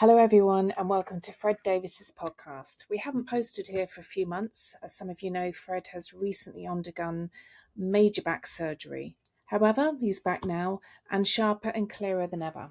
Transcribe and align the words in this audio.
Hello, 0.00 0.16
everyone, 0.16 0.72
and 0.78 0.88
welcome 0.88 1.20
to 1.22 1.32
Fred 1.32 1.56
Davis's 1.64 2.12
podcast. 2.16 2.84
We 2.88 2.98
haven't 2.98 3.28
posted 3.28 3.66
here 3.66 3.88
for 3.88 4.00
a 4.00 4.04
few 4.04 4.26
months. 4.26 4.76
As 4.80 4.94
some 4.94 5.10
of 5.10 5.22
you 5.22 5.30
know, 5.32 5.50
Fred 5.50 5.88
has 5.88 6.14
recently 6.14 6.68
undergone 6.68 7.30
major 7.76 8.22
back 8.22 8.46
surgery. 8.46 9.16
However, 9.46 9.94
he's 9.98 10.20
back 10.20 10.44
now 10.44 10.78
and 11.10 11.26
sharper 11.26 11.70
and 11.70 11.90
clearer 11.90 12.28
than 12.28 12.42
ever. 12.42 12.70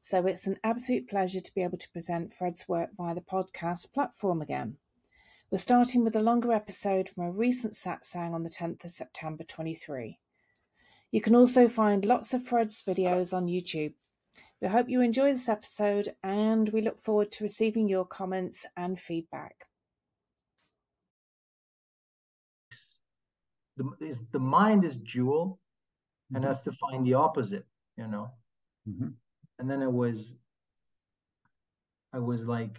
So 0.00 0.24
it's 0.24 0.46
an 0.46 0.56
absolute 0.64 1.10
pleasure 1.10 1.40
to 1.40 1.54
be 1.54 1.60
able 1.60 1.76
to 1.76 1.90
present 1.90 2.32
Fred's 2.32 2.66
work 2.66 2.88
via 2.96 3.14
the 3.14 3.20
podcast 3.20 3.92
platform 3.92 4.40
again. 4.40 4.78
We're 5.50 5.58
starting 5.58 6.04
with 6.04 6.16
a 6.16 6.22
longer 6.22 6.52
episode 6.52 7.10
from 7.10 7.24
a 7.24 7.30
recent 7.30 7.74
satsang 7.74 8.32
on 8.32 8.44
the 8.44 8.48
10th 8.48 8.82
of 8.82 8.90
September 8.90 9.44
23. 9.44 10.18
You 11.10 11.20
can 11.20 11.36
also 11.36 11.68
find 11.68 12.06
lots 12.06 12.32
of 12.32 12.46
Fred's 12.46 12.82
videos 12.82 13.36
on 13.36 13.44
YouTube. 13.44 13.92
We 14.60 14.68
hope 14.68 14.88
you 14.90 15.00
enjoy 15.00 15.32
this 15.32 15.48
episode 15.48 16.14
and 16.22 16.68
we 16.68 16.82
look 16.82 17.00
forward 17.00 17.32
to 17.32 17.44
receiving 17.44 17.88
your 17.88 18.04
comments 18.04 18.66
and 18.76 18.98
feedback. 18.98 19.66
The, 23.76 23.90
is, 24.00 24.28
the 24.28 24.38
mind 24.40 24.84
is 24.84 24.96
dual 24.96 25.58
and 26.34 26.42
Mm-hmm. 26.44 26.46
has 26.46 26.62
to 26.64 26.72
find 26.72 27.06
the 27.06 27.14
opposite, 27.14 27.64
you 27.96 28.06
know. 28.06 28.30
Mhm. 28.88 29.14
And 29.58 29.70
then 29.70 29.82
I 29.82 29.86
was, 29.88 30.36
I 32.12 32.18
was 32.18 32.44
like, 32.46 32.78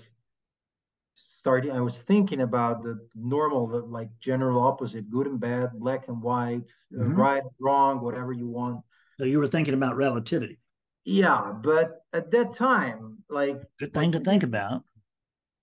starting. 1.16 1.72
I 1.72 1.82
was 1.82 2.04
thinking 2.04 2.42
about 2.42 2.84
the 2.84 3.00
normal, 3.16 3.68
the 3.68 3.80
like 3.80 4.10
general 4.20 4.62
opposite, 4.62 5.10
good 5.10 5.28
and 5.28 5.40
bad, 5.40 5.72
black 5.74 6.08
and 6.08 6.22
white, 6.22 6.72
uh, 6.96 7.04
Mhm. 7.04 7.18
right, 7.18 7.44
wrong, 7.60 8.02
whatever 8.02 8.32
you 8.32 8.48
want. 8.48 8.84
So 9.18 9.26
you 9.26 9.40
were 9.40 9.48
thinking 9.48 9.74
about 9.74 9.96
relativity. 9.96 10.60
Yeah, 11.06 11.54
but 11.64 12.04
at 12.14 12.32
that 12.32 12.54
time, 12.54 13.24
like, 13.30 13.62
Good 13.80 13.94
thing 13.94 14.12
to 14.12 14.20
think 14.20 14.44
about. 14.44 14.84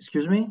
excuse 0.00 0.28
me. 0.28 0.50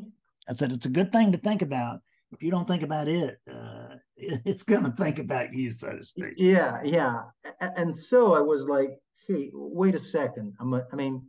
I 0.50 0.56
said 0.56 0.72
it's 0.72 0.86
a 0.86 0.90
good 0.90 1.12
thing 1.12 1.32
to 1.34 1.38
think 1.38 1.62
about. 1.62 2.00
If 2.32 2.42
you 2.44 2.52
don't 2.52 2.68
think 2.68 2.84
about 2.84 3.08
it, 3.08 3.40
uh, 3.52 3.96
it's 4.16 4.64
going 4.64 4.84
to 4.84 4.92
think 4.92 5.20
about 5.20 5.54
you, 5.54 5.72
so 5.72 5.98
to 5.98 6.04
speak. 6.04 6.34
Yeah, 6.38 6.80
yeah. 6.84 7.24
And 7.60 7.96
so 7.96 8.34
I 8.34 8.42
was 8.42 8.68
like, 8.68 8.92
hey, 9.28 9.50
wait 9.54 9.96
a 9.96 10.00
second. 10.00 10.54
I'm 10.60 10.74
a, 10.74 10.86
I 10.92 10.96
mean, 10.96 11.26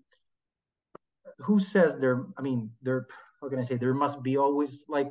who 1.39 1.59
says 1.61 1.98
there, 1.98 2.27
I 2.37 2.43
mean, 2.43 2.70
there, 2.83 3.06
how 3.41 3.48
can 3.48 3.59
I 3.59 3.62
say, 3.62 3.77
there 3.77 3.95
must 3.95 4.22
be 4.22 4.37
always 4.37 4.84
like, 4.89 5.11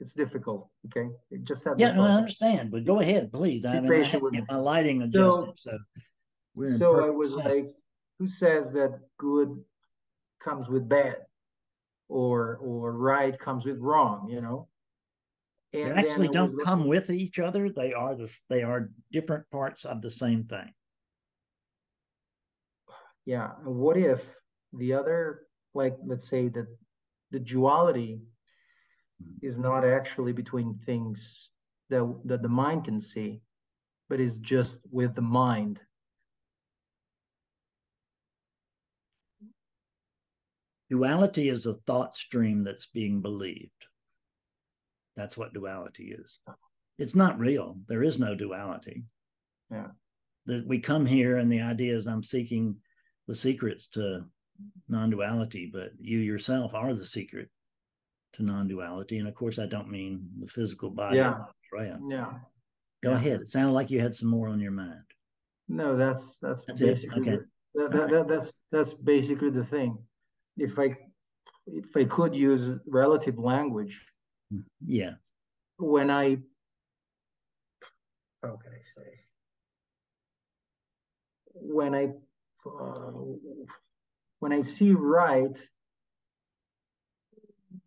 it's 0.00 0.14
difficult, 0.14 0.68
okay? 0.86 1.08
It 1.30 1.44
just 1.44 1.64
have 1.64 1.78
Yeah, 1.78 1.92
no, 1.92 2.02
I 2.02 2.10
understand, 2.12 2.70
but 2.70 2.84
go 2.84 3.00
ahead, 3.00 3.32
please. 3.32 3.64
I 3.64 3.80
mean, 3.80 4.04
I 4.04 4.16
with 4.18 4.34
my 4.50 4.56
lighting 4.56 5.10
So- 5.14 5.54
so 5.56 5.78
we're 6.54 6.76
So 6.78 7.04
I 7.04 7.10
was 7.10 7.34
sync. 7.34 7.44
like, 7.44 7.66
who 8.18 8.26
says 8.26 8.72
that 8.72 9.00
good 9.18 9.62
comes 10.40 10.68
with 10.68 10.88
bad? 10.88 11.18
Or, 12.08 12.56
or 12.56 12.92
right 12.92 13.36
comes 13.38 13.64
with 13.64 13.78
wrong, 13.78 14.28
you 14.28 14.40
know? 14.40 14.68
They 15.72 15.82
And 15.82 15.90
then 15.92 15.98
actually 15.98 16.28
don't 16.28 16.52
looking- 16.52 16.64
come 16.64 16.86
with 16.86 17.10
each 17.10 17.40
other. 17.40 17.68
They 17.68 17.92
are 17.92 18.14
the 18.14 18.32
they 18.48 18.62
are 18.62 18.90
different 19.10 19.50
parts 19.50 19.84
of 19.84 20.02
the 20.02 20.10
same 20.10 20.44
thing. 20.44 20.72
Yeah, 23.24 23.48
what 23.64 23.96
if 23.96 24.22
the 24.72 24.92
other, 24.92 25.46
like, 25.72 25.96
let's 26.04 26.28
say 26.28 26.48
that 26.48 26.66
the 27.32 27.40
duality 27.40 28.20
hmm. 29.20 29.32
is 29.42 29.58
not 29.58 29.84
actually 29.84 30.32
between 30.32 30.78
things 30.86 31.50
that 31.90 32.04
that 32.24 32.42
the 32.42 32.48
mind 32.48 32.84
can 32.84 33.00
see, 33.00 33.40
but 34.08 34.20
is 34.20 34.38
just 34.38 34.80
with 34.92 35.16
the 35.16 35.22
mind. 35.22 35.80
Duality 40.94 41.48
is 41.48 41.66
a 41.66 41.74
thought 41.88 42.16
stream 42.16 42.62
that's 42.62 42.86
being 42.86 43.20
believed. 43.20 43.86
That's 45.16 45.36
what 45.36 45.52
duality 45.52 46.14
is. 46.16 46.38
It's 47.00 47.16
not 47.16 47.36
real. 47.36 47.78
There 47.88 48.04
is 48.04 48.20
no 48.20 48.36
duality. 48.36 49.02
Yeah. 49.72 49.88
That 50.46 50.64
we 50.68 50.78
come 50.78 51.04
here 51.04 51.38
and 51.38 51.50
the 51.50 51.62
idea 51.62 51.96
is 51.96 52.06
I'm 52.06 52.22
seeking 52.22 52.76
the 53.26 53.34
secrets 53.34 53.88
to 53.94 54.24
non-duality, 54.88 55.70
but 55.72 55.90
you 55.98 56.20
yourself 56.20 56.74
are 56.74 56.94
the 56.94 57.04
secret 57.04 57.48
to 58.34 58.44
non-duality. 58.44 59.18
And 59.18 59.26
of 59.26 59.34
course, 59.34 59.58
I 59.58 59.66
don't 59.66 59.90
mean 59.90 60.28
the 60.38 60.46
physical 60.46 60.90
body. 60.90 61.16
Yeah. 61.16 61.38
Right. 61.72 61.92
Yeah. 62.08 62.34
Go 63.02 63.10
Yeah. 63.10 63.16
ahead. 63.16 63.40
It 63.40 63.48
sounded 63.48 63.72
like 63.72 63.90
you 63.90 63.98
had 64.00 64.14
some 64.14 64.28
more 64.28 64.46
on 64.46 64.60
your 64.60 64.70
mind. 64.70 65.02
No, 65.66 65.96
that's 65.96 66.38
that's, 66.38 66.64
That's 66.66 66.80
basically 66.80 67.22
Okay. 67.22 67.42
that, 67.74 67.90
that, 67.90 67.94
Alright. 67.94 68.10
that, 68.12 68.28
that's 68.28 68.62
that's 68.70 68.92
basically 68.92 69.50
the 69.50 69.64
thing. 69.64 69.98
If 70.56 70.78
I 70.78 70.96
if 71.66 71.96
I 71.96 72.04
could 72.04 72.34
use 72.34 72.78
relative 72.86 73.38
language. 73.38 74.06
Yeah. 74.86 75.14
when 75.78 76.10
I 76.10 76.38
how 78.42 78.56
can 78.56 78.72
I 78.72 78.82
say? 78.94 79.10
When 81.54 81.94
I 81.94 82.12
uh, 82.66 83.12
when 84.40 84.52
I 84.52 84.62
see 84.62 84.92
right 84.92 85.58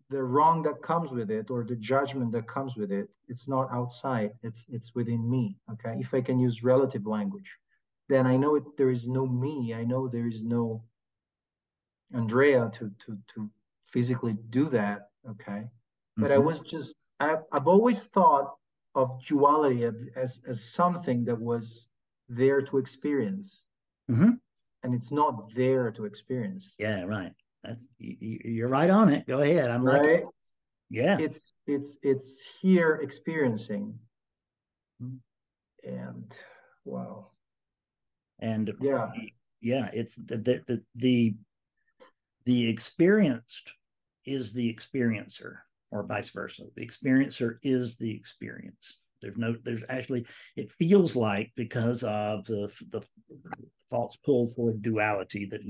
the 0.10 0.24
wrong 0.24 0.64
that 0.64 0.82
comes 0.82 1.12
with 1.12 1.30
it 1.30 1.52
or 1.52 1.64
the 1.64 1.76
judgment 1.76 2.32
that 2.32 2.48
comes 2.48 2.78
with 2.78 2.92
it 2.92 3.10
it's 3.28 3.48
not 3.48 3.68
outside 3.72 4.32
it's 4.42 4.66
it's 4.70 4.96
within 4.96 5.30
me 5.30 5.58
okay? 5.72 5.96
If 6.00 6.14
I 6.14 6.22
can 6.22 6.40
use 6.40 6.64
relative 6.64 7.06
language 7.06 7.58
then 8.10 8.26
I 8.26 8.38
know 8.38 8.56
it 8.56 8.64
there 8.78 8.90
is 8.90 9.08
no 9.08 9.28
me 9.28 9.74
I 9.74 9.84
know 9.84 10.08
there 10.08 10.28
is 10.28 10.44
no 10.44 10.84
Andrea 12.14 12.70
to 12.74 12.90
to 13.00 13.18
to 13.28 13.50
physically 13.86 14.38
do 14.50 14.70
that 14.70 15.10
okay 15.30 15.68
but 16.18 16.32
I 16.32 16.38
Mhm. 16.38 16.46
was 16.46 16.60
just 16.62 16.96
I, 17.20 17.38
I've 17.52 17.68
always 17.68 18.08
thought 18.08 18.56
of 18.96 19.22
duality 19.26 19.84
as, 20.16 20.42
as 20.48 20.64
something 20.64 21.26
that 21.26 21.40
was 21.40 21.88
there 22.30 22.62
to 22.62 22.78
experience, 22.78 23.62
Mhm. 24.10 24.40
and 24.84 24.94
it's 24.94 25.12
not 25.12 25.54
there 25.56 25.92
to 25.92 26.06
experience. 26.06 26.76
Yeah. 26.80 27.04
Right. 27.04 27.34
That's 27.64 27.88
you, 27.98 28.40
you're 28.44 28.68
right 28.70 28.90
on 28.90 29.10
it. 29.10 29.26
Go 29.28 29.42
ahead. 29.42 29.70
I'm 29.72 29.84
like, 29.84 30.02
Right? 30.02 30.24
yeah. 30.90 31.18
It's 31.20 31.54
it's 31.66 31.98
it's 32.02 32.44
here 32.62 32.96
experiencing, 32.96 34.00
and 35.84 36.36
wow, 36.86 37.32
And 38.40 38.74
yeah, 38.80 39.12
yeah 39.62 39.90
it's 39.94 40.16
the 40.16 40.38
the 40.38 40.64
the 40.68 40.84
the, 40.96 41.36
the 42.48 42.70
experienced 42.70 43.74
is 44.26 44.54
the 44.54 44.74
experiencer 44.74 45.58
or 45.92 46.08
vice 46.08 46.30
versa. 46.30 46.64
The 46.76 46.88
experiencer 46.88 47.58
is 47.62 47.98
the 47.98 48.10
experience. 48.16 49.00
There's 49.22 49.36
no 49.36 49.58
there's 49.64 49.84
actually 49.90 50.26
it 50.56 50.72
feels 50.72 51.14
like 51.16 51.52
because 51.58 52.04
of 52.04 52.46
the 52.46 52.72
the 52.90 53.06
false 53.90 54.16
pull 54.16 54.48
for 54.56 54.72
duality 54.72 55.46
that 55.46 55.62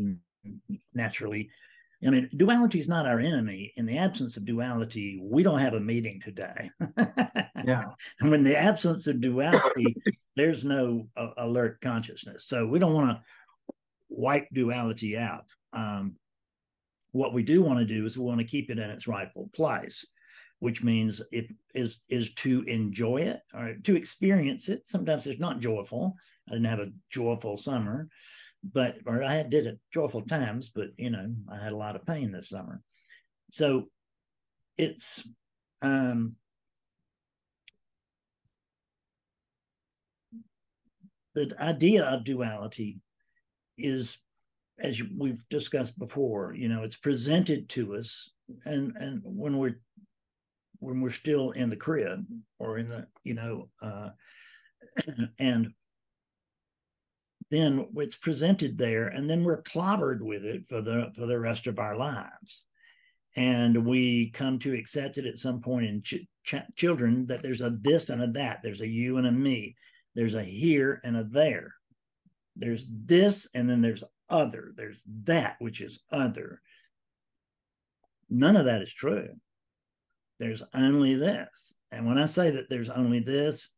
naturally 0.94 1.50
i 2.06 2.10
mean 2.10 2.30
duality 2.36 2.80
is 2.80 2.88
not 2.88 3.08
our 3.08 3.20
enemy. 3.20 3.74
In 3.76 3.88
the 3.88 3.98
absence 3.98 4.38
of 4.38 4.46
duality 4.46 5.20
we 5.20 5.42
don't 5.42 5.60
have 5.60 5.74
a 5.74 5.80
meeting 5.80 6.22
today. 6.24 6.70
Yeah, 7.66 7.86
and 8.20 8.30
when 8.30 8.44
the 8.44 8.56
absence 8.56 9.08
of 9.08 9.20
duality, 9.20 9.96
there's 10.36 10.64
no 10.64 11.08
uh, 11.18 11.30
alert 11.38 11.82
consciousness. 11.82 12.46
So 12.46 12.68
we 12.68 12.78
don't 12.78 12.94
want 12.94 13.18
to 13.18 13.22
wipe 14.10 14.48
duality 14.54 15.18
out. 15.18 15.46
Um, 15.74 16.18
what 17.18 17.34
we 17.34 17.44
do 17.44 17.62
want 17.62 17.80
to 17.80 17.86
do 17.86 18.06
is 18.06 18.18
we 18.18 18.24
want 18.24 18.40
to 18.40 18.46
keep 18.46 18.70
it 18.70 18.78
in 18.78 18.90
its 18.90 19.08
rightful 19.08 19.50
place, 19.56 20.06
which 20.60 20.84
means 20.84 21.22
it 21.32 21.48
is 21.74 22.02
is 22.10 22.34
to 22.36 22.62
enjoy 22.64 23.18
it 23.18 23.42
or 23.54 23.76
to 23.84 23.96
experience 23.96 24.70
it. 24.70 24.84
Sometimes 24.86 25.26
it's 25.26 25.40
not 25.40 25.60
joyful. 25.60 26.16
I 26.48 26.54
didn't 26.54 26.68
have 26.68 26.80
a 26.80 26.92
joyful 27.10 27.58
summer, 27.58 28.08
but 28.64 28.98
or 29.08 29.24
I 29.24 29.42
did 29.44 29.66
it 29.66 29.80
joyful 29.92 30.22
times, 30.22 30.70
but 30.70 30.90
you 30.98 31.10
know 31.10 31.34
I 31.52 31.58
had 31.58 31.74
a 31.74 31.78
lot 31.78 31.96
of 31.96 32.06
pain 32.06 32.32
this 32.32 32.50
summer. 32.50 32.82
So 33.52 33.90
it's 34.78 35.28
um 35.82 36.36
the 41.34 41.52
idea 41.60 42.04
of 42.04 42.24
duality 42.24 43.00
is 43.76 44.20
as 44.80 45.02
we've 45.16 45.44
discussed 45.50 45.98
before 45.98 46.54
you 46.56 46.70
know 46.70 46.84
it's 46.84 46.96
presented 46.96 47.68
to 47.70 47.96
us 47.96 48.30
and 48.66 48.96
and 49.00 49.22
when 49.24 49.58
we're 49.58 49.80
when 50.80 51.02
we're 51.02 51.10
still 51.10 51.52
in 51.52 51.70
the 51.70 51.76
crib 51.76 52.26
or 52.60 52.78
in 52.78 52.90
the 52.90 53.08
you 53.24 53.34
know 53.34 53.70
uh 53.82 54.10
and 55.40 55.74
then 57.50 57.88
it's 57.96 58.18
presented 58.18 58.78
there 58.78 59.08
and 59.08 59.30
then 59.30 59.44
we're 59.44 59.64
clobbered 59.64 60.22
with 60.22 60.44
it 60.44 60.68
for 60.68 60.82
the 60.82 61.12
for 61.16 61.26
the 61.26 61.40
rest 61.40 61.68
of 61.68 61.80
our 61.80 61.96
lives. 61.96 62.66
And 63.36 63.86
we 63.86 64.32
come 64.32 64.58
to 64.60 64.74
accept 64.74 65.18
it 65.18 65.26
at 65.26 65.38
some 65.38 65.62
point 65.62 65.86
in 65.86 66.02
ch- 66.02 66.28
ch- 66.44 66.76
children 66.76 67.28
that 67.28 67.44
there's 67.44 67.62
a 67.62 67.70
this 67.70 68.10
and 68.10 68.22
a 68.22 68.28
that. 68.32 68.62
There's 68.64 68.82
a 68.82 68.88
you 68.88 69.18
and 69.18 69.28
a 69.28 69.32
me. 69.32 69.76
There's 70.16 70.34
a 70.34 70.44
here 70.44 71.00
and 71.04 71.16
a 71.16 71.24
there. 71.24 71.74
There's 72.56 72.88
this 72.90 73.48
and 73.54 73.70
then 73.70 73.82
there's 73.82 74.04
other. 74.30 74.74
There's 74.76 75.04
that 75.24 75.56
which 75.60 75.82
is 75.82 76.00
other. 76.12 76.62
None 78.30 78.56
of 78.56 78.66
that 78.66 78.82
is 78.82 78.94
true. 78.94 79.30
There's 80.40 80.64
only 80.74 81.16
this. 81.16 81.74
And 81.92 82.06
when 82.06 82.18
I 82.18 82.26
say 82.26 82.52
that 82.52 82.70
there's 82.70 82.90
only 82.90 83.20
this, 83.20 83.72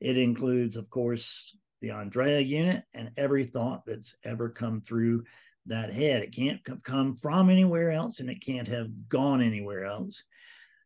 it 0.00 0.18
includes, 0.18 0.76
of 0.76 0.90
course, 0.90 1.56
the 1.80 1.92
Andrea 1.92 2.40
unit 2.40 2.84
and 2.92 3.10
every 3.16 3.44
thought 3.44 3.84
that's 3.86 4.16
ever 4.24 4.48
come 4.48 4.80
through 4.80 5.24
that 5.66 5.92
head. 5.92 6.22
It 6.22 6.34
can't 6.34 6.60
come 6.82 7.16
from 7.16 7.48
anywhere 7.48 7.90
else 7.90 8.20
and 8.20 8.28
it 8.28 8.44
can't 8.44 8.68
have 8.68 9.08
gone 9.08 9.40
anywhere 9.40 9.84
else. 9.84 10.24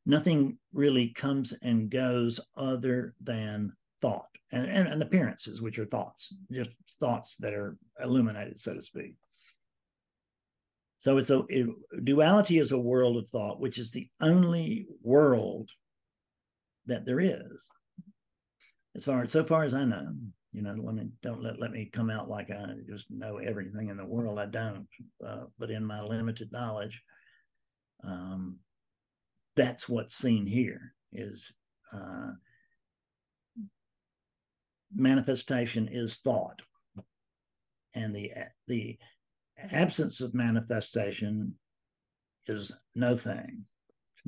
Nothing 0.07 0.59
really 0.73 1.09
comes 1.09 1.53
and 1.63 1.91
goes 1.91 2.41
other 2.57 3.15
than 3.21 3.73
thought 4.01 4.38
and, 4.50 4.67
and, 4.67 4.89
and 4.89 5.03
appearances, 5.03 5.61
which 5.61 5.79
are 5.79 5.87
thoughts, 5.87 6.35
just 6.50 6.77
thoughts 7.00 7.37
that 7.37 7.55
are 7.55 7.77
illuminated, 8.03 8.61
so 8.61 8.75
to 8.75 8.83
speak. 8.83 9.15
So 10.99 11.19
it's 11.19 11.31
a 11.31 11.45
it, 11.49 11.69
duality 12.05 12.59
is 12.59 12.73
a 12.73 12.79
world 12.79 13.17
of 13.17 13.29
thought, 13.29 13.61
which 13.61 13.79
is 13.79 13.93
the 13.93 14.09
only 14.21 14.87
world 15.03 15.71
that 16.87 17.06
there 17.06 17.21
is, 17.21 17.69
as 18.97 19.05
far 19.05 19.29
so 19.29 19.45
far 19.45 19.65
as 19.65 19.75
I 19.75 19.85
know. 19.85 20.12
You 20.53 20.62
know, 20.62 20.75
let 20.77 20.95
me 20.95 21.11
don't 21.23 21.43
let 21.43 21.61
let 21.61 21.71
me 21.71 21.91
come 21.93 22.11
out 22.11 22.29
like 22.29 22.50
I 22.50 22.67
just 22.89 23.11
know 23.11 23.37
everything 23.37 23.91
in 23.91 23.97
the 23.97 24.05
world. 24.05 24.39
I 24.41 24.47
don't, 24.47 24.89
uh, 25.25 25.45
but 25.59 25.71
in 25.71 25.85
my 25.85 26.00
limited 26.00 26.50
knowledge, 26.50 27.00
um, 28.03 28.59
that's 29.55 29.89
what's 29.89 30.17
seen 30.17 30.47
here 30.47 30.95
is 31.12 31.53
uh, 31.93 32.31
manifestation 34.94 35.88
is 35.90 36.19
thought, 36.19 36.62
and 37.94 38.14
the 38.14 38.32
the 38.67 38.99
absence 39.58 40.20
of 40.20 40.35
manifestation 40.35 41.55
is 42.46 42.73
no 42.94 43.17
thing 43.17 43.64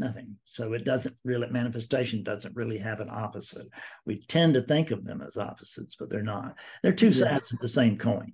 nothing. 0.01 0.37
So 0.45 0.73
it 0.73 0.85
doesn't 0.85 1.15
really 1.25 1.49
manifestation 1.49 2.25
doesn't 2.25 2.57
really 2.57 2.79
have 2.79 3.01
an 3.01 3.09
opposite. 3.11 3.67
We 4.07 4.25
tend 4.27 4.55
to 4.55 4.63
think 4.63 4.91
of 4.91 5.05
them 5.05 5.21
as 5.21 5.37
opposites 5.37 5.95
but 5.99 6.11
they're 6.11 6.23
not. 6.23 6.57
They're 6.83 6.93
two 6.93 7.13
sides 7.13 7.53
of 7.53 7.59
the 7.61 7.69
same 7.69 7.97
coin. 7.97 8.33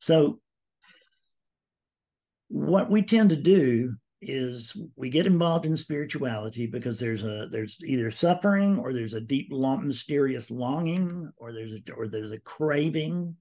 So 0.00 0.40
what 2.48 2.90
we 2.90 3.02
tend 3.02 3.30
to 3.30 3.36
do 3.36 3.94
is 4.22 4.76
we 4.96 5.10
get 5.10 5.26
involved 5.26 5.66
in 5.66 5.76
spirituality 5.76 6.66
because 6.66 6.98
there's 6.98 7.24
a 7.24 7.48
there's 7.50 7.78
either 7.84 8.10
suffering 8.10 8.78
or 8.78 8.92
there's 8.92 9.14
a 9.14 9.20
deep 9.20 9.48
long, 9.50 9.86
mysterious 9.86 10.50
longing 10.50 11.30
or 11.36 11.52
there's 11.52 11.74
a 11.74 11.92
or 11.92 12.08
there's 12.08 12.30
a 12.30 12.40
craving 12.40 13.36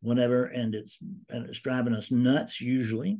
whatever 0.00 0.44
and 0.44 0.74
it's 0.74 0.98
and 1.30 1.48
it's 1.48 1.58
driving 1.60 1.94
us 1.94 2.10
nuts 2.10 2.60
usually. 2.60 3.18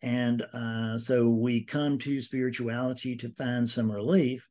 And 0.00 0.42
uh, 0.52 0.98
so 0.98 1.28
we 1.28 1.64
come 1.64 1.98
to 1.98 2.20
spirituality 2.20 3.16
to 3.16 3.30
find 3.30 3.68
some 3.68 3.90
relief. 3.90 4.48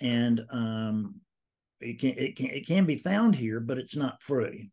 And 0.00 0.44
um, 0.50 1.20
it 1.80 1.98
can 1.98 2.10
it 2.18 2.36
can 2.36 2.50
it 2.50 2.66
can 2.66 2.84
be 2.84 2.96
found 2.96 3.34
here 3.34 3.60
but 3.60 3.78
it's 3.78 3.96
not 3.96 4.22
free. 4.22 4.70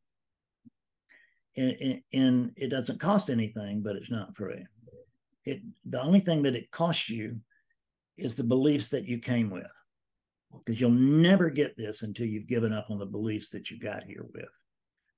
And, 1.55 2.01
and 2.13 2.51
it 2.55 2.67
doesn't 2.67 2.99
cost 2.99 3.29
anything 3.29 3.81
but 3.81 3.95
it's 3.95 4.11
not 4.11 4.35
free 4.35 4.65
it 5.49 5.61
the 5.85 6.01
only 6.01 6.19
thing 6.19 6.43
that 6.43 6.55
it 6.55 6.71
costs 6.71 7.09
you 7.09 7.37
is 8.17 8.35
the 8.35 8.43
beliefs 8.43 8.89
that 8.89 9.05
you 9.05 9.19
came 9.19 9.49
with. 9.49 9.71
Because 10.51 10.81
you'll 10.81 10.91
never 10.91 11.49
get 11.49 11.77
this 11.77 12.01
until 12.01 12.25
you've 12.25 12.47
given 12.47 12.73
up 12.73 12.87
on 12.89 12.97
the 12.97 13.05
beliefs 13.05 13.49
that 13.49 13.69
you 13.69 13.79
got 13.79 14.03
here 14.03 14.25
with 14.33 14.49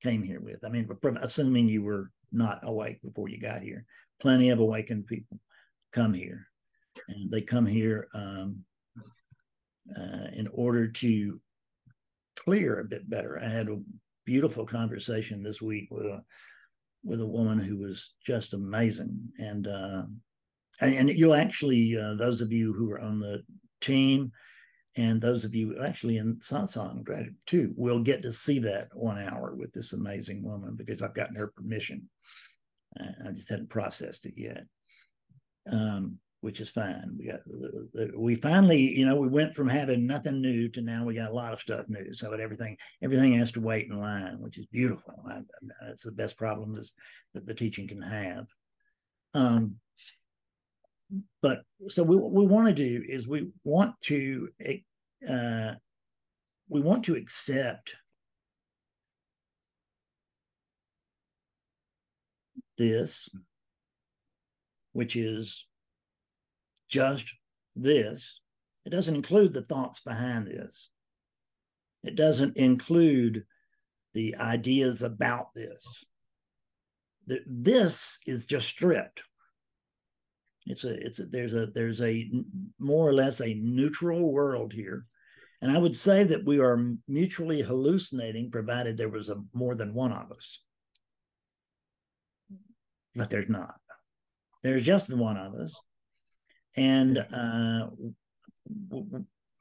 came 0.01 0.23
here 0.23 0.41
with. 0.41 0.63
I 0.65 0.69
mean 0.69 0.89
assuming 1.21 1.69
you 1.69 1.83
were 1.83 2.11
not 2.31 2.59
awake 2.63 3.01
before 3.01 3.29
you 3.29 3.39
got 3.39 3.61
here. 3.61 3.85
Plenty 4.19 4.49
of 4.49 4.59
awakened 4.59 5.07
people 5.07 5.39
come 5.93 6.13
here. 6.13 6.47
And 7.07 7.31
they 7.31 7.41
come 7.41 7.65
here 7.65 8.07
um, 8.13 8.63
uh, 9.97 10.27
in 10.33 10.49
order 10.53 10.87
to 10.87 11.39
clear 12.35 12.79
a 12.79 12.85
bit 12.85 13.09
better. 13.09 13.39
I 13.39 13.47
had 13.47 13.69
a 13.69 13.81
beautiful 14.25 14.65
conversation 14.65 15.43
this 15.43 15.61
week 15.61 15.87
with 15.91 16.05
a 16.05 16.23
with 17.03 17.21
a 17.21 17.27
woman 17.27 17.59
who 17.59 17.77
was 17.77 18.13
just 18.25 18.53
amazing. 18.53 19.19
And 19.39 19.67
uh, 19.67 20.03
and 20.79 21.09
you'll 21.09 21.35
actually 21.35 21.97
uh, 21.97 22.15
those 22.15 22.41
of 22.41 22.51
you 22.51 22.73
who 22.73 22.91
are 22.91 23.01
on 23.01 23.19
the 23.19 23.43
team 23.81 24.31
and 24.97 25.21
those 25.21 25.45
of 25.45 25.55
you 25.55 25.81
actually 25.81 26.17
in 26.17 26.35
satsang 26.37 27.03
graduate 27.03 27.35
too 27.45 27.73
will 27.77 27.99
get 27.99 28.21
to 28.23 28.33
see 28.33 28.59
that 28.59 28.89
one 28.93 29.17
hour 29.17 29.55
with 29.55 29.71
this 29.71 29.93
amazing 29.93 30.43
woman 30.43 30.75
because 30.75 31.01
I've 31.01 31.13
gotten 31.13 31.35
her 31.35 31.47
permission. 31.47 32.09
I 32.99 33.31
just 33.31 33.49
hadn't 33.49 33.69
processed 33.69 34.25
it 34.25 34.33
yet. 34.35 34.65
Um, 35.71 36.17
which 36.41 36.59
is 36.59 36.69
fine. 36.69 37.17
We 37.17 37.27
got 37.27 37.39
we 38.17 38.35
finally, 38.35 38.81
you 38.81 39.05
know, 39.05 39.15
we 39.15 39.27
went 39.27 39.53
from 39.55 39.69
having 39.69 40.07
nothing 40.07 40.41
new 40.41 40.69
to 40.69 40.81
now 40.81 41.05
we 41.05 41.13
got 41.13 41.29
a 41.29 41.33
lot 41.33 41.53
of 41.53 41.61
stuff 41.61 41.85
new. 41.87 42.13
So 42.13 42.33
everything 42.33 42.77
everything 43.01 43.33
has 43.33 43.51
to 43.53 43.61
wait 43.61 43.87
in 43.87 43.99
line, 43.99 44.39
which 44.39 44.57
is 44.57 44.65
beautiful. 44.65 45.23
I, 45.29 45.41
that's 45.85 46.03
the 46.03 46.11
best 46.11 46.37
problem 46.37 46.75
is 46.75 46.93
that 47.35 47.45
the 47.45 47.53
teaching 47.53 47.87
can 47.87 48.01
have. 48.01 48.47
Um, 49.33 49.75
but 51.41 51.61
so 51.89 52.03
we, 52.03 52.15
what 52.15 52.31
we 52.31 52.45
want 52.45 52.67
to 52.67 52.73
do 52.73 53.03
is 53.07 53.27
we 53.27 53.49
want 53.63 53.93
to 54.01 54.49
uh, 55.29 55.73
we 56.69 56.81
want 56.81 57.05
to 57.05 57.15
accept 57.15 57.95
this, 62.77 63.29
which 64.93 65.15
is 65.15 65.67
just 66.91 67.25
this. 67.75 68.41
It 68.85 68.91
doesn't 68.91 69.15
include 69.15 69.53
the 69.53 69.63
thoughts 69.63 70.01
behind 70.01 70.47
this. 70.47 70.89
It 72.03 72.15
doesn't 72.15 72.57
include 72.57 73.45
the 74.13 74.35
ideas 74.35 75.01
about 75.01 75.53
this. 75.55 76.05
This 77.47 78.17
is 78.27 78.45
just 78.45 78.67
stripped. 78.67 79.23
It's 80.65 80.83
a 80.83 80.93
it's 80.93 81.19
a, 81.19 81.25
there's 81.25 81.53
a 81.53 81.67
there's 81.67 82.01
a 82.01 82.29
more 82.77 83.07
or 83.07 83.13
less 83.13 83.39
a 83.39 83.53
neutral 83.53 84.31
world 84.31 84.73
here, 84.73 85.05
and 85.61 85.71
I 85.71 85.77
would 85.77 85.95
say 85.95 86.23
that 86.23 86.45
we 86.45 86.59
are 86.59 86.93
mutually 87.07 87.61
hallucinating, 87.61 88.51
provided 88.51 88.97
there 88.97 89.09
was 89.09 89.29
a 89.29 89.41
more 89.53 89.75
than 89.75 89.93
one 89.93 90.11
of 90.11 90.31
us. 90.31 90.63
But 93.15 93.29
there's 93.29 93.49
not. 93.49 93.75
There's 94.63 94.83
just 94.83 95.07
the 95.07 95.17
one 95.17 95.37
of 95.37 95.53
us, 95.55 95.79
and 96.75 97.17
uh, 97.17 97.87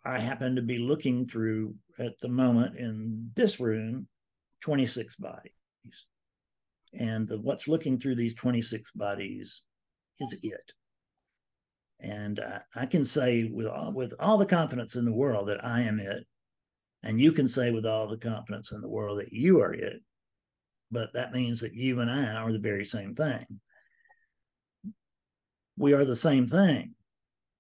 I 0.05 0.19
happen 0.19 0.57
to 0.57 0.63
be 0.63 0.79
looking 0.79 1.27
through 1.27 1.75
at 1.99 2.19
the 2.21 2.29
moment 2.29 2.77
in 2.77 3.31
this 3.35 3.61
room 3.61 4.07
26 4.63 5.17
bodies. 5.17 5.53
And 6.93 7.29
the, 7.29 7.39
what's 7.41 7.69
looking 7.69 7.99
through 7.99 8.17
these 8.17 8.35
26 8.35 8.93
bodies 8.93 9.63
is 10.19 10.39
it. 10.43 10.73
And 12.01 12.41
uh, 12.41 12.61
I 12.75 12.87
can 12.87 13.05
say 13.05 13.45
with 13.45 13.67
all, 13.67 13.93
with 13.93 14.15
all 14.19 14.39
the 14.39 14.47
confidence 14.47 14.97
in 14.97 15.05
the 15.05 15.13
world 15.13 15.49
that 15.49 15.65
I 15.65 15.83
am 15.83 16.01
it. 16.01 16.27
And 17.03 17.21
you 17.21 17.33
can 17.33 17.49
say 17.49 17.71
with 17.71 17.87
all 17.87 18.09
the 18.09 18.17
confidence 18.17 18.73
in 18.73 18.81
the 18.81 18.89
world 18.89 19.19
that 19.19 19.33
you 19.33 19.61
are 19.61 19.73
it. 19.73 20.03
But 20.91 21.13
that 21.15 21.33
means 21.33 21.61
that 21.61 21.75
you 21.75 22.01
and 22.01 22.11
I 22.11 22.35
are 22.35 22.53
the 22.53 22.59
very 22.59 22.85
same 22.85 23.15
thing. 23.15 23.61
We 25.77 25.93
are 25.93 26.05
the 26.05 26.17
same 26.17 26.47
thing 26.47 26.95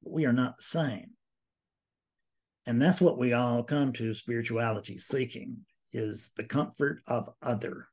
we 0.03 0.27
are 0.27 0.33
not 0.33 0.57
the 0.57 0.63
same. 0.63 1.11
And 2.67 2.81
that's 2.81 3.01
what 3.01 3.19
we 3.19 3.33
all 3.33 3.63
come 3.63 3.93
to 3.95 4.15
spirituality 4.15 4.99
seeking 4.99 5.59
is 5.93 6.33
the 6.37 6.45
comfort 6.45 7.01
of 7.07 7.29
other. 7.43 7.89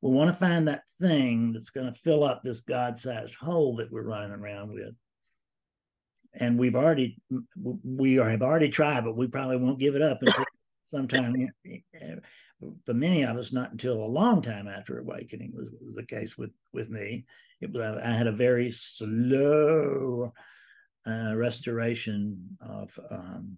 We 0.00 0.10
want 0.10 0.32
to 0.32 0.36
find 0.36 0.66
that 0.66 0.82
thing 1.00 1.52
that's 1.52 1.70
going 1.70 1.86
to 1.86 1.98
fill 1.98 2.24
up 2.24 2.42
this 2.42 2.60
God-sized 2.62 3.34
hole 3.34 3.76
that 3.76 3.92
we're 3.92 4.02
running 4.02 4.32
around 4.32 4.72
with. 4.72 4.94
And 6.34 6.58
we've 6.58 6.74
already 6.74 7.18
we 7.84 8.14
have 8.14 8.42
already 8.42 8.70
tried, 8.70 9.04
but 9.04 9.16
we 9.16 9.28
probably 9.28 9.58
won't 9.58 9.78
give 9.78 9.94
it 9.94 10.02
up 10.02 10.22
until 10.22 10.44
sometime. 10.84 11.48
For 12.86 12.94
many 12.94 13.22
of 13.22 13.36
us, 13.36 13.52
not 13.52 13.72
until 13.72 14.02
a 14.02 14.06
long 14.06 14.40
time 14.40 14.66
after 14.66 14.98
awakening 14.98 15.52
was, 15.54 15.70
was 15.84 15.94
the 15.94 16.06
case 16.06 16.38
with 16.38 16.52
with 16.72 16.88
me. 16.88 17.26
It 17.60 17.70
was 17.70 17.82
I 17.82 18.12
had 18.12 18.26
a 18.26 18.32
very 18.32 18.70
slow 18.72 20.32
uh, 21.06 21.34
restoration 21.36 22.56
of, 22.60 22.98
um, 23.10 23.56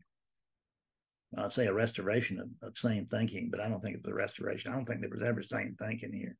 I'll 1.37 1.51
say 1.51 1.67
a 1.67 1.75
restoration 1.75 2.41
of, 2.41 2.69
of 2.69 2.79
sane 2.79 3.07
thinking, 3.11 3.49
but 3.51 3.61
I 3.61 3.69
don't 3.69 3.81
think 3.81 3.97
it 3.97 4.03
was 4.05 4.13
a 4.13 4.15
restoration. 4.15 4.73
I 4.73 4.77
don't 4.77 4.85
think 4.85 5.01
there 5.01 5.11
was 5.11 5.23
ever 5.23 5.43
sane 5.43 5.77
thinking 5.79 6.13
here. 6.13 6.37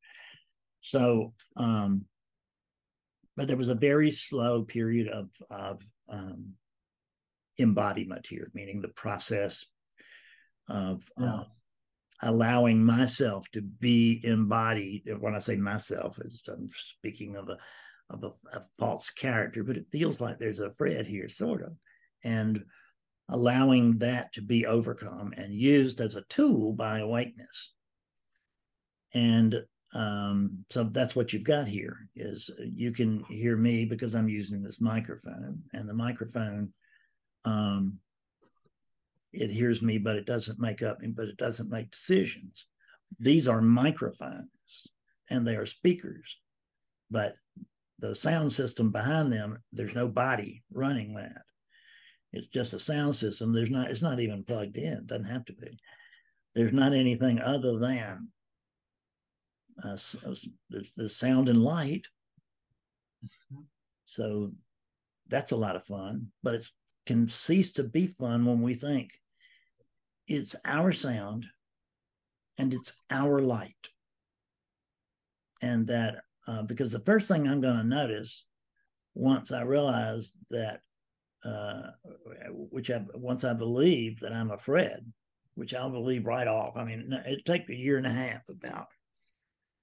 So, 0.81 1.33
um, 1.57 2.05
but 3.35 3.47
there 3.47 3.57
was 3.57 3.69
a 3.69 3.75
very 3.75 4.11
slow 4.11 4.63
period 4.63 5.09
of, 5.09 5.29
of 5.49 5.81
um, 6.09 6.53
embodiment 7.59 8.25
here, 8.27 8.49
meaning 8.53 8.81
the 8.81 8.89
process 8.89 9.65
of 10.69 11.03
yeah. 11.19 11.33
uh, 11.33 11.43
allowing 12.21 12.83
myself 12.83 13.49
to 13.51 13.61
be 13.61 14.21
embodied. 14.23 15.03
When 15.19 15.35
I 15.35 15.39
say 15.39 15.57
myself, 15.57 16.17
I'm 16.47 16.69
speaking 16.73 17.35
of 17.35 17.49
a 17.49 17.57
of 18.09 18.23
a, 18.23 18.31
a, 18.55 18.61
false 18.77 19.09
character, 19.09 19.63
but 19.63 19.77
it 19.77 19.87
feels 19.91 20.21
like 20.21 20.37
there's 20.37 20.59
a 20.59 20.71
Fred 20.77 21.07
here, 21.07 21.27
sort 21.27 21.63
of, 21.63 21.73
and 22.23 22.63
allowing 23.29 23.97
that 23.97 24.31
to 24.33 24.41
be 24.41 24.65
overcome 24.65 25.33
and 25.35 25.53
used 25.53 25.99
as 26.01 26.15
a 26.15 26.21
tool 26.23 26.73
by 26.73 26.99
awakeness. 26.99 27.73
And 29.13 29.63
um, 29.93 30.65
so 30.69 30.83
that's 30.83 31.15
what 31.15 31.33
you've 31.33 31.45
got 31.45 31.67
here 31.67 31.95
is 32.15 32.51
you 32.59 32.91
can 32.91 33.23
hear 33.25 33.57
me 33.57 33.85
because 33.85 34.13
I'm 34.13 34.29
using 34.29 34.61
this 34.61 34.81
microphone, 34.81 35.63
and 35.73 35.87
the 35.89 35.93
microphone 35.93 36.73
um, 37.45 37.99
it 39.35 39.51
hears 39.51 39.81
me, 39.81 39.97
but 39.97 40.15
it 40.15 40.25
doesn't 40.25 40.59
make 40.59 40.81
up, 40.81 40.99
me 41.01 41.09
but 41.09 41.27
it 41.27 41.37
doesn't 41.37 41.69
make 41.69 41.91
decisions. 41.91 42.67
These 43.19 43.47
are 43.47 43.61
microphones 43.61 44.47
and 45.29 45.45
they 45.45 45.55
are 45.55 45.65
speakers, 45.65 46.37
but 47.09 47.35
the 47.99 48.15
sound 48.15 48.51
system 48.51 48.91
behind 48.91 49.31
them, 49.31 49.57
there's 49.71 49.95
no 49.95 50.07
body 50.07 50.63
running 50.71 51.15
that. 51.15 51.43
It's 52.33 52.47
just 52.47 52.73
a 52.73 52.79
sound 52.79 53.15
system. 53.15 53.53
There's 53.53 53.69
not, 53.69 53.89
it's 53.89 54.01
not 54.01 54.19
even 54.19 54.43
plugged 54.43 54.75
in. 54.75 54.93
It 54.93 55.07
doesn't 55.07 55.25
have 55.25 55.45
to 55.45 55.53
be. 55.53 55.79
There's 56.53 56.73
not 56.73 56.93
anything 56.93 57.39
other 57.39 57.77
than 57.79 58.29
uh, 59.83 59.97
the, 60.69 60.89
the 60.97 61.09
sound 61.09 61.49
and 61.49 61.63
light. 61.63 62.07
Mm-hmm. 63.23 63.61
So 64.05 64.49
that's 65.27 65.51
a 65.51 65.57
lot 65.57 65.75
of 65.75 65.85
fun, 65.85 66.27
but 66.43 66.55
it 66.55 66.67
can 67.05 67.27
cease 67.27 67.73
to 67.73 67.83
be 67.83 68.07
fun 68.07 68.45
when 68.45 68.61
we 68.61 68.73
think 68.73 69.11
it's 70.27 70.55
our 70.65 70.91
sound 70.91 71.45
and 72.57 72.73
it's 72.73 72.93
our 73.09 73.41
light. 73.41 73.89
And 75.61 75.87
that, 75.87 76.21
uh, 76.47 76.63
because 76.63 76.91
the 76.91 76.99
first 76.99 77.27
thing 77.27 77.47
I'm 77.47 77.61
going 77.61 77.77
to 77.77 77.83
notice 77.83 78.45
once 79.13 79.51
I 79.51 79.61
realize 79.61 80.33
that, 80.49 80.81
uh, 81.43 81.91
which 82.49 82.91
I, 82.91 83.03
once 83.13 83.43
I 83.43 83.53
believe 83.53 84.19
that 84.21 84.33
I'm 84.33 84.51
a 84.51 84.57
Fred, 84.57 85.05
which 85.55 85.73
I'll 85.73 85.89
believe 85.89 86.25
right 86.25 86.47
off. 86.47 86.75
I 86.75 86.83
mean, 86.83 87.13
it 87.25 87.45
take 87.45 87.69
a 87.69 87.75
year 87.75 87.97
and 87.97 88.05
a 88.05 88.11
half 88.11 88.47
about, 88.49 88.87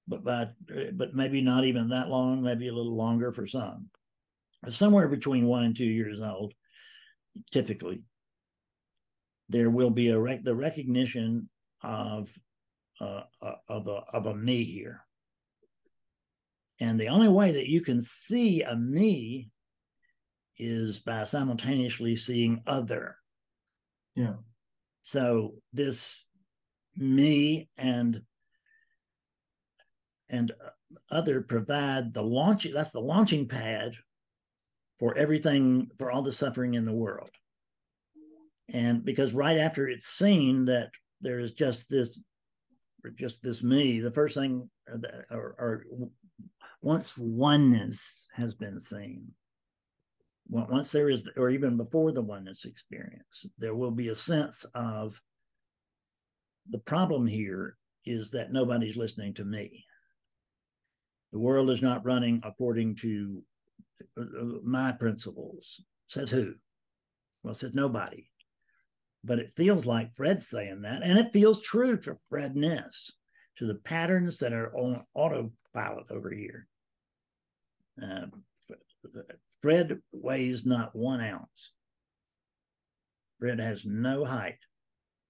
but 0.07 0.23
but 0.23 0.53
but 0.93 1.15
maybe 1.15 1.41
not 1.41 1.63
even 1.63 1.89
that 1.89 2.09
long, 2.09 2.43
maybe 2.43 2.67
a 2.67 2.73
little 2.73 2.95
longer 2.95 3.31
for 3.31 3.47
some. 3.47 3.89
Somewhere 4.69 5.09
between 5.09 5.45
one 5.45 5.63
and 5.63 5.75
two 5.75 5.85
years 5.85 6.21
old, 6.21 6.53
typically 7.51 8.03
there 9.49 9.69
will 9.69 9.89
be 9.89 10.09
a 10.09 10.19
rec- 10.19 10.43
the 10.43 10.55
recognition 10.55 11.49
of 11.81 12.29
uh, 13.01 13.23
uh, 13.41 13.55
of 13.67 13.87
a 13.87 14.03
of 14.13 14.25
a 14.27 14.35
me 14.35 14.63
here. 14.63 15.01
And 16.83 16.99
the 16.99 17.07
only 17.07 17.29
way 17.29 17.51
that 17.51 17.69
you 17.69 17.79
can 17.79 18.01
see 18.01 18.61
a 18.61 18.75
me 18.75 19.49
is 20.57 20.99
by 20.99 21.23
simultaneously 21.23 22.17
seeing 22.17 22.61
other. 22.67 23.15
Yeah. 24.15 24.33
So 25.01 25.53
this 25.71 26.25
me 26.97 27.69
and 27.77 28.21
and 30.29 30.51
other 31.09 31.39
provide 31.39 32.13
the 32.13 32.21
launching 32.21 32.73
that's 32.73 32.91
the 32.91 32.99
launching 32.99 33.47
pad 33.47 33.93
for 34.99 35.17
everything 35.17 35.89
for 35.97 36.11
all 36.11 36.21
the 36.21 36.33
suffering 36.33 36.73
in 36.73 36.85
the 36.85 36.93
world 36.93 37.31
and 38.69 39.03
because 39.03 39.33
right 39.33 39.57
after 39.57 39.87
it's 39.87 40.07
seen 40.07 40.65
that 40.65 40.91
there 41.21 41.39
is 41.39 41.53
just 41.53 41.89
this 41.89 42.19
just 43.15 43.41
this 43.41 43.63
me 43.63 43.99
the 43.99 44.11
first 44.11 44.35
thing 44.35 44.69
uh, 44.91 44.97
that, 44.97 45.25
or, 45.31 45.55
or 45.57 45.83
once 46.83 47.17
oneness 47.17 48.29
has 48.33 48.53
been 48.53 48.79
seen 48.79 49.31
once 50.47 50.91
there 50.91 51.09
is 51.09 51.27
or 51.37 51.49
even 51.49 51.77
before 51.77 52.11
the 52.11 52.21
oneness 52.21 52.65
experience 52.65 53.45
there 53.57 53.73
will 53.73 53.91
be 53.91 54.09
a 54.09 54.15
sense 54.15 54.65
of 54.75 55.19
the 56.69 56.79
problem 56.79 57.27
here 57.27 57.77
is 58.05 58.31
that 58.31 58.51
nobody's 58.51 58.97
listening 58.97 59.33
to 59.35 59.45
me. 59.45 59.85
The 61.31 61.39
world 61.39 61.69
is 61.69 61.81
not 61.81 62.05
running 62.05 62.41
according 62.43 62.95
to 62.97 63.43
uh, 64.17 64.21
uh, 64.21 64.45
my 64.63 64.91
principles. 64.91 65.81
Says 66.07 66.29
who? 66.29 66.53
Well 67.43 67.53
says 67.53 67.73
nobody. 67.73 68.29
But 69.23 69.39
it 69.39 69.53
feels 69.55 69.85
like 69.85 70.15
Fred's 70.15 70.47
saying 70.47 70.81
that, 70.81 71.01
and 71.01 71.17
it 71.17 71.31
feels 71.31 71.61
true 71.61 71.97
to 72.01 72.17
Fredness, 72.29 73.11
to 73.57 73.65
the 73.65 73.75
patterns 73.75 74.37
that 74.39 74.51
are 74.51 74.75
on 74.75 75.05
autopilot 75.13 76.11
over 76.11 76.29
here. 76.29 76.67
Uh, 78.01 78.25
Fred 79.61 79.99
weighs 80.11 80.65
not 80.65 80.95
one 80.95 81.21
ounce. 81.21 81.71
Fred 83.39 83.59
has 83.59 83.85
no 83.85 84.25
height, 84.25 84.59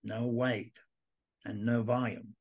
no 0.04 0.28
weight, 0.28 0.74
and 1.46 1.66
no 1.66 1.82
volume. 1.84 2.36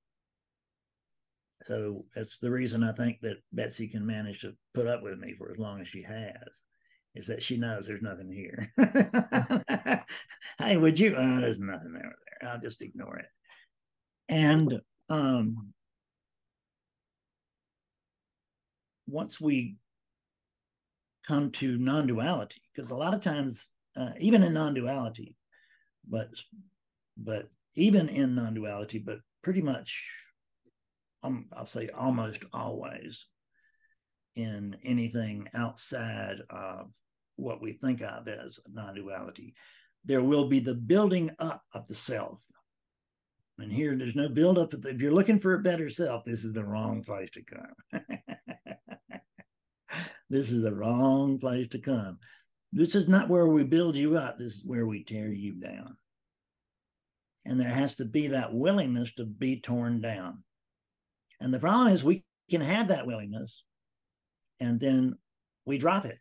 So 1.64 2.05
that's 2.14 2.38
the 2.38 2.50
reason 2.50 2.83
I 2.83 2.93
think 2.93 3.21
that 3.21 3.43
Betsy 3.52 3.88
can 3.88 4.05
manage 4.05 4.41
to 4.41 4.55
put 4.75 4.87
up 4.87 5.02
with 5.02 5.19
me 5.19 5.35
for 5.37 5.50
as 5.50 5.59
long 5.59 5.81
as 5.81 5.88
she 5.88 6.02
has 6.02 6.62
is 7.14 7.26
that 7.26 7.43
she 7.43 7.57
knows 7.57 7.87
there's 7.87 8.02
nothing 8.02 8.33
here. 8.33 8.73
hey, 10.59 10.76
would 10.76 10.99
you? 10.99 11.14
Oh, 11.17 11.41
there's 11.41 11.61
nothing 11.61 11.95
over 11.97 12.17
there. 12.41 12.50
I'll 12.50 12.61
just 12.61 12.83
ignore 12.83 13.19
it. 13.19 13.29
And 14.29 14.81
um, 15.11 15.73
once 19.07 19.41
we 19.41 19.76
come 21.26 21.50
to 21.52 21.79
non-duality, 21.79 22.61
because 22.75 22.91
a 22.91 22.97
lot 22.97 23.14
of 23.14 23.21
times, 23.21 23.71
uh, 23.97 24.11
even 24.19 24.43
in 24.43 24.52
non-duality, 24.52 25.37
but 26.09 26.29
but 27.17 27.49
even 27.75 28.09
in 28.09 28.35
non-duality, 28.35 28.99
but 28.99 29.19
pretty 29.43 29.62
much, 29.62 30.11
um, 31.23 31.47
I'll 31.57 31.67
say 31.67 31.88
almost 31.88 32.45
always 32.52 33.26
in 34.35 34.76
anything 34.85 35.49
outside 35.55 36.38
of 36.50 36.91
what 37.37 37.61
we 37.61 37.73
think 37.73 38.00
of 38.02 38.29
as 38.29 38.61
non 38.73 38.95
duality. 38.95 39.55
There 40.05 40.23
will 40.23 40.49
be 40.49 40.61
the 40.61 40.75
building 40.75 41.31
up 41.38 41.62
of 41.73 41.87
the 41.87 41.95
self. 41.95 42.43
And 43.59 43.73
here, 43.73 43.97
there's 43.97 44.17
no 44.17 44.29
build 44.29 44.59
up. 44.59 44.75
If 44.75 45.00
you're 45.00 45.12
looking 45.12 45.38
for 45.38 45.55
a 45.55 45.62
better 45.62 45.91
self, 45.91 46.25
this 46.25 46.45
is 46.45 46.52
the 46.52 46.64
wrong 46.64 47.02
place 47.02 47.31
to 47.31 47.43
come. 47.43 48.02
this 50.33 50.51
is 50.51 50.62
the 50.62 50.75
wrong 50.75 51.39
place 51.39 51.69
to 51.69 51.79
come. 51.79 52.19
This 52.73 52.95
is 52.95 53.07
not 53.07 53.29
where 53.29 53.47
we 53.47 53.65
build 53.65 53.95
you 53.95 54.17
up, 54.17 54.39
this 54.39 54.55
is 54.55 54.65
where 54.65 54.87
we 54.87 55.05
tear 55.05 55.33
you 55.33 55.55
down. 55.55 55.97
And 57.45 57.61
there 57.61 57.69
has 57.69 57.97
to 57.97 58.05
be 58.05 58.29
that 58.29 58.55
willingness 58.55 59.15
to 59.15 59.25
be 59.25 59.61
torn 59.61 60.01
down. 60.01 60.43
And 61.41 61.53
the 61.53 61.59
problem 61.61 61.93
is, 61.93 62.03
we 62.03 62.25
can 62.51 62.61
have 62.61 62.89
that 62.89 63.07
willingness 63.07 63.62
and 64.59 64.81
then 64.81 65.15
we 65.65 65.79
drop 65.79 66.05
it 66.05 66.19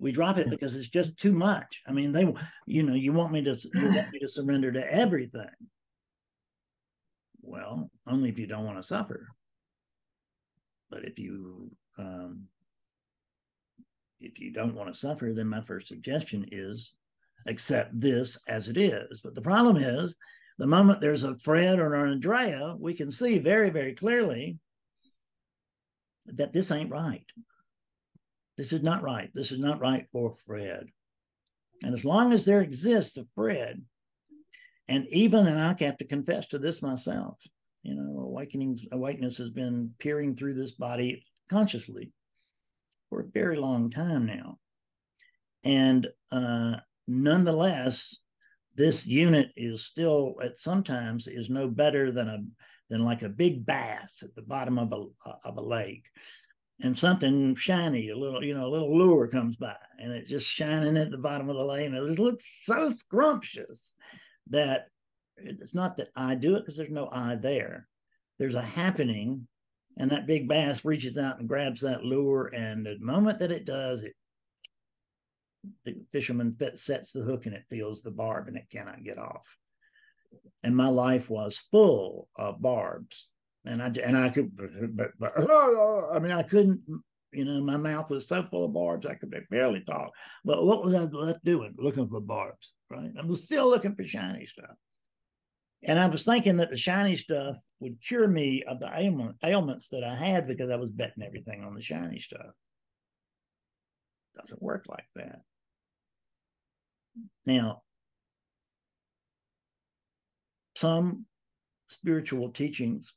we 0.00 0.12
drop 0.12 0.38
it 0.38 0.48
because 0.48 0.74
it's 0.74 0.88
just 0.88 1.18
too 1.18 1.32
much. 1.32 1.82
I 1.86 1.92
mean, 1.92 2.10
they, 2.10 2.32
you 2.66 2.82
know, 2.82 2.94
you 2.94 3.12
want 3.12 3.32
me 3.32 3.44
to, 3.44 3.54
you 3.74 3.90
want 3.92 4.10
me 4.10 4.18
to 4.18 4.28
surrender 4.28 4.72
to 4.72 4.92
everything. 4.92 5.46
Well, 7.42 7.90
only 8.08 8.30
if 8.30 8.38
you 8.38 8.46
don't 8.46 8.64
want 8.64 8.78
to 8.78 8.82
suffer. 8.82 9.28
But 10.90 11.04
if 11.04 11.18
you, 11.18 11.70
um, 12.00 12.44
if 14.20 14.38
you 14.38 14.52
don't 14.52 14.74
want 14.74 14.92
to 14.92 14.98
suffer, 14.98 15.32
then 15.32 15.46
my 15.46 15.62
first 15.62 15.88
suggestion 15.88 16.46
is 16.50 16.92
accept 17.46 17.98
this 17.98 18.38
as 18.48 18.68
it 18.68 18.76
is. 18.76 19.20
But 19.22 19.34
the 19.34 19.40
problem 19.40 19.76
is, 19.76 20.16
the 20.58 20.66
moment 20.66 21.00
there's 21.00 21.24
a 21.24 21.34
Fred 21.36 21.78
or 21.78 21.94
an 21.94 22.12
Andrea, 22.12 22.74
we 22.78 22.94
can 22.94 23.10
see 23.10 23.38
very, 23.38 23.70
very 23.70 23.94
clearly 23.94 24.58
that 26.26 26.52
this 26.52 26.70
ain't 26.70 26.90
right. 26.90 27.24
This 28.58 28.72
is 28.72 28.82
not 28.82 29.02
right. 29.02 29.30
This 29.32 29.52
is 29.52 29.58
not 29.58 29.80
right 29.80 30.06
for 30.12 30.34
Fred. 30.46 30.86
And 31.82 31.94
as 31.94 32.04
long 32.04 32.34
as 32.34 32.44
there 32.44 32.60
exists 32.60 33.16
a 33.16 33.24
Fred, 33.34 33.82
and 34.86 35.06
even, 35.08 35.46
and 35.46 35.58
I 35.58 35.74
have 35.82 35.96
to 35.98 36.06
confess 36.06 36.48
to 36.48 36.58
this 36.58 36.82
myself, 36.82 37.38
you 37.82 37.94
know, 37.94 38.20
awakening, 38.20 38.78
awakeness 38.92 39.38
has 39.38 39.50
been 39.50 39.94
peering 39.98 40.36
through 40.36 40.54
this 40.54 40.72
body 40.72 41.24
consciously 41.50 42.12
for 43.08 43.20
a 43.20 43.30
very 43.32 43.56
long 43.56 43.90
time 43.90 44.24
now. 44.24 44.58
And 45.64 46.08
uh, 46.30 46.76
nonetheless, 47.06 48.16
this 48.76 49.06
unit 49.06 49.50
is 49.56 49.84
still 49.84 50.36
at 50.42 50.58
sometimes 50.58 51.26
is 51.26 51.50
no 51.50 51.68
better 51.68 52.12
than 52.12 52.28
a 52.28 52.38
than 52.88 53.04
like 53.04 53.22
a 53.22 53.28
big 53.28 53.66
bass 53.66 54.22
at 54.22 54.34
the 54.34 54.42
bottom 54.42 54.78
of 54.78 54.92
a 54.92 55.28
of 55.44 55.56
a 55.58 55.60
lake 55.60 56.06
and 56.82 56.96
something 56.96 57.54
shiny, 57.56 58.08
a 58.08 58.16
little, 58.16 58.42
you 58.42 58.54
know, 58.54 58.66
a 58.66 58.70
little 58.70 58.96
lure 58.96 59.28
comes 59.28 59.56
by 59.56 59.76
and 59.98 60.12
it's 60.12 60.30
just 60.30 60.46
shining 60.46 60.96
at 60.96 61.10
the 61.10 61.18
bottom 61.18 61.50
of 61.50 61.56
the 61.56 61.64
lake, 61.64 61.86
and 61.86 61.94
It 61.94 62.18
looks 62.18 62.44
so 62.62 62.90
scrumptious 62.90 63.94
that 64.48 64.86
it's 65.36 65.74
not 65.74 65.96
that 65.98 66.08
I 66.16 66.34
do 66.34 66.56
it 66.56 66.60
because 66.60 66.76
there's 66.76 66.90
no 66.90 67.08
I 67.10 67.36
there. 67.36 67.86
There's 68.38 68.54
a 68.54 68.62
happening, 68.62 69.46
and 70.00 70.10
that 70.10 70.26
big 70.26 70.48
bass 70.48 70.82
reaches 70.82 71.18
out 71.18 71.38
and 71.38 71.48
grabs 71.48 71.82
that 71.82 72.02
lure, 72.02 72.46
and 72.54 72.86
the 72.86 72.96
moment 73.00 73.38
that 73.40 73.52
it 73.52 73.66
does, 73.66 74.02
it 74.02 74.14
the 75.84 75.94
fisherman 76.10 76.56
sets 76.76 77.12
the 77.12 77.20
hook 77.20 77.44
and 77.44 77.54
it 77.54 77.66
feels 77.68 78.00
the 78.00 78.10
barb 78.10 78.48
and 78.48 78.56
it 78.56 78.70
cannot 78.72 79.04
get 79.04 79.18
off. 79.18 79.58
And 80.62 80.74
my 80.74 80.88
life 80.88 81.28
was 81.28 81.58
full 81.70 82.28
of 82.36 82.62
barbs, 82.62 83.28
and 83.66 83.82
I 83.82 83.92
and 84.02 84.16
I 84.16 84.30
could, 84.30 84.56
but, 84.96 85.10
but 85.18 85.32
I 85.36 86.18
mean 86.18 86.32
I 86.32 86.44
couldn't. 86.44 86.80
You 87.32 87.44
know, 87.44 87.60
my 87.60 87.76
mouth 87.76 88.10
was 88.10 88.26
so 88.26 88.42
full 88.42 88.64
of 88.64 88.72
barbs 88.72 89.06
I 89.06 89.14
could 89.14 89.32
barely 89.50 89.82
talk. 89.82 90.12
But 90.44 90.64
what 90.64 90.82
was 90.82 90.94
I 90.94 91.02
left 91.02 91.44
doing? 91.44 91.74
Looking 91.76 92.08
for 92.08 92.20
barbs, 92.20 92.72
right? 92.88 93.12
I 93.16 93.24
was 93.24 93.44
still 93.44 93.68
looking 93.68 93.94
for 93.94 94.04
shiny 94.04 94.46
stuff. 94.46 94.76
And 95.82 95.98
I 95.98 96.06
was 96.06 96.24
thinking 96.24 96.58
that 96.58 96.70
the 96.70 96.76
shiny 96.76 97.16
stuff 97.16 97.56
would 97.80 98.00
cure 98.02 98.28
me 98.28 98.62
of 98.64 98.80
the 98.80 98.90
ailment, 98.94 99.36
ailments 99.42 99.88
that 99.88 100.04
I 100.04 100.14
had 100.14 100.46
because 100.46 100.70
I 100.70 100.76
was 100.76 100.90
betting 100.90 101.22
everything 101.22 101.64
on 101.64 101.74
the 101.74 101.80
shiny 101.80 102.20
stuff. 102.20 102.52
Doesn't 104.36 104.62
work 104.62 104.84
like 104.88 105.08
that. 105.16 105.40
Now, 107.46 107.82
some 110.74 111.26
spiritual 111.88 112.50
teachings 112.50 113.12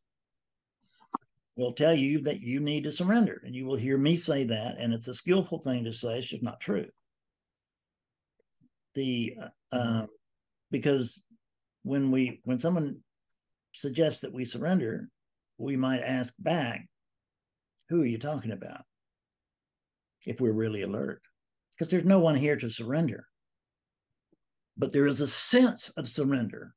will 1.55 1.73
tell 1.73 1.93
you 1.93 2.21
that 2.23 2.41
you 2.41 2.59
need 2.59 2.85
to 2.85 2.91
surrender, 2.91 3.41
and 3.45 3.53
you 3.53 3.65
will 3.65 3.75
hear 3.75 3.97
me 3.97 4.15
say 4.15 4.45
that, 4.45 4.77
and 4.79 4.93
it's 4.93 5.07
a 5.07 5.13
skillful 5.13 5.59
thing 5.59 5.83
to 5.83 5.93
say. 5.93 6.17
It's 6.17 6.27
just 6.27 6.43
not 6.43 6.59
true. 6.59 6.87
The 8.95 9.37
uh, 9.71 9.75
um, 9.75 10.07
because 10.71 11.23
when 11.83 12.11
we 12.11 12.41
when 12.43 12.59
someone 12.59 12.99
suggests 13.73 14.21
that 14.21 14.33
we 14.33 14.45
surrender, 14.45 15.09
we 15.57 15.75
might 15.75 16.01
ask 16.01 16.33
back, 16.39 16.87
"Who 17.89 18.01
are 18.01 18.05
you 18.05 18.17
talking 18.17 18.51
about?" 18.51 18.85
If 20.25 20.41
we're 20.41 20.53
really 20.53 20.81
alert, 20.81 21.21
because 21.71 21.91
there's 21.91 22.05
no 22.05 22.19
one 22.19 22.35
here 22.35 22.55
to 22.55 22.69
surrender 22.69 23.27
but 24.77 24.91
there 24.91 25.07
is 25.07 25.21
a 25.21 25.27
sense 25.27 25.89
of 25.89 26.09
surrender. 26.09 26.73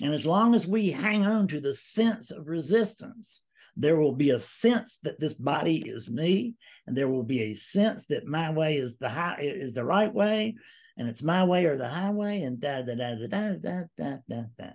And 0.00 0.14
as 0.14 0.26
long 0.26 0.54
as 0.54 0.66
we 0.66 0.90
hang 0.90 1.26
on 1.26 1.48
to 1.48 1.60
the 1.60 1.74
sense 1.74 2.30
of 2.30 2.46
resistance, 2.46 3.42
there 3.76 3.96
will 3.98 4.14
be 4.14 4.30
a 4.30 4.40
sense 4.40 4.98
that 5.02 5.18
this 5.18 5.34
body 5.34 5.82
is 5.88 6.08
me, 6.08 6.54
and 6.86 6.96
there 6.96 7.08
will 7.08 7.22
be 7.22 7.42
a 7.42 7.54
sense 7.54 8.06
that 8.06 8.26
my 8.26 8.50
way 8.52 8.76
is 8.76 8.98
the 8.98 9.08
high 9.08 9.38
is 9.40 9.74
the 9.74 9.84
right 9.84 10.12
way, 10.12 10.56
and 10.98 11.08
it's 11.08 11.22
my 11.22 11.44
way 11.44 11.64
or 11.64 11.76
the 11.76 11.88
highway, 11.88 12.42
and 12.42 12.60
da 12.60 12.82
da 12.82 12.94
da 12.94 13.14
da 13.14 13.28
da 13.28 13.52
da 13.54 13.82
da 13.96 14.16
da 14.28 14.42
da. 14.58 14.70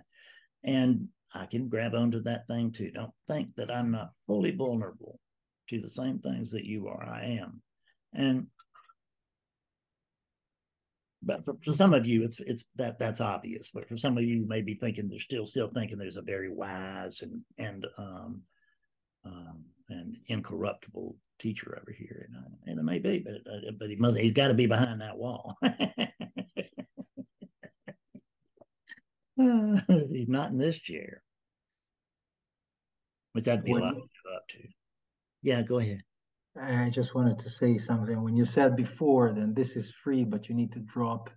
And 0.64 1.08
I 1.34 1.46
can 1.46 1.68
grab 1.68 1.94
onto 1.94 2.22
that 2.22 2.46
thing 2.46 2.72
too. 2.72 2.90
Don't 2.90 3.12
think 3.28 3.54
that 3.56 3.70
I'm 3.70 3.90
not 3.90 4.12
fully 4.26 4.52
vulnerable 4.52 5.20
to 5.68 5.80
the 5.80 5.90
same 5.90 6.18
things 6.18 6.50
that 6.52 6.64
you 6.64 6.88
are. 6.88 7.04
I 7.06 7.38
am. 7.40 7.60
And 8.14 8.46
but 11.22 11.44
for, 11.44 11.56
for 11.62 11.72
some 11.72 11.92
of 11.92 12.06
you, 12.06 12.22
it's 12.22 12.40
it's 12.40 12.64
that 12.76 12.98
that's 12.98 13.20
obvious. 13.20 13.70
But 13.72 13.88
for 13.88 13.96
some 13.96 14.16
of 14.16 14.24
you, 14.24 14.38
you 14.38 14.48
may 14.48 14.62
be 14.62 14.74
thinking 14.74 15.08
they're 15.08 15.18
still 15.18 15.46
still 15.46 15.68
thinking 15.68 15.98
there's 15.98 16.16
a 16.16 16.22
very 16.22 16.48
wise 16.50 17.22
and 17.22 17.42
and 17.58 17.86
um, 17.98 18.42
um 19.26 19.64
and 19.94 20.16
incorruptible 20.26 21.16
teacher 21.38 21.78
over 21.80 21.92
here, 21.92 22.26
and, 22.28 22.36
uh, 22.36 22.48
and 22.66 22.78
it 22.78 22.82
may 22.82 22.98
be, 22.98 23.18
but 23.20 23.34
uh, 23.50 23.70
but 23.78 23.90
he 23.90 23.96
must, 23.96 24.18
he's 24.18 24.32
got 24.32 24.48
to 24.48 24.54
be 24.54 24.66
behind 24.66 25.00
that 25.00 25.16
wall. 25.16 25.56
he's 29.36 30.28
not 30.28 30.50
in 30.50 30.58
this 30.58 30.78
chair, 30.78 31.22
which 33.32 33.48
I'd 33.48 33.64
be 33.64 33.72
when, 33.72 33.82
to 33.82 33.88
up 33.88 34.48
to. 34.50 34.68
Yeah, 35.42 35.62
go 35.62 35.78
ahead. 35.78 36.02
I 36.60 36.88
just 36.90 37.14
wanted 37.14 37.38
to 37.40 37.50
say 37.50 37.78
something. 37.78 38.22
When 38.22 38.36
you 38.36 38.44
said 38.44 38.76
before, 38.76 39.32
then 39.32 39.54
this 39.54 39.74
is 39.76 39.90
free, 39.90 40.24
but 40.24 40.48
you 40.48 40.54
need 40.54 40.72
to 40.72 40.80
drop 40.80 41.30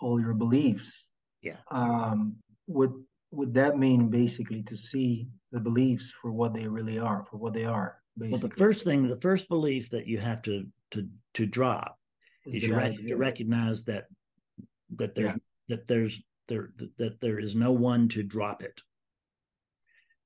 all 0.00 0.20
your 0.20 0.34
beliefs. 0.34 1.04
Yeah. 1.42 1.56
Um, 1.70 2.36
would 2.66 2.92
would 3.30 3.54
that 3.54 3.78
mean 3.78 4.08
basically 4.10 4.62
to 4.64 4.76
see 4.76 5.28
the 5.52 5.60
beliefs 5.60 6.10
for 6.10 6.32
what 6.32 6.54
they 6.54 6.66
really 6.66 6.98
are, 6.98 7.24
for 7.30 7.36
what 7.36 7.54
they 7.54 7.64
are? 7.64 7.98
Basically? 8.16 8.40
Well, 8.40 8.48
the 8.48 8.56
first 8.56 8.84
thing, 8.84 9.08
the 9.08 9.20
first 9.20 9.48
belief 9.48 9.90
that 9.90 10.06
you 10.06 10.18
have 10.18 10.42
to 10.42 10.66
to 10.92 11.08
to 11.34 11.46
drop 11.46 11.98
is, 12.46 12.56
is 12.56 12.62
you 12.64 12.76
rec- 12.76 12.96
to 12.96 13.16
recognize 13.16 13.84
that 13.84 14.06
that 14.96 15.14
there 15.14 15.26
yeah. 15.26 15.36
that 15.68 15.86
there's 15.86 16.20
there 16.48 16.72
that 16.98 17.20
there 17.20 17.38
is 17.38 17.54
no 17.54 17.72
one 17.72 18.08
to 18.08 18.22
drop 18.22 18.62
it. 18.62 18.80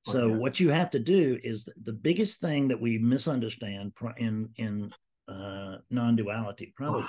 So 0.07 0.31
okay. 0.31 0.37
what 0.37 0.61
you 0.61 0.69
have 0.71 0.91
to 0.91 0.99
do 0.99 1.39
is 1.43 1.69
the 1.83 1.93
biggest 1.93 2.41
thing 2.41 2.69
that 2.69 2.81
we 2.81 2.99
misunderstand 2.99 3.93
in 4.19 4.51
in 4.57 4.93
uh, 5.29 5.79
non-duality 5.91 6.75
probably 6.77 7.07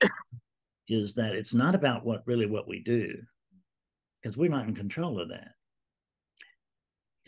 is 0.88 1.14
that 1.14 1.34
it's 1.34 1.52
not 1.52 1.74
about 1.74 2.04
what 2.06 2.26
really 2.26 2.46
what 2.46 2.66
we 2.66 2.82
do 2.82 3.14
because 4.22 4.38
we're 4.38 4.50
not 4.50 4.66
in 4.66 4.74
control 4.74 5.20
of 5.20 5.28
that. 5.28 5.52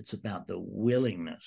It's 0.00 0.14
about 0.14 0.46
the 0.46 0.58
willingness 0.58 1.44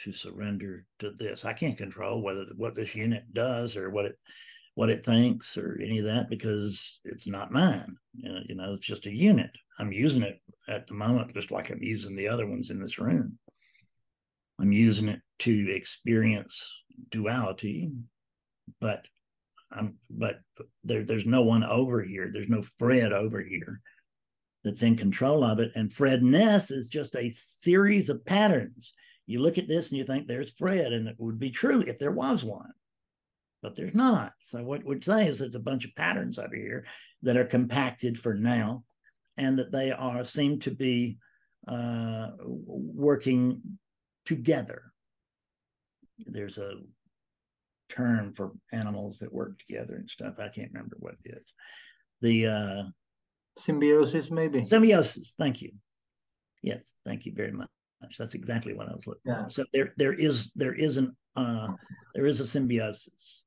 to 0.00 0.12
surrender 0.12 0.86
to 1.00 1.10
this. 1.10 1.44
I 1.44 1.52
can't 1.52 1.76
control 1.76 2.22
whether 2.22 2.46
what 2.56 2.74
this 2.74 2.94
unit 2.94 3.24
does 3.34 3.76
or 3.76 3.90
what 3.90 4.06
it 4.06 4.18
what 4.76 4.88
it 4.88 5.04
thinks 5.04 5.58
or 5.58 5.78
any 5.82 5.98
of 5.98 6.06
that 6.06 6.30
because 6.30 7.00
it's 7.04 7.26
not 7.26 7.52
mine. 7.52 7.96
You 8.14 8.54
know, 8.54 8.72
it's 8.72 8.86
just 8.86 9.04
a 9.04 9.14
unit. 9.14 9.50
I'm 9.78 9.92
using 9.92 10.22
it 10.22 10.40
at 10.68 10.86
the 10.86 10.94
moment 10.94 11.34
just 11.34 11.50
like 11.50 11.68
I'm 11.68 11.82
using 11.82 12.16
the 12.16 12.28
other 12.28 12.46
ones 12.46 12.70
in 12.70 12.80
this 12.80 12.98
room. 12.98 13.38
I'm 14.58 14.72
using 14.72 15.08
it 15.08 15.20
to 15.40 15.70
experience 15.70 16.82
duality, 17.10 17.90
but 18.80 19.04
I'm 19.70 19.96
but 20.08 20.40
there 20.82 21.04
there's 21.04 21.26
no 21.26 21.42
one 21.42 21.62
over 21.62 22.02
here. 22.02 22.30
There's 22.32 22.48
no 22.48 22.62
Fred 22.78 23.12
over 23.12 23.42
here 23.42 23.82
that's 24.66 24.82
in 24.82 24.96
control 24.96 25.44
of 25.44 25.60
it. 25.60 25.72
And 25.74 25.90
Fredness 25.90 26.70
is 26.70 26.90
just 26.90 27.16
a 27.16 27.30
series 27.30 28.10
of 28.10 28.26
patterns. 28.26 28.92
You 29.24 29.40
look 29.40 29.56
at 29.56 29.68
this 29.68 29.88
and 29.88 29.96
you 29.96 30.04
think 30.04 30.26
there's 30.26 30.50
Fred, 30.50 30.92
and 30.92 31.08
it 31.08 31.16
would 31.18 31.38
be 31.38 31.50
true 31.50 31.80
if 31.80 31.98
there 31.98 32.12
was 32.12 32.44
one 32.44 32.72
but 33.66 33.74
there's 33.74 33.96
not. 33.96 34.32
So 34.42 34.62
what 34.62 34.84
we'd 34.84 35.02
say 35.02 35.26
is 35.26 35.40
it's 35.40 35.56
a 35.56 35.60
bunch 35.60 35.84
of 35.84 35.96
patterns 35.96 36.38
over 36.38 36.54
here 36.54 36.84
that 37.22 37.36
are 37.36 37.44
compacted 37.44 38.16
for 38.16 38.32
now, 38.32 38.84
and 39.36 39.58
that 39.58 39.72
they 39.72 39.90
are 39.90 40.24
seem 40.24 40.60
to 40.60 40.70
be 40.70 41.18
uh, 41.66 42.28
working 42.44 43.60
together. 44.24 44.92
There's 46.18 46.58
a 46.58 46.74
term 47.88 48.34
for 48.34 48.52
animals 48.72 49.18
that 49.18 49.32
work 49.32 49.58
together 49.58 49.96
and 49.96 50.08
stuff. 50.08 50.34
I 50.38 50.48
can't 50.48 50.70
remember 50.72 50.96
what 51.00 51.16
it 51.24 51.38
is. 51.38 51.52
The 52.20 52.46
uh, 52.46 52.82
symbiosis, 53.56 54.30
maybe 54.30 54.64
symbiosis. 54.64 55.34
Thank 55.38 55.62
you. 55.62 55.72
Yes, 56.62 56.94
thank 57.04 57.26
you 57.26 57.32
very 57.34 57.52
much. 57.52 57.68
That's 58.18 58.34
exactly 58.34 58.74
what 58.74 58.88
I 58.88 58.92
was 58.94 59.06
looking 59.06 59.22
yeah. 59.24 59.44
for. 59.44 59.50
So 59.50 59.64
there, 59.72 59.94
there 59.96 60.12
is 60.12 60.52
there 60.54 60.74
is 60.74 60.96
an 60.96 61.16
uh, 61.34 61.68
there 62.14 62.26
is 62.26 62.40
a 62.40 62.46
symbiosis 62.46 63.44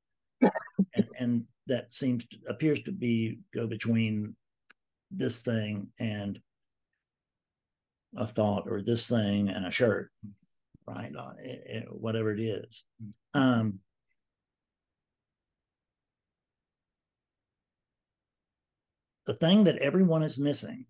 and, 0.94 1.08
and 1.18 1.44
that 1.66 1.92
seems 1.92 2.24
to, 2.26 2.36
appears 2.48 2.82
to 2.82 2.92
be 2.92 3.40
go 3.54 3.66
between 3.66 4.34
this 5.10 5.42
thing 5.42 5.88
and 5.98 6.40
a 8.16 8.26
thought 8.26 8.64
or 8.68 8.82
this 8.82 9.08
thing 9.08 9.48
and 9.48 9.66
a 9.66 9.70
shirt 9.70 10.10
right 10.86 11.12
uh, 11.16 11.32
it, 11.38 11.62
it, 11.66 11.88
whatever 11.90 12.32
it 12.32 12.40
is 12.40 12.84
um, 13.34 13.78
the 19.30 19.36
thing 19.36 19.64
that 19.64 19.78
everyone 19.78 20.24
is 20.24 20.38
missing 20.38 20.86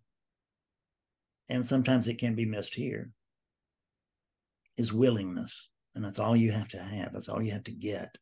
and 1.51 1.67
sometimes 1.67 2.09
it 2.09 2.19
can 2.19 2.35
be 2.35 2.47
missed 2.47 2.75
here 2.75 3.11
is 4.79 4.95
willingness 4.95 5.69
and 5.95 6.03
that's 6.03 6.19
all 6.19 6.35
you 6.35 6.51
have 6.51 6.69
to 6.69 6.79
have 6.79 7.13
that's 7.13 7.29
all 7.29 7.43
you 7.43 7.53
have 7.53 7.65
to 7.65 7.73
get 7.73 8.17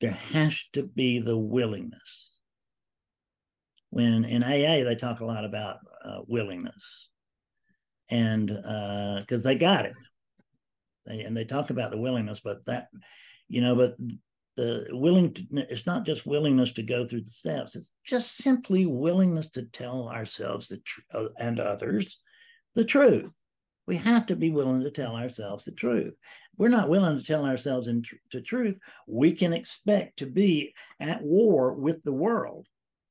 there 0.00 0.12
has 0.12 0.62
to 0.72 0.84
be 0.84 1.20
the 1.20 1.36
willingness. 1.36 2.38
When 3.90 4.24
in 4.24 4.42
AA, 4.42 4.84
they 4.84 4.94
talk 4.94 5.20
a 5.20 5.24
lot 5.24 5.44
about 5.44 5.78
uh, 6.04 6.20
willingness, 6.26 7.10
and 8.10 8.46
because 8.46 9.44
uh, 9.44 9.48
they 9.48 9.54
got 9.54 9.86
it, 9.86 9.94
and 11.06 11.36
they 11.36 11.44
talk 11.44 11.70
about 11.70 11.90
the 11.90 11.98
willingness, 11.98 12.40
but 12.40 12.64
that, 12.66 12.88
you 13.48 13.62
know, 13.62 13.74
but 13.74 13.96
the 14.58 14.86
willing 14.90 15.32
to, 15.32 15.46
it's 15.70 15.86
not 15.86 16.04
just 16.04 16.26
willingness 16.26 16.72
to 16.72 16.82
go 16.82 17.06
through 17.06 17.22
the 17.22 17.30
steps 17.30 17.76
it's 17.76 17.92
just 18.04 18.36
simply 18.36 18.84
willingness 18.86 19.48
to 19.48 19.62
tell 19.62 20.08
ourselves 20.08 20.66
the 20.68 20.78
tr- 20.78 21.00
uh, 21.14 21.28
and 21.38 21.60
others 21.60 22.20
the 22.74 22.84
truth 22.84 23.32
we 23.86 23.96
have 23.96 24.26
to 24.26 24.36
be 24.36 24.50
willing 24.50 24.82
to 24.82 24.90
tell 24.90 25.16
ourselves 25.16 25.64
the 25.64 25.72
truth. 25.72 26.14
we're 26.58 26.68
not 26.68 26.90
willing 26.90 27.16
to 27.16 27.24
tell 27.24 27.46
ourselves 27.46 27.86
in 27.88 28.02
tr- 28.02 28.16
the 28.32 28.42
truth, 28.42 28.78
we 29.06 29.32
can 29.32 29.54
expect 29.54 30.18
to 30.18 30.26
be 30.26 30.74
at 31.00 31.22
war 31.22 31.74
with 31.74 32.02
the 32.04 32.12
world. 32.12 32.66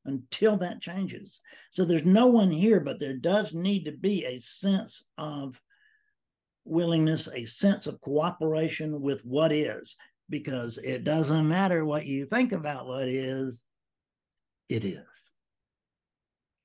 until 0.06 0.56
that 0.56 0.80
changes. 0.80 1.42
So 1.72 1.84
there's 1.84 2.06
no 2.06 2.28
one 2.28 2.52
here, 2.52 2.80
but 2.80 3.00
there 3.00 3.18
does 3.18 3.54
need 3.54 3.84
to 3.86 3.92
be 3.92 4.24
a 4.24 4.40
sense 4.40 5.04
of 5.18 5.60
willingness, 6.64 7.28
a 7.34 7.44
sense 7.46 7.88
of 7.88 8.00
cooperation 8.02 9.02
with 9.02 9.26
what 9.26 9.52
is, 9.52 9.98
because 10.30 10.78
it 10.78 11.04
doesn't 11.04 11.48
matter 11.48 11.86
what 11.86 12.06
you 12.06 12.26
think 12.26 12.52
about 12.52 12.88
what 12.88 13.08
is, 13.08 13.62
it 14.70 14.84
is. 14.84 15.32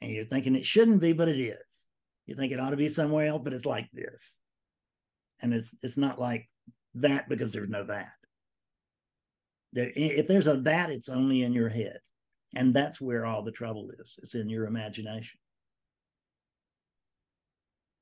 And 0.01 0.11
you're 0.11 0.25
thinking 0.25 0.57
it 0.57 0.67
shouldn't 0.67 1.01
be, 1.01 1.13
but 1.13 1.29
it 1.29 1.39
is. 1.39 1.57
You 2.27 2.35
think 2.35 2.53
it 2.53 2.61
ought 2.61 2.71
to 2.71 2.77
be 2.77 2.89
somewhere 2.89 3.27
else, 3.27 3.43
but 3.45 3.53
it's 3.53 3.67
like 3.67 3.89
this. 3.93 4.39
And 5.41 5.53
it's 5.53 5.75
it's 5.83 5.97
not 5.97 6.21
like 6.21 6.49
that 6.95 7.29
because 7.29 7.53
there's 7.53 7.69
no 7.69 7.85
that. 7.85 8.13
There, 9.73 9.91
if 9.95 10.27
there's 10.27 10.49
a 10.49 10.57
that, 10.59 10.91
it's 10.91 11.09
only 11.09 11.43
in 11.43 11.53
your 11.53 11.69
head. 11.69 11.99
And 12.55 12.75
that's 12.75 13.01
where 13.01 13.25
all 13.25 13.43
the 13.43 13.53
trouble 13.53 13.91
is. 13.99 14.19
It's 14.23 14.35
in 14.35 14.49
your 14.49 14.67
imagination. 14.67 15.41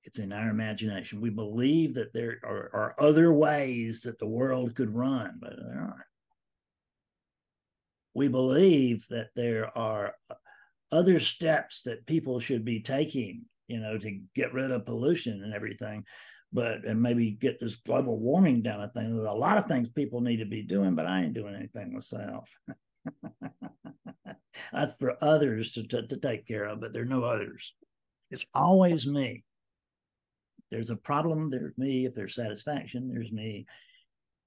It's 0.05 0.19
in 0.19 0.33
our 0.33 0.49
imagination. 0.49 1.21
We 1.21 1.31
believe 1.31 1.95
that 1.95 2.13
there 2.13 2.39
are, 2.43 2.71
are 2.73 2.95
other 2.99 3.33
ways 3.33 4.03
that 4.03 4.19
the 4.19 4.27
world 4.27 4.75
could 4.75 4.95
run, 4.95 5.39
but 5.41 5.57
there 5.57 5.81
aren't. 5.81 6.07
We 8.15 8.29
believe 8.29 9.07
that 9.11 9.29
there 9.37 9.77
are 9.77 10.15
uh, 10.31 10.35
other 10.91 11.21
steps 11.21 11.83
that 11.83 12.07
people 12.07 12.41
should 12.41 12.65
be 12.65 12.81
taking, 12.81 13.45
you 13.69 13.79
know, 13.79 13.99
to 13.99 14.21
get 14.35 14.53
rid 14.53 14.71
of 14.71 14.87
pollution 14.87 15.45
and 15.45 15.55
everything, 15.55 16.05
but 16.53 16.85
and 16.85 17.01
maybe 17.01 17.31
get 17.31 17.61
this 17.61 17.77
global 17.77 18.19
warming 18.19 18.63
down. 18.63 18.81
I 18.81 18.89
think 18.89 19.09
there's 19.11 19.27
a 19.27 19.33
lot 19.33 19.59
of 19.59 19.67
things 19.67 19.89
people 19.89 20.21
need 20.21 20.39
to 20.39 20.47
be 20.47 20.63
doing, 20.63 20.95
but 20.95 21.07
I 21.07 21.23
ain't 21.23 21.35
doing 21.35 21.55
anything 21.55 21.93
myself. 21.93 22.51
That's 24.73 24.95
for 24.99 25.17
others 25.23 25.73
to, 25.75 25.87
to, 25.89 26.07
to 26.07 26.17
take 26.17 26.47
care 26.47 26.65
of, 26.65 26.81
but 26.81 26.93
there 26.93 27.03
are 27.03 27.07
no 27.07 27.23
others. 27.23 27.75
It's 28.31 28.47
always 28.55 29.07
me. 29.07 29.45
There's 30.71 30.91
a 30.91 30.97
problem, 30.97 31.51
there's 31.51 31.77
me. 31.77 32.07
If 32.07 32.15
there's 32.15 32.35
satisfaction, 32.35 33.09
there's 33.09 33.33
me. 33.33 33.67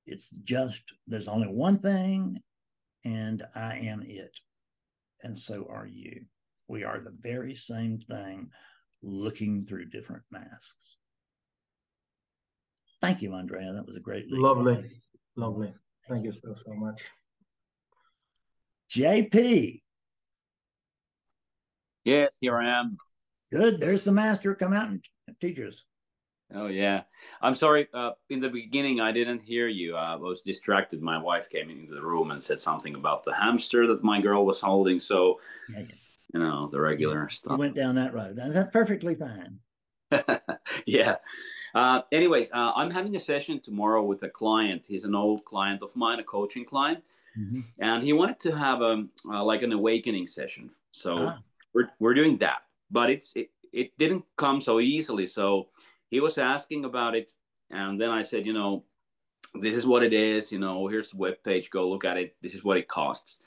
It's 0.05 0.29
just, 0.29 0.81
there's 1.07 1.27
only 1.27 1.47
one 1.47 1.79
thing, 1.79 2.41
and 3.03 3.43
I 3.55 3.77
am 3.77 4.03
it. 4.05 4.37
And 5.21 5.37
so 5.37 5.67
are 5.69 5.87
you. 5.87 6.25
We 6.67 6.83
are 6.83 6.99
the 6.99 7.15
very 7.19 7.55
same 7.55 7.97
thing 7.97 8.49
looking 9.01 9.65
through 9.65 9.85
different 9.85 10.23
masks. 10.31 10.97
Thank 13.01 13.21
you, 13.21 13.33
Andrea. 13.33 13.73
That 13.73 13.85
was 13.85 13.97
a 13.97 14.01
great 14.01 14.31
lead. 14.31 14.39
Lovely. 14.39 14.91
Lovely. 15.35 15.73
Thank 16.09 16.23
you 16.23 16.31
so, 16.31 16.53
so 16.53 16.73
much. 16.73 17.01
JP. 18.89 19.81
Yes, 22.05 22.37
here 22.39 22.57
I 22.57 22.79
am. 22.79 22.97
Good. 23.51 23.79
There's 23.79 24.03
the 24.03 24.11
master. 24.11 24.55
Come 24.55 24.73
out 24.73 24.89
and 24.89 25.03
teach 25.41 25.59
us. 25.59 25.83
Oh 26.55 26.67
yeah, 26.67 27.01
I'm 27.41 27.55
sorry. 27.55 27.87
Uh, 27.93 28.11
in 28.29 28.39
the 28.39 28.49
beginning, 28.49 29.01
I 29.01 29.11
didn't 29.11 29.41
hear 29.41 29.67
you. 29.67 29.97
Uh, 29.97 30.13
I 30.13 30.15
was 30.15 30.41
distracted. 30.41 31.01
My 31.01 31.17
wife 31.17 31.49
came 31.49 31.69
into 31.69 31.93
the 31.93 32.01
room 32.01 32.31
and 32.31 32.43
said 32.43 32.61
something 32.61 32.95
about 32.95 33.23
the 33.23 33.33
hamster 33.33 33.87
that 33.87 34.03
my 34.03 34.21
girl 34.21 34.45
was 34.45 34.61
holding. 34.61 34.99
So, 34.99 35.39
yeah, 35.75 35.83
you 36.33 36.39
know, 36.39 36.67
the 36.67 36.79
regular 36.79 37.23
yeah, 37.23 37.27
stuff. 37.29 37.57
went 37.57 37.75
down 37.75 37.95
that 37.95 38.13
road. 38.13 38.35
That's 38.35 38.71
perfectly 38.71 39.15
fine. 39.15 39.59
yeah. 40.85 41.15
Uh, 41.73 42.01
anyways, 42.11 42.51
uh, 42.51 42.71
I'm 42.75 42.91
having 42.91 43.15
a 43.15 43.19
session 43.19 43.59
tomorrow 43.59 44.03
with 44.03 44.21
a 44.23 44.29
client. 44.29 44.85
He's 44.87 45.05
an 45.05 45.15
old 45.15 45.43
client 45.45 45.81
of 45.81 45.95
mine, 45.95 46.19
a 46.19 46.23
coaching 46.23 46.65
client, 46.65 47.03
mm-hmm. 47.37 47.61
and 47.79 48.03
he 48.03 48.13
wanted 48.13 48.39
to 48.41 48.55
have 48.55 48.81
a 48.81 49.05
uh, 49.27 49.43
like 49.43 49.63
an 49.63 49.71
awakening 49.71 50.27
session. 50.27 50.69
So 50.91 51.17
ah. 51.17 51.39
we're 51.73 51.89
we're 51.99 52.13
doing 52.13 52.37
that, 52.37 52.61
but 52.91 53.09
it's 53.09 53.35
it, 53.35 53.49
it 53.71 53.97
didn't 53.97 54.23
come 54.37 54.61
so 54.61 54.79
easily. 54.79 55.25
So 55.25 55.67
he 56.13 56.19
was 56.19 56.37
asking 56.37 56.85
about 56.85 57.15
it, 57.15 57.31
and 57.71 57.99
then 57.99 58.11
I 58.11 58.21
said, 58.21 58.45
you 58.45 58.53
know, 58.53 58.83
this 59.55 59.75
is 59.75 59.87
what 59.87 60.03
it 60.03 60.13
is. 60.13 60.51
You 60.51 60.59
know, 60.59 60.87
here's 60.87 61.09
the 61.09 61.17
web 61.17 61.41
page. 61.43 61.71
Go 61.71 61.89
look 61.89 62.05
at 62.05 62.17
it. 62.17 62.35
This 62.39 62.53
is 62.53 62.63
what 62.63 62.77
it 62.77 62.87
costs. 62.87 63.39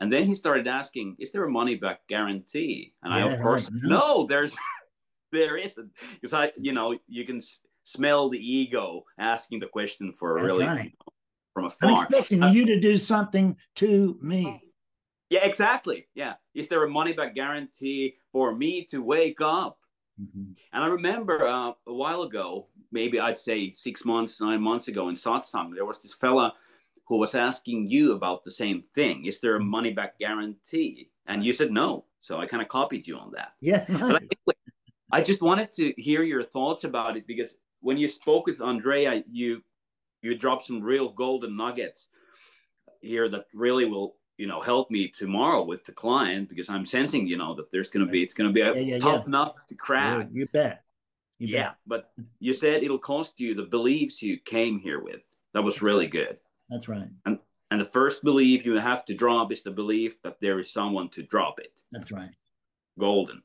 And 0.00 0.12
then 0.12 0.24
he 0.24 0.34
started 0.34 0.66
asking, 0.66 1.16
"Is 1.20 1.30
there 1.30 1.44
a 1.44 1.50
money 1.50 1.76
back 1.76 2.06
guarantee?" 2.08 2.94
And 3.04 3.14
yeah, 3.14 3.26
I, 3.26 3.32
of 3.32 3.40
course, 3.40 3.70
right. 3.70 3.82
no, 3.84 4.26
there's 4.26 4.56
there 5.32 5.56
isn't 5.56 5.90
because 6.14 6.34
I, 6.34 6.50
you 6.56 6.72
know, 6.72 6.98
you 7.06 7.24
can 7.24 7.36
s- 7.36 7.60
smell 7.84 8.28
the 8.28 8.38
ego 8.38 9.04
asking 9.18 9.60
the 9.60 9.68
question 9.68 10.12
for 10.12 10.34
That's 10.34 10.46
really 10.46 10.66
right. 10.66 10.84
you 10.86 10.90
know, 10.90 11.12
from 11.54 11.66
afar. 11.66 11.90
I'm 11.90 11.94
expecting 11.94 12.42
uh, 12.42 12.50
you 12.50 12.66
to 12.66 12.80
do 12.80 12.98
something 12.98 13.56
to 13.76 14.18
me. 14.20 14.60
Yeah, 15.28 15.44
exactly. 15.44 16.08
Yeah, 16.16 16.34
is 16.54 16.66
there 16.66 16.82
a 16.82 16.90
money 16.90 17.12
back 17.12 17.36
guarantee 17.36 18.16
for 18.32 18.56
me 18.56 18.84
to 18.86 19.00
wake 19.00 19.40
up? 19.40 19.79
Mm-hmm. 20.20 20.52
And 20.72 20.84
I 20.84 20.86
remember 20.86 21.46
uh, 21.46 21.72
a 21.86 21.92
while 21.92 22.22
ago, 22.22 22.66
maybe 22.92 23.20
I'd 23.20 23.38
say 23.38 23.70
six 23.70 24.04
months, 24.04 24.40
nine 24.40 24.60
months 24.60 24.88
ago 24.88 25.08
in 25.08 25.14
satsang, 25.14 25.74
there 25.74 25.84
was 25.84 26.02
this 26.02 26.14
fella 26.14 26.52
who 27.06 27.16
was 27.18 27.34
asking 27.34 27.88
you 27.88 28.12
about 28.12 28.44
the 28.44 28.50
same 28.50 28.82
thing. 28.94 29.24
Is 29.24 29.40
there 29.40 29.56
a 29.56 29.58
mm-hmm. 29.58 29.68
money 29.70 29.92
back 29.92 30.18
guarantee? 30.18 31.10
And 31.26 31.44
you 31.44 31.52
said 31.52 31.72
no. 31.72 32.04
So 32.20 32.38
I 32.38 32.46
kind 32.46 32.62
of 32.62 32.68
copied 32.68 33.06
you 33.06 33.16
on 33.16 33.32
that. 33.32 33.52
Yeah. 33.60 33.84
I 35.12 35.22
just 35.22 35.42
wanted 35.42 35.72
to 35.72 35.92
hear 35.96 36.22
your 36.22 36.42
thoughts 36.42 36.84
about 36.84 37.16
it 37.16 37.26
because 37.26 37.56
when 37.80 37.96
you 37.96 38.08
spoke 38.08 38.46
with 38.46 38.60
Andrea, 38.60 39.24
you 39.30 39.62
you 40.22 40.36
dropped 40.36 40.66
some 40.66 40.82
real 40.82 41.08
golden 41.08 41.56
nuggets 41.56 42.08
here 43.00 43.28
that 43.28 43.46
really 43.54 43.86
will 43.86 44.16
you 44.40 44.46
know 44.46 44.60
help 44.60 44.90
me 44.90 45.06
tomorrow 45.06 45.62
with 45.62 45.84
the 45.84 45.92
client 45.92 46.48
because 46.48 46.70
I'm 46.70 46.86
sensing 46.86 47.26
you 47.26 47.36
know 47.36 47.54
that 47.56 47.70
there's 47.70 47.90
going 47.90 48.06
to 48.06 48.10
be 48.10 48.22
it's 48.22 48.32
going 48.32 48.48
to 48.48 48.54
be 48.54 48.62
a 48.62 48.74
yeah, 48.74 48.94
yeah, 48.94 48.98
tough 48.98 49.24
yeah. 49.26 49.30
nut 49.30 49.54
to 49.68 49.74
crack. 49.74 50.28
You, 50.32 50.40
you 50.40 50.46
bet. 50.46 50.82
You 51.38 51.48
yeah, 51.48 51.68
bet. 51.68 51.76
but 51.86 52.12
you 52.38 52.54
said 52.54 52.82
it'll 52.82 52.98
cost 52.98 53.38
you 53.38 53.54
the 53.54 53.64
beliefs 53.64 54.22
you 54.22 54.38
came 54.38 54.78
here 54.78 55.02
with. 55.02 55.22
That 55.52 55.62
was 55.62 55.82
really 55.82 56.06
good. 56.06 56.38
That's 56.70 56.88
right. 56.88 57.08
And 57.26 57.38
and 57.70 57.80
the 57.80 57.84
first 57.84 58.24
belief 58.24 58.64
you 58.64 58.76
have 58.76 59.04
to 59.04 59.14
drop 59.14 59.52
is 59.52 59.62
the 59.62 59.70
belief 59.70 60.20
that 60.22 60.40
there 60.40 60.58
is 60.58 60.72
someone 60.72 61.10
to 61.10 61.22
drop 61.22 61.60
it. 61.60 61.82
That's 61.92 62.10
right. 62.10 62.30
Golden. 62.98 63.42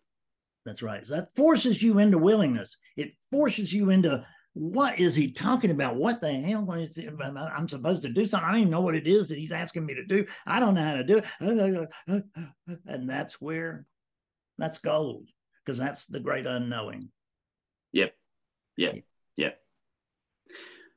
That's 0.65 0.81
right. 0.81 1.05
So 1.05 1.15
that 1.15 1.35
forces 1.35 1.83
you 1.83 1.99
into 1.99 2.17
willingness. 2.17 2.77
It 2.95 3.11
forces 3.31 3.73
you 3.73 3.89
into 3.89 4.25
what 4.55 4.97
is 5.01 5.15
he 5.15 5.31
talking 5.31 5.69
about? 5.69 5.97
What 5.97 6.21
the 6.21 6.31
hell? 6.31 6.65
I'm 6.71 7.67
supposed 7.67 8.01
to 8.03 8.09
do 8.09 8.25
something. 8.25 8.47
I 8.47 8.53
don't 8.53 8.61
even 8.61 8.71
know 8.71 8.79
what 8.79 8.95
it 8.95 9.05
is 9.05 9.27
that 9.27 9.37
he's 9.37 9.51
asking 9.51 9.85
me 9.85 9.93
to 9.95 10.05
do. 10.05 10.25
I 10.45 10.61
don't 10.61 10.75
know 10.75 10.81
how 10.81 10.95
to 10.95 11.03
do 11.03 11.21
it. 11.41 12.25
And 12.87 13.09
that's 13.09 13.41
where 13.41 13.85
that's 14.57 14.79
gold 14.79 15.27
because 15.63 15.77
that's 15.77 16.05
the 16.05 16.21
great 16.21 16.45
unknowing. 16.45 17.09
Yep. 17.91 18.15
Yep. 18.77 19.03
Yep. 19.35 19.59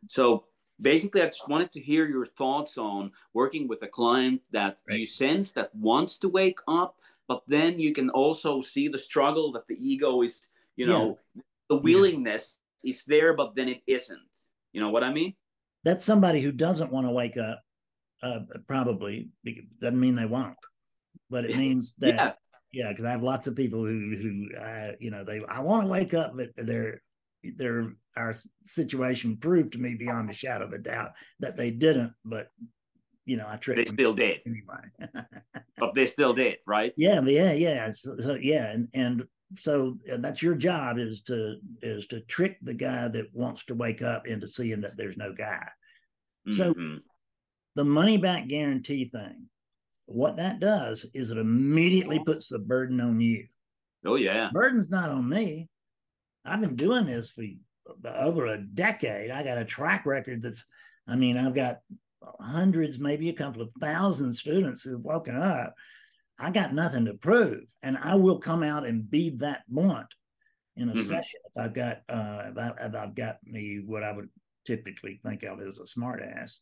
So 0.07 0.45
basically, 0.81 1.23
I 1.23 1.27
just 1.27 1.49
wanted 1.49 1.73
to 1.73 1.81
hear 1.81 2.07
your 2.07 2.27
thoughts 2.27 2.79
on 2.79 3.11
working 3.35 3.67
with 3.67 3.83
a 3.83 3.89
client 3.89 4.41
that 4.53 4.79
right. 4.89 5.01
you 5.01 5.07
sense 5.07 5.51
that 5.53 5.75
wants 5.75 6.19
to 6.19 6.29
wake 6.29 6.61
up, 6.69 6.95
but 7.27 7.43
then 7.49 7.81
you 7.81 7.93
can 7.93 8.09
also 8.11 8.61
see 8.61 8.87
the 8.87 8.99
struggle 8.99 9.51
that 9.53 9.67
the 9.67 9.77
ego 9.85 10.23
is, 10.23 10.49
you 10.77 10.87
know, 10.87 11.19
yeah. 11.35 11.43
the 11.71 11.77
willingness 11.79 12.59
is 12.85 13.05
there, 13.07 13.35
but 13.35 13.55
then 13.55 13.69
it 13.69 13.81
isn't. 13.87 14.21
You 14.73 14.81
know 14.81 14.91
what 14.91 15.05
I 15.05 15.13
mean? 15.13 15.35
That's 15.85 16.05
somebody 16.05 16.41
who 16.41 16.53
doesn't 16.53 16.93
want 16.93 17.07
to 17.07 17.13
wake 17.13 17.37
up. 17.37 17.63
Uh, 18.23 18.41
probably 18.67 19.29
doesn't 19.81 20.01
mean 20.01 20.17
they 20.17 20.27
won't, 20.27 20.57
but 21.31 21.45
it 21.45 21.57
means 21.57 21.95
that 21.99 22.15
yeah, 22.15 22.33
yeah. 22.73 22.89
Because 22.91 23.05
I 23.05 23.13
have 23.13 23.23
lots 23.23 23.47
of 23.47 23.55
people 23.55 23.85
who 23.85 24.17
who 24.17 24.59
uh, 24.59 24.93
you 24.99 25.11
know 25.11 25.25
they 25.25 25.41
I 25.49 25.61
want 25.61 25.85
to 25.85 25.89
wake 25.89 26.15
up, 26.15 26.37
but 26.37 26.51
they're 26.57 27.03
they're 27.57 27.93
our 28.17 28.35
situation 28.65 29.37
proved 29.37 29.73
to 29.73 29.79
me 29.79 29.95
beyond 29.95 30.29
a 30.29 30.35
shadow 30.35 30.65
of 30.65 30.73
a 30.73 30.79
doubt 30.79 31.13
that 31.39 31.57
they 31.57 31.71
didn't. 31.71 32.13
But 32.25 32.49
you 33.25 33.37
know, 33.37 33.47
I 33.49 33.57
tricked. 33.57 33.79
They 33.79 33.85
still 33.85 34.15
did 34.15 34.41
anyway. 34.47 35.13
but 35.79 35.95
they 35.95 36.07
still 36.07 36.33
did, 36.33 36.59
right? 36.67 36.93
Yeah, 36.97 37.21
yeah, 37.21 37.53
yeah. 37.53 37.93
So, 37.93 38.17
so 38.19 38.35
yeah, 38.35 38.71
and 38.71 38.89
and 38.95 39.25
so 39.57 39.97
that's 40.19 40.43
your 40.43 40.55
job 40.55 40.99
is 40.99 41.23
to 41.23 41.57
is 41.81 42.07
to 42.09 42.21
trick 42.21 42.59
the 42.63 42.75
guy 42.75 43.09
that 43.09 43.27
wants 43.33 43.65
to 43.67 43.75
wake 43.75 44.03
up 44.03 44.27
into 44.27 44.47
seeing 44.47 44.83
that 44.83 44.97
there's 44.97 45.17
no 45.17 45.33
guy. 45.33 45.67
Mm-hmm. 46.47 46.57
So 46.57 46.75
the 47.75 47.85
money 47.85 48.19
back 48.19 48.49
guarantee 48.49 49.09
thing, 49.09 49.47
what 50.07 50.37
that 50.37 50.61
does 50.61 51.07
is 51.15 51.31
it 51.31 51.39
immediately 51.39 52.21
puts 52.25 52.49
the 52.49 52.59
burden 52.59 53.01
on 53.01 53.21
you. 53.21 53.47
Oh 54.05 54.17
yeah, 54.17 54.51
burden's 54.53 54.91
not 54.91 55.11
on 55.11 55.29
me. 55.29 55.69
I've 56.45 56.61
been 56.61 56.77
doing 56.77 57.07
this 57.07 57.31
for 57.31 57.45
over 58.05 58.47
a 58.47 58.59
decade. 58.59 59.31
I 59.31 59.43
got 59.43 59.59
a 59.59 59.65
track 59.65 60.07
record 60.07 60.43
that's, 60.43 60.65
I 61.07 61.17
mean, 61.17 61.37
I've 61.37 61.55
got 61.55 61.79
hundreds, 62.41 62.99
maybe 62.99 63.29
a 63.29 63.35
couple 63.35 63.63
of 63.63 63.71
thousand 63.81 64.33
students 64.33 64.83
who've 64.83 65.03
woken 65.03 65.37
up, 65.37 65.75
I 66.39 66.51
got 66.51 66.73
nothing 66.73 67.05
to 67.07 67.15
prove. 67.15 67.65
And 67.83 67.99
I 67.99 68.15
will 68.15 68.39
come 68.39 68.63
out 68.63 68.87
and 68.87 69.11
be 69.11 69.31
that 69.39 69.63
blunt 69.69 70.15
in 70.77 70.89
a 70.89 70.93
mm-hmm. 70.93 71.03
session 71.03 71.41
if 71.45 71.63
I've 71.63 71.75
got 71.75 72.03
uh 72.09 72.51
if, 72.51 72.59
I, 72.59 72.73
if 72.87 72.95
I've 72.95 73.15
got 73.15 73.39
me 73.45 73.83
what 73.85 74.05
I 74.05 74.13
would 74.13 74.29
typically 74.65 75.21
think 75.25 75.43
of 75.43 75.61
as 75.61 75.79
a 75.79 75.87
smart 75.87 76.23
ass. 76.23 76.61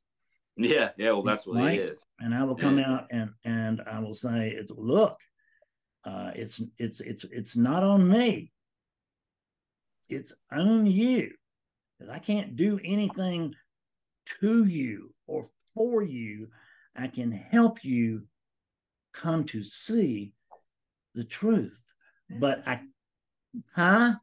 Yeah, 0.56 0.90
yeah, 0.96 1.10
well 1.10 1.22
that's 1.22 1.46
what 1.46 1.58
right? 1.58 1.72
he 1.72 1.78
is. 1.78 2.02
And 2.18 2.34
I 2.34 2.44
will 2.44 2.54
come 2.54 2.78
yeah. 2.78 2.90
out 2.90 3.06
and 3.10 3.30
and 3.44 3.82
I 3.86 3.98
will 3.98 4.14
say, 4.14 4.50
it's 4.50 4.72
look, 4.74 5.18
uh, 6.04 6.30
it's 6.34 6.62
it's 6.78 7.00
it's 7.00 7.24
it's 7.30 7.56
not 7.56 7.82
on 7.82 8.08
me. 8.08 8.52
It's 10.08 10.32
on 10.50 10.86
you. 10.86 11.32
Because 11.98 12.14
I 12.14 12.18
can't 12.18 12.56
do 12.56 12.80
anything 12.84 13.54
to 14.40 14.64
you 14.64 15.12
or 15.26 15.46
for 15.74 16.02
you. 16.02 16.48
I 16.94 17.08
can 17.08 17.32
help 17.32 17.84
you 17.84 18.22
come 19.16 19.44
to 19.44 19.64
see 19.64 20.32
the 21.14 21.24
truth. 21.24 21.82
But 22.40 22.66
I, 22.66 22.80
huh? 23.74 24.14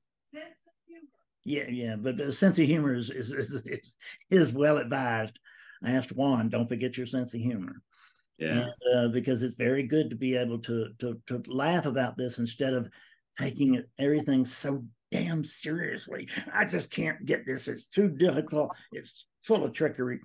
Yeah, 1.45 1.69
yeah, 1.69 1.95
but 1.97 2.17
the 2.17 2.31
sense 2.31 2.57
of 2.59 2.65
humor 2.65 2.93
is 2.93 3.09
is 3.09 3.31
is, 3.31 3.95
is 4.29 4.53
well 4.53 4.77
advised. 4.77 5.39
I 5.83 5.91
asked 5.91 6.15
Juan, 6.15 6.49
don't 6.49 6.69
forget 6.69 6.97
your 6.97 7.05
sense 7.05 7.33
of 7.33 7.41
humor. 7.41 7.81
Yeah. 8.37 8.69
And, 8.69 8.73
uh, 8.95 9.07
because 9.09 9.43
it's 9.43 9.55
very 9.55 9.83
good 9.83 10.09
to 10.09 10.15
be 10.15 10.35
able 10.37 10.59
to, 10.59 10.89
to 10.99 11.21
to 11.27 11.43
laugh 11.47 11.85
about 11.85 12.17
this 12.17 12.39
instead 12.39 12.73
of 12.73 12.89
taking 13.39 13.75
it 13.75 13.89
everything 13.99 14.45
so 14.45 14.85
damn 15.11 15.43
seriously. 15.43 16.29
I 16.53 16.65
just 16.65 16.89
can't 16.89 17.25
get 17.25 17.45
this. 17.45 17.67
It's 17.67 17.87
too 17.87 18.09
difficult. 18.09 18.71
It's 18.91 19.25
full 19.43 19.63
of 19.63 19.73
trickery. 19.73 20.19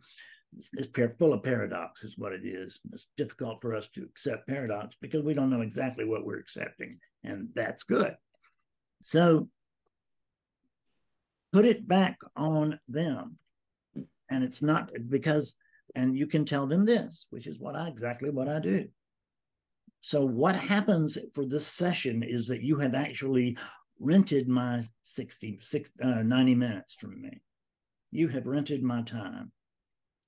It's, 0.56 0.70
full 1.18 1.32
of 1.32 1.42
paradox, 1.42 2.04
is 2.04 2.16
what 2.16 2.32
it 2.32 2.44
is. 2.44 2.80
It's 2.92 3.08
difficult 3.16 3.60
for 3.60 3.74
us 3.74 3.88
to 3.94 4.02
accept 4.02 4.48
paradox 4.48 4.96
because 5.00 5.22
we 5.22 5.34
don't 5.34 5.50
know 5.50 5.60
exactly 5.60 6.04
what 6.04 6.24
we're 6.24 6.38
accepting, 6.38 6.98
and 7.22 7.48
that's 7.54 7.82
good. 7.82 8.16
So 9.00 9.48
put 11.52 11.64
it 11.64 11.86
back 11.86 12.18
on 12.36 12.78
them. 12.88 13.38
And 14.30 14.44
it's 14.44 14.62
not 14.62 14.90
because, 15.08 15.54
and 15.94 16.16
you 16.16 16.26
can 16.26 16.44
tell 16.44 16.66
them 16.66 16.84
this, 16.84 17.26
which 17.30 17.46
is 17.46 17.58
what 17.58 17.76
I 17.76 17.88
exactly 17.88 18.30
what 18.30 18.48
I 18.48 18.58
do. 18.58 18.88
So 20.00 20.24
what 20.24 20.54
happens 20.54 21.18
for 21.34 21.44
this 21.44 21.66
session 21.66 22.22
is 22.22 22.46
that 22.48 22.62
you 22.62 22.78
have 22.78 22.94
actually 22.94 23.56
rented 23.98 24.48
my 24.48 24.84
60, 25.02 25.58
60 25.60 26.02
uh, 26.02 26.22
90 26.22 26.54
minutes 26.54 26.94
from 26.94 27.20
me. 27.20 27.40
You 28.10 28.28
have 28.28 28.46
rented 28.46 28.82
my 28.82 29.02
time. 29.02 29.50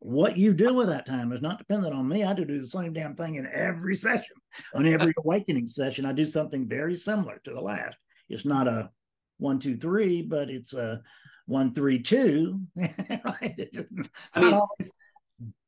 What 0.01 0.39
you 0.39 0.55
do 0.55 0.75
with 0.75 0.89
that 0.89 1.05
time 1.05 1.31
is 1.31 1.43
not 1.43 1.59
dependent 1.59 1.95
on 1.95 2.09
me. 2.09 2.25
I 2.25 2.33
do 2.33 2.47
the 2.47 2.67
same 2.67 2.95
damn 2.95 3.15
thing 3.15 3.37
in 3.37 3.47
every 3.55 3.95
session. 3.95 4.35
On 4.75 4.87
every 4.87 5.13
awakening 5.25 5.69
session, 5.69 6.07
I 6.07 6.13
do 6.13 6.25
something 6.25 6.67
very 6.67 6.97
similar 6.97 7.39
to 7.45 7.53
the 7.53 7.61
last. 7.61 7.97
It's 8.31 8.47
not 8.47 8.67
a 8.67 8.91
one, 9.39 9.59
two, 9.59 9.77
three, 9.77 10.23
but 10.23 10.49
it's 10.49 10.73
a 10.73 11.03
one, 11.47 11.75
three, 11.75 12.01
two. 12.01 12.61
right? 12.77 13.69
I 14.33 14.41
mean, 14.41 14.55
always... 14.55 14.91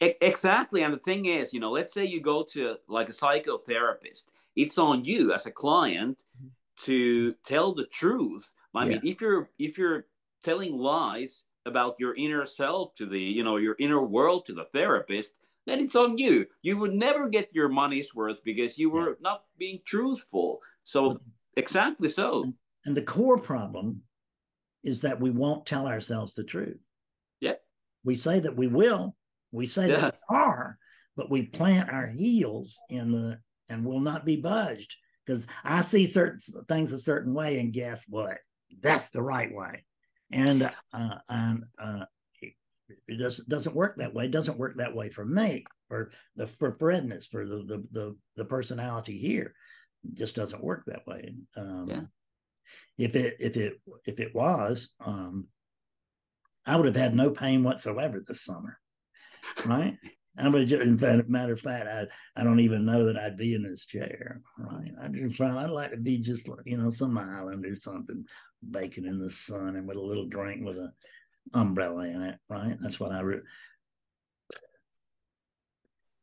exactly. 0.01 0.83
And 0.83 0.95
the 0.95 0.99
thing 0.99 1.27
is, 1.27 1.53
you 1.53 1.61
know, 1.61 1.71
let's 1.71 1.93
say 1.93 2.07
you 2.07 2.23
go 2.23 2.43
to 2.53 2.77
like 2.89 3.11
a 3.11 3.13
psychotherapist, 3.13 4.25
it's 4.57 4.79
on 4.79 5.05
you 5.05 5.35
as 5.35 5.45
a 5.45 5.51
client 5.51 6.25
mm-hmm. 6.39 6.49
to 6.85 7.35
tell 7.45 7.75
the 7.75 7.87
truth. 7.87 8.51
I 8.75 8.87
mean, 8.87 9.01
if 9.05 9.21
you're 9.21 9.51
if 9.59 9.77
you're 9.77 10.07
telling 10.43 10.79
lies 10.79 11.45
about 11.67 11.97
your 11.99 12.15
inner 12.15 12.45
self 12.47 12.95
to 12.97 13.07
the, 13.07 13.21
you 13.21 13.45
know, 13.45 13.57
your 13.57 13.77
inner 13.79 14.03
world 14.03 14.47
to 14.47 14.55
the 14.55 14.67
therapist, 14.73 15.35
then 15.67 15.81
it's 15.81 15.97
on 15.97 16.19
you. 16.19 16.47
You 16.63 16.77
would 16.79 16.95
never 16.95 17.29
get 17.29 17.55
your 17.55 17.69
money's 17.69 18.15
worth 18.15 18.43
because 18.45 18.79
you 18.79 18.91
were 18.91 19.11
yeah. 19.11 19.15
not 19.21 19.45
being 19.59 19.81
truthful. 19.87 20.61
So 20.85 21.21
exactly 21.57 22.09
so. 22.09 22.53
And 22.85 22.97
the 22.97 23.03
core 23.03 23.39
problem 23.39 24.03
is 24.83 25.03
that 25.03 25.21
we 25.21 25.31
won't 25.31 25.67
tell 25.67 25.87
ourselves 25.87 26.35
the 26.35 26.45
truth. 26.45 26.81
Yeah. 27.41 27.55
We 28.05 28.17
say 28.17 28.41
that 28.41 28.57
we 28.57 28.67
will, 28.67 29.15
we 29.53 29.67
say 29.67 29.89
yeah. 29.89 30.01
that 30.01 30.19
we 30.29 30.37
are, 30.37 30.79
but 31.17 31.31
we 31.31 31.43
plant 31.43 31.91
our 31.91 32.09
heels 32.09 32.81
in 32.89 33.13
the 33.13 33.39
and 33.69 33.85
will 33.85 34.01
not 34.01 34.27
be 34.27 34.37
budged 34.37 34.97
because 35.25 35.47
I 35.65 35.83
see 35.83 36.07
certain 36.07 36.41
things 36.69 36.93
a 36.93 36.99
certain 36.99 37.33
way, 37.33 37.59
and 37.59 37.73
guess 37.73 38.05
what? 38.09 38.39
That's 38.81 39.11
the 39.11 39.23
right 39.23 39.53
way. 39.55 39.85
And 40.33 40.71
uh, 40.93 41.19
and 41.29 41.65
uh, 41.79 42.05
it, 42.41 43.49
doesn't 43.49 43.77
work 43.77 43.97
that 43.97 44.15
way. 44.15 44.27
It 44.27 44.31
doesn't 44.31 44.59
work 44.59 44.77
that 44.77 44.95
way 44.95 45.11
for 45.11 45.25
me, 45.25 45.65
for 45.89 46.11
the 46.37 46.47
for 46.47 46.77
Fredness, 46.79 47.27
for 47.27 47.47
the 47.47 47.59
the 47.65 47.85
the, 47.93 48.17
the 48.37 48.45
personality 48.45 49.19
here. 49.19 49.55
It 50.05 50.15
just 50.15 50.35
doesn't 50.35 50.65
work 50.65 50.85
that 50.87 51.07
way. 51.07 51.35
Um, 51.57 51.87
yeah 51.89 52.01
if 52.99 53.17
it 53.17 53.37
if 53.41 53.57
it 53.57 53.81
if 54.05 54.21
it 54.21 54.35
was, 54.35 54.95
um, 55.05 55.49
I 56.67 56.77
would 56.77 56.87
have 56.87 56.97
had 56.97 57.15
no 57.15 57.31
pain 57.31 57.63
whatsoever 57.63 58.23
this 58.27 58.45
summer, 58.45 58.79
right? 59.65 59.97
I 60.39 60.49
would 60.49 60.67
just, 60.67 60.83
in 60.83 60.97
fact, 60.97 61.29
matter 61.29 61.53
of 61.53 61.61
fact, 61.61 61.87
I 61.87 62.07
I 62.41 62.45
don't 62.45 62.61
even 62.61 62.87
know 62.87 63.05
that 63.07 63.19
I'd 63.19 63.37
be 63.37 63.55
in 63.55 63.63
this 63.63 63.85
chair, 63.85 64.41
right? 64.59 64.91
I 65.03 65.09
just 65.09 65.41
I'd 65.41 65.71
like 65.71 65.91
to 65.91 65.97
be 65.99 66.19
just 66.19 66.49
you 66.65 66.79
know 66.79 66.91
some 66.91 67.19
island 67.19 67.67
or 67.67 67.77
something, 67.77 68.25
baking 68.71 69.07
in 69.07 69.19
the 69.19 69.31
sun 69.31 69.77
and 69.77 69.87
with 69.87 69.97
a 69.97 70.03
little 70.03 70.29
drink 70.29 70.65
with 70.65 70.77
a 70.77 70.93
umbrella 71.53 72.07
in 72.07 72.23
it, 72.23 72.39
right? 72.49 72.77
That's 72.81 72.99
what 72.99 73.13
I. 73.13 73.21
Re- 73.21 73.41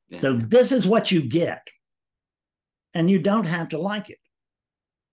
yeah. 0.09 0.19
So 0.19 0.33
this 0.33 0.71
is 0.71 0.87
what 0.87 1.11
you 1.11 1.21
get, 1.21 1.67
and 2.95 3.09
you 3.09 3.19
don't 3.19 3.45
have 3.45 3.69
to 3.69 3.77
like 3.77 4.09
it 4.09 4.17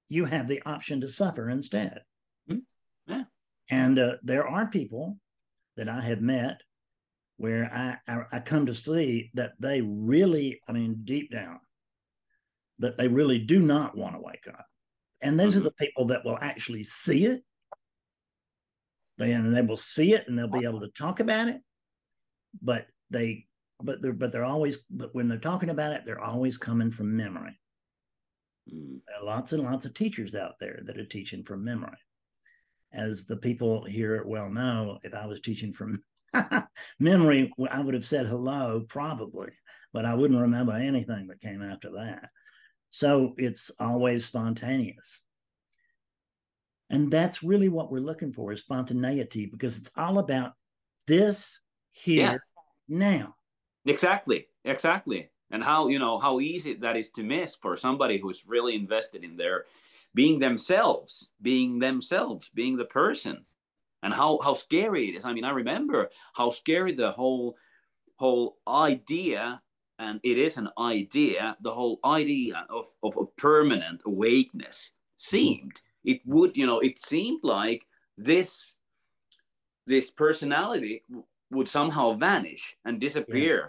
you 0.09 0.25
have 0.25 0.49
the 0.49 0.63
option 0.65 1.01
to 1.01 1.09
suffer 1.09 1.49
instead. 1.49 2.01
Mm-hmm. 2.51 3.13
Yeah. 3.13 3.25
And 3.71 3.99
uh, 3.99 4.17
there 4.23 4.47
are 4.47 4.67
people 4.67 5.19
that 5.77 5.89
I 5.89 6.01
have 6.01 6.21
met 6.21 6.61
where 7.39 7.71
I, 7.73 7.97
I, 8.11 8.23
I 8.33 8.41
come 8.41 8.67
to 8.67 8.75
see 8.75 9.31
that 9.35 9.53
they 9.61 9.81
really, 9.83 10.61
I 10.69 10.73
mean, 10.73 11.01
deep 11.05 11.31
down, 11.31 11.61
that 12.79 12.97
they 12.97 13.09
really 13.09 13.39
do 13.39 13.61
not 13.61 13.97
want 13.97 14.15
to 14.15 14.23
wake 14.23 14.47
up. 14.49 14.67
And 15.21 15.39
those 15.39 15.55
mm-hmm. 15.55 15.67
are 15.67 15.71
the 15.71 15.87
people 15.87 16.07
that 16.07 16.25
will 16.25 16.39
actually 16.41 16.85
see 16.85 17.27
it. 17.27 17.43
They, 19.19 19.33
and 19.33 19.55
they 19.55 19.63
will 19.63 19.77
see 19.77 20.15
it 20.15 20.29
and 20.29 20.39
they'll 20.39 20.49
be 20.49 20.67
able 20.67 20.81
to 20.81 20.89
talk 20.89 21.21
about 21.21 21.49
it. 21.49 21.61
But 22.63 22.87
they, 23.11 23.47
but 23.83 24.01
they're, 24.01 24.13
but 24.13 24.33
they're 24.33 24.45
always, 24.45 24.85
but 24.91 25.15
when 25.15 25.29
they're 25.29 25.39
talking 25.39 25.71
about 25.71 25.93
it, 25.93 26.03
they're 26.05 26.21
always 26.21 26.59
coming 26.59 26.91
from 26.91 27.17
memory. 27.17 27.59
Mm. 28.73 29.01
There 29.07 29.21
are 29.21 29.25
lots 29.25 29.53
and 29.53 29.63
lots 29.63 29.85
of 29.85 29.95
teachers 29.95 30.35
out 30.35 30.59
there 30.59 30.81
that 30.85 30.99
are 30.99 31.05
teaching 31.05 31.45
from 31.45 31.65
memory. 31.65 31.97
As 32.93 33.27
the 33.27 33.37
people 33.37 33.85
here 33.85 34.23
well 34.27 34.51
know, 34.51 34.99
if 35.03 35.15
I 35.15 35.27
was 35.27 35.41
teaching 35.41 35.73
from 35.73 36.03
memory, 36.99 37.53
I 37.71 37.81
would 37.81 37.95
have 37.95 38.07
said 38.07 38.27
hello 38.27 38.85
probably, 38.89 39.51
but 39.93 40.05
I 40.05 40.15
wouldn't 40.15 40.41
remember 40.41 40.73
anything 40.73 41.29
that 41.29 41.41
came 41.41 41.63
after 41.63 41.91
that. 41.93 42.31
So 42.91 43.35
it's 43.39 43.71
always 43.79 44.25
spontaneous. 44.25 45.23
And 46.89 47.11
that's 47.11 47.43
really 47.43 47.69
what 47.69 47.91
we're 47.91 48.01
looking 48.01 48.33
for 48.33 48.53
is 48.53 48.61
spontaneity 48.61 49.47
because 49.47 49.79
it's 49.79 49.91
all 49.97 50.19
about 50.19 50.53
this 51.07 51.61
here 51.93 52.21
yeah. 52.21 52.37
now. 52.89 53.35
Exactly. 53.85 54.47
Exactly 54.65 55.31
and 55.51 55.63
how 55.63 55.89
you 55.89 55.99
know 55.99 56.19
how 56.19 56.41
easy 56.41 56.75
that 56.75 56.97
is 56.97 57.11
to 57.11 57.23
miss 57.23 57.57
for 57.57 57.77
somebody 57.77 58.19
who's 58.19 58.45
really 58.47 58.75
invested 58.75 59.25
in 59.25 59.37
their 59.37 59.65
being 60.15 60.39
themselves 60.39 61.31
being 61.41 61.79
themselves 61.79 62.49
being 62.51 62.77
the 62.77 62.85
person 62.85 63.45
and 64.03 64.13
how 64.13 64.39
how 64.43 64.55
scary 64.55 65.09
it 65.09 65.17
is 65.17 65.25
i 65.25 65.33
mean 65.33 65.45
i 65.45 65.51
remember 65.51 66.09
how 66.35 66.51
scary 66.51 66.93
the 66.93 67.11
whole 67.11 67.57
whole 68.17 68.57
idea 68.69 69.61
and 69.99 70.21
it 70.23 70.39
is 70.39 70.57
an 70.57 70.69
idea 70.79 71.57
the 71.63 71.73
whole 71.73 71.99
idea 72.05 72.67
of, 72.71 72.87
of 73.03 73.17
a 73.17 73.27
permanent 73.41 74.01
awakeness 74.07 74.91
seemed 75.17 75.81
it 76.05 76.21
would 76.25 76.57
you 76.57 76.67
know 76.67 76.81
it 76.81 76.99
seemed 76.99 77.41
like 77.43 77.87
this 78.19 78.75
this 79.87 80.11
personality 80.11 81.05
would 81.51 81.69
somehow 81.69 82.13
vanish 82.13 82.77
and 82.85 83.01
disappear 83.01 83.57
yeah. 83.57 83.69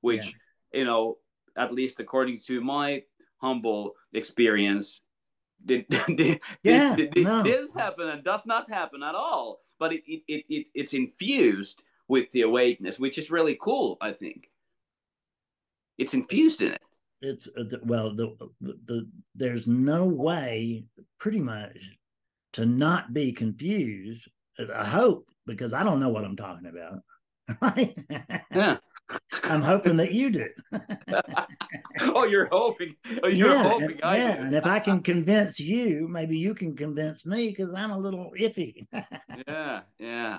which 0.00 0.26
yeah 0.26 0.32
you 0.72 0.84
know, 0.84 1.18
at 1.56 1.72
least 1.72 2.00
according 2.00 2.40
to 2.46 2.60
my 2.60 3.02
humble 3.40 3.94
experience, 4.12 5.00
did, 5.64 5.86
did, 5.88 6.40
yeah, 6.62 6.94
did, 6.94 7.10
did, 7.10 7.24
no. 7.24 7.42
didn't 7.42 7.74
happen 7.74 8.08
and 8.08 8.22
does 8.22 8.46
not 8.46 8.70
happen 8.70 9.02
at 9.02 9.14
all. 9.14 9.60
But 9.78 9.92
it, 9.92 10.02
it, 10.06 10.22
it, 10.28 10.44
it, 10.48 10.66
it's 10.74 10.94
infused 10.94 11.82
with 12.08 12.30
the 12.32 12.42
awakeness, 12.42 12.98
which 12.98 13.18
is 13.18 13.30
really 13.30 13.56
cool, 13.60 13.96
I 14.00 14.12
think. 14.12 14.50
It's 15.98 16.14
infused 16.14 16.62
in 16.62 16.72
it. 16.72 16.82
It's 17.20 17.48
uh, 17.56 17.64
well, 17.82 18.14
the, 18.14 18.36
the, 18.60 18.78
the 18.86 19.08
there's 19.34 19.66
no 19.66 20.04
way, 20.04 20.84
pretty 21.18 21.40
much, 21.40 21.76
to 22.52 22.64
not 22.64 23.12
be 23.12 23.32
confused. 23.32 24.28
I 24.74 24.84
hope 24.84 25.26
because 25.46 25.72
I 25.72 25.82
don't 25.82 26.00
know 26.00 26.08
what 26.10 26.24
I'm 26.24 26.36
talking 26.36 26.68
about. 26.68 27.00
Right? 27.62 27.96
yeah. 28.54 28.76
I'm 29.44 29.62
hoping 29.62 29.96
that 29.96 30.12
you 30.12 30.30
do. 30.30 30.48
oh, 32.00 32.24
you're 32.24 32.48
hoping. 32.50 32.94
Oh, 33.22 33.28
you're 33.28 33.54
yeah, 33.54 33.62
hoping. 33.62 33.90
And, 33.90 34.00
yeah, 34.02 34.36
do. 34.36 34.42
and 34.42 34.54
if 34.54 34.66
I 34.66 34.78
can 34.80 35.02
convince 35.02 35.58
you, 35.58 36.08
maybe 36.08 36.36
you 36.38 36.54
can 36.54 36.76
convince 36.76 37.24
me 37.24 37.48
because 37.48 37.72
I'm 37.72 37.90
a 37.90 37.98
little 37.98 38.32
iffy. 38.38 38.86
yeah, 39.46 39.80
yeah. 39.98 40.38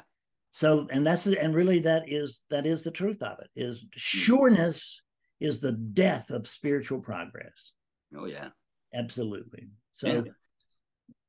So, 0.51 0.88
and 0.91 1.05
that's 1.05 1.25
and 1.25 1.55
really 1.55 1.79
that 1.79 2.03
is 2.08 2.41
that 2.49 2.65
is 2.65 2.84
the 2.84 2.91
truth 2.91 3.21
of 3.21 3.39
it. 3.39 3.49
Is 3.55 3.82
hmm. 3.82 3.88
sureness 3.95 5.03
is 5.39 5.60
the 5.60 5.71
death 5.71 6.29
of 6.29 6.47
spiritual 6.47 6.99
progress. 6.99 7.71
Oh 8.15 8.25
yeah. 8.25 8.49
Absolutely. 8.93 9.67
So, 9.93 10.08
yeah, 10.08 10.21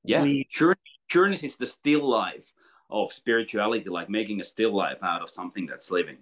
yeah. 0.05 0.22
We, 0.22 0.46
sure. 0.48 0.76
Sureness 1.11 1.44
is 1.44 1.57
the 1.57 1.66
still 1.66 2.09
life 2.09 2.53
of 2.88 3.12
spirituality, 3.12 3.88
like 3.88 4.09
making 4.09 4.40
a 4.40 4.44
still 4.44 4.74
life 4.74 5.03
out 5.03 5.22
of 5.22 5.29
something 5.31 5.66
that's 5.66 5.90
living. 5.90 6.18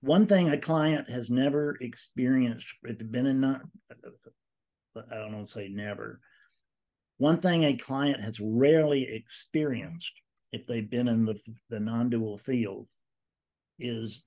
One 0.00 0.26
thing 0.26 0.48
a 0.48 0.58
client 0.58 1.10
has 1.10 1.28
never 1.28 1.76
experienced, 1.80 2.66
it's 2.84 3.02
been 3.02 3.26
in 3.26 3.40
not, 3.40 3.62
I 3.90 5.16
don't 5.16 5.34
want 5.34 5.46
to 5.46 5.52
say 5.52 5.68
never. 5.68 6.20
One 7.16 7.40
thing 7.40 7.64
a 7.64 7.76
client 7.76 8.20
has 8.20 8.38
rarely 8.40 9.02
experienced 9.02 10.12
if 10.52 10.66
they've 10.66 10.88
been 10.88 11.08
in 11.08 11.24
the, 11.24 11.36
the 11.68 11.80
non-dual 11.80 12.38
field 12.38 12.86
is 13.78 14.22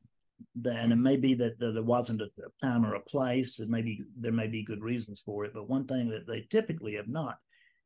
that, 0.62 0.76
and 0.76 0.92
it 0.92 0.98
may 0.98 1.16
be 1.18 1.34
that 1.36 1.60
there 1.60 1.84
wasn't 1.84 2.22
a 2.22 2.30
time 2.62 2.86
or 2.86 2.96
a 2.96 3.00
place, 3.00 3.60
and 3.60 3.70
maybe 3.70 4.04
there 4.18 4.32
may 4.32 4.48
be 4.48 4.64
good 4.64 4.82
reasons 4.82 5.22
for 5.26 5.46
it, 5.46 5.54
but 5.54 5.70
one 5.70 5.88
thing 5.88 6.10
that 6.10 6.28
they 6.28 6.42
typically 6.42 6.96
have 6.96 7.08
not 7.08 7.38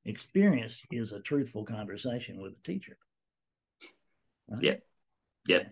experienced 0.05 0.85
is 0.91 1.11
a 1.11 1.19
truthful 1.19 1.65
conversation 1.65 2.41
with 2.41 2.53
a 2.53 2.63
teacher. 2.63 2.97
Right? 4.49 4.63
Yeah. 4.63 4.75
Yeah. 5.47 5.63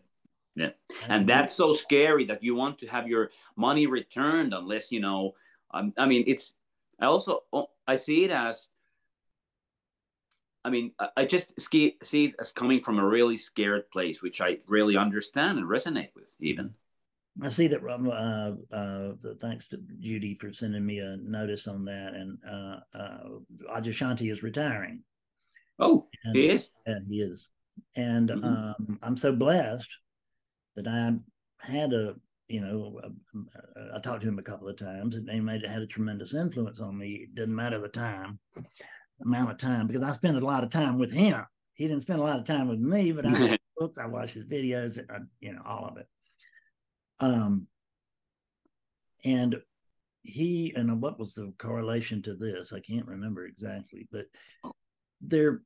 Yeah. 0.56 0.70
And 1.08 1.28
that's 1.28 1.54
so 1.54 1.74
scary 1.74 2.26
that 2.26 2.44
you 2.44 2.56
want 2.56 2.78
to 2.80 2.88
have 2.88 3.08
your 3.08 3.32
money 3.56 3.88
returned 3.88 4.54
unless, 4.54 4.92
you 4.92 5.00
know, 5.00 5.34
um, 5.72 5.94
I 5.98 6.06
mean, 6.06 6.24
it's, 6.28 6.54
I 7.00 7.08
also, 7.08 7.44
I 7.88 7.96
see 7.96 8.24
it 8.24 8.32
as, 8.32 8.70
I 10.64 10.70
mean, 10.70 10.92
I 11.18 11.26
just 11.26 11.60
see 11.60 11.98
it 12.12 12.36
as 12.40 12.52
coming 12.52 12.80
from 12.80 13.00
a 13.00 13.06
really 13.06 13.36
scared 13.36 13.90
place, 13.92 14.22
which 14.22 14.40
I 14.40 14.60
really 14.68 14.96
understand 14.96 15.58
and 15.58 15.68
resonate 15.68 16.12
with, 16.16 16.30
even. 16.40 16.74
I 17.42 17.50
see 17.50 17.68
that. 17.68 17.82
Um, 17.84 18.10
uh, 18.10 18.52
uh, 18.74 19.14
thanks 19.42 19.68
to 19.70 19.82
Judy 20.00 20.36
for 20.36 20.54
sending 20.54 20.86
me 20.86 21.00
a 21.00 21.18
notice 21.18 21.68
on 21.68 21.84
that, 21.86 22.14
and 22.14 22.38
uh, 22.48 22.80
uh, 22.94 23.24
Adyashanti 23.76 24.32
is 24.32 24.44
retiring. 24.44 25.02
Oh, 25.80 26.08
and, 26.24 26.36
he 26.36 26.50
is. 26.50 26.70
Yeah, 26.86 27.00
he 27.10 27.22
is, 27.22 27.50
and 27.96 28.30
mm-hmm. 28.30 28.46
um, 28.46 29.00
I'm 29.02 29.18
so 29.18 29.34
blessed 29.34 29.90
that 30.76 30.88
I 30.88 31.14
had 31.60 31.94
a, 31.94 32.16
you 32.48 32.62
know, 32.62 33.00
I 33.94 34.00
talked 34.00 34.22
to 34.22 34.28
him 34.28 34.40
a 34.40 34.44
couple 34.44 34.68
of 34.68 34.78
times, 34.78 35.16
and 35.16 35.30
he 35.30 35.40
made 35.40 35.66
had 35.66 35.82
a 35.82 35.88
tremendous 35.88 36.34
influence 36.34 36.80
on 36.80 36.98
me. 36.98 37.22
It 37.24 37.36
didn't 37.36 37.56
matter 37.56 37.80
the 37.80 37.88
time, 37.88 38.40
amount 39.24 39.52
of 39.52 39.58
time, 39.58 39.88
because 39.88 40.04
I 40.04 40.12
spent 40.12 40.38
a 40.38 40.46
lot 40.46 40.64
of 40.64 40.70
time 40.70 40.98
with 40.98 41.12
him. 41.12 41.46
He 41.74 41.88
didn't 41.88 42.04
spend 42.04 42.20
a 42.20 42.24
lot 42.24 42.40
of 42.40 42.46
time 42.46 42.68
with 42.68 42.80
me, 42.80 43.12
but 43.12 43.26
I 43.26 43.58
books, 43.78 43.98
I 43.98 44.08
watched 44.08 44.36
his 44.36 44.46
videos, 44.46 44.98
and 44.98 45.10
I, 45.12 45.18
you 45.40 45.54
know, 45.54 45.62
all 45.66 45.86
of 45.86 45.98
it. 45.98 46.08
Um, 47.20 47.68
and 49.24 49.56
he 50.24 50.74
and 50.76 51.02
what 51.02 51.20
was 51.20 51.34
the 51.34 51.54
correlation 51.58 52.22
to 52.24 52.36
this? 52.36 52.74
I 52.74 52.80
can't 52.80 53.08
remember 53.08 53.46
exactly, 53.46 54.08
but 54.12 54.26
there 55.22 55.62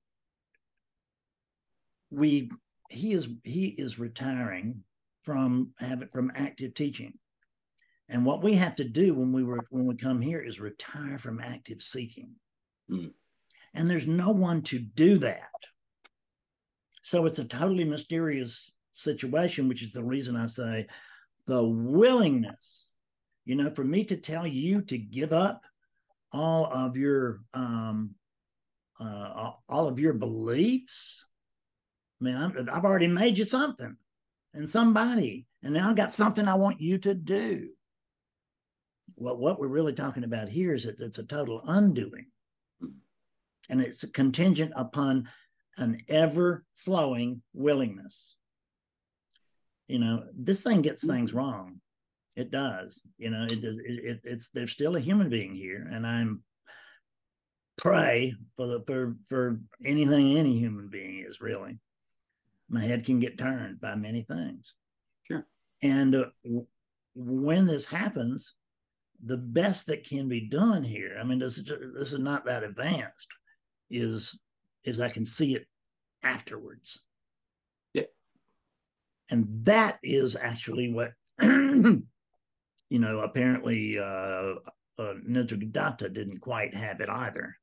we 2.10 2.50
he 2.90 3.14
is 3.14 3.28
he 3.44 3.68
is 3.68 4.00
retiring 4.00 4.84
from 5.28 5.74
having 5.78 6.08
from 6.14 6.32
active 6.36 6.74
teaching. 6.74 7.12
And 8.08 8.26
what 8.26 8.42
we 8.42 8.54
have 8.54 8.76
to 8.76 8.86
do 8.86 9.14
when 9.14 9.34
we 9.34 9.44
were 9.44 9.60
when 9.70 9.86
we 9.86 9.98
come 9.98 10.22
here 10.22 10.40
is 10.40 10.58
retire 10.58 11.20
from 11.20 11.42
active 11.42 11.82
seeking. 11.82 12.30
Mm. 12.90 13.12
And 13.74 13.92
there's 13.92 14.08
no 14.08 14.32
one 14.32 14.62
to 14.64 14.80
do 14.80 15.18
that. 15.18 15.52
So 17.02 17.26
it's 17.26 17.40
a 17.40 17.44
totally 17.44 17.84
mysterious 17.84 18.72
situation, 18.94 19.68
which 19.68 19.84
is 19.84 19.92
the 19.92 20.04
reason 20.04 20.38
I 20.38 20.48
say 20.48 20.88
the 21.46 21.62
willingness, 21.62 22.96
you 23.44 23.56
know, 23.56 23.70
for 23.70 23.84
me 23.84 24.06
to 24.06 24.16
tell 24.16 24.48
you 24.48 24.82
to 24.84 24.98
give 24.98 25.34
up 25.34 25.62
all 26.32 26.72
of 26.72 26.96
your 26.96 27.42
um, 27.54 28.16
uh, 28.98 29.52
all 29.68 29.90
of 29.90 30.00
your 30.00 30.14
beliefs. 30.14 31.26
I 32.22 32.24
mean, 32.24 32.36
i 32.36 32.74
have 32.74 32.86
already 32.86 33.08
made 33.08 33.38
you 33.38 33.44
something 33.44 33.98
and 34.58 34.70
somebody, 34.70 35.46
and 35.64 35.74
now 35.74 35.90
I've 35.90 35.96
got 35.96 36.14
something 36.14 36.48
I 36.48 36.56
want 36.56 36.82
you 36.82 36.98
to 37.00 37.14
do. 37.14 37.70
Well, 39.16 39.38
what 39.38 39.60
we're 39.60 39.68
really 39.68 39.94
talking 39.94 40.24
about 40.24 40.50
here 40.50 40.74
is 40.74 40.84
that 40.84 41.00
it's 41.00 41.20
a 41.20 41.24
total 41.24 41.62
undoing, 41.66 42.28
and 43.70 43.82
it's 43.82 44.04
contingent 44.12 44.74
upon 44.76 45.30
an 45.78 46.02
ever 46.10 46.66
flowing 46.76 47.42
willingness. 47.54 48.36
You 49.88 50.00
know 50.00 50.24
this 50.38 50.62
thing 50.62 50.82
gets 50.82 51.04
mm-hmm. 51.04 51.16
things 51.16 51.34
wrong. 51.34 51.80
It 52.36 52.52
does. 52.52 53.02
You 53.18 53.30
know 53.30 53.46
it, 53.46 53.64
it, 53.64 53.78
it 53.86 54.20
it's 54.24 54.50
there's 54.50 54.72
still 54.72 54.96
a 54.96 55.00
human 55.00 55.30
being 55.30 55.56
here 55.56 55.88
and 55.90 56.06
i'm 56.06 56.44
pray 57.78 58.34
for 58.56 58.68
the 58.68 58.84
for 58.88 59.16
for 59.30 59.60
anything 59.86 60.38
any 60.38 60.58
human 60.58 60.90
being 60.90 61.24
is 61.28 61.40
really 61.40 61.80
my 62.70 62.82
head 62.82 63.06
can 63.06 63.20
get 63.20 63.38
turned 63.38 63.80
by 63.80 63.96
many 63.96 64.24
things. 64.24 64.76
Sure. 65.24 65.46
And 65.82 66.16
uh, 66.16 66.26
when 67.16 67.66
this 67.66 67.86
happens 67.86 68.56
the 69.24 69.38
best 69.38 69.88
that 69.88 70.04
can 70.04 70.30
be 70.30 70.42
done 70.42 70.84
here 70.84 71.18
i 71.20 71.24
mean 71.24 71.40
this, 71.40 71.56
this 71.56 72.14
is 72.14 72.20
not 72.20 72.46
that 72.46 72.64
advanced 72.64 73.28
is 73.90 74.38
is 74.84 75.02
i 75.02 75.10
can 75.10 75.26
see 75.26 75.56
it 75.56 75.66
afterwards. 76.24 77.04
Yeah. 77.94 78.04
and 79.30 79.48
that 79.64 80.00
is 80.04 80.36
actually 80.36 80.92
what 80.92 81.14
you 81.42 82.04
know 82.92 83.20
apparently 83.20 83.98
uh, 83.98 84.56
uh 85.00 85.14
Nisargadatta 85.28 86.14
didn't 86.14 86.40
quite 86.40 86.74
have 86.76 87.02
it 87.02 87.10
either 87.10 87.56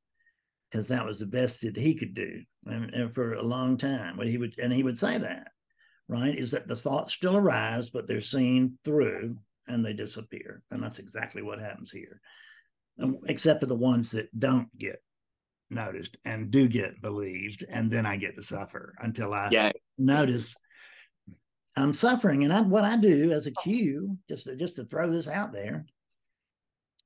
because 0.74 0.88
that 0.88 1.06
was 1.06 1.20
the 1.20 1.26
best 1.26 1.60
that 1.60 1.76
he 1.76 1.94
could 1.94 2.14
do 2.14 2.42
and, 2.66 2.92
and, 2.92 3.14
for 3.14 3.34
a 3.34 3.42
long 3.42 3.76
time 3.76 4.16
but 4.16 4.26
he 4.26 4.37
would 4.37 4.58
and 4.58 4.72
he 4.72 4.82
would 4.82 4.98
say 4.98 5.16
that 5.18 5.46
right 6.08 6.37
is 6.37 6.50
that 6.50 6.66
the 6.66 6.74
thoughts 6.74 7.14
still 7.14 7.37
arise 7.37 7.90
but 7.90 8.08
they're 8.08 8.20
seen 8.20 8.76
through 8.84 9.37
and 9.68 9.84
they 9.84 9.92
disappear 9.92 10.64
and 10.72 10.82
that's 10.82 10.98
exactly 10.98 11.42
what 11.42 11.60
happens 11.60 11.92
here 11.92 12.20
um, 13.00 13.18
except 13.26 13.60
for 13.60 13.66
the 13.66 13.74
ones 13.74 14.10
that 14.10 14.28
don't 14.37 14.68
get 14.76 15.00
noticed 15.70 16.16
and 16.24 16.50
do 16.50 16.66
get 16.66 17.00
believed 17.00 17.64
and 17.68 17.88
then 17.88 18.04
i 18.04 18.16
get 18.16 18.34
to 18.34 18.42
suffer 18.42 18.94
until 18.98 19.32
i 19.32 19.48
yeah. 19.50 19.70
notice 19.96 20.56
I'm 21.76 21.92
suffering. 21.92 22.44
And 22.44 22.52
I, 22.52 22.60
what 22.60 22.84
I 22.84 22.96
do 22.96 23.32
as 23.32 23.48
a 23.48 23.50
cue, 23.50 24.16
just 24.28 24.44
to, 24.44 24.54
just 24.54 24.76
to 24.76 24.84
throw 24.84 25.10
this 25.10 25.26
out 25.26 25.52
there, 25.52 25.84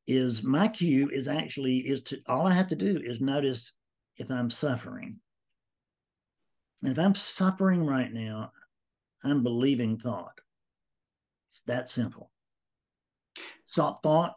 is 0.08 0.42
my 0.42 0.66
cue 0.66 1.10
is 1.10 1.28
actually 1.28 1.76
is 1.80 2.02
to 2.02 2.18
all 2.26 2.46
I 2.46 2.54
have 2.54 2.68
to 2.68 2.76
do 2.76 2.98
is 3.04 3.20
notice 3.20 3.72
if 4.16 4.30
I'm 4.30 4.48
suffering. 4.48 5.20
And 6.82 6.92
if 6.92 6.98
I'm 6.98 7.14
suffering 7.14 7.86
right 7.86 8.10
now, 8.10 8.52
I'm 9.22 9.42
believing 9.42 9.98
thought. 9.98 10.40
It's 11.50 11.60
that 11.66 11.90
simple. 11.90 12.30
So 13.66 13.98
thought 14.02 14.34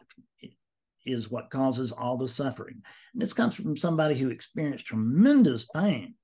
is 1.06 1.30
what 1.30 1.50
causes 1.50 1.90
all 1.90 2.18
the 2.18 2.28
suffering. 2.28 2.82
And 3.14 3.22
this 3.22 3.32
comes 3.32 3.54
from 3.54 3.76
somebody 3.76 4.16
who 4.18 4.28
experienced 4.28 4.86
tremendous 4.86 5.66
pain 5.74 6.14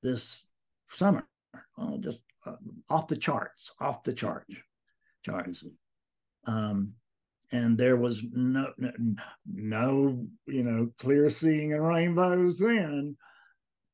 this 0.00 0.46
summer. 0.86 1.26
Oh, 1.76 1.98
just 1.98 2.20
uh, 2.46 2.54
off 2.88 3.08
the 3.08 3.16
charts, 3.16 3.72
off 3.80 4.04
the 4.04 4.12
chart, 4.12 4.46
charts. 5.24 5.64
Um, 6.46 6.94
and 7.52 7.76
there 7.76 7.96
was 7.96 8.22
no, 8.32 8.72
no, 9.46 10.26
you 10.46 10.62
know, 10.62 10.92
clear 10.98 11.30
seeing 11.30 11.72
and 11.72 11.86
rainbows 11.86 12.58
then, 12.58 13.16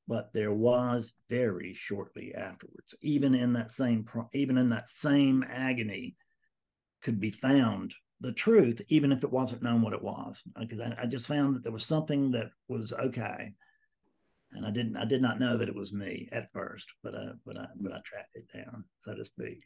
but 0.07 0.33
there 0.33 0.53
was 0.53 1.15
very 1.31 1.73
shortly 1.75 2.35
afterwards. 2.35 2.95
Even 3.01 3.35
in 3.35 3.55
that 3.55 3.73
same, 3.73 4.07
even 4.35 4.59
in 4.59 4.71
that 4.71 4.91
same 4.91 5.45
agony, 5.49 6.17
could 7.03 7.21
be 7.21 7.31
found 7.31 7.95
the 8.21 8.33
truth, 8.33 8.81
even 8.89 9.13
if 9.13 9.23
it 9.23 9.33
wasn't 9.33 9.63
known 9.63 9.83
what 9.83 9.93
it 9.93 10.03
was. 10.03 10.43
Because 10.59 10.81
I, 10.81 10.97
I 11.03 11.07
just 11.07 11.29
found 11.29 11.55
that 11.55 11.63
there 11.63 11.73
was 11.73 11.85
something 11.85 12.33
that 12.33 12.51
was 12.69 12.93
okay 12.93 13.55
and 14.53 14.67
I 14.67 14.71
didn't 14.71 14.97
I 14.97 15.05
did 15.05 15.23
not 15.23 15.39
know 15.39 15.57
that 15.57 15.69
it 15.69 15.75
was 15.75 15.93
me 15.93 16.29
at 16.33 16.53
first, 16.53 16.87
but 17.03 17.15
I, 17.15 17.31
but 17.45 17.59
I 17.59 17.67
but 17.81 17.93
I 17.93 18.01
tracked 18.05 18.37
it 18.37 18.47
down, 18.53 18.85
so 19.03 19.15
to 19.15 19.25
speak. 19.25 19.63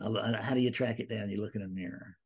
How 0.00 0.54
do 0.54 0.60
you 0.60 0.70
track 0.70 1.00
it 1.00 1.08
down? 1.08 1.30
You 1.30 1.40
look 1.40 1.54
in 1.54 1.62
a 1.62 1.68
mirror? 1.68 2.16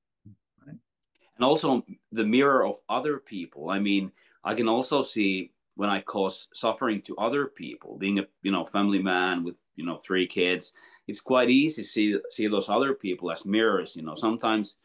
And 1.39 1.45
also 1.45 1.84
the 2.12 2.24
mirror 2.24 2.66
of 2.66 2.76
other 2.89 3.18
people. 3.18 3.70
I 3.70 3.78
mean, 3.78 4.12
I 4.45 4.55
can 4.55 4.68
also 4.68 5.03
see 5.03 5.53
when 5.76 5.89
I 5.89 6.01
cause 6.01 6.49
suffering 6.53 7.01
to 7.03 7.16
other 7.16 7.47
people, 7.47 7.97
being 7.97 8.18
a 8.18 8.26
you 8.43 8.53
know 8.53 8.64
family 8.64 9.01
man 9.01 9.45
with 9.45 9.59
you 9.76 9.86
know 9.86 9.97
three 9.97 10.26
kids. 10.26 10.72
It's 11.07 11.20
quite 11.20 11.51
easy 11.51 11.82
to 11.82 11.89
see 11.89 12.18
see 12.30 12.49
those 12.49 12.68
other 12.68 12.95
people 12.95 13.30
as 13.30 13.45
mirrors. 13.45 13.97
You 13.97 14.03
know, 14.03 14.14
sometimes 14.14 14.78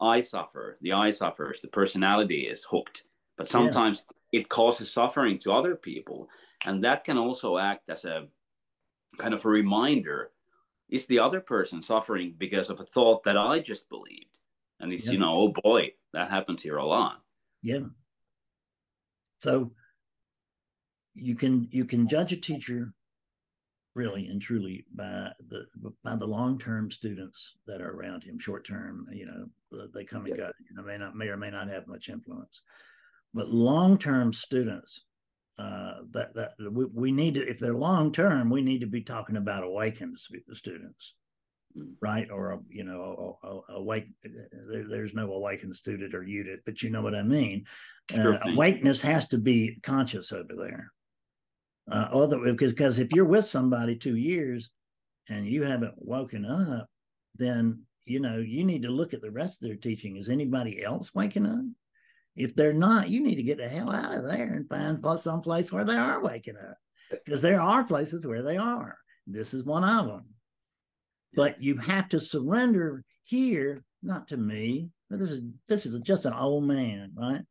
I 0.00 0.20
suffer, 0.20 0.78
the 0.80 0.92
I 0.92 1.10
suffers, 1.10 1.60
the 1.60 1.68
personality 1.68 2.42
is 2.42 2.64
hooked, 2.64 3.04
but 3.36 3.48
sometimes. 3.48 4.04
Yeah 4.08 4.16
it 4.32 4.48
causes 4.48 4.92
suffering 4.92 5.38
to 5.38 5.52
other 5.52 5.74
people 5.74 6.28
and 6.64 6.82
that 6.82 7.04
can 7.04 7.16
also 7.16 7.58
act 7.58 7.88
as 7.88 8.04
a 8.04 8.26
kind 9.18 9.32
of 9.32 9.44
a 9.44 9.48
reminder 9.48 10.30
is 10.88 11.06
the 11.06 11.18
other 11.18 11.40
person 11.40 11.82
suffering 11.82 12.34
because 12.36 12.70
of 12.70 12.80
a 12.80 12.84
thought 12.84 13.22
that 13.22 13.36
i 13.36 13.58
just 13.58 13.88
believed 13.88 14.35
and 14.80 14.92
it's 14.92 15.06
yeah. 15.06 15.12
you 15.12 15.18
know 15.18 15.30
oh 15.30 15.48
boy 15.48 15.90
that 16.12 16.30
happens 16.30 16.62
here 16.62 16.76
a 16.76 16.84
lot 16.84 17.22
yeah 17.62 17.80
So 19.38 19.72
you 21.14 21.34
can 21.34 21.68
you 21.70 21.84
can 21.84 22.08
judge 22.08 22.32
a 22.32 22.36
teacher 22.36 22.92
really 23.96 24.26
and 24.26 24.40
truly 24.40 24.84
by 24.94 25.30
the 25.48 25.64
by 26.04 26.14
the 26.14 26.26
long 26.26 26.58
term 26.58 26.90
students 26.90 27.56
that 27.66 27.80
are 27.80 27.90
around 27.90 28.22
him. 28.22 28.38
Short 28.38 28.66
term, 28.66 29.06
you 29.12 29.26
know, 29.26 29.86
they 29.94 30.04
come 30.04 30.26
and 30.26 30.36
go. 30.36 30.50
You 30.68 30.76
know, 30.76 30.82
may 30.82 30.98
not 30.98 31.16
may 31.16 31.28
or 31.28 31.36
may 31.36 31.50
not 31.50 31.68
have 31.68 31.88
much 31.88 32.08
influence, 32.08 32.60
but 33.34 33.48
long 33.48 33.98
term 33.98 34.32
students. 34.32 35.04
Uh, 35.58 36.02
that 36.10 36.34
that 36.34 36.52
we, 36.70 36.84
we 36.84 37.10
need 37.10 37.32
to 37.32 37.48
if 37.48 37.58
they're 37.58 37.72
long 37.72 38.12
term 38.12 38.50
we 38.50 38.60
need 38.60 38.82
to 38.82 38.86
be 38.86 39.00
talking 39.00 39.38
about 39.38 39.64
awakened 39.64 40.14
students. 40.52 41.14
Right 42.00 42.30
or 42.30 42.60
you 42.68 42.84
know 42.84 43.38
awake 43.70 44.06
there, 44.22 44.84
there's 44.88 45.14
no 45.14 45.32
awakened 45.32 45.76
student 45.76 46.14
or 46.14 46.22
unit 46.22 46.60
but 46.64 46.82
you 46.82 46.90
know 46.90 47.02
what 47.02 47.14
i 47.14 47.22
mean 47.22 47.64
uh, 48.16 48.38
awakeness 48.46 49.00
has 49.00 49.28
to 49.28 49.38
be 49.38 49.78
conscious 49.82 50.32
over 50.32 50.54
there 50.56 50.92
uh, 51.90 52.08
other 52.12 52.38
because 52.40 52.72
because 52.72 52.98
if 52.98 53.12
you're 53.12 53.24
with 53.24 53.44
somebody 53.44 53.96
two 53.96 54.16
years 54.16 54.70
and 55.28 55.46
you 55.46 55.62
haven't 55.62 55.94
woken 55.96 56.44
up, 56.44 56.88
then 57.36 57.82
you 58.04 58.20
know 58.20 58.38
you 58.38 58.64
need 58.64 58.82
to 58.82 58.90
look 58.90 59.14
at 59.14 59.22
the 59.22 59.30
rest 59.30 59.62
of 59.62 59.68
their 59.68 59.76
teaching. 59.76 60.16
Is 60.16 60.28
anybody 60.28 60.82
else 60.82 61.14
waking 61.14 61.46
up? 61.46 61.64
If 62.34 62.54
they're 62.54 62.72
not, 62.72 63.08
you 63.08 63.22
need 63.22 63.36
to 63.36 63.42
get 63.42 63.58
the 63.58 63.68
hell 63.68 63.90
out 63.90 64.14
of 64.14 64.24
there 64.24 64.52
and 64.52 64.68
find 64.68 65.20
some 65.20 65.40
place 65.40 65.72
where 65.72 65.84
they 65.84 65.96
are 65.96 66.20
waking 66.20 66.56
up, 66.56 66.76
because 67.24 67.40
there 67.40 67.60
are 67.60 67.84
places 67.84 68.26
where 68.26 68.42
they 68.42 68.56
are. 68.56 68.98
This 69.26 69.54
is 69.54 69.64
one 69.64 69.84
of 69.84 70.06
them. 70.06 70.24
But 71.36 71.62
you 71.62 71.76
have 71.76 72.08
to 72.08 72.20
surrender 72.20 73.04
here, 73.24 73.84
not 74.02 74.28
to 74.28 74.36
me. 74.36 74.88
This 75.10 75.30
is 75.30 75.42
this 75.68 75.86
is 75.86 76.00
just 76.00 76.24
an 76.24 76.32
old 76.32 76.64
man, 76.64 77.12
right? 77.14 77.42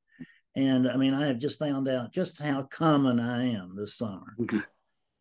And 0.55 0.89
I 0.89 0.97
mean, 0.97 1.13
I 1.13 1.27
have 1.27 1.37
just 1.37 1.59
found 1.59 1.87
out 1.87 2.13
just 2.13 2.41
how 2.41 2.63
common 2.63 3.19
I 3.19 3.53
am 3.53 3.75
this 3.75 3.97
summer. 3.97 4.35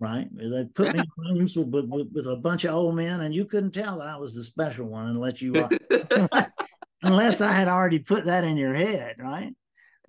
Right? 0.01 0.29
They 0.33 0.65
put 0.75 0.93
me 0.93 1.01
in 1.01 1.07
rooms 1.17 1.57
with, 1.57 1.69
with, 1.69 2.09
with 2.13 2.27
a 2.27 2.37
bunch 2.37 2.65
of 2.65 2.75
old 2.75 2.97
men, 2.97 3.21
and 3.21 3.35
you 3.35 3.45
couldn't 3.45 3.73
tell 3.73 3.99
that 3.99 4.09
I 4.09 4.17
was 4.17 4.35
the 4.35 4.45
special 4.45 4.87
one 4.87 5.07
unless 5.07 5.41
you 5.41 5.55
unless 7.03 7.41
I 7.41 7.53
had 7.53 7.69
already 7.69 8.01
put 8.01 8.25
that 8.25 8.45
in 8.45 8.57
your 8.57 8.75
head, 8.75 9.17
right? 9.19 9.55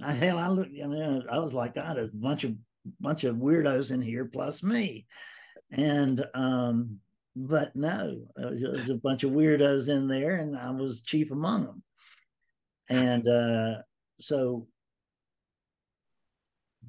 I, 0.01 0.11
hell, 0.11 0.39
I 0.39 0.47
look, 0.47 0.67
I 0.67 0.87
mean, 0.87 1.23
I 1.29 1.39
was 1.39 1.53
like, 1.53 1.75
God, 1.75 1.97
there's 1.97 2.09
a 2.09 2.17
bunch 2.17 2.43
of 2.43 2.55
bunch 2.99 3.23
of 3.23 3.37
weirdos 3.37 3.91
in 3.91 4.01
here 4.01 4.25
plus 4.25 4.61
me, 4.61 5.05
and 5.71 6.25
um, 6.33 6.99
but 7.35 7.75
no, 7.75 8.21
there 8.35 8.49
was, 8.49 8.61
there 8.61 8.71
was 8.71 8.89
a 8.89 8.95
bunch 8.95 9.23
of 9.23 9.31
weirdos 9.31 9.89
in 9.89 10.07
there, 10.07 10.35
and 10.35 10.57
I 10.57 10.71
was 10.71 11.01
chief 11.01 11.31
among 11.31 11.65
them, 11.65 11.83
and 12.89 13.27
uh, 13.27 13.75
so 14.19 14.67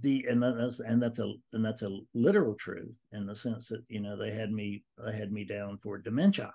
the 0.00 0.26
and 0.28 0.42
that's 0.42 0.80
and 0.80 1.02
that's 1.02 1.18
a 1.18 1.32
and 1.52 1.64
that's 1.64 1.82
a 1.82 1.98
literal 2.14 2.54
truth 2.54 2.96
in 3.12 3.26
the 3.26 3.34
sense 3.34 3.68
that 3.68 3.82
you 3.88 4.00
know 4.00 4.16
they 4.16 4.30
had 4.30 4.52
me 4.52 4.84
they 5.04 5.16
had 5.16 5.32
me 5.32 5.44
down 5.44 5.78
for 5.82 5.98
dementia. 5.98 6.52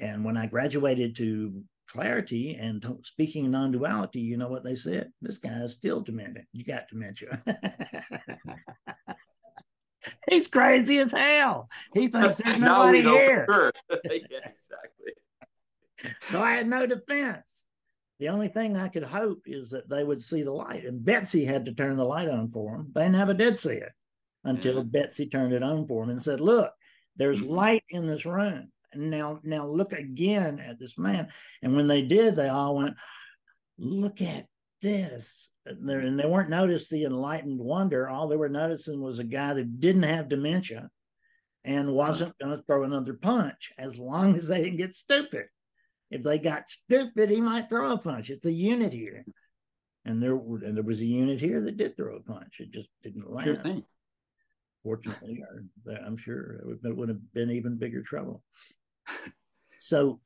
And 0.00 0.24
when 0.24 0.36
i 0.36 0.46
graduated 0.46 1.16
to 1.16 1.62
clarity 1.90 2.54
and 2.54 2.84
speaking 3.02 3.50
non-duality 3.50 4.20
you 4.20 4.36
know 4.36 4.48
what 4.48 4.64
they 4.64 4.74
said? 4.74 5.10
This 5.20 5.38
guy 5.38 5.58
is 5.60 5.74
still 5.74 6.00
demented. 6.00 6.46
You 6.52 6.64
got 6.64 6.88
dementia 6.88 7.42
he's 10.30 10.48
crazy 10.48 10.98
as 10.98 11.12
hell 11.12 11.68
he 11.94 12.08
thinks 12.08 12.36
there's 12.36 12.58
nobody 12.58 13.02
here 13.02 13.46
sure. 13.48 13.72
yeah, 14.04 14.10
exactly 14.12 15.12
so 16.24 16.42
i 16.42 16.52
had 16.52 16.68
no 16.68 16.86
defense 16.86 17.64
the 18.18 18.30
only 18.30 18.48
thing 18.48 18.76
I 18.76 18.88
could 18.88 19.04
hope 19.04 19.42
is 19.46 19.70
that 19.70 19.88
they 19.88 20.02
would 20.02 20.22
see 20.22 20.42
the 20.42 20.52
light. 20.52 20.84
And 20.84 21.04
Betsy 21.04 21.44
had 21.44 21.66
to 21.66 21.72
turn 21.74 21.96
the 21.96 22.04
light 22.04 22.28
on 22.28 22.50
for 22.50 22.76
them. 22.76 22.90
They 22.92 23.08
never 23.08 23.32
did 23.32 23.58
see 23.58 23.74
it 23.74 23.92
until 24.44 24.78
yeah. 24.78 24.82
Betsy 24.82 25.26
turned 25.26 25.52
it 25.52 25.62
on 25.62 25.86
for 25.86 26.02
them 26.02 26.10
and 26.10 26.22
said, 26.22 26.40
Look, 26.40 26.72
there's 27.16 27.40
mm-hmm. 27.40 27.54
light 27.54 27.84
in 27.90 28.06
this 28.06 28.26
room. 28.26 28.72
And 28.92 29.10
now, 29.10 29.40
now 29.44 29.66
look 29.66 29.92
again 29.92 30.58
at 30.58 30.78
this 30.78 30.98
man. 30.98 31.28
And 31.62 31.76
when 31.76 31.86
they 31.86 32.02
did, 32.02 32.34
they 32.34 32.48
all 32.48 32.76
went, 32.76 32.96
Look 33.78 34.20
at 34.20 34.46
this. 34.80 35.50
And, 35.66 36.18
they 36.18 36.26
weren't 36.26 36.50
noticed 36.50 36.90
the 36.90 37.04
enlightened 37.04 37.58
wonder. 37.58 38.08
All 38.08 38.28
they 38.28 38.36
were 38.36 38.48
noticing 38.48 39.00
was 39.00 39.18
a 39.18 39.24
guy 39.24 39.54
that 39.54 39.80
didn't 39.80 40.04
have 40.04 40.28
dementia 40.28 40.90
and 41.64 41.92
wasn't 41.92 42.38
going 42.38 42.56
to 42.56 42.62
throw 42.62 42.84
another 42.84 43.14
punch 43.14 43.72
as 43.78 43.96
long 43.96 44.36
as 44.36 44.48
they 44.48 44.62
didn't 44.62 44.78
get 44.78 44.94
stupid. 44.94 45.46
If 46.10 46.22
they 46.22 46.38
got 46.38 46.70
stupid, 46.70 47.28
he 47.28 47.40
might 47.40 47.68
throw 47.68 47.92
a 47.92 47.98
punch. 47.98 48.30
It's 48.30 48.46
a 48.46 48.52
unit 48.52 48.92
here. 48.92 49.24
And 50.04 50.22
there 50.22 50.36
were 50.36 50.64
and 50.64 50.74
there 50.74 50.84
was 50.84 51.00
a 51.00 51.06
unit 51.06 51.38
here 51.38 51.60
that 51.60 51.76
did 51.76 51.96
throw 51.96 52.16
a 52.16 52.22
punch. 52.22 52.60
It 52.60 52.70
just 52.70 52.88
didn't 53.02 53.30
land. 53.30 53.44
Sure 53.44 53.56
thing. 53.56 53.82
Fortunately, 54.82 55.42
I'm 56.06 56.16
sure 56.16 56.62
it 56.82 56.96
would 56.96 57.10
have 57.10 57.32
been 57.34 57.50
even 57.50 57.76
bigger 57.76 58.02
trouble. 58.02 58.42
So 59.80 60.20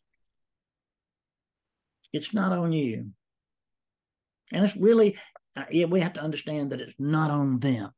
it's 2.13 2.35
not 2.35 2.51
on 2.53 2.73
you. 2.73 3.11
And 4.53 4.65
it's 4.65 4.77
really, 4.77 5.19
uh, 5.57 5.65
yeah, 5.71 5.87
we 5.87 6.01
have 6.01 6.13
to 6.15 6.23
understand 6.23 6.71
that 6.71 6.81
it's 6.81 6.95
not 6.99 7.31
on 7.31 7.59
them. 7.59 7.91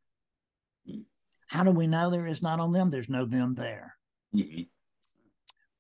How 1.49 1.65
do 1.65 1.71
we 1.71 1.87
know 1.87 2.11
there 2.11 2.27
is 2.27 2.43
not 2.43 2.61
on 2.61 2.73
them? 2.73 2.91
There's 2.91 3.09
no 3.09 3.27
them 3.27 3.55
there. 3.55 3.97
Mm-hmm. 4.35 4.63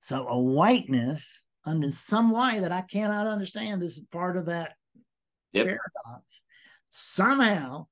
So 0.01 0.29
awakeness 0.29 1.27
in 1.67 1.91
some 1.93 2.31
way 2.31 2.61
that 2.61 2.73
I 2.73 2.83
cannot 2.83 3.27
understand. 3.27 3.81
This 3.81 3.97
is 3.97 4.05
part 4.13 4.37
of 4.37 4.47
that 4.47 4.75
yep. 5.53 5.67
paradox. 5.67 6.43
Somehow, 6.91 7.87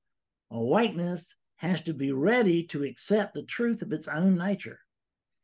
awakeness 0.51 1.35
has 1.57 1.81
to 1.83 1.95
be 1.95 2.13
ready 2.13 2.65
to 2.65 2.85
accept 2.85 3.35
the 3.35 3.43
truth 3.45 3.83
of 3.83 3.93
its 3.93 4.09
own 4.09 4.37
nature. 4.37 4.79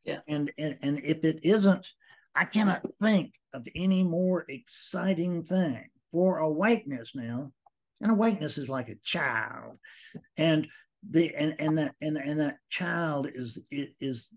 Yeah. 0.05 0.21
And 0.29 0.53
and, 0.59 0.77
and 0.83 1.01
if 1.03 1.25
it 1.25 1.41
isn't, 1.43 1.91
I 2.35 2.45
cannot 2.45 2.87
think 3.01 3.35
of 3.53 3.67
any 3.75 4.03
more 4.03 4.45
exciting 4.49 5.45
thing 5.45 5.89
for 6.13 6.39
awakeness 6.39 7.13
now. 7.15 7.53
And 8.01 8.11
awakeness 8.11 8.59
is 8.59 8.69
like 8.69 8.89
a 8.89 8.99
child. 9.03 9.79
And 10.37 10.69
the 11.09 11.35
and 11.35 11.55
and 11.59 11.79
that 11.79 11.95
and, 12.01 12.17
and 12.17 12.41
that 12.41 12.57
child 12.69 13.29
is 13.33 13.59
is 13.71 14.29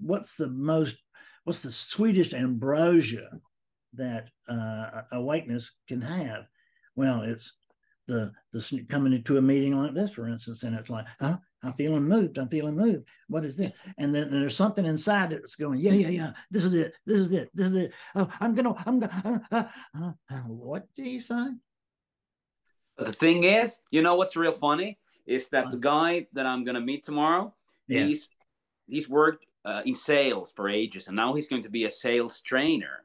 what's 0.00 0.36
the 0.36 0.48
most 0.48 0.96
what's 1.44 1.62
the 1.62 1.72
sweetest 1.72 2.34
ambrosia 2.34 3.28
that 3.94 4.28
uh, 4.48 5.02
awakeness 5.12 5.72
can 5.88 6.00
have? 6.00 6.44
Well, 6.96 7.22
it's 7.22 7.52
the 8.06 8.32
the 8.52 8.86
coming 8.88 9.12
into 9.12 9.38
a 9.38 9.42
meeting 9.42 9.76
like 9.76 9.94
this, 9.94 10.12
for 10.12 10.28
instance, 10.28 10.62
and 10.62 10.76
it's 10.76 10.90
like, 10.90 11.06
huh, 11.20 11.38
I'm 11.62 11.74
feeling 11.74 12.04
moved. 12.04 12.38
I'm 12.38 12.48
feeling 12.48 12.76
moved. 12.76 13.06
What 13.28 13.44
is 13.44 13.56
this? 13.56 13.72
And 13.98 14.14
then 14.14 14.30
there's 14.30 14.56
something 14.56 14.86
inside 14.86 15.30
that's 15.30 15.56
going, 15.56 15.78
yeah, 15.78 15.92
yeah, 15.92 16.08
yeah. 16.08 16.32
This 16.50 16.64
is 16.64 16.74
it. 16.74 16.94
This 17.04 17.18
is 17.18 17.32
it. 17.32 17.50
This 17.52 17.66
is 17.68 17.74
it. 17.74 17.92
Oh, 18.14 18.30
I'm 18.40 18.54
gonna. 18.54 18.74
I'm 18.86 18.98
gonna. 18.98 19.42
Uh, 19.50 19.64
uh, 19.98 20.12
uh, 20.30 20.36
what 20.46 20.86
do 20.94 21.02
you 21.02 21.20
say? 21.20 21.48
The 22.96 23.12
thing 23.12 23.44
is, 23.44 23.80
you 23.90 24.02
know 24.02 24.14
what's 24.14 24.36
real 24.36 24.52
funny 24.52 24.98
is 25.26 25.48
that 25.50 25.70
the 25.70 25.76
guy 25.76 26.26
that 26.32 26.46
I'm 26.46 26.64
gonna 26.64 26.80
meet 26.80 27.04
tomorrow, 27.04 27.54
yeah. 27.88 28.04
he's 28.04 28.30
he's 28.86 29.08
worked 29.08 29.46
uh, 29.64 29.82
in 29.84 29.94
sales 29.94 30.52
for 30.52 30.68
ages, 30.68 31.08
and 31.08 31.16
now 31.16 31.34
he's 31.34 31.48
going 31.48 31.62
to 31.62 31.70
be 31.70 31.84
a 31.84 31.90
sales 31.90 32.40
trainer. 32.40 33.04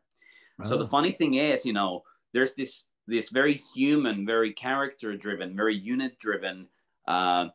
Oh. 0.62 0.70
So 0.70 0.78
the 0.78 0.86
oh. 0.86 0.88
funny 0.88 1.12
thing 1.12 1.36
is, 1.36 1.66
you 1.66 1.74
know, 1.74 2.04
there's 2.34 2.54
this 2.54 2.86
this 3.08 3.30
very 3.30 3.54
human, 3.76 4.26
very 4.26 4.54
character 4.54 5.16
driven, 5.16 5.56
very 5.56 5.76
unit 5.76 6.18
driven 6.20 6.68
uh, 7.08 7.50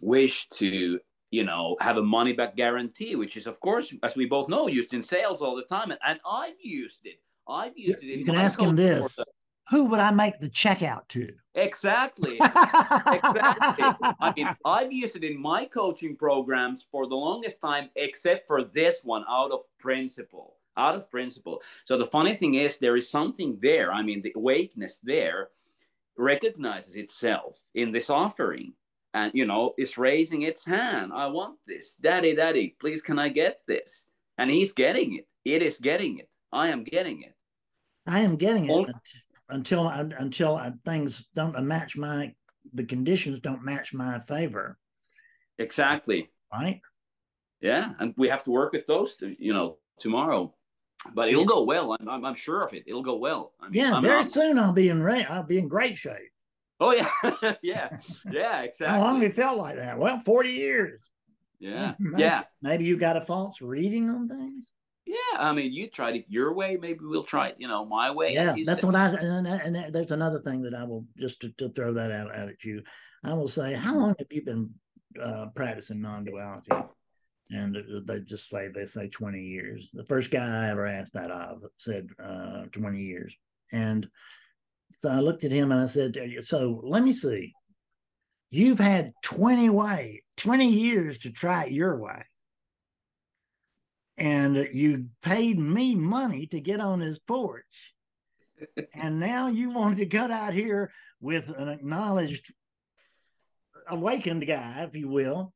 wish 0.00 0.48
to 0.50 1.00
you 1.30 1.44
know 1.44 1.76
have 1.80 1.96
a 1.96 2.02
money 2.02 2.32
back 2.32 2.56
guarantee, 2.56 3.16
which 3.16 3.36
is 3.36 3.46
of 3.46 3.60
course, 3.60 3.92
as 4.02 4.16
we 4.16 4.26
both 4.26 4.48
know, 4.48 4.68
used 4.68 4.94
in 4.94 5.02
sales 5.02 5.42
all 5.42 5.56
the 5.56 5.62
time, 5.62 5.90
and, 5.90 6.00
and 6.06 6.20
I've 6.28 6.60
used 6.60 7.00
it. 7.04 7.20
I've 7.48 7.76
used 7.76 8.02
you, 8.02 8.14
it. 8.14 8.18
you 8.20 8.24
can 8.24 8.36
ask 8.36 8.60
him 8.60 8.76
this: 8.76 9.18
Who 9.70 9.84
would 9.86 10.00
I 10.00 10.10
make 10.10 10.38
the 10.40 10.50
checkout 10.50 11.08
to? 11.08 11.32
Exactly. 11.54 12.36
exactly. 12.40 14.12
I 14.20 14.32
mean, 14.36 14.48
I've 14.64 14.92
used 14.92 15.16
it 15.16 15.24
in 15.24 15.40
my 15.40 15.64
coaching 15.64 16.16
programs 16.16 16.86
for 16.90 17.06
the 17.06 17.16
longest 17.16 17.60
time, 17.60 17.90
except 17.96 18.46
for 18.46 18.64
this 18.64 19.00
one, 19.02 19.24
out 19.28 19.50
of 19.50 19.60
principle 19.78 20.56
out 20.76 20.94
of 20.94 21.10
principle. 21.10 21.62
So 21.84 21.98
the 21.98 22.06
funny 22.06 22.34
thing 22.34 22.54
is, 22.54 22.78
there 22.78 22.96
is 22.96 23.10
something 23.10 23.58
there. 23.60 23.92
I 23.92 24.02
mean, 24.02 24.22
the 24.22 24.32
awakeness 24.36 24.98
there 25.02 25.50
recognizes 26.16 26.96
itself 26.96 27.58
in 27.74 27.90
this 27.90 28.10
offering 28.10 28.74
and, 29.14 29.32
you 29.34 29.44
know, 29.44 29.74
is 29.78 29.98
raising 29.98 30.42
its 30.42 30.64
hand. 30.64 31.12
I 31.14 31.26
want 31.26 31.58
this. 31.66 31.94
Daddy, 31.94 32.34
daddy, 32.34 32.76
please, 32.80 33.02
can 33.02 33.18
I 33.18 33.28
get 33.28 33.60
this? 33.66 34.04
And 34.38 34.50
he's 34.50 34.72
getting 34.72 35.16
it. 35.16 35.26
It 35.44 35.62
is 35.62 35.78
getting 35.78 36.18
it. 36.18 36.28
I 36.52 36.68
am 36.68 36.84
getting 36.84 37.22
it. 37.22 37.34
I 38.06 38.20
am 38.20 38.36
getting 38.36 38.68
it 38.68 38.88
until 39.48 39.88
until 39.88 40.56
uh, 40.56 40.70
things 40.84 41.28
don't 41.34 41.56
uh, 41.56 41.60
match 41.60 41.96
my 41.96 42.34
the 42.74 42.84
conditions 42.84 43.40
don't 43.40 43.62
match 43.62 43.94
my 43.94 44.18
favor. 44.20 44.78
Exactly. 45.58 46.30
Right. 46.52 46.80
Yeah, 47.60 47.92
and 48.00 48.12
we 48.16 48.28
have 48.28 48.42
to 48.44 48.50
work 48.50 48.72
with 48.72 48.86
those, 48.86 49.14
to, 49.16 49.36
you 49.38 49.52
know, 49.52 49.78
tomorrow 50.00 50.52
but 51.14 51.28
it'll 51.28 51.44
go 51.44 51.62
well. 51.62 51.96
I'm, 51.98 52.08
I'm, 52.08 52.24
I'm, 52.24 52.34
sure 52.34 52.62
of 52.62 52.72
it. 52.74 52.84
It'll 52.86 53.02
go 53.02 53.16
well. 53.16 53.52
I 53.60 53.68
mean, 53.68 53.74
yeah, 53.74 53.94
I'm, 53.94 54.02
very 54.02 54.20
I'm, 54.20 54.26
soon 54.26 54.58
I'll 54.58 54.72
be 54.72 54.88
in 54.88 55.02
ra- 55.02 55.24
I'll 55.28 55.42
be 55.42 55.58
in 55.58 55.68
great 55.68 55.98
shape. 55.98 56.30
Oh 56.82 56.90
yeah, 56.90 57.54
yeah, 57.62 57.96
yeah, 58.28 58.62
exactly. 58.62 58.86
How 58.88 59.00
long 59.00 59.14
have 59.14 59.22
you 59.22 59.30
felt 59.30 59.56
like 59.56 59.76
that? 59.76 59.96
Well, 59.96 60.18
40 60.18 60.50
years. 60.50 61.08
Yeah, 61.60 61.94
maybe, 62.00 62.20
yeah. 62.20 62.42
Maybe 62.60 62.84
you 62.84 62.96
got 62.96 63.16
a 63.16 63.20
false 63.20 63.62
reading 63.62 64.10
on 64.10 64.28
things. 64.28 64.72
Yeah, 65.06 65.38
I 65.38 65.52
mean, 65.52 65.72
you 65.72 65.88
tried 65.88 66.16
it 66.16 66.24
your 66.28 66.52
way. 66.54 66.76
Maybe 66.80 66.98
we'll 67.02 67.22
try 67.22 67.48
it, 67.48 67.56
you 67.58 67.68
know, 67.68 67.84
my 67.84 68.10
way. 68.10 68.34
Yeah, 68.34 68.52
that's 68.64 68.80
said. 68.80 68.84
what 68.84 68.96
I. 68.96 69.10
And, 69.10 69.46
and, 69.46 69.94
there's 69.94 70.10
another 70.10 70.40
thing 70.40 70.62
that 70.62 70.74
I 70.74 70.82
will 70.82 71.06
just 71.16 71.40
to, 71.42 71.50
to 71.58 71.68
throw 71.68 71.92
that 71.92 72.10
out, 72.10 72.34
out 72.34 72.48
at 72.48 72.64
you. 72.64 72.82
I 73.22 73.34
will 73.34 73.48
say, 73.48 73.74
how 73.74 73.96
long 73.96 74.16
have 74.18 74.26
you 74.30 74.44
been 74.44 74.70
uh, 75.22 75.46
practicing 75.54 76.00
non-duality? 76.00 76.72
And 77.50 77.76
they 78.06 78.20
just 78.20 78.48
say 78.48 78.68
they 78.68 78.86
say 78.86 79.08
20 79.08 79.40
years. 79.40 79.88
The 79.92 80.04
first 80.06 80.32
guy 80.32 80.64
I 80.64 80.70
ever 80.70 80.86
asked 80.86 81.12
that 81.12 81.30
of 81.30 81.62
said 81.76 82.08
uh, 82.20 82.64
20 82.72 83.00
years, 83.00 83.36
and 83.70 84.08
so 84.98 85.08
I 85.08 85.20
looked 85.20 85.44
at 85.44 85.52
him 85.52 85.72
and 85.72 85.80
I 85.80 85.86
said, 85.86 86.16
"So 86.42 86.80
let 86.84 87.02
me 87.02 87.12
see. 87.12 87.54
You've 88.50 88.80
had 88.80 89.12
20 89.22 89.70
way, 89.70 90.22
20 90.36 90.68
years 90.68 91.18
to 91.20 91.30
try 91.30 91.64
it 91.64 91.72
your 91.72 91.98
way." 91.98 92.24
and 94.18 94.68
you 94.72 95.06
paid 95.22 95.58
me 95.58 95.94
money 95.94 96.46
to 96.46 96.60
get 96.60 96.80
on 96.80 97.00
his 97.00 97.18
porch. 97.18 97.64
and 98.94 99.18
now 99.18 99.48
you 99.48 99.70
want 99.70 99.96
to 99.96 100.06
cut 100.06 100.30
out 100.30 100.54
here 100.54 100.92
with 101.20 101.48
an 101.48 101.68
acknowledged 101.68 102.52
awakened 103.88 104.46
guy, 104.46 104.86
if 104.88 104.94
you 104.94 105.08
will, 105.08 105.52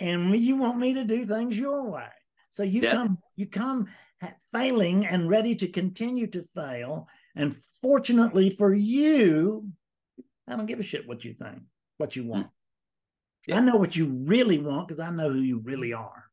and 0.00 0.36
you 0.36 0.56
want 0.56 0.78
me 0.78 0.94
to 0.94 1.04
do 1.04 1.24
things 1.24 1.56
your 1.56 1.90
way. 1.90 2.08
So 2.50 2.62
you 2.62 2.82
yeah. 2.82 2.92
come, 2.92 3.18
you 3.36 3.46
come 3.46 3.88
failing 4.52 5.06
and 5.06 5.28
ready 5.28 5.54
to 5.56 5.68
continue 5.68 6.26
to 6.28 6.42
fail. 6.42 7.08
And 7.36 7.54
fortunately 7.82 8.50
for 8.50 8.72
you, 8.72 9.68
I 10.48 10.56
don't 10.56 10.66
give 10.66 10.80
a 10.80 10.84
shit 10.84 11.08
what 11.08 11.24
you 11.24 11.34
think, 11.34 11.62
what 11.98 12.16
you 12.16 12.24
want. 12.24 12.48
Yeah. 13.46 13.58
I 13.58 13.60
know 13.60 13.76
what 13.76 13.96
you 13.96 14.06
really 14.24 14.58
want 14.58 14.88
because 14.88 15.00
I 15.00 15.10
know 15.10 15.30
who 15.30 15.40
you 15.40 15.58
really 15.58 15.92
are. 15.92 16.24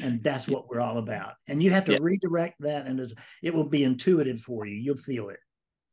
And 0.00 0.22
that's 0.22 0.46
what 0.46 0.68
we're 0.68 0.80
all 0.80 0.98
about. 0.98 1.34
And 1.48 1.62
you 1.62 1.70
have 1.70 1.84
to 1.86 1.92
yeah. 1.92 1.98
redirect 2.00 2.56
that 2.60 2.86
and 2.86 3.00
it 3.42 3.54
will 3.54 3.68
be 3.68 3.84
intuitive 3.84 4.42
for 4.42 4.66
you. 4.66 4.74
You'll 4.74 4.96
feel 4.96 5.30
it. 5.30 5.38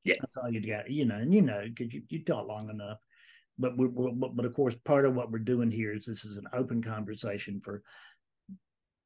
Yeah. 0.04 0.16
That's 0.20 0.36
all 0.36 0.52
you 0.52 0.66
got 0.66 0.90
you 0.90 1.06
know 1.06 1.16
and 1.16 1.34
you 1.34 1.42
know 1.42 1.64
because 1.64 1.94
you, 1.94 2.02
you 2.10 2.24
talk 2.24 2.48
long 2.48 2.70
enough. 2.70 2.98
But 3.58 3.78
we 3.78 3.88
but, 3.88 4.36
but 4.36 4.46
of 4.46 4.54
course 4.54 4.76
part 4.84 5.06
of 5.06 5.16
what 5.16 5.32
we're 5.32 5.40
doing 5.40 5.72
here 5.72 5.94
is 5.94 6.06
this 6.06 6.26
is 6.26 6.36
an 6.36 6.48
open 6.52 6.82
conversation 6.82 7.62
for 7.64 7.82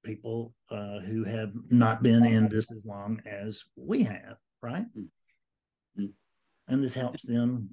people 0.04 0.56
uh, 0.72 1.00
who 1.00 1.24
have 1.24 1.52
not 1.70 2.02
been 2.02 2.26
in 2.26 2.48
this 2.50 2.72
as 2.72 2.86
long 2.86 3.22
as 3.28 3.64
we 3.76 4.04
have 4.04 4.38
right? 4.62 4.86
Mm-hmm. 4.86 5.06
And 5.98 6.84
this 6.84 6.94
helps 6.94 7.24
them 7.24 7.70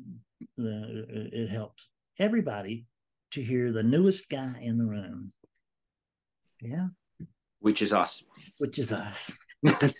uh, 0.58 1.06
it 1.32 1.48
helps 1.48 1.88
everybody 2.18 2.86
to 3.30 3.42
hear 3.42 3.72
the 3.72 3.82
newest 3.82 4.28
guy 4.28 4.58
in 4.62 4.78
the 4.78 4.86
room 4.86 5.32
yeah 6.60 6.86
which 7.64 7.80
is 7.80 7.94
us. 7.94 8.22
Which 8.58 8.78
is 8.78 8.92
us. 8.92 9.32
I 9.64 9.94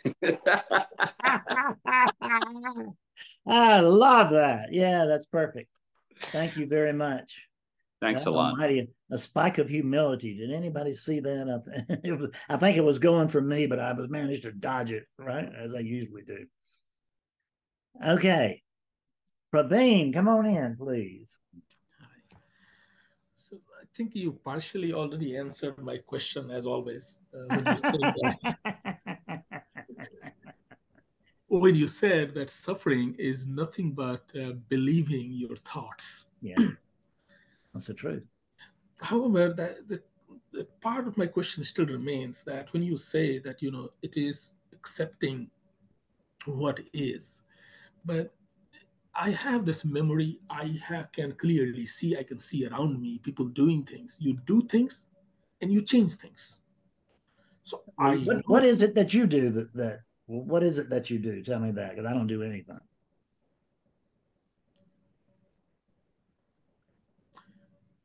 love 3.81 4.33
that. 4.33 4.69
Yeah, 4.71 5.07
that's 5.07 5.25
perfect. 5.25 5.71
Thank 6.25 6.59
you 6.59 6.67
very 6.67 6.93
much. 6.93 7.49
Thanks 8.03 8.25
that 8.25 8.31
a 8.31 8.33
lot. 8.33 8.51
Almighty, 8.51 8.91
a 9.11 9.17
spike 9.17 9.57
of 9.57 9.71
humility. 9.71 10.37
Did 10.37 10.53
anybody 10.53 10.93
see 10.93 11.21
that? 11.21 12.03
Was, 12.05 12.29
I 12.51 12.59
think 12.59 12.77
it 12.77 12.85
was 12.85 12.99
going 12.99 13.29
for 13.29 13.41
me, 13.41 13.67
but 13.67 13.79
I 13.79 13.95
was 13.95 14.11
managed 14.11 14.43
to 14.43 14.53
dodge 14.53 14.93
it, 14.93 15.05
right? 15.19 15.49
As 15.59 15.73
I 15.73 15.79
usually 15.79 16.23
do. 16.23 16.45
Okay. 18.03 18.63
Praveen, 19.53 20.13
come 20.13 20.29
on 20.29 20.47
in, 20.47 20.77
please 20.77 21.39
So 23.35 23.57
I 23.81 23.85
think 23.95 24.17
you 24.17 24.33
partially 24.45 24.93
already 24.93 25.37
answered 25.37 25.79
my 25.79 25.99
question, 25.99 26.51
as 26.51 26.67
always, 26.67 27.21
uh, 27.33 27.55
when, 27.55 27.67
you 27.67 27.77
when 31.49 31.75
you 31.77 31.87
said 31.87 32.35
that 32.35 32.51
suffering 32.51 33.15
is 33.17 33.47
nothing 33.47 33.93
but 33.93 34.25
uh, 34.35 34.53
believing 34.69 35.31
your 35.31 35.55
thoughts. 35.57 36.27
Yeah, 36.43 36.59
that's 37.73 37.87
the 37.87 37.95
truth. 37.95 38.27
However, 39.01 39.53
that 39.53 39.87
the, 39.89 40.03
the 40.53 40.65
part 40.81 41.07
of 41.07 41.17
my 41.17 41.27
question 41.27 41.63
still 41.63 41.87
remains 41.87 42.43
that 42.43 42.73
when 42.73 42.83
you 42.83 42.97
say 42.97 43.39
that 43.39 43.63
you 43.63 43.71
know 43.71 43.91
it 44.03 44.17
is 44.17 44.57
accepting 44.73 45.49
what 46.47 46.81
is, 46.93 47.44
but 48.05 48.35
I 49.15 49.31
have 49.31 49.65
this 49.65 49.85
memory. 49.85 50.41
I 50.51 50.79
have, 50.83 51.13
can 51.13 51.33
clearly 51.33 51.87
see. 51.87 52.17
I 52.17 52.23
can 52.23 52.39
see 52.39 52.67
around 52.67 53.01
me 53.01 53.19
people 53.19 53.47
doing 53.47 53.85
things. 53.85 54.19
You 54.21 54.35
do 54.45 54.63
things, 54.63 55.09
and 55.61 55.73
you 55.73 55.83
change 55.83 56.15
things. 56.15 56.59
So 57.63 57.83
I. 57.99 58.17
What, 58.17 58.43
what 58.47 58.65
is 58.65 58.83
it 58.83 58.95
that 58.97 59.15
you 59.15 59.27
do 59.27 59.51
that 59.51 59.73
that? 59.75 60.01
What 60.27 60.63
is 60.63 60.79
it 60.79 60.89
that 60.91 61.11
you 61.11 61.19
do? 61.19 61.43
Tell 61.43 61.61
me 61.61 61.71
that, 61.73 61.91
because 61.91 62.11
I 62.11 62.15
don't 62.15 62.27
do 62.27 62.43
anything. 62.43 62.81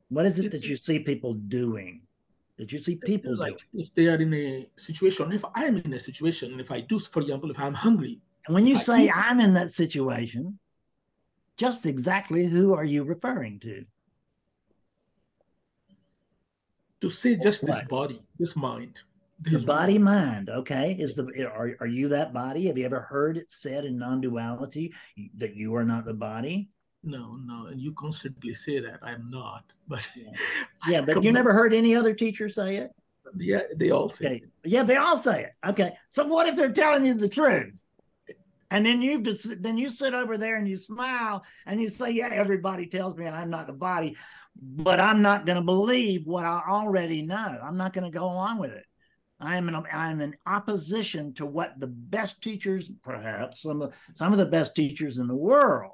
What 0.10 0.26
is 0.26 0.40
it 0.40 0.46
it's, 0.46 0.62
that 0.62 0.68
you 0.68 0.76
see 0.76 1.00
people 1.00 1.34
doing? 1.34 2.02
That 2.58 2.72
you 2.72 2.78
see 2.78 2.98
people 2.98 3.38
like 3.38 3.58
doing? 3.58 3.86
if 3.86 3.94
they 3.94 4.08
are 4.08 4.16
in 4.16 4.34
a 4.34 4.70
situation. 4.76 5.32
If 5.32 5.46
I'm 5.56 5.78
in 5.78 5.94
a 5.94 6.00
situation, 6.00 6.60
if 6.60 6.72
I 6.72 6.82
do, 6.82 7.00
for 7.00 7.22
example, 7.22 7.50
if 7.52 7.60
I'm 7.60 7.74
hungry. 7.74 8.20
And 8.50 8.56
when 8.56 8.66
you 8.66 8.78
I 8.78 8.80
say 8.80 9.10
I'm 9.12 9.40
in 9.40 9.54
that 9.54 9.72
situation, 9.72 10.58
just 11.56 11.86
exactly 11.86 12.48
who 12.48 12.74
are 12.74 12.84
you 12.84 13.04
referring 13.04 13.60
to? 13.60 13.86
To 17.02 17.12
say 17.12 17.36
just 17.36 17.62
what? 17.62 17.74
this 17.74 17.88
body, 17.88 18.22
this 18.40 18.56
mind. 18.56 19.02
The 19.42 19.60
body 19.60 20.00
mind, 20.00 20.50
okay. 20.50 20.98
Is 20.98 21.14
the 21.14 21.48
are, 21.48 21.76
are 21.80 21.86
you 21.86 22.08
that 22.08 22.34
body? 22.34 22.66
Have 22.66 22.78
you 22.80 22.86
ever 22.86 23.02
heard 23.02 23.38
it 23.38 23.52
said 23.52 23.86
in 23.86 24.00
non-duality 24.00 24.96
that 25.38 25.56
you 25.56 25.76
are 25.76 25.86
not 25.86 26.06
the 26.06 26.16
body? 26.16 26.72
No, 27.04 27.36
no, 27.46 27.68
and 27.68 27.80
you 27.80 27.94
constantly 27.94 28.56
say 28.56 28.80
that 28.80 29.00
I'm 29.04 29.30
not. 29.30 29.64
But 29.88 30.10
yeah, 30.16 30.32
yeah 30.90 31.02
but 31.02 31.24
you 31.24 31.32
never 31.32 31.54
heard 31.54 31.72
any 31.72 31.96
other 31.96 32.16
teacher 32.16 32.50
say 32.50 32.78
it? 32.78 32.96
Yeah, 33.38 33.62
they 33.76 33.92
all 33.92 34.10
say 34.10 34.26
okay. 34.26 34.36
it. 34.38 34.50
Yeah, 34.64 34.82
they 34.82 34.98
all 34.98 35.20
say 35.20 35.44
it. 35.44 35.52
Okay. 35.64 35.96
So 36.10 36.26
what 36.26 36.48
if 36.48 36.56
they're 36.56 36.72
telling 36.72 37.06
you 37.06 37.14
the 37.14 37.30
truth? 37.30 37.80
And 38.72 38.86
then 38.86 39.02
you 39.02 39.22
just 39.22 39.62
then 39.64 39.78
you 39.78 39.90
sit 39.90 40.14
over 40.14 40.38
there 40.38 40.56
and 40.56 40.68
you 40.68 40.78
smile 40.78 41.44
and 41.66 41.82
you 41.82 41.90
say, 41.90 42.12
"Yeah, 42.12 42.30
everybody 42.32 42.86
tells 42.86 43.16
me 43.18 43.26
I'm 43.26 43.50
not 43.50 43.68
the 43.68 43.74
body, 43.74 44.16
but 44.56 45.00
I'm 45.00 45.22
not 45.22 45.46
going 45.46 45.56
to 45.56 45.64
believe 45.64 46.28
what 46.28 46.46
I 46.46 46.62
already 46.68 47.22
know. 47.22 47.60
I'm 47.64 47.78
not 47.78 47.94
going 47.94 48.12
to 48.12 48.18
go 48.18 48.26
along 48.26 48.60
with 48.60 48.72
it. 48.72 48.86
I 49.40 49.58
am 49.58 49.70
in 49.70 49.76
I'm 49.76 50.22
in 50.22 50.36
opposition 50.46 51.34
to 51.36 51.46
what 51.46 51.80
the 51.80 51.88
best 51.88 52.44
teachers, 52.44 52.92
perhaps 53.04 53.62
some 53.62 53.82
of 53.82 53.94
some 54.14 54.34
of 54.34 54.38
the 54.38 54.46
best 54.46 54.76
teachers 54.76 55.18
in 55.18 55.28
the 55.28 55.36
world. 55.36 55.94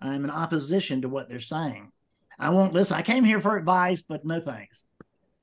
I'm 0.00 0.24
in 0.24 0.30
opposition 0.30 1.02
to 1.02 1.08
what 1.08 1.28
they're 1.28 1.40
saying. 1.40 1.90
I 2.38 2.50
won't 2.50 2.72
listen. 2.72 2.96
I 2.96 3.02
came 3.02 3.24
here 3.24 3.40
for 3.40 3.56
advice, 3.56 4.02
but 4.02 4.24
no 4.24 4.40
thanks. 4.40 4.84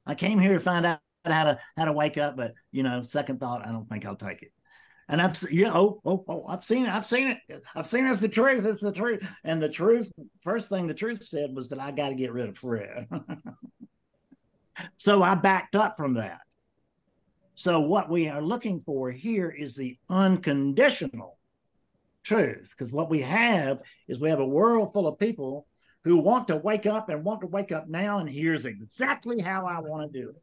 I 0.06 0.16
came 0.16 0.40
here 0.40 0.54
to 0.54 0.60
find 0.60 0.86
out 0.86 1.00
how 1.26 1.44
to 1.44 1.60
how 1.76 1.86
to 1.86 1.92
wake 1.92 2.18
up, 2.18 2.38
but 2.38 2.54
you 2.72 2.82
know, 2.84 3.02
second 3.02 3.40
thought, 3.40 3.68
I 3.68 3.72
don't 3.72 3.90
think 3.90 4.06
I'll 4.06 4.16
take 4.16 4.42
it. 4.42 4.52
And 5.10 5.22
I've 5.22 5.42
know, 5.52 5.72
oh, 5.74 6.02
oh, 6.06 6.26
oh, 6.28 6.46
I've 6.50 6.64
seen 6.64 6.86
it, 6.86 6.90
I've 6.90 7.06
seen 7.06 7.28
it, 7.28 7.64
I've 7.76 7.88
seen 7.88 8.06
it's 8.06 8.20
the 8.20 8.28
truth, 8.28 8.66
it's 8.66 8.82
the 8.82 8.92
truth. 8.92 9.26
And 9.44 9.62
the 9.62 9.70
truth, 9.70 10.12
first 10.42 10.70
thing 10.70 10.88
the 10.88 10.94
truth 10.94 11.24
said 11.24 11.56
was 11.56 11.70
that 11.70 11.80
I 11.80 11.92
got 11.92 12.10
to 12.10 12.16
get 12.16 12.34
rid 12.34 12.50
of 12.50 12.58
Fred. 12.58 13.08
so 14.98 15.24
I 15.24 15.36
backed 15.36 15.76
up 15.76 15.96
from 15.96 16.16
that. 16.16 16.42
So 17.56 17.80
what 17.80 18.10
we 18.10 18.28
are 18.28 18.42
looking 18.42 18.82
for 18.82 19.10
here 19.10 19.50
is 19.50 19.76
the 19.76 19.98
unconditional 20.10 21.38
truth, 22.24 22.68
because 22.72 22.92
what 22.92 23.10
we 23.10 23.22
have 23.22 23.80
is 24.08 24.20
we 24.20 24.30
have 24.30 24.42
a 24.42 24.46
world 24.46 24.92
full 24.94 25.08
of 25.08 25.18
people 25.18 25.68
who 26.04 26.18
want 26.18 26.50
to 26.50 26.58
wake 26.58 26.86
up 26.86 27.10
and 27.10 27.24
want 27.24 27.42
to 27.42 27.48
wake 27.48 27.72
up 27.72 27.88
now, 27.88 28.20
and 28.20 28.30
here's 28.30 28.66
exactly 28.66 29.40
how 29.40 29.66
I 29.66 29.80
want 29.80 30.12
to 30.12 30.22
do 30.22 30.30
it. 30.30 30.42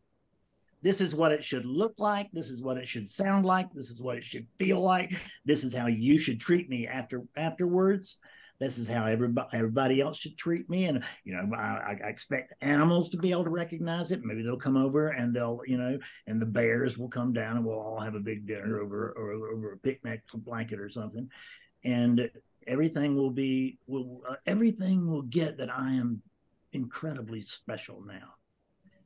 This 0.84 1.00
is 1.00 1.14
what 1.14 1.32
it 1.32 1.42
should 1.42 1.64
look 1.64 1.94
like. 1.96 2.28
This 2.34 2.50
is 2.50 2.62
what 2.62 2.76
it 2.76 2.86
should 2.86 3.08
sound 3.08 3.46
like. 3.46 3.72
This 3.72 3.88
is 3.88 4.02
what 4.02 4.18
it 4.18 4.24
should 4.24 4.46
feel 4.58 4.82
like. 4.82 5.14
This 5.46 5.64
is 5.64 5.74
how 5.74 5.86
you 5.86 6.18
should 6.18 6.38
treat 6.38 6.68
me 6.68 6.86
after 6.86 7.22
afterwards. 7.36 8.18
This 8.60 8.76
is 8.76 8.86
how 8.86 9.06
everybody 9.06 9.48
everybody 9.54 10.02
else 10.02 10.18
should 10.18 10.36
treat 10.36 10.68
me. 10.68 10.84
And 10.84 11.02
you 11.24 11.34
know, 11.34 11.56
I, 11.56 11.96
I 12.04 12.06
expect 12.06 12.52
animals 12.60 13.08
to 13.08 13.16
be 13.16 13.30
able 13.30 13.44
to 13.44 13.50
recognize 13.50 14.12
it. 14.12 14.22
Maybe 14.24 14.42
they'll 14.42 14.58
come 14.58 14.76
over 14.76 15.08
and 15.08 15.34
they'll, 15.34 15.62
you 15.66 15.78
know, 15.78 15.98
and 16.26 16.40
the 16.40 16.46
bears 16.46 16.98
will 16.98 17.08
come 17.08 17.32
down 17.32 17.56
and 17.56 17.64
we'll 17.64 17.80
all 17.80 18.00
have 18.00 18.14
a 18.14 18.20
big 18.20 18.46
dinner 18.46 18.78
over 18.78 19.14
or 19.16 19.32
over 19.54 19.72
a 19.72 19.78
picnic 19.78 20.20
blanket 20.34 20.78
or 20.78 20.90
something. 20.90 21.30
And 21.82 22.30
everything 22.66 23.16
will 23.16 23.30
be 23.30 23.78
will 23.86 24.20
uh, 24.28 24.36
everything 24.44 25.10
will 25.10 25.22
get 25.22 25.56
that 25.56 25.74
I 25.74 25.94
am 25.94 26.20
incredibly 26.74 27.40
special 27.40 28.02
now 28.04 28.34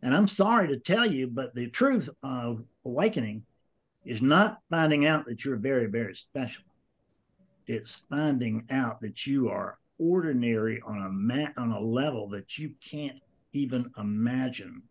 and 0.03 0.15
I'm 0.15 0.29
sorry 0.29 0.69
to 0.69 0.79
tell 0.79 1.07
you, 1.07 1.27
but 1.27 1.55
the 1.55 1.69
truth 1.69 2.09
of 2.23 2.65
awakening 2.85 3.45
is 4.05 4.23
not 4.23 4.61
finding 4.71 5.07
out 5.07 5.27
that 5.27 5.45
you're 5.45 5.57
very, 5.57 5.87
very 5.87 6.15
special. 6.15 6.65
It's 7.67 8.05
finding 8.09 8.65
out 8.71 9.01
that 9.01 9.27
you 9.27 9.49
are 9.49 9.79
ordinary 9.99 10.81
on 10.87 11.03
a 11.03 11.11
mat 11.11 11.53
on 11.57 11.73
a 11.73 11.81
level 11.81 12.29
that 12.31 12.59
you 12.59 12.73
can't 12.83 13.19
even 13.53 13.91
imagine. 13.99 14.83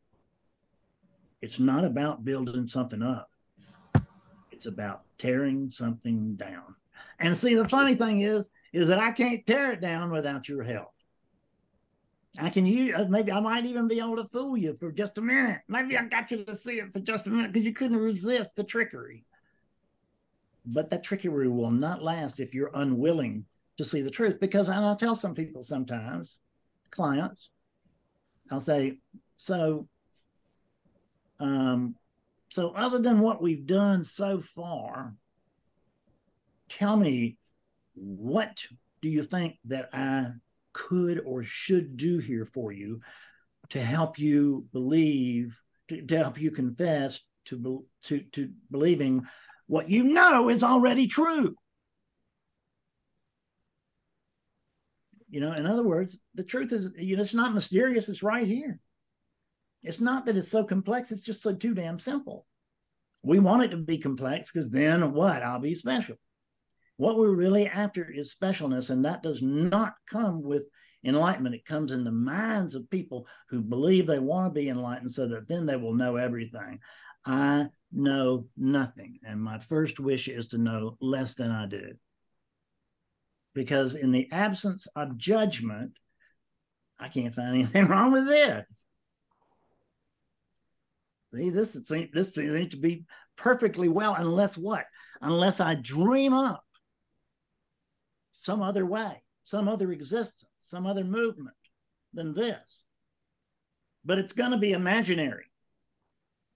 It's 1.41 1.59
not 1.59 1.85
about 1.85 2.25
building 2.25 2.67
something 2.67 3.01
up. 3.01 3.29
It's 4.51 4.65
about 4.65 5.03
tearing 5.17 5.69
something 5.69 6.35
down. 6.35 6.75
And 7.19 7.35
see, 7.35 7.55
the 7.55 7.67
funny 7.67 7.95
thing 7.95 8.21
is, 8.21 8.49
is 8.73 8.87
that 8.89 8.99
I 8.99 9.11
can't 9.11 9.45
tear 9.45 9.71
it 9.71 9.81
down 9.81 10.11
without 10.11 10.49
your 10.49 10.63
help. 10.63 10.91
I 12.39 12.49
can 12.49 12.65
use 12.65 12.93
uh, 12.95 13.05
maybe 13.09 13.31
I 13.31 13.39
might 13.39 13.65
even 13.65 13.87
be 13.87 13.99
able 13.99 14.17
to 14.17 14.27
fool 14.29 14.57
you 14.57 14.77
for 14.79 14.91
just 14.91 15.17
a 15.17 15.21
minute. 15.21 15.61
Maybe 15.67 15.97
I 15.97 16.03
got 16.05 16.29
you 16.31 16.43
to 16.45 16.55
see 16.55 16.79
it 16.79 16.93
for 16.93 16.99
just 16.99 17.27
a 17.27 17.29
minute 17.29 17.51
because 17.51 17.65
you 17.65 17.73
couldn't 17.73 17.97
resist 17.97 18.55
the 18.55 18.63
trickery. 18.63 19.25
But 20.65 20.89
that 20.89 21.03
trickery 21.03 21.47
will 21.47 21.71
not 21.71 22.03
last 22.03 22.39
if 22.39 22.53
you're 22.53 22.71
unwilling 22.73 23.45
to 23.77 23.85
see 23.85 24.01
the 24.01 24.11
truth. 24.11 24.39
Because 24.39 24.67
and 24.67 24.85
I'll 24.85 24.95
tell 24.95 25.15
some 25.15 25.33
people 25.33 25.63
sometimes, 25.63 26.41
clients, 26.91 27.49
I'll 28.51 28.61
say, 28.61 28.99
so 29.35 29.87
um, 31.39 31.95
so 32.49 32.71
other 32.71 32.99
than 32.99 33.19
what 33.19 33.41
we've 33.41 33.65
done 33.65 34.05
so 34.05 34.41
far, 34.41 35.13
tell 36.69 36.97
me 36.97 37.37
what 37.93 38.65
do 39.01 39.09
you 39.09 39.23
think 39.23 39.57
that 39.65 39.89
I 39.93 40.31
could 40.77 41.19
or 41.25 41.41
should 41.41 41.97
do 41.97 42.19
here 42.19 42.45
for 42.45 42.71
you 42.71 43.01
to 43.69 43.81
help 43.81 44.19
you 44.19 44.67
believe, 44.71 45.59
to, 45.87 46.05
to 46.05 46.17
help 46.17 46.39
you 46.39 46.51
confess 46.51 47.19
to, 47.45 47.83
to, 48.03 48.19
to 48.33 48.51
believing 48.69 49.25
what 49.65 49.89
you 49.89 50.03
know 50.03 50.49
is 50.49 50.63
already 50.63 51.07
true. 51.07 51.55
You 55.29 55.41
know, 55.41 55.53
in 55.53 55.65
other 55.65 55.83
words, 55.83 56.17
the 56.35 56.43
truth 56.43 56.71
is, 56.71 56.93
you 56.95 57.17
know, 57.17 57.23
it's 57.23 57.33
not 57.33 57.53
mysterious, 57.53 58.07
it's 58.07 58.23
right 58.23 58.47
here. 58.47 58.79
It's 59.83 59.99
not 59.99 60.25
that 60.25 60.37
it's 60.37 60.51
so 60.51 60.63
complex, 60.63 61.11
it's 61.11 61.21
just 61.21 61.41
so 61.41 61.53
too 61.53 61.73
damn 61.73 61.99
simple. 61.99 62.45
We 63.23 63.39
want 63.39 63.63
it 63.63 63.69
to 63.69 63.77
be 63.77 63.97
complex 63.97 64.51
because 64.51 64.69
then 64.69 65.11
what? 65.11 65.41
I'll 65.41 65.59
be 65.59 65.73
special. 65.73 66.17
What 66.97 67.17
we're 67.17 67.31
really 67.31 67.67
after 67.67 68.09
is 68.09 68.35
specialness, 68.35 68.89
and 68.89 69.05
that 69.05 69.21
does 69.21 69.41
not 69.41 69.93
come 70.09 70.41
with 70.41 70.67
enlightenment. 71.05 71.53
It 71.53 71.65
comes 71.65 71.91
in 71.91 72.03
the 72.03 72.11
minds 72.11 72.73
of 72.73 72.89
people 72.89 73.27
who 73.49 73.61
believe 73.61 74.07
they 74.07 74.19
want 74.19 74.53
to 74.53 74.59
be 74.59 74.69
enlightened 74.69 75.11
so 75.11 75.27
that 75.27 75.47
then 75.47 75.67
they 75.67 75.75
will 75.75 75.93
know 75.93 76.15
everything. 76.15 76.79
I 77.23 77.67
know 77.91 78.47
nothing, 78.57 79.19
and 79.23 79.39
my 79.39 79.59
first 79.59 79.99
wish 79.99 80.27
is 80.27 80.47
to 80.47 80.57
know 80.57 80.97
less 80.99 81.35
than 81.35 81.51
I 81.51 81.67
do. 81.67 81.93
Because 83.53 83.95
in 83.95 84.11
the 84.11 84.27
absence 84.31 84.87
of 84.95 85.17
judgment, 85.17 85.91
I 86.99 87.09
can't 87.09 87.33
find 87.33 87.49
anything 87.55 87.87
wrong 87.87 88.11
with 88.11 88.27
this. 88.27 88.65
See, 91.35 91.51
this 91.51 91.73
this 91.73 92.35
needs 92.37 92.73
to 92.73 92.81
be 92.81 93.05
perfectly 93.35 93.87
well, 93.87 94.15
unless 94.15 94.57
what? 94.57 94.85
Unless 95.21 95.59
I 95.59 95.75
dream 95.75 96.33
up 96.33 96.63
some 98.47 98.61
other 98.61 98.85
way, 98.85 99.21
some 99.43 99.67
other 99.67 99.91
existence, 99.91 100.49
some 100.61 100.87
other 100.87 101.03
movement 101.03 101.57
than 102.13 102.33
this. 102.33 102.85
But 104.05 104.19
it's 104.19 104.31
going 104.31 104.51
to 104.51 104.57
be 104.57 104.71
imaginary. 104.71 105.43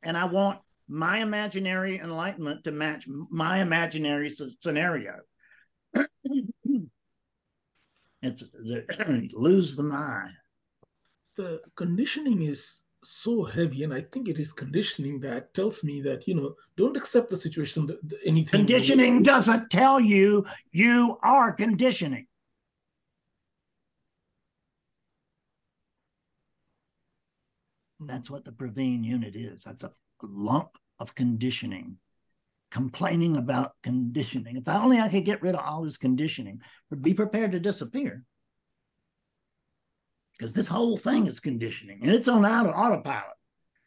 And 0.02 0.18
I 0.18 0.24
want 0.24 0.62
my 0.88 1.18
imaginary 1.18 2.00
enlightenment 2.00 2.64
to 2.64 2.72
match 2.72 3.10
my 3.30 3.60
imaginary 3.60 4.30
scenario. 4.30 5.20
it's 8.22 8.44
lose 9.34 9.76
the 9.76 9.84
mind. 9.84 10.32
The 11.36 11.60
conditioning 11.76 12.44
is 12.44 12.81
so 13.04 13.44
heavy 13.44 13.84
and 13.84 13.94
i 13.94 14.02
think 14.02 14.28
it 14.28 14.38
is 14.38 14.54
conditioning 14.54 15.20
that 15.20 15.54
tells 15.54 15.84
me 15.84 16.02
that 16.02 16.28
you 16.28 16.36
know 16.36 16.54
don't 16.78 16.96
accept 16.96 17.30
the 17.30 17.38
situation 17.38 17.86
that, 17.88 18.00
anything. 18.26 18.60
Conditioning 18.60 19.24
doesn't 19.24 19.70
tell 19.70 20.00
you 20.00 20.46
you 20.72 21.18
are 21.24 21.52
conditioning. 21.52 22.28
That's 28.00 28.32
what 28.32 28.46
the 28.46 28.52
Praveen 28.52 29.04
unit 29.04 29.36
is. 29.36 29.64
That's 29.64 29.84
a 29.84 29.92
lump 30.24 30.78
of 31.00 31.14
conditioning. 31.14 31.98
Complaining 32.72 33.38
about 33.38 33.74
conditioning. 33.84 34.56
If 34.58 34.68
only 34.68 35.00
i 35.00 35.10
could 35.10 35.26
get 35.26 35.42
rid 35.42 35.56
of 35.56 35.62
all 35.62 35.84
this 35.84 35.98
conditioning 35.98 36.62
but 36.90 37.02
be 37.02 37.14
prepared 37.14 37.52
to 37.52 37.60
disappear 37.60 38.26
because 40.42 40.56
this 40.56 40.68
whole 40.68 40.98
thing 40.98 41.28
is 41.28 41.40
conditioning 41.40 42.00
and 42.02 42.12
it's 42.12 42.28
on 42.28 42.44
auto, 42.44 42.72
autopilot 42.72 43.36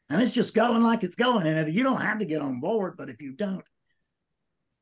and 0.09 0.23
it's 0.23 0.31
just 0.31 0.55
going 0.55 0.85
like 0.85 1.03
it's 1.03 1.17
going. 1.17 1.49
And 1.49 1.75
you 1.75 1.83
don't 1.83 2.01
have 2.01 2.21
to 2.21 2.25
get 2.25 2.41
on 2.41 2.61
board, 2.61 2.95
but 2.97 3.09
if 3.09 3.21
you 3.21 3.33
don't, 3.33 3.65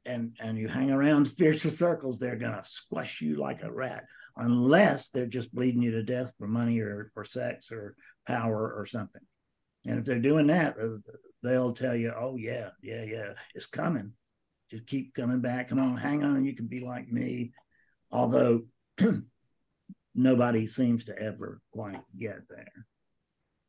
and 0.05 0.37
and 0.39 0.59
you 0.59 0.69
hang 0.69 0.91
around 0.91 1.25
spiritual 1.29 1.71
circles, 1.71 2.19
they're 2.19 2.37
gonna 2.37 2.63
squash 2.63 3.23
you 3.23 3.37
like 3.37 3.63
a 3.63 3.73
rat, 3.73 4.05
unless 4.37 5.09
they're 5.09 5.25
just 5.25 5.55
bleeding 5.55 5.81
you 5.81 5.93
to 5.93 6.03
death 6.03 6.35
for 6.39 6.47
money 6.47 6.79
or 6.81 7.11
for 7.15 7.25
sex 7.25 7.73
or 7.73 7.97
power 8.27 8.75
or 8.77 8.85
something. 8.85 9.23
And 9.87 9.99
if 9.99 10.05
they're 10.05 10.19
doing 10.19 10.49
that, 10.49 10.77
uh, 10.79 10.99
they'll 11.43 11.73
tell 11.73 11.97
you, 11.97 12.13
"Oh 12.15 12.37
yeah, 12.37 12.71
yeah, 12.83 13.05
yeah, 13.05 13.33
it's 13.55 13.67
coming. 13.67 14.13
Just 14.71 14.87
keep 14.87 15.15
coming 15.15 15.41
back. 15.41 15.71
Come 15.71 15.79
on, 15.79 15.97
hang 15.97 16.23
on. 16.23 16.45
You 16.45 16.55
can 16.55 16.67
be 16.67 16.81
like 16.81 17.11
me." 17.11 17.53
Although 18.11 18.67
nobody 20.15 20.67
seems 20.67 21.05
to 21.05 21.19
ever 21.19 21.61
quite 21.73 22.03
get 22.19 22.49
there. 22.49 22.87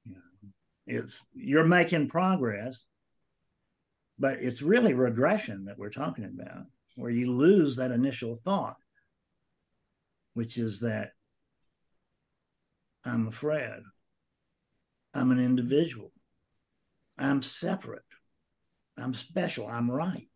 You 0.05 0.15
know, 0.15 0.49
it's 0.85 1.21
you're 1.33 1.65
making 1.65 2.09
progress, 2.09 2.85
but 4.19 4.37
it's 4.41 4.61
really 4.61 4.93
regression 4.93 5.65
that 5.65 5.77
we're 5.77 5.89
talking 5.89 6.25
about, 6.25 6.65
where 6.95 7.11
you 7.11 7.31
lose 7.31 7.77
that 7.77 7.91
initial 7.91 8.35
thought, 8.35 8.77
which 10.33 10.57
is 10.57 10.81
that 10.81 11.11
I'm 13.05 13.27
afraid, 13.27 13.81
I'm 15.13 15.31
an 15.31 15.43
individual, 15.43 16.11
I'm 17.17 17.41
separate, 17.41 18.01
I'm 18.97 19.13
special, 19.13 19.67
I'm 19.67 19.91
right, 19.91 20.27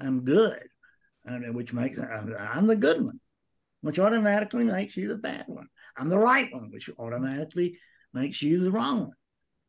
I'm 0.00 0.24
good, 0.24 0.62
and 1.24 1.44
uh, 1.44 1.52
which 1.52 1.72
makes 1.72 1.98
I'm 1.98 2.66
the 2.66 2.76
good 2.76 3.04
one 3.04 3.20
which 3.84 3.98
automatically 3.98 4.64
makes 4.64 4.96
you 4.96 5.08
the 5.08 5.14
bad 5.14 5.44
one. 5.46 5.68
I'm 5.94 6.08
the 6.08 6.18
right 6.18 6.50
one, 6.50 6.70
which 6.70 6.88
automatically 6.98 7.78
makes 8.14 8.40
you 8.40 8.64
the 8.64 8.70
wrong 8.70 9.00
one. 9.00 9.16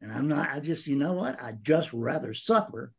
And 0.01 0.09
I'm 0.09 0.30
not, 0.30 0.49
I 0.51 0.61
just, 0.61 0.88
you 0.88 0.95
know 0.95 1.11
what? 1.11 1.41
I'd 1.43 1.66
just 1.66 1.91
rather 1.91 2.34
suffer 2.34 2.93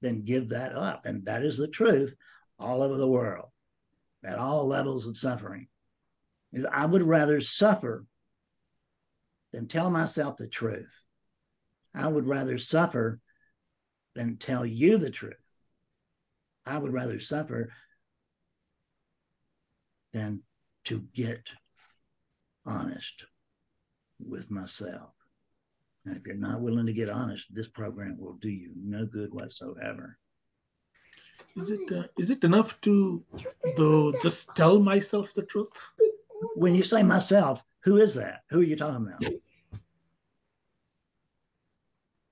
than 0.00 0.22
give 0.22 0.50
that 0.50 0.76
up. 0.76 1.06
And 1.06 1.24
that 1.24 1.42
is 1.42 1.56
the 1.58 1.66
truth 1.66 2.14
all 2.56 2.82
over 2.82 2.96
the 2.96 3.08
world 3.08 3.48
at 4.24 4.38
all 4.38 4.68
levels 4.68 5.08
of 5.08 5.18
suffering. 5.18 5.66
Is 6.52 6.64
I 6.64 6.86
would 6.86 7.02
rather 7.02 7.40
suffer 7.40 8.06
than 9.50 9.66
tell 9.66 9.90
myself 9.90 10.36
the 10.36 10.46
truth. 10.46 10.94
I 11.92 12.06
would 12.06 12.28
rather 12.28 12.58
suffer 12.58 13.18
than 14.14 14.36
tell 14.36 14.64
you 14.64 14.98
the 14.98 15.10
truth. 15.10 15.34
I 16.64 16.78
would 16.78 16.92
rather 16.92 17.18
suffer 17.18 17.72
than 20.14 20.40
to 20.84 21.00
get 21.12 21.50
honest 22.64 23.26
with 24.18 24.50
myself. 24.50 25.10
And 26.06 26.16
if 26.16 26.26
you're 26.26 26.36
not 26.36 26.60
willing 26.60 26.86
to 26.86 26.92
get 26.92 27.10
honest, 27.10 27.52
this 27.54 27.68
program 27.68 28.16
will 28.18 28.34
do 28.34 28.48
you 28.48 28.70
no 28.76 29.04
good 29.04 29.34
whatsoever. 29.34 30.18
Is 31.56 31.70
it 31.70 31.92
uh, 31.92 32.04
is 32.18 32.30
it 32.30 32.44
enough 32.44 32.80
to 32.82 33.24
though 33.76 34.12
just 34.22 34.54
tell 34.54 34.78
myself 34.80 35.34
the 35.34 35.42
truth? 35.42 35.92
When 36.54 36.74
you 36.74 36.82
say 36.82 37.02
myself, 37.02 37.62
who 37.80 37.96
is 37.96 38.14
that? 38.14 38.42
Who 38.50 38.60
are 38.60 38.64
you 38.64 38.76
talking 38.76 39.06
about? 39.06 39.24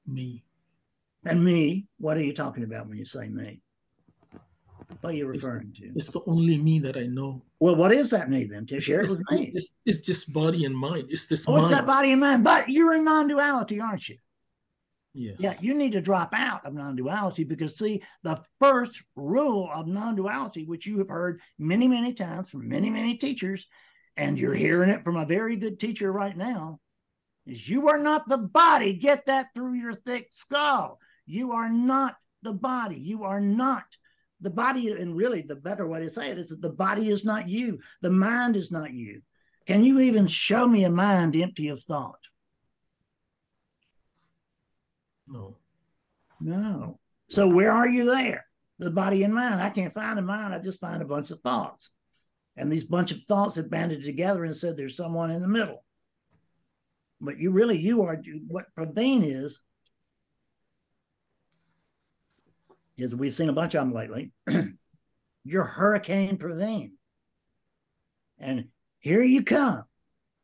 Me. 0.06 0.44
And 1.24 1.44
me, 1.44 1.86
what 1.98 2.16
are 2.16 2.22
you 2.22 2.32
talking 2.32 2.64
about 2.64 2.88
when 2.88 2.98
you 2.98 3.04
say 3.04 3.28
me? 3.28 3.62
What 5.00 5.14
are 5.14 5.16
you 5.16 5.26
referring 5.26 5.70
it's, 5.70 5.80
to? 5.80 5.92
It's 5.96 6.10
the 6.10 6.20
only 6.26 6.58
me 6.58 6.78
that 6.80 6.96
I 6.96 7.06
know. 7.06 7.42
Well, 7.60 7.76
what 7.76 7.92
is 7.92 8.10
that 8.10 8.30
me 8.30 8.44
then? 8.44 8.66
To 8.66 8.80
share 8.80 9.00
it 9.00 9.04
it's, 9.04 9.18
with 9.18 9.30
me. 9.30 9.52
It's, 9.54 9.72
it's 9.86 10.00
just 10.00 10.32
body 10.32 10.64
and 10.64 10.76
mind. 10.76 11.08
It's 11.10 11.26
this. 11.26 11.44
Oh, 11.48 11.52
mind. 11.52 11.64
it's 11.64 11.72
that 11.72 11.86
body 11.86 12.12
and 12.12 12.20
mind. 12.20 12.44
But 12.44 12.68
you're 12.68 12.94
in 12.94 13.04
non-duality, 13.04 13.80
aren't 13.80 14.08
you? 14.08 14.18
Yes. 15.14 15.36
Yeah, 15.38 15.54
you 15.60 15.74
need 15.74 15.92
to 15.92 16.00
drop 16.00 16.32
out 16.32 16.64
of 16.64 16.72
non-duality 16.72 17.44
because 17.44 17.76
see, 17.76 18.02
the 18.22 18.40
first 18.58 19.02
rule 19.14 19.70
of 19.74 19.86
non-duality, 19.86 20.64
which 20.64 20.86
you 20.86 20.98
have 20.98 21.10
heard 21.10 21.40
many, 21.58 21.86
many 21.86 22.14
times 22.14 22.48
from 22.48 22.68
many, 22.68 22.88
many 22.88 23.16
teachers, 23.16 23.66
and 24.16 24.38
you're 24.38 24.54
hearing 24.54 24.88
it 24.88 25.04
from 25.04 25.16
a 25.16 25.26
very 25.26 25.56
good 25.56 25.78
teacher 25.78 26.10
right 26.10 26.36
now, 26.36 26.80
is 27.46 27.68
you 27.68 27.88
are 27.88 27.98
not 27.98 28.28
the 28.28 28.38
body. 28.38 28.94
Get 28.94 29.26
that 29.26 29.48
through 29.54 29.74
your 29.74 29.94
thick 29.94 30.28
skull. 30.30 30.98
You 31.26 31.52
are 31.52 31.68
not 31.68 32.16
the 32.42 32.52
body. 32.52 32.98
You 32.98 33.24
are 33.24 33.40
not 33.40 33.84
the 34.42 34.50
body, 34.50 34.90
and 34.90 35.16
really 35.16 35.42
the 35.42 35.56
better 35.56 35.86
way 35.86 36.00
to 36.00 36.10
say 36.10 36.30
it 36.30 36.38
is 36.38 36.50
that 36.50 36.60
the 36.60 36.70
body 36.70 37.08
is 37.08 37.24
not 37.24 37.48
you, 37.48 37.78
the 38.02 38.10
mind 38.10 38.56
is 38.56 38.70
not 38.70 38.92
you. 38.92 39.22
Can 39.66 39.84
you 39.84 40.00
even 40.00 40.26
show 40.26 40.66
me 40.66 40.84
a 40.84 40.90
mind 40.90 41.36
empty 41.36 41.68
of 41.68 41.82
thought? 41.82 42.18
No. 45.26 45.56
No. 46.40 46.98
So 47.28 47.46
where 47.46 47.72
are 47.72 47.88
you 47.88 48.04
there? 48.04 48.44
The 48.78 48.90
body 48.90 49.22
and 49.22 49.32
mind. 49.32 49.62
I 49.62 49.70
can't 49.70 49.92
find 49.92 50.18
a 50.18 50.22
mind. 50.22 50.52
I 50.52 50.58
just 50.58 50.80
find 50.80 51.00
a 51.00 51.06
bunch 51.06 51.30
of 51.30 51.40
thoughts. 51.40 51.90
And 52.56 52.70
these 52.70 52.84
bunch 52.84 53.12
of 53.12 53.22
thoughts 53.22 53.54
have 53.56 53.70
banded 53.70 54.04
together 54.04 54.44
and 54.44 54.54
said 54.54 54.76
there's 54.76 54.96
someone 54.96 55.30
in 55.30 55.40
the 55.40 55.48
middle. 55.48 55.84
But 57.20 57.38
you 57.38 57.52
really, 57.52 57.78
you 57.78 58.02
are 58.02 58.20
what 58.48 58.66
Praveen 58.76 59.22
is, 59.22 59.60
is 63.02 63.14
we've 63.14 63.34
seen 63.34 63.48
a 63.48 63.54
bunch 63.54 63.74
of 63.74 63.80
them 63.80 63.92
lately. 63.92 64.32
You're 65.44 65.64
Hurricane 65.64 66.38
Praveen. 66.38 66.92
And 68.38 68.68
here 69.00 69.22
you 69.22 69.42
come. 69.42 69.84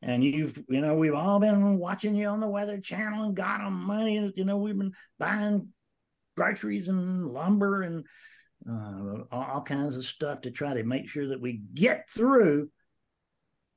And 0.02 0.22
you've, 0.22 0.62
you 0.68 0.80
know, 0.80 0.94
we've 0.94 1.14
all 1.14 1.40
been 1.40 1.78
watching 1.78 2.14
you 2.14 2.28
on 2.28 2.40
the 2.40 2.48
Weather 2.48 2.80
Channel 2.80 3.24
and 3.24 3.34
got 3.34 3.58
them 3.58 3.74
money. 3.74 4.32
You 4.36 4.44
know, 4.44 4.56
we've 4.56 4.78
been 4.78 4.92
buying 5.18 5.68
groceries 6.36 6.88
and 6.88 7.26
lumber 7.26 7.82
and 7.82 8.04
uh, 8.68 9.24
all 9.32 9.62
kinds 9.62 9.96
of 9.96 10.04
stuff 10.04 10.42
to 10.42 10.50
try 10.50 10.74
to 10.74 10.84
make 10.84 11.08
sure 11.08 11.28
that 11.28 11.40
we 11.40 11.60
get 11.74 12.08
through 12.08 12.70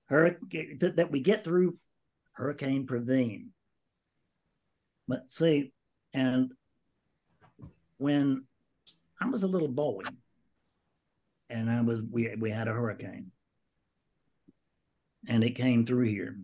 hurricane 0.06 0.78
that 0.80 1.12
we 1.12 1.22
get 1.22 1.44
through 1.44 1.78
Hurricane 2.34 2.86
Praveen. 2.86 3.48
But 5.08 5.32
see, 5.32 5.74
and 6.14 6.52
when 7.98 8.46
I 9.22 9.30
was 9.30 9.44
a 9.44 9.48
little 9.48 9.68
boy, 9.68 10.02
and 11.50 11.70
I 11.70 11.82
was 11.82 12.02
we 12.10 12.36
we 12.40 12.50
had 12.50 12.68
a 12.68 12.74
hurricane, 12.74 13.32
and 15.28 15.44
it 15.44 15.52
came 15.52 15.86
through 15.86 16.08
here, 16.08 16.38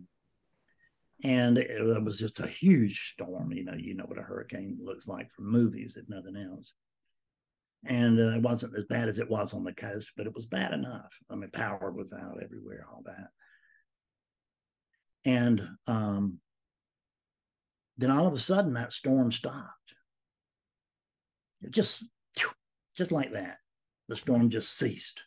and 1.24 1.58
it, 1.58 1.70
it 1.70 2.04
was 2.04 2.18
just 2.18 2.40
a 2.40 2.46
huge 2.46 3.12
storm. 3.12 3.52
You 3.52 3.64
know, 3.64 3.74
you 3.74 3.94
know 3.94 4.04
what 4.04 4.18
a 4.18 4.22
hurricane 4.22 4.78
looks 4.80 5.08
like 5.08 5.32
from 5.32 5.50
movies, 5.50 5.96
if 5.96 6.08
nothing 6.08 6.36
else. 6.36 6.72
And 7.84 8.18
uh, 8.18 8.36
it 8.36 8.42
wasn't 8.42 8.76
as 8.76 8.84
bad 8.86 9.08
as 9.08 9.18
it 9.18 9.30
was 9.30 9.54
on 9.54 9.62
the 9.64 9.72
coast, 9.72 10.12
but 10.16 10.26
it 10.26 10.34
was 10.34 10.46
bad 10.46 10.72
enough. 10.72 11.12
I 11.30 11.36
mean, 11.36 11.50
power 11.50 11.92
was 11.92 12.12
out 12.12 12.42
everywhere, 12.42 12.84
all 12.90 13.02
that. 13.06 13.28
And 15.24 15.68
um, 15.86 16.38
then 17.96 18.10
all 18.10 18.26
of 18.26 18.32
a 18.32 18.38
sudden, 18.38 18.74
that 18.74 18.92
storm 18.92 19.30
stopped. 19.30 19.94
It 21.62 21.70
just, 21.70 22.04
just 22.98 23.12
like 23.12 23.32
that, 23.32 23.58
the 24.08 24.16
storm 24.16 24.50
just 24.50 24.76
ceased. 24.76 25.22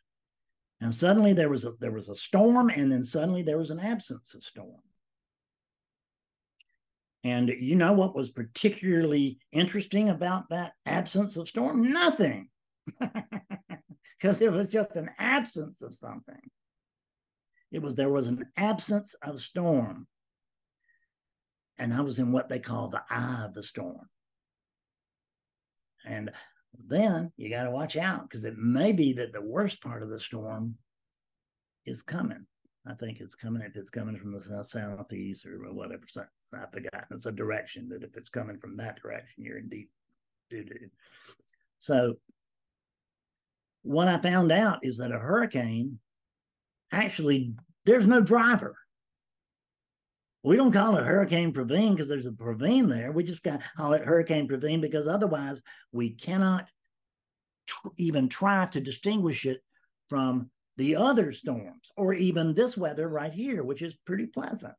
And 0.81 0.93
suddenly 0.93 1.33
there 1.33 1.49
was 1.49 1.65
a 1.65 1.73
there 1.79 1.91
was 1.91 2.09
a 2.09 2.15
storm, 2.15 2.69
and 2.69 2.91
then 2.91 3.05
suddenly 3.05 3.43
there 3.43 3.57
was 3.57 3.71
an 3.71 3.79
absence 3.79 4.35
of 4.35 4.43
storm. 4.43 4.81
And 7.23 7.49
you 7.49 7.75
know 7.75 7.93
what 7.93 8.15
was 8.15 8.31
particularly 8.31 9.39
interesting 9.51 10.09
about 10.09 10.49
that 10.49 10.73
absence 10.85 11.37
of 11.37 11.47
storm? 11.47 11.91
Nothing. 11.91 12.49
Because 14.19 14.39
it 14.39 14.51
was 14.51 14.69
just 14.69 14.95
an 14.95 15.09
absence 15.17 15.81
of 15.81 15.95
something. 15.95 16.51
It 17.71 17.81
was 17.81 17.95
there 17.95 18.11
was 18.11 18.27
an 18.27 18.45
absence 18.55 19.15
of 19.23 19.39
storm. 19.39 20.05
And 21.79 21.91
I 21.91 22.01
was 22.01 22.19
in 22.19 22.31
what 22.31 22.47
they 22.47 22.59
call 22.59 22.89
the 22.89 23.01
eye 23.09 23.45
of 23.45 23.55
the 23.55 23.63
storm. 23.63 24.07
And 26.05 26.31
then 26.87 27.31
you 27.37 27.49
got 27.49 27.63
to 27.63 27.71
watch 27.71 27.97
out 27.97 28.29
because 28.29 28.43
it 28.43 28.57
may 28.57 28.91
be 28.91 29.13
that 29.13 29.33
the 29.33 29.41
worst 29.41 29.81
part 29.81 30.03
of 30.03 30.09
the 30.09 30.19
storm 30.19 30.75
is 31.85 32.01
coming. 32.01 32.45
I 32.85 32.93
think 32.93 33.19
it's 33.19 33.35
coming 33.35 33.61
if 33.61 33.75
it's 33.75 33.91
coming 33.91 34.17
from 34.17 34.33
the 34.33 34.41
south 34.41 34.69
southeast 34.69 35.45
or 35.45 35.57
whatever. 35.73 36.03
So 36.07 36.25
I've 36.53 36.71
forgotten. 36.71 37.07
It's 37.11 37.25
a 37.25 37.31
direction 37.31 37.89
that 37.89 38.03
if 38.03 38.17
it's 38.17 38.29
coming 38.29 38.57
from 38.57 38.77
that 38.77 39.01
direction, 39.01 39.43
you're 39.43 39.59
in 39.59 39.69
deep 39.69 39.91
doo 40.49 40.63
doo. 40.63 40.89
So 41.79 42.15
what 43.83 44.07
I 44.07 44.17
found 44.17 44.51
out 44.51 44.79
is 44.83 44.97
that 44.97 45.11
a 45.11 45.19
hurricane 45.19 45.99
actually 46.91 47.53
there's 47.85 48.07
no 48.07 48.21
driver. 48.21 48.75
We 50.43 50.55
don't 50.55 50.71
call 50.71 50.97
it 50.97 51.05
Hurricane 51.05 51.53
Praveen 51.53 51.91
because 51.91 52.07
there's 52.07 52.25
a 52.25 52.31
Praveen 52.31 52.89
there. 52.89 53.11
We 53.11 53.23
just 53.23 53.43
call 53.77 53.93
it 53.93 54.05
Hurricane 54.05 54.47
Praveen 54.47 54.81
because 54.81 55.07
otherwise 55.07 55.61
we 55.91 56.11
cannot 56.11 56.67
tr- 57.67 57.89
even 57.97 58.27
try 58.27 58.65
to 58.67 58.81
distinguish 58.81 59.45
it 59.45 59.61
from 60.09 60.49
the 60.77 60.95
other 60.95 61.31
storms 61.31 61.91
or 61.95 62.13
even 62.13 62.55
this 62.55 62.75
weather 62.75 63.07
right 63.07 63.31
here, 63.31 63.63
which 63.63 63.83
is 63.83 63.95
pretty 64.05 64.25
pleasant. 64.25 64.73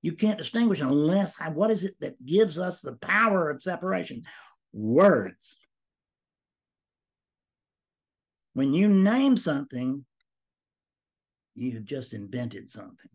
You 0.00 0.12
can't 0.12 0.38
distinguish 0.38 0.80
unless 0.80 1.34
what 1.54 1.72
is 1.72 1.82
it 1.82 1.96
that 2.00 2.24
gives 2.24 2.58
us 2.58 2.80
the 2.80 2.94
power 2.96 3.50
of 3.50 3.62
separation? 3.62 4.22
Words. 4.72 5.56
When 8.52 8.74
you 8.74 8.88
name 8.88 9.36
something, 9.36 10.04
you 11.56 11.72
have 11.72 11.84
just 11.84 12.14
invented 12.14 12.70
something. 12.70 13.10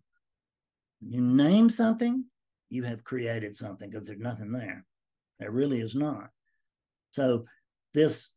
You 1.02 1.22
name 1.22 1.70
something, 1.70 2.26
you 2.70 2.84
have 2.84 3.04
created 3.04 3.56
something 3.56 3.90
because 3.90 4.08
there's 4.08 4.20
nothing 4.20 4.52
there. 4.52 4.86
There 5.40 5.52
really 5.52 5.80
is 5.80 5.96
not. 5.96 6.30
So 7.12 7.46
this, 7.94 8.34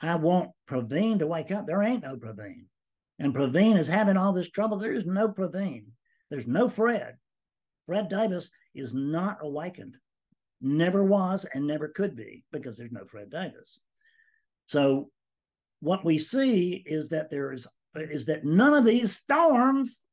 I 0.00 0.14
want 0.16 0.50
Praveen 0.68 1.18
to 1.20 1.26
wake 1.26 1.50
up. 1.50 1.66
There 1.66 1.82
ain't 1.82 2.04
no 2.04 2.16
Praveen. 2.16 2.66
And 3.18 3.34
Praveen 3.34 3.76
is 3.76 3.88
having 3.88 4.16
all 4.16 4.32
this 4.32 4.50
trouble. 4.50 4.78
There 4.78 4.92
is 4.92 5.06
no 5.06 5.28
Praveen. 5.28 5.86
There's 6.30 6.46
no 6.46 6.68
Fred. 6.68 7.16
Fred 7.86 8.08
Davis 8.08 8.50
is 8.74 8.94
not 8.94 9.38
awakened. 9.40 9.96
Never 10.60 11.02
was 11.04 11.46
and 11.54 11.66
never 11.66 11.88
could 11.88 12.14
be 12.14 12.44
because 12.52 12.76
there's 12.76 12.92
no 12.92 13.04
Fred 13.06 13.30
Davis. 13.30 13.80
So 14.66 15.10
what 15.80 16.04
we 16.04 16.18
see 16.18 16.82
is 16.84 17.08
that 17.10 17.30
there 17.30 17.52
is 17.52 17.66
is 17.94 18.26
that 18.26 18.44
none 18.44 18.74
of 18.74 18.84
these 18.84 19.16
storms 19.16 20.04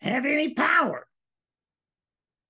have 0.00 0.26
any 0.26 0.54
power. 0.54 1.06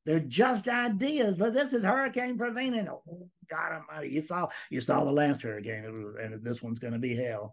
They're 0.07 0.20
just 0.20 0.66
ideas, 0.68 1.36
but 1.36 1.53
this 1.53 1.72
is 1.72 1.84
Hurricane 1.84 2.38
Praveen. 2.38 2.88
Oh, 2.88 3.28
God 3.51 3.72
Almighty! 3.72 4.11
You 4.11 4.22
saw 4.22 4.48
you 4.70 4.80
saw 4.80 5.05
the 5.05 5.12
last 5.12 5.42
hurricane, 5.42 5.84
and 6.20 6.42
this 6.42 6.62
one's 6.62 6.78
going 6.78 6.94
to 6.94 6.98
be 6.98 7.14
hell. 7.14 7.53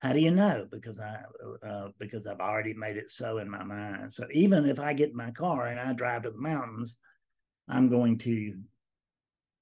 How 0.00 0.12
do 0.12 0.20
you 0.20 0.30
know? 0.30 0.66
Because 0.70 1.00
I 1.00 1.22
uh, 1.66 1.88
because 1.98 2.26
I've 2.26 2.40
already 2.40 2.74
made 2.74 2.96
it 2.96 3.10
so 3.10 3.38
in 3.38 3.50
my 3.50 3.64
mind. 3.64 4.12
So 4.12 4.26
even 4.32 4.66
if 4.66 4.78
I 4.78 4.92
get 4.92 5.10
in 5.10 5.16
my 5.16 5.32
car 5.32 5.66
and 5.66 5.80
I 5.80 5.92
drive 5.92 6.22
to 6.22 6.30
the 6.30 6.38
mountains, 6.38 6.96
I'm 7.68 7.88
going 7.88 8.18
to 8.18 8.54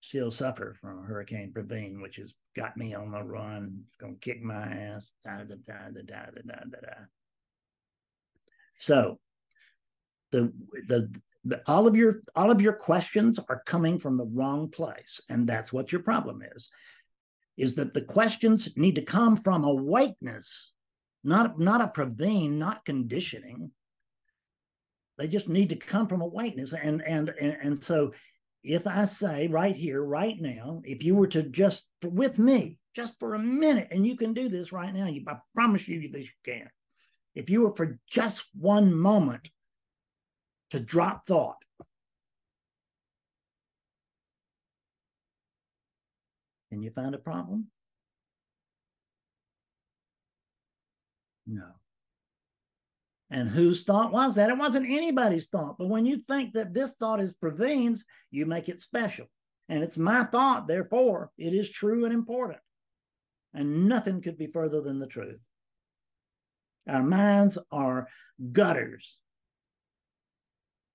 still 0.01 0.31
suffer 0.31 0.77
from 0.81 1.05
Hurricane 1.05 1.53
Praveen, 1.55 2.01
which 2.01 2.17
has 2.17 2.35
got 2.57 2.77
me 2.77 2.95
on 2.95 3.11
the 3.11 3.23
run. 3.23 3.83
It's 3.87 3.97
going 3.97 4.15
to 4.15 4.21
kick 4.21 4.43
my 4.43 4.63
ass. 4.63 5.13
Da, 5.25 5.39
da, 5.45 5.57
da, 5.67 5.91
da, 5.93 6.03
da, 6.03 6.25
da, 6.47 6.57
da, 6.71 6.81
da. 6.81 6.95
So 8.79 9.19
the, 10.33 10.53
the 10.87 11.11
all 11.67 11.87
of 11.87 11.97
your 11.97 12.23
all 12.37 12.51
of 12.51 12.61
your 12.61 12.75
questions 12.75 13.39
are 13.49 13.63
coming 13.65 13.99
from 13.99 14.17
the 14.17 14.27
wrong 14.27 14.69
place, 14.69 15.21
and 15.29 15.47
that's 15.47 15.73
what 15.73 15.93
your 15.93 16.03
problem 16.03 16.43
is. 16.55 16.69
Is 17.57 17.75
that 17.77 17.95
the 17.95 18.03
questions 18.03 18.69
need 18.77 18.95
to 18.97 19.03
come 19.03 19.37
from 19.37 19.65
awakeness, 19.65 20.73
not 21.25 21.59
not 21.59 21.81
a 21.81 21.87
Praveen, 21.87 22.53
not 22.53 22.85
conditioning. 22.85 23.71
They 25.19 25.29
just 25.29 25.49
need 25.49 25.71
to 25.71 25.77
come 25.77 26.07
from 26.07 26.21
awakeness, 26.21 26.73
and 26.73 27.03
and 27.03 27.31
and, 27.41 27.57
and 27.63 27.83
so 27.83 28.13
if 28.63 28.87
I 28.87 29.07
say 29.07 29.49
right 29.49 29.75
here, 29.75 30.03
right 30.03 30.39
now, 30.39 30.83
if 30.85 31.03
you 31.03 31.15
were 31.15 31.29
to 31.29 31.43
just 31.43 31.87
with 32.05 32.39
me, 32.39 32.79
just 32.95 33.19
for 33.19 33.35
a 33.35 33.39
minute, 33.39 33.89
and 33.91 34.07
you 34.07 34.17
can 34.17 34.35
do 34.35 34.49
this 34.49 34.73
right 34.73 34.93
now, 34.93 35.07
you, 35.07 35.25
I 35.27 35.37
promise 35.55 35.89
you 35.89 36.11
that 36.13 36.21
you 36.21 36.29
can. 36.45 36.69
If 37.35 37.49
you 37.49 37.63
were 37.63 37.75
for 37.75 37.99
just 38.09 38.45
one 38.55 38.93
moment 38.95 39.49
to 40.71 40.81
drop 40.81 41.27
thought, 41.27 41.57
can 46.71 46.83
you 46.83 46.91
find 46.91 47.15
a 47.15 47.19
problem? 47.19 47.67
No. 51.47 51.67
And 53.31 53.49
whose 53.49 53.85
thought 53.85 54.13
was 54.13 54.35
that? 54.35 54.51
It 54.51 54.59
wasn't 54.59 54.91
anybody's 54.91 55.47
thought. 55.47 55.79
But 55.79 55.89
when 55.89 56.05
you 56.05 56.19
think 56.19 56.53
that 56.55 56.75
this 56.75 56.93
thought 56.93 57.21
is 57.21 57.35
Praveen's, 57.35 58.05
you 58.31 58.45
make 58.45 58.69
it 58.69 58.81
special. 58.81 59.27
And 59.69 59.85
it's 59.85 59.99
my 59.99 60.25
thought, 60.25 60.67
therefore, 60.67 61.31
it 61.39 61.55
is 61.55 61.71
true 61.71 62.05
and 62.05 62.13
important. 62.13 62.59
And 63.55 63.89
nothing 63.89 64.21
could 64.21 64.37
be 64.37 64.49
further 64.49 64.81
than 64.81 64.99
the 64.99 65.07
truth. 65.07 65.39
Our 66.89 67.05
minds 67.05 67.57
are 67.71 68.09
gutters. 68.51 69.19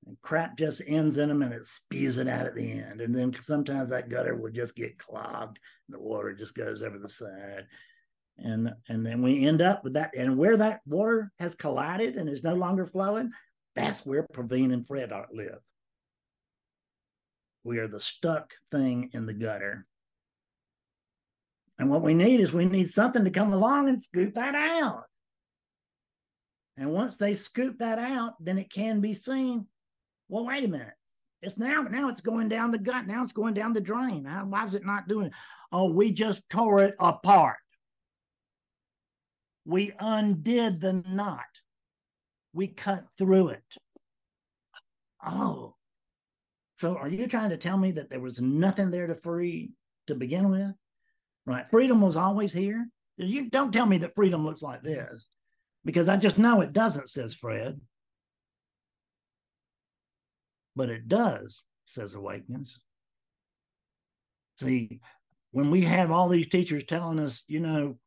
And 0.05 0.21
crap 0.21 0.57
just 0.57 0.81
ends 0.85 1.17
in 1.17 1.29
them 1.29 1.41
and 1.41 1.53
it 1.53 1.65
spews 1.65 2.17
it 2.19 2.27
out 2.27 2.45
at 2.45 2.55
the 2.55 2.71
end. 2.71 3.01
And 3.01 3.15
then 3.15 3.33
sometimes 3.33 3.89
that 3.89 4.09
gutter 4.09 4.35
will 4.35 4.51
just 4.51 4.75
get 4.75 4.99
clogged. 4.99 5.59
And 5.87 5.95
the 5.95 5.99
water 5.99 6.33
just 6.33 6.53
goes 6.53 6.83
over 6.83 6.99
the 6.99 7.09
side 7.09 7.65
and 8.37 8.73
and 8.89 9.05
then 9.05 9.21
we 9.21 9.47
end 9.47 9.61
up 9.61 9.83
with 9.83 9.93
that 9.93 10.15
and 10.15 10.37
where 10.37 10.57
that 10.57 10.81
water 10.85 11.31
has 11.39 11.55
collided 11.55 12.15
and 12.15 12.29
is 12.29 12.43
no 12.43 12.53
longer 12.53 12.85
flowing 12.85 13.31
That's 13.75 14.05
where 14.05 14.23
Praveen 14.23 14.73
and 14.73 14.87
Fred 14.87 15.11
live. 15.31 15.59
We 17.63 17.79
are 17.79 17.87
the 17.87 17.99
stuck 17.99 18.53
thing 18.71 19.09
in 19.13 19.25
the 19.25 19.33
gutter. 19.33 19.85
And 21.77 21.89
what 21.89 22.03
we 22.03 22.13
need 22.13 22.39
is 22.39 22.53
we 22.53 22.65
need 22.65 22.89
something 22.89 23.25
to 23.25 23.31
come 23.31 23.51
along 23.51 23.89
and 23.89 24.01
scoop 24.01 24.35
that 24.35 24.55
out. 24.55 25.03
And 26.77 26.93
once 26.93 27.17
they 27.17 27.33
scoop 27.33 27.79
that 27.79 27.99
out, 27.99 28.33
then 28.39 28.57
it 28.57 28.71
can 28.71 29.01
be 29.01 29.13
seen. 29.13 29.67
Well, 30.27 30.45
wait 30.45 30.63
a 30.63 30.67
minute. 30.67 30.93
It's 31.41 31.57
now, 31.57 31.81
now 31.81 32.09
it's 32.09 32.21
going 32.21 32.49
down 32.49 32.71
the 32.71 32.79
gut. 32.79 33.05
Now 33.05 33.21
it's 33.21 33.33
going 33.33 33.53
down 33.53 33.73
the 33.73 33.81
drain. 33.81 34.25
Why 34.25 34.65
is 34.65 34.73
it 34.73 34.85
not 34.85 35.07
doing 35.07 35.27
it? 35.27 35.33
Oh, 35.71 35.91
we 35.91 36.11
just 36.11 36.41
tore 36.49 36.81
it 36.81 36.95
apart. 36.99 37.57
We 39.65 39.93
undid 39.99 40.81
the 40.81 41.03
knot. 41.07 41.41
We 42.53 42.67
cut 42.67 43.05
through 43.17 43.49
it. 43.49 43.63
Oh. 45.23 45.75
So 46.79 46.97
are 46.97 47.09
you 47.09 47.27
trying 47.27 47.51
to 47.51 47.57
tell 47.57 47.77
me 47.77 47.91
that 47.91 48.09
there 48.09 48.19
was 48.19 48.41
nothing 48.41 48.91
there 48.91 49.07
to 49.07 49.15
free 49.15 49.71
to 50.07 50.15
begin 50.15 50.49
with? 50.49 50.71
Right. 51.45 51.65
Freedom 51.69 52.01
was 52.01 52.17
always 52.17 52.53
here. 52.53 52.87
You 53.17 53.49
don't 53.49 53.71
tell 53.71 53.85
me 53.85 53.97
that 53.99 54.15
freedom 54.15 54.45
looks 54.45 54.61
like 54.61 54.81
this 54.81 55.27
because 55.83 56.09
I 56.09 56.17
just 56.17 56.37
know 56.37 56.61
it 56.61 56.73
doesn't, 56.73 57.09
says 57.09 57.33
Fred. 57.33 57.79
But 60.75 60.89
it 60.89 61.07
does, 61.07 61.63
says 61.85 62.15
Awakeness. 62.15 62.77
See, 64.59 64.99
when 65.51 65.71
we 65.71 65.81
have 65.81 66.11
all 66.11 66.29
these 66.29 66.49
teachers 66.49 66.83
telling 66.85 67.19
us, 67.19 67.43
you 67.47 67.59
know, 67.59 67.97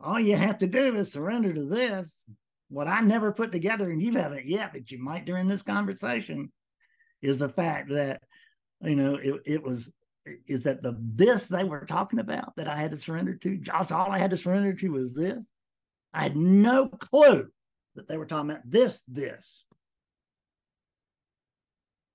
all 0.00 0.18
you 0.18 0.36
have 0.36 0.58
to 0.58 0.66
do 0.66 0.94
is 0.96 1.12
surrender 1.12 1.52
to 1.52 1.64
this, 1.66 2.24
what 2.68 2.88
I 2.88 3.00
never 3.00 3.32
put 3.32 3.52
together, 3.52 3.90
and 3.90 4.02
you 4.02 4.12
haven't 4.12 4.46
yet, 4.46 4.72
but 4.72 4.90
you 4.90 5.02
might 5.02 5.24
during 5.24 5.48
this 5.48 5.62
conversation, 5.62 6.52
is 7.20 7.38
the 7.38 7.48
fact 7.48 7.90
that, 7.90 8.22
you 8.82 8.96
know, 8.96 9.16
it, 9.16 9.40
it 9.44 9.62
was 9.62 9.90
is 10.46 10.64
that 10.64 10.82
the 10.82 10.96
this 11.00 11.46
they 11.46 11.64
were 11.64 11.86
talking 11.86 12.18
about 12.18 12.54
that 12.56 12.68
I 12.68 12.76
had 12.76 12.90
to 12.92 12.96
surrender 12.96 13.34
to, 13.36 13.56
just 13.56 13.92
all 13.92 14.10
I 14.10 14.18
had 14.18 14.30
to 14.30 14.36
surrender 14.36 14.72
to 14.74 14.88
was 14.88 15.14
this. 15.14 15.44
I 16.12 16.22
had 16.24 16.36
no 16.36 16.88
clue 16.88 17.48
that 17.94 18.08
they 18.08 18.16
were 18.16 18.26
talking 18.26 18.50
about 18.50 18.68
this, 18.68 19.02
this. 19.08 19.64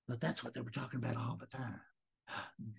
But 0.08 0.20
that's 0.20 0.44
what 0.44 0.54
they 0.54 0.60
were 0.60 0.70
talking 0.70 1.00
about 1.00 1.16
all 1.16 1.38
the 1.38 1.46
time. 1.46 1.80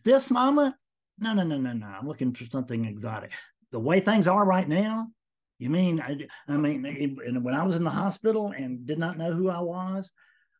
This 0.04 0.32
moment, 0.32 0.76
no, 1.20 1.34
no, 1.34 1.44
no, 1.44 1.58
no, 1.58 1.74
no. 1.74 1.88
I'm 1.88 2.08
looking 2.08 2.34
for 2.34 2.46
something 2.46 2.86
exotic. 2.86 3.32
The 3.72 3.80
way 3.80 4.00
things 4.00 4.28
are 4.28 4.46
right 4.46 4.68
now, 4.68 5.08
you 5.60 5.70
mean, 5.70 6.00
I, 6.00 6.28
I 6.48 6.58
mean, 6.58 6.86
it, 6.86 7.42
when 7.42 7.56
I 7.56 7.64
was 7.64 7.76
in 7.76 7.84
the 7.84 7.90
hospital 7.90 8.54
and 8.56 8.86
did 8.86 9.00
not 9.00 9.18
know 9.18 9.34
who 9.34 9.50
I 9.50 9.60
was, 9.60 10.12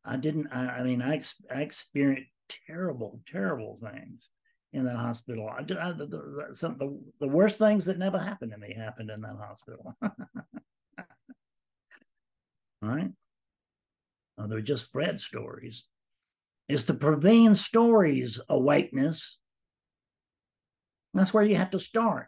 I 0.04 0.18
didn't, 0.18 0.48
I, 0.52 0.80
I 0.80 0.84
mean, 0.84 1.02
I, 1.02 1.22
I 1.54 1.62
experienced 1.62 2.30
terrible, 2.68 3.22
terrible 3.32 3.80
things 3.82 4.30
in 4.74 4.86
that 4.86 4.96
hospital. 4.96 5.50
I, 5.50 5.60
I, 5.60 5.92
the, 5.92 6.08
the, 6.08 6.48
some, 6.54 6.78
the, 6.78 7.00
the 7.20 7.28
worst 7.28 7.58
things 7.60 7.86
that 7.86 7.98
never 7.98 8.18
happened 8.18 8.52
to 8.52 8.58
me 8.58 8.74
happened 8.74 9.10
in 9.10 9.22
that 9.22 9.38
hospital. 9.38 9.96
right? 12.82 13.12
Oh, 14.38 14.48
they're 14.48 14.62
just 14.62 14.92
Fred 14.92 15.20
stories. 15.20 15.86
It's 16.68 16.84
the 16.84 16.94
Praveen 16.94 17.56
stories 17.56 18.40
awakeness. 18.50 19.40
That's 21.14 21.34
where 21.34 21.44
you 21.44 21.56
have 21.56 21.72
to 21.72 21.80
start. 21.80 22.28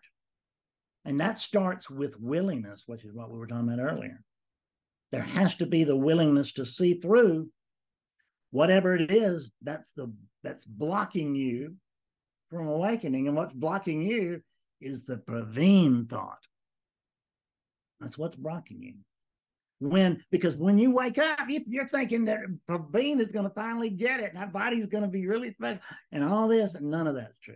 And 1.06 1.20
that 1.20 1.38
starts 1.38 1.90
with 1.90 2.20
willingness, 2.20 2.84
which 2.86 3.04
is 3.04 3.14
what 3.14 3.30
we 3.30 3.38
were 3.38 3.48
talking 3.48 3.72
about 3.72 3.84
earlier. 3.84 4.22
There 5.12 5.22
has 5.22 5.56
to 5.56 5.66
be 5.66 5.84
the 5.84 5.96
willingness 5.96 6.54
to 6.54 6.66
see 6.66 6.96
through 6.96 7.50
whatever 8.52 8.96
it 8.96 9.12
is 9.12 9.52
that's 9.62 9.92
the 9.94 10.12
that's 10.44 10.66
blocking 10.66 11.36
you 11.36 11.76
from 12.50 12.68
awakening. 12.68 13.28
And 13.28 13.36
what's 13.36 13.54
blocking 13.54 14.02
you 14.02 14.42
is 14.82 15.06
the 15.06 15.18
Praveen 15.18 16.10
thought. 16.10 16.40
That's 18.00 18.18
what's 18.18 18.36
blocking 18.36 18.82
you. 18.82 18.94
When 19.80 20.22
because 20.30 20.58
when 20.58 20.78
you 20.78 20.92
wake 20.92 21.18
up, 21.18 21.40
if 21.48 21.68
you're 21.68 21.88
thinking 21.88 22.26
that 22.26 22.40
Praveen 22.70 23.20
is 23.20 23.32
going 23.32 23.46
to 23.48 23.54
finally 23.54 23.90
get 23.90 24.20
it, 24.20 24.34
and 24.34 24.38
that 24.38 24.52
body's 24.52 24.88
going 24.88 25.04
to 25.04 25.10
be 25.10 25.26
really 25.26 25.54
special, 25.54 25.80
and 26.12 26.24
all 26.24 26.50
this, 26.50 26.76
and 26.76 26.92
none 26.92 27.08
of 27.08 27.16
that's 27.16 27.38
true. 27.42 27.56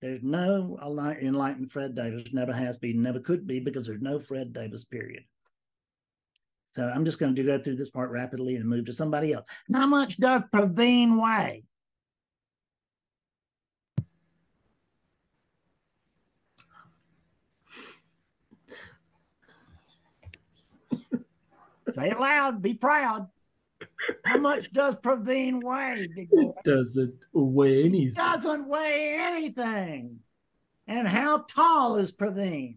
There's 0.00 0.22
no 0.22 0.78
enlightened 1.20 1.70
Fred 1.70 1.94
Davis, 1.94 2.32
never 2.32 2.52
has 2.52 2.78
been, 2.78 3.02
never 3.02 3.20
could 3.20 3.46
be, 3.46 3.60
because 3.60 3.86
there's 3.86 4.02
no 4.02 4.18
Fred 4.18 4.52
Davis, 4.52 4.84
period. 4.84 5.24
So 6.76 6.88
I'm 6.88 7.04
just 7.04 7.18
going 7.18 7.34
to 7.34 7.42
go 7.42 7.58
through 7.58 7.76
this 7.76 7.90
part 7.90 8.10
rapidly 8.10 8.56
and 8.56 8.64
move 8.64 8.86
to 8.86 8.92
somebody 8.92 9.32
else. 9.32 9.46
How 9.72 9.86
much 9.86 10.18
does 10.18 10.42
Praveen 10.52 11.22
weigh? 11.22 11.64
Say 21.94 22.10
it 22.10 22.20
loud. 22.20 22.60
Be 22.60 22.74
proud. 22.74 23.28
How 24.24 24.38
much 24.38 24.72
does 24.72 24.96
Praveen 24.96 25.62
weigh? 25.62 26.08
It 26.16 26.54
doesn't 26.64 27.14
weigh 27.32 27.84
anything. 27.84 28.08
It 28.08 28.14
doesn't 28.14 28.68
weigh 28.68 29.16
anything. 29.18 30.18
And 30.86 31.06
how 31.06 31.44
tall 31.48 31.96
is 31.96 32.12
Praveen? 32.12 32.76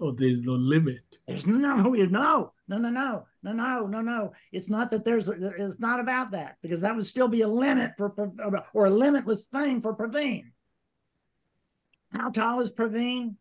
Oh, 0.00 0.10
there's 0.10 0.42
no 0.42 0.52
limit. 0.52 1.00
There's 1.26 1.46
no, 1.46 1.56
no, 1.56 1.74
no, 1.76 1.90
no, 1.92 2.52
no, 2.68 3.26
no, 3.42 3.52
no, 3.52 3.86
no, 3.86 4.00
no. 4.00 4.32
It's 4.50 4.68
not 4.68 4.90
that 4.90 5.04
there's. 5.04 5.28
It's 5.28 5.80
not 5.80 6.00
about 6.00 6.32
that 6.32 6.56
because 6.60 6.80
that 6.80 6.96
would 6.96 7.06
still 7.06 7.28
be 7.28 7.42
a 7.42 7.48
limit 7.48 7.92
for 7.96 8.12
or 8.74 8.86
a 8.86 8.90
limitless 8.90 9.46
thing 9.46 9.80
for 9.80 9.94
Praveen. 9.94 10.50
How 12.12 12.30
tall 12.30 12.60
is 12.60 12.72
Praveen? 12.72 13.36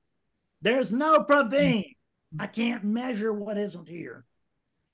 There's 0.61 0.91
no 0.91 1.24
Praveen. 1.24 1.95
I 2.39 2.47
can't 2.47 2.84
measure 2.84 3.34
what 3.34 3.57
isn't 3.57 3.89
here. 3.89 4.26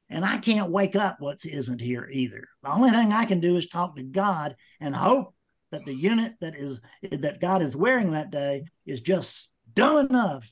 And 0.10 0.24
I 0.24 0.38
can't 0.38 0.72
wake 0.72 0.95
up 0.95 1.18
what 1.20 1.45
isn't 1.45 1.82
here 1.82 2.08
either. 2.12 2.47
The 2.64 2.72
only 2.72 2.91
thing 2.91 3.12
I 3.12 3.26
can 3.26 3.39
do 3.39 3.58
is 3.58 3.68
talk 3.68 3.95
to 3.97 4.03
God 4.03 4.55
and 4.80 4.95
hope 4.95 5.34
that 5.72 5.84
the 5.84 5.93
unit 5.93 6.36
that 6.39 6.55
is 6.55 6.80
that 7.12 7.41
God 7.41 7.62
is 7.62 7.76
wearing 7.76 8.12
that 8.12 8.32
day 8.32 8.64
is 8.86 9.01
just 9.01 9.51
dumb 9.74 10.08
enough 10.08 10.49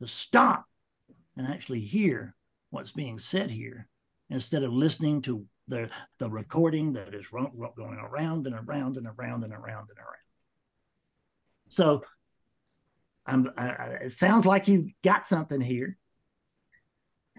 to 0.00 0.08
stop 0.08 0.64
and 1.36 1.46
actually 1.46 1.80
hear 1.80 2.34
what's 2.70 2.92
being 2.92 3.18
said 3.18 3.50
here 3.50 3.88
instead 4.30 4.62
of 4.62 4.72
listening 4.72 5.20
to 5.22 5.44
the 5.68 5.90
the 6.18 6.30
recording 6.30 6.94
that 6.94 7.14
is 7.14 7.26
going 7.30 7.98
around 7.98 8.46
and 8.46 8.56
around 8.56 8.96
and 8.96 9.06
around 9.06 9.44
and 9.44 9.52
around 9.52 9.88
and 9.90 9.98
around. 9.98 10.24
So 11.68 12.04
I'm, 13.26 13.50
I, 13.56 13.68
it 14.02 14.12
sounds 14.12 14.44
like 14.44 14.68
you 14.68 14.90
got 15.02 15.26
something 15.26 15.60
here. 15.60 15.96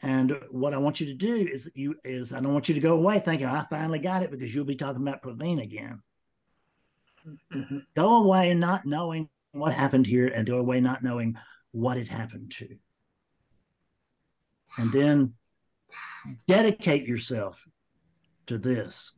And 0.02 0.38
what 0.52 0.74
I 0.74 0.78
want 0.78 1.00
you 1.00 1.08
to 1.08 1.14
do 1.14 1.36
is 1.36 1.70
you 1.74 1.96
is 2.04 2.34
I 2.34 2.42
don't 2.42 2.54
want 2.54 2.68
you 2.68 2.76
to 2.76 2.82
go 2.82 2.96
away 2.96 3.20
thinking 3.20 3.48
I 3.48 3.66
finally 3.70 4.00
got 4.00 4.24
it 4.24 4.32
because 4.32 4.54
you'll 4.54 4.66
be 4.66 4.76
talking 4.76 5.02
about 5.02 5.24
Praveen 5.24 5.64
again. 5.64 6.02
Mm-hmm. 7.54 7.80
Go 7.96 8.24
away 8.24 8.54
not 8.54 8.86
knowing 8.86 9.30
what 9.52 9.74
happened 9.74 10.06
here 10.06 10.28
and 10.28 10.46
go 10.46 10.58
away 10.58 10.82
not 10.82 11.04
knowing 11.04 11.38
what 11.72 11.98
it 11.98 12.10
happened 12.10 12.52
to. 12.52 12.76
And 14.78 14.92
then 14.92 15.34
dedicate 16.48 17.08
yourself 17.08 17.64
to 18.48 18.58
this. 18.58 19.14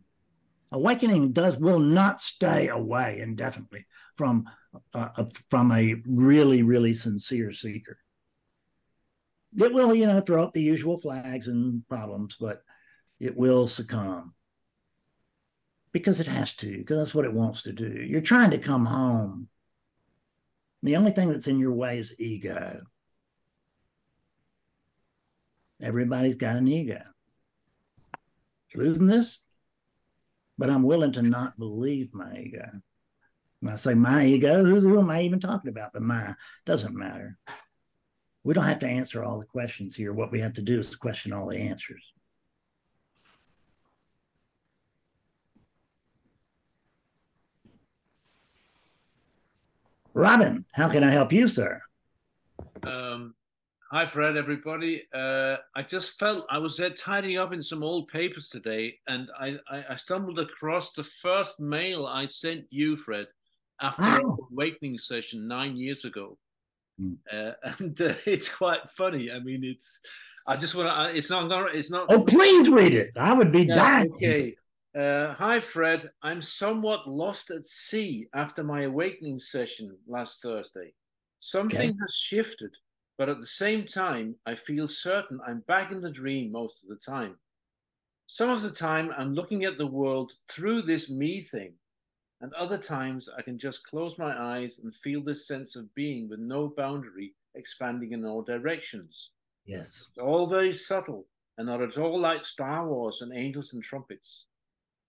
Awakening 0.71 1.31
does 1.31 1.57
will 1.57 1.79
not 1.79 2.21
stay 2.21 2.67
away 2.67 3.19
indefinitely 3.19 3.87
from 4.15 4.45
uh, 4.93 5.23
from 5.49 5.71
a 5.71 5.95
really 6.05 6.61
really 6.61 6.93
sincere 6.93 7.51
seeker 7.51 7.97
it 9.57 9.73
will, 9.73 9.95
you 9.95 10.05
know, 10.05 10.21
throw 10.21 10.43
up 10.43 10.53
the 10.53 10.61
usual 10.61 10.99
flags 10.99 11.47
and 11.47 11.87
problems, 11.87 12.37
but 12.39 12.61
it 13.19 13.35
will 13.35 13.67
succumb 13.67 14.33
because 15.91 16.19
it 16.19 16.27
has 16.27 16.53
to, 16.53 16.77
because 16.77 16.97
that's 16.97 17.15
what 17.15 17.25
it 17.25 17.33
wants 17.33 17.63
to 17.63 17.73
do. 17.73 17.89
You're 17.89 18.21
trying 18.21 18.51
to 18.51 18.59
come 18.59 18.85
home. 18.85 19.47
The 20.83 20.95
only 20.95 21.11
thing 21.11 21.29
that's 21.29 21.47
in 21.47 21.59
your 21.59 21.73
way 21.73 21.97
is 21.97 22.15
ego. 22.19 22.81
Everybody's 25.81 26.35
got 26.35 26.55
an 26.55 26.67
ego. 26.67 27.01
Losing 28.75 29.07
this, 29.07 29.39
but 30.57 30.69
I'm 30.69 30.83
willing 30.83 31.13
to 31.13 31.21
not 31.21 31.57
believe 31.57 32.13
my 32.13 32.37
ego. 32.37 32.69
When 33.61 33.73
I 33.73 33.77
say 33.77 33.95
my 33.95 34.25
ego, 34.25 34.63
who 34.63 34.99
am 34.99 35.09
I 35.09 35.21
even 35.23 35.39
talking 35.39 35.69
about? 35.69 35.93
The 35.93 36.01
my 36.01 36.35
doesn't 36.65 36.95
matter 36.95 37.37
we 38.47 38.53
don't 38.53 38.63
have 38.63 38.79
to 38.79 38.87
answer 38.87 39.25
all 39.25 39.39
the 39.39 39.45
questions 39.45 39.93
here. 39.93 40.13
What 40.13 40.31
we 40.31 40.39
have 40.39 40.53
to 40.53 40.61
do 40.61 40.79
is 40.79 40.95
question 40.95 41.33
all 41.33 41.49
the 41.49 41.57
answers. 41.57 42.13
Robin, 50.13 50.63
how 50.73 50.87
can 50.87 51.03
I 51.03 51.11
help 51.11 51.33
you, 51.33 51.45
sir? 51.45 51.81
Um, 52.83 53.35
Hi, 53.91 54.05
Fred, 54.05 54.37
everybody. 54.37 55.03
Uh, 55.13 55.57
I 55.75 55.83
just 55.83 56.17
felt 56.17 56.45
I 56.49 56.57
was 56.57 56.77
there 56.77 56.89
tidying 56.91 57.37
up 57.37 57.51
in 57.51 57.61
some 57.61 57.83
old 57.83 58.07
papers 58.07 58.47
today, 58.47 58.97
and 59.09 59.27
I, 59.37 59.57
I, 59.69 59.83
I 59.89 59.95
stumbled 59.95 60.39
across 60.39 60.93
the 60.93 61.03
first 61.03 61.59
mail 61.59 62.05
I 62.05 62.25
sent 62.27 62.65
you, 62.69 62.95
Fred, 62.95 63.27
after 63.81 64.21
oh. 64.25 64.47
awakening 64.53 64.99
session 64.99 65.49
nine 65.49 65.75
years 65.75 66.05
ago. 66.05 66.37
Mm. 67.01 67.17
Uh, 67.31 67.53
and 67.79 67.99
uh, 68.01 68.13
it's 68.25 68.49
quite 68.49 68.89
funny. 68.89 69.31
I 69.31 69.39
mean, 69.39 69.63
it's. 69.63 70.01
I 70.45 70.55
just 70.55 70.75
want 70.75 70.87
to. 70.89 71.17
It's 71.17 71.29
not. 71.29 71.75
It's 71.75 71.91
not. 71.91 72.05
Oh, 72.09 72.23
please 72.25 72.69
read 72.69 72.93
it. 72.93 73.11
I 73.17 73.33
would 73.33 73.51
be 73.51 73.63
yeah, 73.63 73.75
dying. 73.75 74.11
Okay. 74.13 74.55
Uh, 74.97 75.33
hi, 75.33 75.59
Fred. 75.59 76.09
I'm 76.23 76.41
somewhat 76.41 77.07
lost 77.07 77.51
at 77.51 77.65
sea 77.65 78.27
after 78.33 78.63
my 78.63 78.83
awakening 78.83 79.39
session 79.39 79.95
last 80.07 80.41
Thursday. 80.41 80.93
Something 81.39 81.91
okay. 81.91 81.99
has 82.01 82.15
shifted 82.15 82.71
but 83.17 83.29
at 83.29 83.39
the 83.39 83.47
same 83.47 83.85
time, 83.85 84.35
I 84.45 84.53
feel 84.55 84.87
certain 84.87 85.39
I'm 85.45 85.61
back 85.61 85.91
in 85.91 86.01
the 86.01 86.11
dream 86.11 86.51
most 86.51 86.83
of 86.83 86.89
the 86.89 86.95
time. 86.95 87.35
Some 88.27 88.49
of 88.49 88.61
the 88.61 88.71
time, 88.71 89.11
I'm 89.17 89.33
looking 89.33 89.63
at 89.63 89.77
the 89.77 89.87
world 89.87 90.33
through 90.49 90.83
this 90.83 91.09
me 91.09 91.41
thing, 91.41 91.73
and 92.41 92.53
other 92.53 92.77
times, 92.77 93.27
I 93.35 93.41
can 93.41 93.57
just 93.57 93.83
close 93.83 94.19
my 94.19 94.37
eyes 94.39 94.79
and 94.83 94.93
feel 94.93 95.23
this 95.23 95.47
sense 95.47 95.75
of 95.75 95.93
being 95.95 96.29
with 96.29 96.39
no 96.39 96.71
boundary 96.77 97.33
expanding 97.55 98.11
in 98.11 98.23
all 98.23 98.43
directions. 98.43 99.31
Yes. 99.65 100.05
It's 100.09 100.19
all 100.21 100.47
very 100.47 100.71
subtle 100.71 101.25
and 101.57 101.67
not 101.67 101.81
at 101.81 101.97
all 101.97 102.19
like 102.19 102.45
Star 102.45 102.87
Wars 102.87 103.21
and 103.21 103.35
angels 103.35 103.73
and 103.73 103.83
trumpets, 103.83 104.45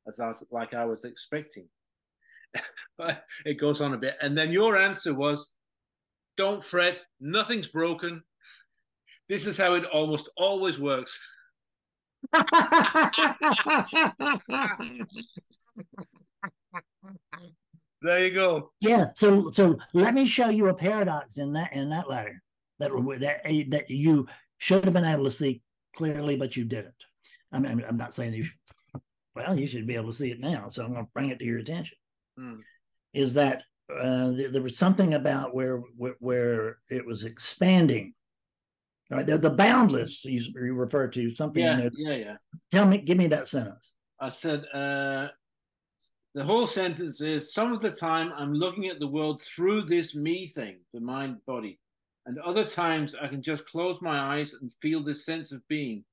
as 0.07 0.21
I 0.21 0.29
was, 0.29 0.43
like 0.51 0.73
I 0.73 0.87
was 0.87 1.05
expecting. 1.05 1.69
but 2.99 3.25
it 3.45 3.61
goes 3.61 3.83
on 3.83 3.93
a 3.93 3.99
bit. 3.99 4.17
And 4.23 4.37
then 4.37 4.51
your 4.51 4.79
answer 4.79 5.13
was 5.13 5.53
don't 6.39 6.65
fret, 6.65 7.03
nothing's 7.21 7.67
broken. 7.67 8.23
This 9.29 9.47
is 9.47 9.59
how 9.59 9.75
it 9.75 9.85
almost 9.85 10.31
always 10.39 10.79
works. 10.79 11.21
there 18.03 18.27
you 18.27 18.35
go. 18.35 18.73
Yeah. 18.81 19.09
So 19.15 19.51
so 19.51 19.77
let 19.93 20.15
me 20.15 20.27
show 20.27 20.49
you 20.49 20.69
a 20.69 20.75
paradox 20.75 21.39
in 21.39 21.53
that 21.55 21.73
in 21.73 21.91
that 21.91 22.09
letter 22.09 22.43
that 22.79 22.91
that 23.21 23.71
that 23.71 23.91
you 23.91 24.27
should 24.59 24.85
have 24.85 24.95
been 24.95 25.05
able 25.05 25.25
to 25.25 25.31
see 25.31 25.63
clearly, 25.97 26.37
but 26.37 26.57
you 26.57 26.65
didn't. 26.65 26.95
I 27.53 27.59
mean, 27.59 27.85
I'm 27.89 27.97
not 27.97 28.15
saying 28.15 28.35
you. 28.35 28.45
Should, 28.45 28.59
well, 29.35 29.59
you 29.59 29.67
should 29.67 29.87
be 29.87 29.95
able 29.95 30.11
to 30.11 30.17
see 30.17 30.31
it 30.31 30.41
now. 30.41 30.69
So 30.69 30.85
I'm 30.85 30.93
going 30.93 31.05
to 31.05 31.11
bring 31.15 31.31
it 31.31 31.39
to 31.39 31.45
your 31.45 31.59
attention. 31.59 31.97
Mm. 32.39 32.59
Is 33.15 33.35
that 33.35 33.63
uh, 33.91 34.33
there 34.33 34.63
was 34.63 34.77
something 34.77 35.15
about 35.15 35.55
where, 35.55 35.79
where, 35.97 36.17
where 36.19 36.79
it 36.91 37.07
was 37.07 37.25
expanding. 37.25 38.15
Right, 39.11 39.27
the, 39.27 39.39
the 39.39 39.51
boundless 39.51 40.23
you, 40.27 40.39
you 40.55 40.75
refer 40.75 41.09
to 41.09 41.31
something. 41.31 41.65
Yeah, 41.65 41.89
yeah, 41.97 42.15
yeah. 42.15 42.37
Tell 42.71 42.87
me, 42.87 42.99
give 42.99 43.17
me 43.17 43.29
that 43.29 43.49
sentence. 43.49 43.93
I 44.21 44.29
said 44.29 44.67
uh, 44.75 45.29
the 46.35 46.45
whole 46.45 46.67
sentence 46.67 47.21
is: 47.21 47.53
some 47.53 47.73
of 47.73 47.81
the 47.81 47.91
time 47.91 48.33
I'm 48.37 48.53
looking 48.53 48.87
at 48.87 49.01
the 49.01 49.07
world 49.07 49.43
through 49.43 49.83
this 49.83 50.15
me 50.15 50.49
thing, 50.49 50.81
the 50.93 51.01
mind 51.01 51.39
body, 51.47 51.79
and 52.27 52.39
other 52.41 52.65
times 52.65 53.15
I 53.21 53.29
can 53.29 53.43
just 53.43 53.67
close 53.67 54.03
my 54.03 54.37
eyes 54.37 54.55
and 54.55 54.71
feel 54.83 55.03
this 55.03 55.25
sense 55.25 55.53
of 55.53 55.67
being 55.69 56.05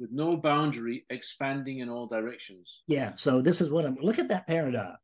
with 0.00 0.10
no 0.12 0.36
boundary 0.36 1.04
expanding 1.10 1.80
in 1.80 1.88
all 1.88 2.06
directions. 2.06 2.82
Yeah. 2.86 3.12
So 3.16 3.42
this 3.42 3.60
is 3.60 3.70
what 3.70 3.84
I'm 3.84 3.96
look 4.00 4.18
at 4.18 4.28
that 4.28 4.46
paradox. 4.46 4.98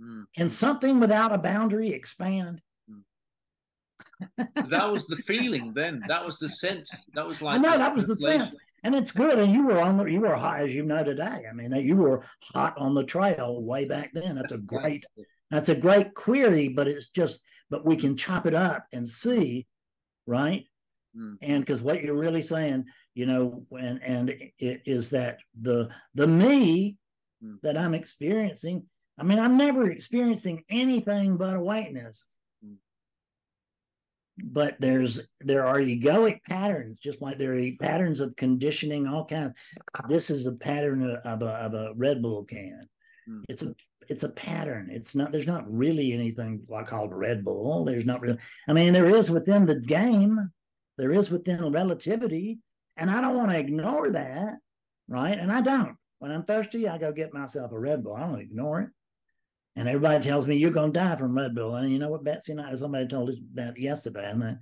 Mm. 0.00 0.24
Can 0.36 0.50
something 0.50 1.00
without 1.00 1.32
a 1.32 1.38
boundary 1.38 1.90
expand? 1.90 2.60
Mm. 2.90 4.68
that 4.70 4.92
was 4.92 5.06
the 5.06 5.16
feeling 5.26 5.72
then. 5.74 6.02
That 6.08 6.24
was 6.24 6.38
the 6.38 6.48
sense. 6.48 7.08
That 7.14 7.26
was 7.26 7.40
like 7.40 7.56
I 7.56 7.58
know 7.58 7.78
that 7.78 7.94
was 7.94 8.06
the 8.06 8.16
sense. 8.16 8.54
And 8.82 8.94
it's 8.94 9.12
good. 9.12 9.38
And 9.38 9.52
you 9.52 9.66
were 9.66 9.80
on 9.80 9.96
the, 9.96 10.04
you 10.04 10.20
were 10.20 10.36
high 10.36 10.62
as 10.62 10.74
you 10.74 10.84
know 10.84 11.02
today. 11.02 11.42
I 11.48 11.52
mean, 11.52 11.74
you 11.76 11.96
were 11.96 12.24
hot 12.52 12.76
on 12.78 12.94
the 12.94 13.04
trail 13.04 13.62
way 13.62 13.84
back 13.84 14.10
then. 14.12 14.36
That's 14.36 14.52
a 14.52 14.58
great 14.58 15.04
that's 15.50 15.68
a 15.68 15.74
great 15.74 16.14
query, 16.14 16.68
but 16.68 16.88
it's 16.88 17.08
just 17.08 17.42
but 17.70 17.84
we 17.84 17.96
can 17.96 18.16
chop 18.16 18.46
it 18.46 18.54
up 18.54 18.86
and 18.92 19.06
see, 19.06 19.66
right? 20.26 20.64
Mm. 21.16 21.36
And 21.40 21.60
because 21.60 21.82
what 21.82 22.02
you're 22.02 22.18
really 22.18 22.42
saying, 22.42 22.84
you 23.14 23.26
know, 23.26 23.66
and 23.70 24.02
and 24.02 24.30
it 24.58 24.82
is 24.86 25.10
that 25.10 25.38
the 25.60 25.88
the 26.14 26.26
me 26.26 26.96
mm. 27.42 27.60
that 27.62 27.76
I'm 27.76 27.94
experiencing 27.94 28.86
I 29.18 29.22
mean, 29.22 29.38
I'm 29.38 29.56
never 29.56 29.90
experiencing 29.90 30.64
anything 30.68 31.36
but 31.36 31.56
awakeness. 31.56 32.26
But 34.38 34.76
there's 34.78 35.20
there 35.40 35.66
are 35.66 35.78
egoic 35.78 36.44
patterns, 36.44 36.98
just 36.98 37.22
like 37.22 37.38
there 37.38 37.56
are 37.56 37.70
patterns 37.80 38.20
of 38.20 38.36
conditioning, 38.36 39.06
all 39.06 39.24
kinds. 39.24 39.54
This 40.08 40.28
is 40.28 40.46
a 40.46 40.52
pattern 40.52 41.02
of 41.24 41.42
a, 41.42 41.46
of 41.46 41.74
a 41.74 41.92
Red 41.96 42.20
Bull 42.20 42.44
can. 42.44 42.82
Mm. 43.28 43.44
It's 43.48 43.62
a 43.62 43.74
it's 44.08 44.24
a 44.24 44.28
pattern. 44.28 44.88
It's 44.90 45.14
not 45.14 45.32
there's 45.32 45.46
not 45.46 45.64
really 45.70 46.12
anything 46.12 46.62
like 46.68 46.86
called 46.86 47.14
Red 47.14 47.44
Bull. 47.44 47.84
There's 47.84 48.06
not 48.06 48.20
really. 48.20 48.38
I 48.68 48.72
mean, 48.72 48.92
there 48.92 49.14
is 49.14 49.30
within 49.30 49.64
the 49.64 49.80
game. 49.80 50.50
There 50.98 51.12
is 51.12 51.30
within 51.30 51.72
relativity, 51.72 52.58
and 52.96 53.10
I 53.10 53.20
don't 53.20 53.36
want 53.36 53.50
to 53.50 53.58
ignore 53.58 54.10
that, 54.10 54.54
right? 55.08 55.38
And 55.38 55.52
I 55.52 55.60
don't. 55.60 55.96
When 56.18 56.30
I'm 56.30 56.44
thirsty, 56.44 56.88
I 56.88 56.98
go 56.98 57.12
get 57.12 57.34
myself 57.34 57.72
a 57.72 57.78
Red 57.78 58.02
Bull. 58.02 58.16
I 58.16 58.20
don't 58.20 58.40
ignore 58.40 58.80
it. 58.82 58.88
And 59.76 59.88
everybody 59.88 60.24
tells 60.24 60.46
me 60.46 60.56
you're 60.56 60.70
going 60.70 60.92
to 60.92 60.98
die 60.98 61.16
from 61.16 61.36
Red 61.36 61.54
Bull. 61.54 61.74
And 61.74 61.92
you 61.92 61.98
know 61.98 62.08
what 62.08 62.24
Betsy 62.24 62.52
and 62.52 62.60
I, 62.60 62.74
somebody 62.74 63.06
told 63.06 63.28
us 63.28 63.36
that 63.54 63.78
yesterday. 63.78 64.30
And, 64.30 64.40
that, 64.40 64.58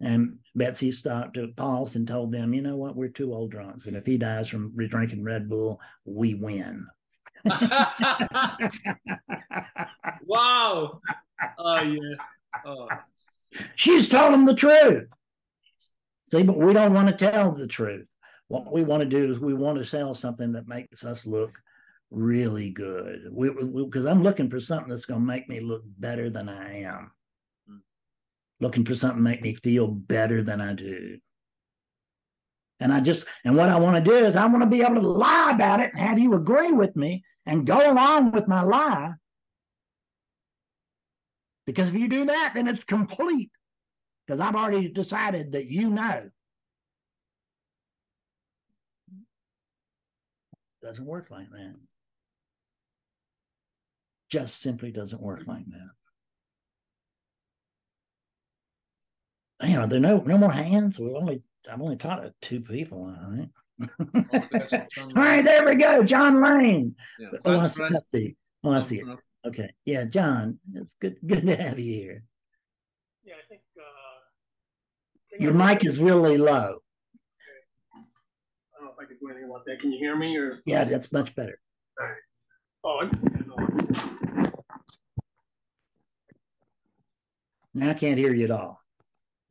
and 0.00 0.38
Betsy 0.56 0.90
stopped 0.90 1.34
to 1.34 1.48
pause 1.56 1.94
and 1.94 2.08
told 2.08 2.32
them, 2.32 2.52
you 2.52 2.60
know 2.60 2.76
what, 2.76 2.96
we're 2.96 3.08
two 3.08 3.32
old 3.32 3.52
drunks. 3.52 3.86
And 3.86 3.96
if 3.96 4.04
he 4.04 4.18
dies 4.18 4.48
from 4.48 4.74
drinking 4.76 5.24
Red 5.24 5.48
Bull, 5.48 5.80
we 6.04 6.34
win. 6.34 6.86
wow. 10.24 11.00
Oh, 11.58 11.82
yeah. 11.82 12.16
Oh. 12.66 12.88
She's 13.76 14.08
told 14.08 14.34
him 14.34 14.44
the 14.44 14.54
truth. 14.54 15.06
See, 16.30 16.42
but 16.42 16.58
we 16.58 16.72
don't 16.72 16.94
want 16.94 17.08
to 17.08 17.30
tell 17.30 17.52
the 17.52 17.68
truth. 17.68 18.08
What 18.48 18.72
we 18.72 18.82
want 18.82 19.02
to 19.02 19.08
do 19.08 19.30
is 19.30 19.38
we 19.38 19.54
want 19.54 19.78
to 19.78 19.84
sell 19.84 20.14
something 20.14 20.52
that 20.52 20.66
makes 20.66 21.04
us 21.04 21.26
look 21.26 21.60
really 22.10 22.70
good 22.70 23.30
because 23.34 24.06
I'm 24.06 24.22
looking 24.22 24.48
for 24.48 24.60
something 24.60 24.88
that's 24.88 25.04
going 25.04 25.20
to 25.20 25.26
make 25.26 25.48
me 25.48 25.60
look 25.60 25.82
better 25.98 26.30
than 26.30 26.48
I 26.48 26.82
am. 26.82 27.12
Mm. 27.70 27.80
Looking 28.60 28.84
for 28.84 28.94
something 28.94 29.18
to 29.18 29.22
make 29.22 29.42
me 29.42 29.54
feel 29.54 29.88
better 29.88 30.42
than 30.42 30.60
I 30.60 30.72
do. 30.72 31.18
And 32.80 32.92
I 32.92 33.00
just, 33.00 33.26
and 33.44 33.56
what 33.56 33.68
I 33.68 33.78
want 33.78 34.02
to 34.02 34.10
do 34.10 34.16
is 34.16 34.36
I 34.36 34.46
want 34.46 34.62
to 34.62 34.68
be 34.68 34.82
able 34.82 35.00
to 35.00 35.08
lie 35.08 35.50
about 35.52 35.80
it 35.80 35.90
and 35.92 36.00
have 36.00 36.18
you 36.18 36.34
agree 36.34 36.72
with 36.72 36.94
me 36.94 37.24
and 37.44 37.66
go 37.66 37.92
along 37.92 38.32
with 38.32 38.46
my 38.46 38.62
lie. 38.62 39.14
Because 41.66 41.88
if 41.88 41.94
you 41.94 42.08
do 42.08 42.24
that, 42.26 42.52
then 42.54 42.68
it's 42.68 42.84
complete. 42.84 43.50
Because 44.26 44.40
I've 44.40 44.54
already 44.54 44.88
decided 44.88 45.52
that 45.52 45.66
you 45.66 45.90
know. 45.90 46.30
Doesn't 50.80 51.04
work 51.04 51.30
like 51.30 51.50
that 51.50 51.74
just 54.28 54.60
simply 54.60 54.90
doesn't 54.90 55.22
work 55.22 55.42
like 55.46 55.66
that. 55.66 55.90
You 59.68 59.74
know, 59.74 59.86
there 59.86 59.98
are 59.98 60.00
no 60.00 60.18
no 60.18 60.38
more 60.38 60.52
hands. 60.52 60.98
We 60.98 61.12
only 61.14 61.42
I've 61.70 61.80
only 61.80 61.96
taught 61.96 62.24
it 62.24 62.34
two 62.40 62.60
people. 62.60 63.06
I 63.06 63.36
think. 63.36 63.50
All 64.98 65.22
right, 65.22 65.44
there 65.44 65.64
we 65.64 65.76
go, 65.76 66.02
John 66.02 66.42
Lane. 66.42 66.96
Yeah, 67.18 67.28
oh, 67.44 67.58
I 67.58 67.66
see, 67.66 67.84
I 67.84 67.98
see. 67.98 68.36
Oh, 68.64 68.72
I 68.72 68.80
see 68.80 69.00
it. 69.00 69.06
Okay, 69.46 69.70
yeah, 69.84 70.04
John, 70.04 70.58
it's 70.74 70.94
good 71.00 71.16
good 71.26 71.46
to 71.46 71.56
have 71.56 71.78
you 71.78 71.94
here. 71.94 72.24
Yeah, 73.24 73.34
I 73.34 73.48
think 73.48 73.62
uh, 73.78 75.42
your 75.42 75.52
mic 75.54 75.84
is 75.84 76.00
really 76.00 76.36
low. 76.38 76.52
Okay. 76.54 76.78
I 77.94 78.78
don't 78.78 78.84
know 78.86 78.92
if 78.92 78.98
I 79.00 79.04
can 79.06 79.16
do 79.20 79.28
anything 79.30 79.50
about 79.50 79.64
that. 79.66 79.80
Can 79.80 79.92
you 79.92 79.98
hear 79.98 80.16
me? 80.16 80.36
Or 80.36 80.54
yeah, 80.66 80.84
that's 80.84 81.12
much 81.12 81.34
better. 81.34 81.60
All 82.84 83.00
right. 83.00 83.10
Oh, 83.24 83.37
Now 87.74 87.90
I 87.90 87.94
can't 87.94 88.18
hear 88.18 88.34
you 88.34 88.44
at 88.44 88.50
all. 88.50 88.80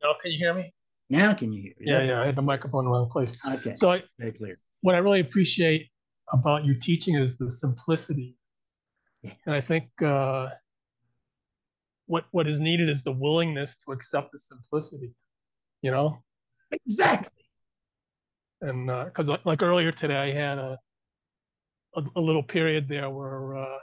No, 0.02 0.14
can 0.20 0.30
you 0.32 0.38
hear 0.38 0.54
me? 0.54 0.72
Now 1.08 1.32
can 1.34 1.52
you 1.52 1.62
hear? 1.62 1.74
Me? 1.78 1.86
Yeah, 1.86 2.02
yeah. 2.02 2.20
I 2.20 2.26
had 2.26 2.36
the 2.36 2.42
microphone 2.42 2.84
in 2.84 2.90
the 2.90 2.96
wrong 2.96 3.08
place. 3.08 3.38
Okay. 3.44 3.72
So 3.74 3.92
I, 3.92 4.02
very 4.18 4.32
clear. 4.32 4.58
What 4.82 4.94
I 4.94 4.98
really 4.98 5.20
appreciate 5.20 5.88
about 6.32 6.64
you 6.64 6.74
teaching 6.74 7.16
is 7.16 7.38
the 7.38 7.50
simplicity, 7.50 8.36
yeah. 9.22 9.32
and 9.46 9.54
I 9.54 9.60
think 9.60 9.88
uh, 10.02 10.48
what 12.06 12.24
what 12.32 12.46
is 12.46 12.60
needed 12.60 12.90
is 12.90 13.02
the 13.02 13.12
willingness 13.12 13.76
to 13.86 13.92
accept 13.92 14.32
the 14.32 14.38
simplicity. 14.38 15.14
You 15.82 15.90
know. 15.92 16.18
Exactly. 16.70 17.44
And 18.60 18.88
because 19.06 19.30
uh, 19.30 19.38
like 19.44 19.62
earlier 19.62 19.90
today, 19.90 20.16
I 20.16 20.32
had 20.32 20.58
a 20.58 20.78
a, 21.96 22.04
a 22.16 22.20
little 22.20 22.42
period 22.42 22.88
there 22.88 23.08
where 23.08 23.56
uh, 23.56 23.78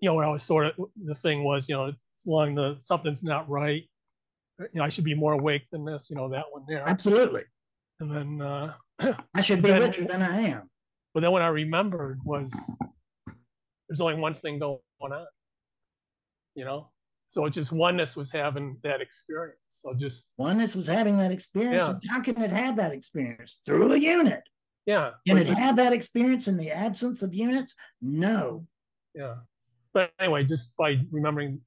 you 0.00 0.08
know 0.08 0.14
where 0.14 0.24
I 0.24 0.30
was 0.30 0.42
sort 0.42 0.66
of 0.66 0.74
the 1.04 1.14
thing 1.14 1.44
was 1.44 1.68
you 1.68 1.74
know 1.76 1.86
it's 1.86 2.04
long 2.26 2.54
the 2.54 2.76
something's 2.78 3.22
not 3.22 3.48
right 3.48 3.84
you 4.60 4.68
know, 4.74 4.84
I 4.84 4.88
should 4.90 5.04
be 5.04 5.14
more 5.14 5.32
awake 5.32 5.64
than 5.72 5.84
this, 5.86 6.10
you 6.10 6.16
know, 6.16 6.28
that 6.28 6.44
one 6.50 6.64
there. 6.68 6.86
Absolutely. 6.86 7.44
And 7.98 8.10
then, 8.10 8.42
uh, 8.42 8.74
I 9.34 9.40
should 9.40 9.62
be 9.62 9.68
Then- 9.70 9.80
richer 9.80 10.04
than 10.04 10.22
I 10.22 10.40
am. 10.42 10.68
but 11.14 11.20
then 11.20 11.30
what 11.32 11.42
I 11.42 11.48
remembered 11.48 12.20
was 12.24 12.52
there's 13.88 14.00
only 14.00 14.16
one 14.16 14.34
thing 14.34 14.58
going 14.58 14.78
on, 15.00 15.26
you 16.54 16.64
know? 16.64 16.90
So 17.30 17.46
it's 17.46 17.54
just 17.54 17.72
oneness 17.72 18.16
was 18.16 18.30
having 18.30 18.76
that 18.82 19.00
experience. 19.00 19.56
So 19.70 19.94
just, 19.94 20.30
Oneness 20.36 20.74
was 20.76 20.88
having 20.88 21.16
that 21.18 21.30
experience. 21.30 21.86
Yeah. 22.02 22.10
How 22.12 22.20
can 22.20 22.42
it 22.42 22.50
have 22.52 22.76
that 22.76 22.92
experience? 22.92 23.60
Through 23.64 23.92
a 23.92 23.96
unit. 23.96 24.42
yeah. 24.84 25.12
Can 25.26 25.38
it 25.38 25.46
have 25.46 25.76
that 25.76 25.92
experience 25.92 26.48
in 26.48 26.56
the 26.56 26.70
absence 26.70 27.22
of 27.22 27.32
units? 27.32 27.74
No. 28.02 28.66
Yeah. 29.14 29.36
But 29.92 30.10
anyway, 30.20 30.44
just 30.44 30.76
by 30.76 30.98
remembering 31.10 31.60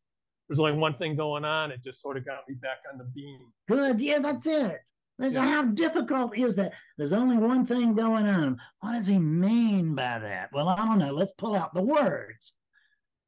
there's 0.48 0.60
only 0.60 0.74
one 0.74 0.96
thing 0.96 1.16
going 1.16 1.46
on, 1.46 1.72
it 1.72 1.84
just 1.84 2.02
sort 2.02 2.18
of 2.18 2.26
got 2.26 2.48
me 2.48 2.56
back 2.56 2.78
on 2.92 2.98
the 2.98 3.06
beam. 3.06 3.40
Good. 3.68 4.00
Yeah, 4.00 4.20
that's 4.20 4.46
it. 4.46 4.80
Yeah. 5.20 5.42
How 5.42 5.64
difficult 5.64 6.38
is 6.38 6.56
that? 6.56 6.74
There's 6.98 7.14
only 7.14 7.38
one 7.38 7.66
thing 7.66 7.94
going 7.94 8.28
on. 8.28 8.60
What 8.80 8.94
does 8.94 9.08
he 9.08 9.20
mean 9.20 9.96
by 9.96 10.20
that? 10.20 10.50
Well, 10.52 10.68
I 10.70 10.76
don't 10.76 11.00
know. 11.00 11.14
Let's 11.14 11.34
pull 11.38 11.56
out 11.56 11.74
the 11.74 11.84
words. 11.84 12.54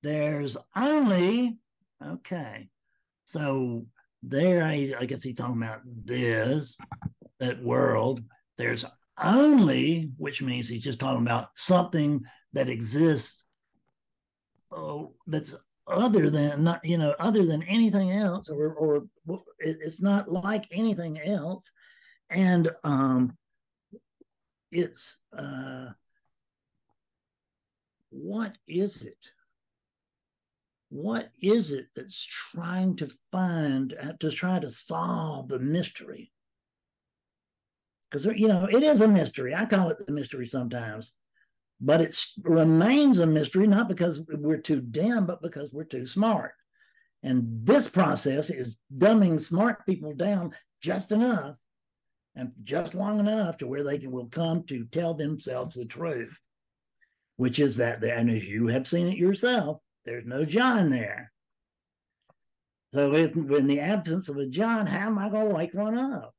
There's 0.04 0.58
only, 0.76 1.58
okay. 2.04 2.70
So 3.26 3.86
there, 4.24 4.64
I, 4.64 4.94
I 5.00 5.06
guess 5.06 5.24
he's 5.24 5.36
talking 5.36 5.62
about 5.62 5.82
this, 5.86 6.78
that 7.40 7.64
world. 7.64 8.22
There's 8.58 8.86
only, 9.24 10.12
which 10.18 10.42
means 10.42 10.68
he's 10.68 10.84
just 10.84 11.00
talking 11.00 11.26
about 11.26 11.50
something 11.56 12.24
that 12.54 12.70
exists 12.70 13.45
oh, 14.76 15.14
that's 15.28 15.56
other 15.88 16.30
than 16.30 16.64
not 16.64 16.84
you 16.84 16.98
know 16.98 17.14
other 17.20 17.46
than 17.46 17.62
anything 17.64 18.12
else 18.12 18.50
or 18.50 18.74
or 18.74 18.98
it, 19.60 19.78
it's 19.82 20.02
not 20.02 20.32
like 20.32 20.66
anything 20.72 21.20
else. 21.20 21.72
And 22.30 22.70
um 22.84 23.38
it's 24.72 25.18
uh 25.38 25.90
what 28.10 28.58
is 28.68 29.04
it? 29.04 29.18
What 30.90 31.30
is 31.42 31.72
it 31.72 31.88
that's 31.96 32.26
trying 32.54 32.96
to 32.98 33.12
find 33.32 33.94
uh, 34.02 34.14
to 34.20 34.32
try 34.32 34.60
to 34.60 34.70
solve 34.70 35.50
the 35.50 35.60
mystery? 35.60 36.32
Because 38.10 38.26
you 38.26 38.48
know 38.48 38.66
it 38.66 38.84
is 38.84 39.02
a 39.02 39.08
mystery. 39.08 39.54
I 39.54 39.66
call 39.66 39.90
it 39.90 40.06
the 40.06 40.14
mystery 40.14 40.48
sometimes 40.48 41.14
but 41.82 42.02
it 42.02 42.18
remains 42.44 43.20
a 43.20 43.26
mystery 43.26 43.68
not 43.68 43.90
because 43.90 44.26
we're 44.30 44.58
too 44.58 44.82
dumb 44.82 45.26
but 45.26 45.42
because 45.42 45.74
we're 45.74 45.84
too 45.84 46.06
smart. 46.06 46.54
And 47.24 47.66
this 47.66 47.88
process 47.88 48.50
is 48.50 48.78
dumbing 48.96 49.42
smart 49.42 49.86
people 49.86 50.14
down 50.14 50.54
just 50.82 51.12
enough 51.12 51.56
and 52.36 52.52
just 52.64 52.94
long 52.94 53.20
enough 53.20 53.58
to 53.58 53.68
where 53.68 53.84
they 53.84 53.98
can, 53.98 54.12
will 54.12 54.28
come 54.28 54.64
to 54.64 54.86
tell 54.86 55.14
themselves 55.14 55.76
the 55.76 55.86
truth 55.86 56.40
which 57.38 57.60
is 57.60 57.76
that 57.78 58.00
there, 58.00 58.16
and 58.16 58.30
as 58.30 58.48
you 58.48 58.68
have 58.68 58.88
seen 58.88 59.08
it 59.08 59.18
yourself 59.18 59.80
there's 60.06 60.26
no 60.26 60.46
john 60.46 60.90
there. 60.90 61.32
So 62.94 63.14
if 63.14 63.36
in 63.36 63.68
the 63.68 63.82
absence 63.82 64.30
of 64.30 64.38
a 64.38 64.48
john 64.48 64.86
how 64.86 65.08
am 65.08 65.18
i 65.18 65.28
going 65.30 65.50
to 65.50 65.56
wake 65.56 65.74
one 65.74 65.98
up? 65.98 66.34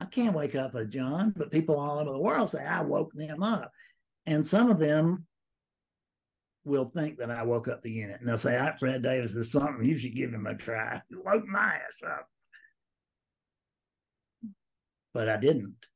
I 0.00 0.06
can't 0.06 0.34
wake 0.34 0.54
up 0.54 0.74
a 0.74 0.84
john 0.84 1.32
but 1.36 1.52
people 1.52 1.78
all 1.78 1.98
over 1.98 2.10
the 2.10 2.18
world 2.18 2.50
say 2.50 2.64
i 2.64 2.80
woke 2.80 3.12
them 3.14 3.42
up 3.42 3.70
and 4.26 4.46
some 4.46 4.70
of 4.70 4.78
them 4.78 5.26
will 6.64 6.84
think 6.84 7.18
that 7.18 7.30
I 7.30 7.44
woke 7.44 7.68
up 7.68 7.80
the 7.80 7.90
unit. 7.90 8.20
And 8.20 8.28
they'll 8.28 8.38
say, 8.38 8.58
"I 8.58 8.76
Fred 8.76 9.02
Davis 9.02 9.32
is 9.32 9.52
something. 9.52 9.84
You 9.84 9.96
should 9.96 10.16
give 10.16 10.32
him 10.32 10.46
a 10.46 10.54
try. 10.54 11.00
You 11.10 11.22
woke 11.24 11.46
my 11.46 11.80
ass 11.86 12.02
up. 12.04 12.28
But 15.14 15.28
I 15.28 15.36
didn't. 15.36 15.86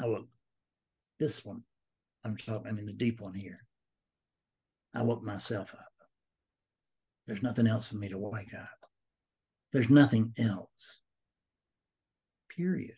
I 0.00 0.06
woke 0.06 0.28
this 1.18 1.44
one. 1.44 1.62
I'm 2.24 2.36
talking, 2.36 2.68
I 2.68 2.72
mean, 2.72 2.86
the 2.86 2.92
deep 2.92 3.20
one 3.20 3.34
here. 3.34 3.60
I 4.94 5.02
woke 5.02 5.22
myself 5.22 5.74
up. 5.74 5.92
There's 7.26 7.42
nothing 7.42 7.66
else 7.66 7.88
for 7.88 7.96
me 7.96 8.08
to 8.08 8.18
wake 8.18 8.54
up. 8.54 8.88
There's 9.72 9.90
nothing 9.90 10.32
else. 10.38 11.00
Period. 12.48 12.96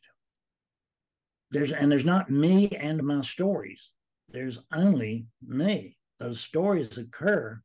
There's 1.50 1.72
and 1.72 1.90
there's 1.90 2.04
not 2.04 2.30
me 2.30 2.68
and 2.68 3.02
my 3.02 3.22
stories 3.22 3.92
there's 4.30 4.58
only 4.72 5.26
me. 5.46 5.96
Those 6.20 6.40
stories 6.40 6.98
occur 6.98 7.60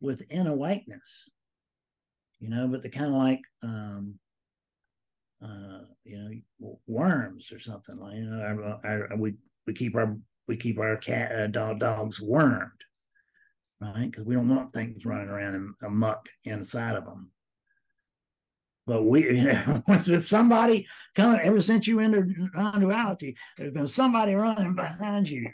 within 0.00 0.46
awakeness, 0.46 1.30
you 2.38 2.48
know, 2.48 2.68
but 2.68 2.82
they're 2.82 2.90
kind 2.90 3.06
of 3.06 3.20
like, 3.20 3.40
um, 3.62 4.14
uh, 5.44 5.80
you 6.04 6.18
know, 6.60 6.78
worms 6.86 7.52
or 7.52 7.58
something 7.58 7.98
like, 7.98 8.16
you 8.16 8.24
know, 8.24 8.40
our, 8.40 8.80
our, 8.84 9.16
we, 9.16 9.34
we 9.66 9.74
keep 9.74 9.94
our, 9.96 10.16
we 10.46 10.56
keep 10.56 10.78
our 10.78 10.96
cat, 10.96 11.32
uh, 11.32 11.46
dog, 11.48 11.80
dogs 11.80 12.20
wormed, 12.20 12.70
right? 13.80 14.10
Because 14.10 14.24
we 14.24 14.34
don't 14.34 14.48
want 14.48 14.72
things 14.72 15.04
running 15.04 15.28
around 15.28 15.54
and 15.54 15.94
muck 15.96 16.28
inside 16.44 16.96
of 16.96 17.04
them. 17.04 17.30
But 18.86 19.02
we, 19.04 19.24
you 19.36 19.52
know, 19.52 19.82
with 19.88 20.24
somebody 20.24 20.86
coming, 21.14 21.40
ever 21.40 21.60
since 21.60 21.86
you 21.86 22.00
entered 22.00 22.34
non-duality, 22.54 23.36
there's 23.56 23.72
been 23.72 23.88
somebody 23.88 24.34
running 24.34 24.74
behind 24.74 25.28
you 25.28 25.50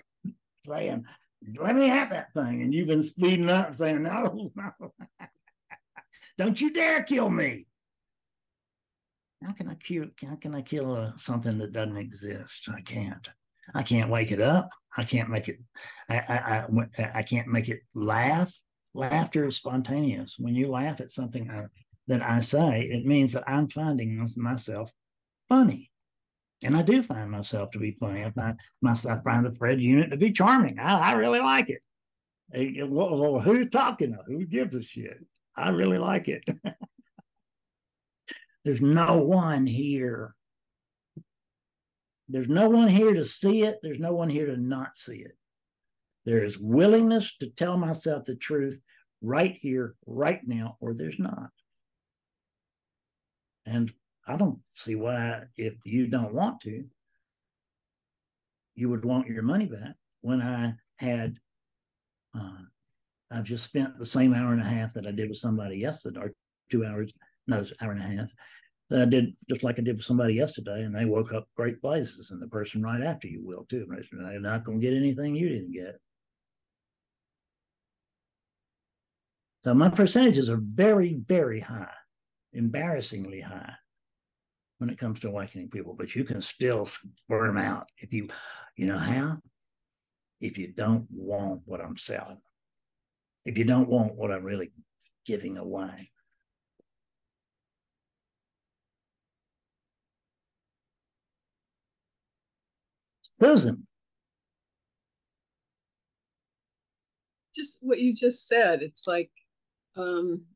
saying, 0.64 1.04
let 1.58 1.74
me 1.74 1.88
have 1.88 2.10
that 2.10 2.32
thing. 2.34 2.62
And 2.62 2.74
you've 2.74 2.88
been 2.88 3.02
speeding 3.02 3.48
up 3.48 3.74
saying, 3.74 4.02
no, 4.02 4.50
no. 4.54 4.92
Don't 6.38 6.60
you 6.60 6.72
dare 6.72 7.02
kill 7.02 7.28
me. 7.28 7.66
How 9.42 9.52
can 9.52 9.68
I 9.68 9.74
kill? 9.74 10.06
How 10.22 10.36
can 10.36 10.54
I 10.54 10.62
kill 10.62 10.94
uh, 10.94 11.10
something 11.18 11.58
that 11.58 11.72
doesn't 11.72 11.96
exist? 11.96 12.68
I 12.74 12.80
can't. 12.82 13.28
I 13.74 13.82
can't 13.82 14.10
wake 14.10 14.32
it 14.32 14.42
up. 14.42 14.68
I 14.96 15.04
can't 15.04 15.30
make 15.30 15.48
it. 15.48 15.58
I, 16.08 16.18
I 16.18 16.66
I 16.98 17.10
I 17.14 17.22
can't 17.22 17.48
make 17.48 17.68
it 17.68 17.80
laugh. 17.94 18.52
Laughter 18.92 19.46
is 19.46 19.56
spontaneous. 19.56 20.36
When 20.38 20.54
you 20.54 20.68
laugh 20.68 21.00
at 21.00 21.12
something 21.12 21.50
I, 21.50 21.66
that 22.08 22.22
I 22.22 22.40
say, 22.40 22.82
it 22.82 23.06
means 23.06 23.32
that 23.32 23.44
I'm 23.46 23.68
finding 23.68 24.26
myself 24.36 24.90
funny. 25.48 25.89
And 26.62 26.76
I 26.76 26.82
do 26.82 27.02
find 27.02 27.30
myself 27.30 27.70
to 27.70 27.78
be 27.78 27.92
funny. 27.92 28.24
I 28.24 28.30
find 28.32 28.58
myself, 28.82 29.20
I 29.20 29.30
find 29.30 29.46
the 29.46 29.54
Fred 29.54 29.80
unit 29.80 30.10
to 30.10 30.16
be 30.16 30.30
charming. 30.30 30.78
I, 30.78 31.10
I 31.10 31.12
really 31.12 31.40
like 31.40 31.70
it. 31.70 31.80
Hey, 32.52 32.82
well, 32.82 33.16
well, 33.16 33.40
who's 33.40 33.70
talking? 33.70 34.16
Who 34.26 34.44
gives 34.44 34.74
a 34.74 34.82
shit? 34.82 35.24
I 35.56 35.70
really 35.70 35.98
like 35.98 36.28
it. 36.28 36.44
There's 38.64 38.82
no 38.82 39.22
one 39.22 39.66
here. 39.66 40.34
There's 42.28 42.48
no 42.48 42.68
one 42.68 42.88
here 42.88 43.14
to 43.14 43.24
see 43.24 43.62
it. 43.62 43.78
There's 43.82 43.98
no 43.98 44.12
one 44.12 44.28
here 44.28 44.46
to 44.46 44.56
not 44.56 44.96
see 44.96 45.18
it. 45.18 45.36
There 46.26 46.44
is 46.44 46.58
willingness 46.58 47.36
to 47.38 47.48
tell 47.48 47.78
myself 47.78 48.24
the 48.24 48.36
truth 48.36 48.80
right 49.22 49.56
here, 49.60 49.94
right 50.06 50.40
now, 50.46 50.76
or 50.80 50.94
there's 50.94 51.18
not. 51.18 51.50
And 53.66 53.92
I 54.26 54.36
don't 54.36 54.58
see 54.74 54.94
why, 54.94 55.44
if 55.56 55.74
you 55.84 56.06
don't 56.06 56.34
want 56.34 56.60
to, 56.62 56.84
you 58.74 58.88
would 58.88 59.04
want 59.04 59.28
your 59.28 59.42
money 59.42 59.66
back. 59.66 59.94
When 60.20 60.40
I 60.40 60.74
had, 60.98 61.36
uh, 62.38 62.62
I've 63.30 63.44
just 63.44 63.64
spent 63.64 63.98
the 63.98 64.06
same 64.06 64.34
hour 64.34 64.52
and 64.52 64.60
a 64.60 64.64
half 64.64 64.94
that 64.94 65.06
I 65.06 65.10
did 65.10 65.28
with 65.28 65.38
somebody 65.38 65.78
yesterday, 65.78 66.20
or 66.20 66.32
two 66.70 66.84
hours, 66.84 67.12
no, 67.46 67.64
hour 67.80 67.92
and 67.92 68.00
a 68.00 68.16
half, 68.16 68.28
that 68.90 69.00
I 69.00 69.04
did 69.04 69.34
just 69.48 69.62
like 69.62 69.78
I 69.78 69.82
did 69.82 69.96
with 69.96 70.04
somebody 70.04 70.34
yesterday, 70.34 70.82
and 70.82 70.94
they 70.94 71.04
woke 71.04 71.32
up 71.32 71.48
great 71.56 71.80
places, 71.80 72.30
and 72.30 72.42
the 72.42 72.48
person 72.48 72.82
right 72.82 73.00
after 73.00 73.28
you 73.28 73.40
will 73.44 73.64
too. 73.68 73.86
They're 74.12 74.40
not 74.40 74.64
going 74.64 74.80
to 74.80 74.86
get 74.86 74.96
anything 74.96 75.34
you 75.34 75.48
didn't 75.48 75.72
get. 75.72 75.98
So 79.62 79.74
my 79.74 79.90
percentages 79.90 80.48
are 80.48 80.60
very, 80.60 81.14
very 81.14 81.60
high, 81.60 81.92
embarrassingly 82.52 83.40
high 83.40 83.74
when 84.80 84.88
it 84.88 84.98
comes 84.98 85.20
to 85.20 85.28
awakening 85.28 85.68
people, 85.68 85.92
but 85.92 86.16
you 86.16 86.24
can 86.24 86.40
still 86.40 86.86
squirm 86.86 87.58
out 87.58 87.90
if 87.98 88.14
you, 88.14 88.28
you 88.76 88.86
know 88.86 88.96
how? 88.96 89.38
If 90.40 90.56
you 90.56 90.72
don't 90.72 91.06
want 91.10 91.60
what 91.66 91.82
I'm 91.82 91.98
selling, 91.98 92.40
if 93.44 93.58
you 93.58 93.64
don't 93.64 93.90
want 93.90 94.14
what 94.14 94.30
I'm 94.30 94.42
really 94.42 94.72
giving 95.26 95.58
away. 95.58 96.10
Susan. 103.38 103.86
Just 107.54 107.80
what 107.82 107.98
you 107.98 108.14
just 108.14 108.48
said, 108.48 108.80
it's 108.80 109.06
like, 109.06 109.30
um, 109.94 110.46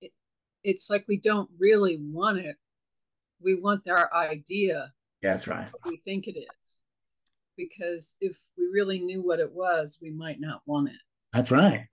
it, 0.00 0.10
it's 0.64 0.90
like 0.90 1.04
we 1.06 1.18
don't 1.18 1.48
really 1.56 2.00
want 2.02 2.38
it 2.38 2.56
we 3.44 3.60
want 3.60 3.88
our 3.88 4.12
idea. 4.14 4.92
Yeah, 5.22 5.34
That's 5.34 5.46
right. 5.46 5.68
we 5.86 5.96
think 5.98 6.26
it 6.26 6.38
is. 6.38 6.78
Because 7.56 8.16
if 8.20 8.40
we 8.58 8.64
really 8.72 9.00
knew 9.00 9.22
what 9.24 9.38
it 9.38 9.52
was, 9.52 9.98
we 10.02 10.10
might 10.10 10.40
not 10.40 10.62
want 10.66 10.88
it. 10.88 11.00
That's 11.32 11.50
right. 11.50 11.86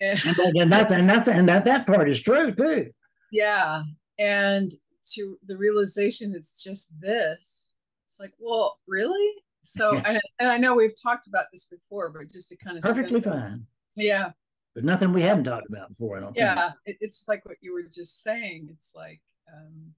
and, 0.00 0.20
and 0.56 0.70
that's 0.70 0.92
and 0.92 1.08
that's 1.08 1.26
and 1.26 1.48
that 1.48 1.64
that 1.64 1.86
part 1.86 2.10
is 2.10 2.20
true 2.20 2.52
too. 2.54 2.90
Yeah. 3.32 3.82
and 4.18 4.70
to 5.14 5.38
the 5.46 5.56
realization 5.56 6.34
it's 6.34 6.62
just 6.62 7.00
this. 7.00 7.74
It's 8.06 8.20
like, 8.20 8.32
well, 8.38 8.78
really? 8.86 9.32
So, 9.62 9.96
and, 9.96 10.20
and 10.38 10.48
I 10.48 10.58
know 10.58 10.74
we've 10.74 11.00
talked 11.00 11.26
about 11.26 11.44
this 11.52 11.66
before, 11.66 12.12
but 12.12 12.30
just 12.30 12.50
to 12.50 12.56
kind 12.56 12.76
of 12.76 12.82
perfectly 12.82 13.20
fine. 13.20 13.66
Yeah. 13.96 14.30
But 14.74 14.84
nothing 14.84 15.12
we 15.12 15.22
haven't 15.22 15.44
talked 15.44 15.68
about 15.68 15.88
before. 15.88 16.18
I 16.18 16.20
don't 16.20 16.36
yeah, 16.36 16.70
it, 16.84 16.98
it's 17.00 17.26
like 17.28 17.44
what 17.46 17.56
you 17.62 17.72
were 17.72 17.82
just 17.82 18.22
saying. 18.22 18.68
It's 18.70 18.94
like 18.94 19.20
um, 19.52 19.94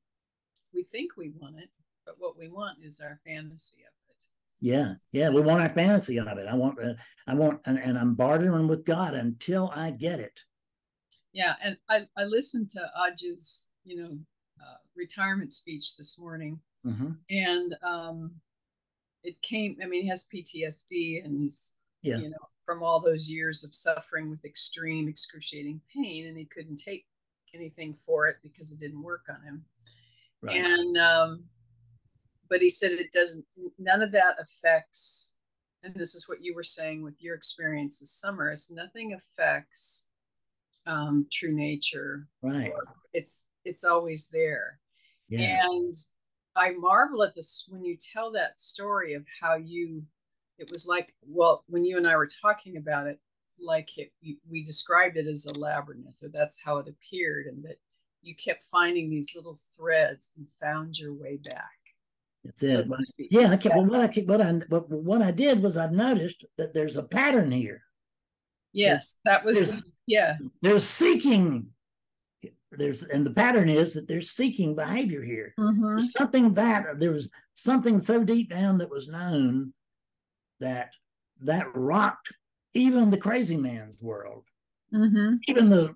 we 0.79 0.85
think 0.85 1.17
we 1.17 1.33
want 1.41 1.59
it, 1.59 1.71
but 2.07 2.15
what 2.19 2.39
we 2.39 2.49
want 2.49 2.79
is 2.81 3.01
our 3.01 3.19
fantasy 3.27 3.81
of 3.83 3.93
it. 4.11 4.23
Yeah, 4.61 4.93
yeah, 5.11 5.29
we 5.29 5.41
want 5.41 5.61
our 5.61 5.69
fantasy 5.69 6.21
of 6.21 6.39
it. 6.39 6.47
I 6.49 6.55
want, 6.55 6.79
uh, 6.81 6.95
I 7.27 7.35
want, 7.35 7.61
and, 7.65 7.79
and 7.79 7.99
I'm 7.99 8.15
bartering 8.15 8.69
with 8.69 8.85
God 8.85 9.15
until 9.15 9.73
I 9.75 9.91
get 9.91 10.21
it. 10.21 10.39
Yeah, 11.33 11.55
and 11.65 11.77
I 11.89 12.03
I 12.17 12.25
listened 12.25 12.71
to 12.71 12.81
Aj's 12.97 13.73
you 13.85 13.97
know 13.97 14.19
uh, 14.61 14.77
retirement 14.97 15.53
speech 15.53 15.97
this 15.97 16.21
morning, 16.21 16.61
mm-hmm. 16.87 17.11
and 17.29 17.77
um, 17.83 18.31
it 19.25 19.35
came. 19.43 19.79
I 19.83 19.87
mean, 19.87 20.03
he 20.03 20.09
has 20.09 20.29
PTSD, 20.33 21.25
and 21.25 21.37
he's 21.41 21.75
yeah. 22.03 22.19
you 22.19 22.31
know 22.31 22.49
from 22.65 22.85
all 22.85 23.01
those 23.01 23.29
years 23.29 23.65
of 23.65 23.75
suffering 23.75 24.31
with 24.31 24.45
extreme, 24.45 25.09
excruciating 25.09 25.81
pain, 25.93 26.29
and 26.29 26.39
he 26.39 26.45
couldn't 26.45 26.77
take 26.77 27.05
anything 27.53 27.95
for 27.95 28.29
it 28.29 28.37
because 28.45 28.71
it 28.71 28.79
didn't 28.79 29.03
work 29.03 29.25
on 29.29 29.43
him. 29.43 29.65
Right. 30.43 30.57
And 30.57 30.97
um, 30.97 31.45
but 32.49 32.61
he 32.61 32.71
said 32.71 32.93
it 32.93 33.13
doesn't. 33.13 33.45
None 33.79 34.03
of 34.03 34.13
that 34.13 34.37
affects. 34.41 35.37
And 35.85 35.95
this 35.95 36.15
is 36.15 36.29
what 36.29 36.45
you 36.45 36.55
were 36.55 36.65
saying 36.65 37.03
with 37.03 37.23
your 37.23 37.37
experience 37.37 38.01
this 38.01 38.21
summer. 38.21 38.51
Is 38.51 38.73
nothing 38.75 39.15
affects 39.15 40.11
um, 40.87 41.27
true 41.33 41.55
nature. 41.55 42.27
Right. 42.43 42.73
It's 43.13 43.49
it's 43.65 43.85
always 43.85 44.29
there. 44.29 44.81
Yeah. 45.29 45.65
And 45.65 45.95
I 46.57 46.73
marvel 46.73 47.23
at 47.23 47.35
this 47.35 47.69
when 47.71 47.85
you 47.85 47.97
tell 47.97 48.33
that 48.33 48.59
story 48.59 49.15
of 49.15 49.27
how 49.41 49.57
you 49.57 50.03
it 50.59 50.71
was 50.71 50.87
like 50.89 51.15
well 51.27 51.65
when 51.69 51.85
you 51.85 51.97
and 51.97 52.07
I 52.07 52.17
were 52.17 52.29
talking 52.43 52.77
about 52.77 53.07
it 53.07 53.21
like 53.61 53.97
it 53.99 54.13
we 54.49 54.65
described 54.65 55.17
it 55.17 55.27
as 55.27 55.47
a 55.47 55.59
labyrinth 55.59 56.23
or 56.23 56.31
that's 56.33 56.63
how 56.63 56.79
it 56.79 56.89
appeared 56.89 57.47
and 57.47 57.65
that 57.65 57.79
you 58.23 58.35
kept 58.35 58.65
finding 58.65 59.11
these 59.11 59.35
little 59.35 59.57
threads 59.77 60.33
and 60.37 60.49
found 60.51 60.99
your 60.99 61.15
way 61.15 61.39
back 61.45 61.79
that's 62.45 62.63
it. 62.63 62.87
So 62.87 62.97
yeah, 63.19 63.51
I 63.51 63.57
kept, 63.57 63.75
well, 63.75 63.85
what 63.85 64.01
I 64.01 64.09
kept, 64.09 64.29
what 64.29 64.41
I 64.41 64.53
what, 64.69 64.89
what 64.91 65.23
I 65.23 65.31
did 65.31 65.63
was 65.63 65.77
I 65.77 65.89
noticed 65.89 66.45
that 66.57 66.73
there's 66.73 66.97
a 66.97 67.03
pattern 67.03 67.51
here. 67.51 67.83
Yes, 68.73 69.19
that 69.25 69.45
was 69.45 69.71
there's, 69.71 69.99
yeah. 70.07 70.35
There's 70.63 70.85
seeking. 70.85 71.69
There's 72.71 73.03
and 73.03 73.25
the 73.25 73.31
pattern 73.31 73.69
is 73.69 73.95
that 73.95 74.09
there's 74.09 74.31
seeking 74.31 74.75
behavior 74.75 75.23
here. 75.23 75.55
Mm-hmm. 75.59 76.01
Something 76.19 76.55
that 76.55 77.01
there 77.01 77.13
was 77.13 77.31
something 77.55 78.01
so 78.01 78.23
deep 78.25 78.51
down 78.51 78.79
that 78.79 78.91
was 78.91 79.09
known 79.09 79.73
that 80.61 80.93
that 81.41 81.75
rocked 81.75 82.33
even 82.75 83.11
the 83.11 83.17
crazy 83.17 83.57
man's 83.57 84.01
world. 84.03 84.45
Mm-hmm. 84.95 85.37
Even 85.49 85.71
the 85.71 85.95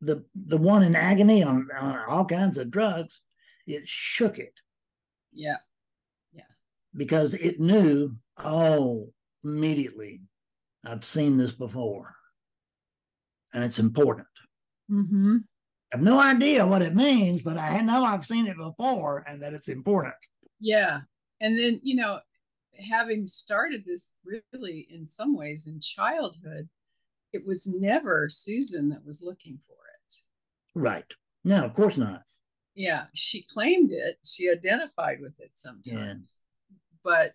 the 0.00 0.24
the 0.34 0.56
one 0.56 0.82
in 0.82 0.96
agony 0.96 1.42
on, 1.42 1.68
on 1.78 1.98
all 2.08 2.24
kinds 2.24 2.58
of 2.58 2.70
drugs, 2.70 3.22
it 3.66 3.88
shook 3.88 4.38
it. 4.38 4.60
Yeah. 5.32 5.56
Yeah. 6.32 6.42
Because 6.96 7.34
it 7.34 7.60
knew, 7.60 8.16
oh, 8.38 9.10
immediately, 9.44 10.22
I've 10.84 11.04
seen 11.04 11.36
this 11.36 11.52
before. 11.52 12.14
And 13.52 13.64
it's 13.64 13.78
important. 13.78 14.28
Mm-hmm. 14.90 15.38
I 15.92 15.96
have 15.96 16.02
no 16.02 16.20
idea 16.20 16.66
what 16.66 16.82
it 16.82 16.94
means, 16.94 17.42
but 17.42 17.58
I 17.58 17.80
know 17.80 18.04
I've 18.04 18.24
seen 18.24 18.46
it 18.46 18.56
before 18.56 19.24
and 19.26 19.42
that 19.42 19.54
it's 19.54 19.68
important. 19.68 20.14
Yeah. 20.60 21.00
And 21.40 21.58
then, 21.58 21.80
you 21.82 21.96
know, 21.96 22.20
having 22.90 23.26
started 23.26 23.84
this 23.84 24.14
really 24.52 24.86
in 24.90 25.04
some 25.04 25.36
ways 25.36 25.66
in 25.66 25.80
childhood, 25.80 26.68
it 27.32 27.44
was 27.44 27.66
never 27.78 28.28
Susan 28.28 28.88
that 28.90 29.04
was 29.04 29.22
looking 29.22 29.58
for. 29.66 29.76
Right. 30.74 31.04
No, 31.44 31.64
of 31.64 31.74
course 31.74 31.96
not. 31.96 32.22
Yeah. 32.74 33.04
She 33.14 33.44
claimed 33.52 33.92
it, 33.92 34.16
she 34.24 34.50
identified 34.50 35.18
with 35.20 35.40
it 35.40 35.50
sometimes, 35.54 36.38
yeah. 36.70 36.76
but 37.04 37.30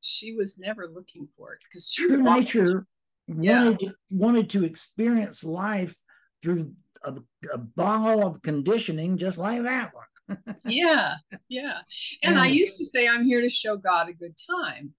she 0.00 0.34
was 0.34 0.58
never 0.58 0.86
looking 0.86 1.28
for 1.36 1.52
it 1.52 1.60
because 1.68 1.92
true 1.92 2.22
nature 2.22 2.86
yeah. 3.26 3.64
wanted, 3.64 3.92
wanted 4.10 4.50
to 4.50 4.64
experience 4.64 5.44
life 5.44 5.94
through 6.42 6.72
a, 7.04 7.14
a 7.52 7.58
ball 7.58 8.26
of 8.26 8.42
conditioning 8.42 9.18
just 9.18 9.36
like 9.36 9.62
that 9.62 9.94
one 9.94 10.04
yeah, 10.64 11.14
yeah. 11.48 11.78
And 12.22 12.38
I 12.38 12.46
used 12.46 12.76
to 12.78 12.84
say, 12.84 13.08
I'm 13.08 13.24
here 13.24 13.40
to 13.40 13.50
show 13.50 13.76
God 13.76 14.08
a 14.08 14.12
good 14.12 14.34
time. 14.48 14.94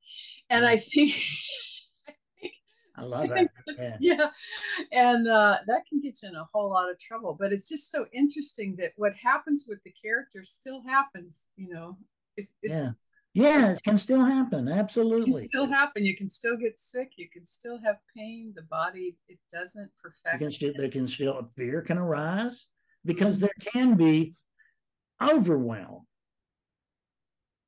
And 0.49 0.65
I 0.65 0.77
think. 0.77 1.13
I 3.01 3.05
love 3.05 3.29
that. 3.29 3.49
Yeah. 3.77 3.97
yeah. 3.99 4.29
And 4.91 5.27
uh, 5.27 5.57
that 5.67 5.85
can 5.87 5.99
get 5.99 6.17
you 6.21 6.29
in 6.29 6.35
a 6.35 6.45
whole 6.53 6.69
lot 6.69 6.89
of 6.89 6.99
trouble. 6.99 7.35
But 7.39 7.51
it's 7.51 7.67
just 7.67 7.91
so 7.91 8.05
interesting 8.13 8.75
that 8.77 8.91
what 8.97 9.13
happens 9.15 9.65
with 9.67 9.81
the 9.83 9.91
character 9.91 10.43
still 10.43 10.83
happens, 10.83 11.51
you 11.55 11.69
know. 11.69 11.97
It, 12.37 12.47
it, 12.61 12.71
yeah. 12.71 12.91
Yeah, 13.33 13.71
it 13.71 13.83
can 13.83 13.97
still 13.97 14.23
happen. 14.23 14.67
Absolutely. 14.67 15.31
It 15.31 15.35
can 15.35 15.47
still 15.47 15.65
happen. 15.65 16.03
You 16.03 16.17
can 16.17 16.27
still 16.27 16.57
get 16.57 16.77
sick. 16.77 17.13
You 17.15 17.29
can 17.31 17.45
still 17.45 17.79
have 17.85 17.97
pain. 18.15 18.53
The 18.55 18.63
body, 18.63 19.17
it 19.29 19.39
doesn't 19.51 19.89
perfect. 20.03 20.39
Can 20.39 20.51
still, 20.51 20.73
there 20.75 20.89
can 20.89 21.07
still, 21.07 21.49
fear 21.55 21.81
can 21.81 21.97
arise 21.97 22.67
because 23.05 23.37
mm-hmm. 23.37 23.45
there 23.45 23.71
can 23.73 23.95
be 23.95 24.35
overwhelm. 25.21 26.05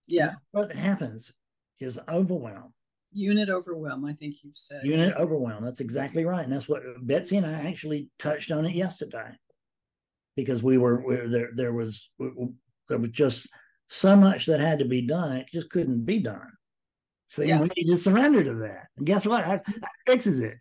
Yeah. 0.06 0.34
What 0.52 0.76
happens 0.76 1.32
is 1.80 1.98
overwhelm. 2.10 2.74
Unit 3.14 3.50
overwhelm, 3.50 4.06
I 4.06 4.14
think 4.14 4.44
you've 4.44 4.58
said. 4.58 4.84
Unit 4.84 5.16
overwhelm. 5.18 5.64
That's 5.64 5.80
exactly 5.80 6.26
right. 6.26 6.44
And 6.44 6.52
that's 6.52 6.70
what 6.70 6.82
Betsy 7.02 7.38
and 7.38 7.46
I 7.46 7.68
actually 7.68 8.10
touched 8.20 8.52
on 8.52 8.66
it 8.66 8.76
yesterday. 8.76 9.32
Because 10.36 10.64
we 10.64 10.78
were, 10.78 11.06
we, 11.06 11.16
there 11.28 11.52
there 11.56 11.74
was 11.74 12.10
there 12.90 12.98
was 12.98 13.12
just 13.12 13.48
so 13.88 14.16
much 14.16 14.48
that 14.48 14.60
had 14.60 14.80
to 14.80 14.86
be 14.86 15.02
done, 15.02 15.38
it 15.38 15.48
just 15.52 15.70
couldn't 15.70 16.06
be 16.06 16.20
done. 16.20 16.52
So 17.28 17.44
yeah. 17.44 17.60
we 17.60 17.70
need 17.78 17.92
to 17.92 17.98
surrender 17.98 18.44
to 18.44 18.54
that. 18.56 18.88
And 18.98 19.06
guess 19.06 19.26
what? 19.26 19.46
That, 19.46 19.64
fixes 20.06 20.40
it. 20.40 20.58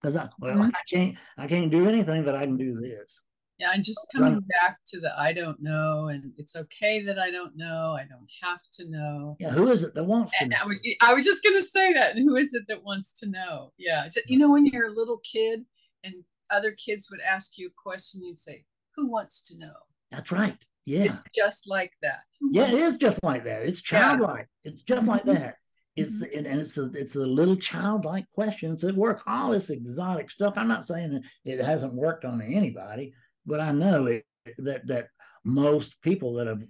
Because 0.00 0.16
I 0.16 0.28
well, 0.38 0.54
mm-hmm. 0.54 0.62
I 0.68 0.82
can't 0.90 1.16
I 1.38 1.46
can't 1.46 1.70
do 1.70 1.88
anything, 1.88 2.24
but 2.24 2.34
I 2.34 2.40
can 2.40 2.58
do 2.58 2.78
this. 2.78 3.22
Yeah, 3.58 3.70
and 3.72 3.84
just 3.84 4.08
coming 4.12 4.40
back 4.40 4.78
to 4.88 4.98
the 4.98 5.12
I 5.16 5.32
don't 5.32 5.60
know, 5.62 6.08
and 6.08 6.32
it's 6.36 6.56
okay 6.56 7.02
that 7.02 7.20
I 7.20 7.30
don't 7.30 7.56
know. 7.56 7.96
I 7.96 8.04
don't 8.08 8.28
have 8.42 8.60
to 8.72 8.90
know. 8.90 9.36
Yeah, 9.38 9.50
who 9.50 9.70
is 9.70 9.84
it 9.84 9.94
that 9.94 10.04
wants 10.04 10.32
to? 10.38 10.48
know? 10.48 10.56
I 10.60 10.66
was 10.66 10.82
I 11.00 11.14
was 11.14 11.24
just 11.24 11.44
gonna 11.44 11.60
say 11.60 11.92
that. 11.92 12.16
And 12.16 12.28
who 12.28 12.34
is 12.34 12.52
it 12.54 12.64
that 12.68 12.82
wants 12.84 13.12
to 13.20 13.30
know? 13.30 13.72
Yeah, 13.78 14.08
you 14.26 14.38
know 14.38 14.50
when 14.50 14.66
you're 14.66 14.88
a 14.88 14.94
little 14.94 15.18
kid 15.18 15.60
and 16.02 16.14
other 16.50 16.72
kids 16.72 17.08
would 17.12 17.20
ask 17.20 17.56
you 17.56 17.68
a 17.68 17.70
question, 17.76 18.22
you'd 18.24 18.40
say, 18.40 18.64
"Who 18.96 19.08
wants 19.08 19.48
to 19.48 19.58
know?" 19.60 19.74
That's 20.10 20.32
right. 20.32 20.56
Yeah, 20.84 21.04
it's 21.04 21.22
just 21.34 21.68
like 21.68 21.92
that. 22.02 22.20
Who 22.40 22.50
yeah, 22.52 22.68
it 22.68 22.74
is 22.74 22.96
just 22.96 23.22
like 23.22 23.44
that. 23.44 23.62
It's 23.62 23.82
childlike. 23.82 24.48
Yeah. 24.64 24.72
It's 24.72 24.82
just 24.82 25.06
like 25.06 25.22
mm-hmm. 25.22 25.34
that. 25.34 25.56
It's 25.94 26.20
mm-hmm. 26.20 26.44
and 26.44 26.60
it's 26.60 26.76
a 26.76 26.90
it's 26.94 27.14
a 27.14 27.24
little 27.24 27.56
childlike 27.56 28.28
questions 28.34 28.82
that 28.82 28.96
work. 28.96 29.22
All 29.28 29.52
this 29.52 29.70
exotic 29.70 30.28
stuff. 30.32 30.54
I'm 30.56 30.66
not 30.66 30.88
saying 30.88 31.22
it 31.44 31.64
hasn't 31.64 31.94
worked 31.94 32.24
on 32.24 32.42
anybody 32.42 33.14
but 33.46 33.60
I 33.60 33.72
know 33.72 34.06
it, 34.06 34.24
that 34.58 34.86
that 34.86 35.08
most 35.44 36.00
people 36.02 36.34
that 36.34 36.46
have 36.46 36.62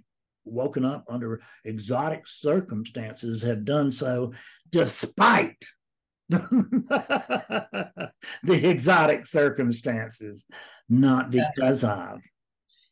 woken 0.43 0.85
up 0.85 1.05
under 1.09 1.41
exotic 1.63 2.27
circumstances 2.27 3.41
have 3.41 3.65
done 3.65 3.91
so 3.91 4.33
despite 4.69 5.63
the 6.29 8.11
exotic 8.43 9.27
circumstances, 9.27 10.45
not 10.89 11.29
because 11.31 11.83
of. 11.83 12.21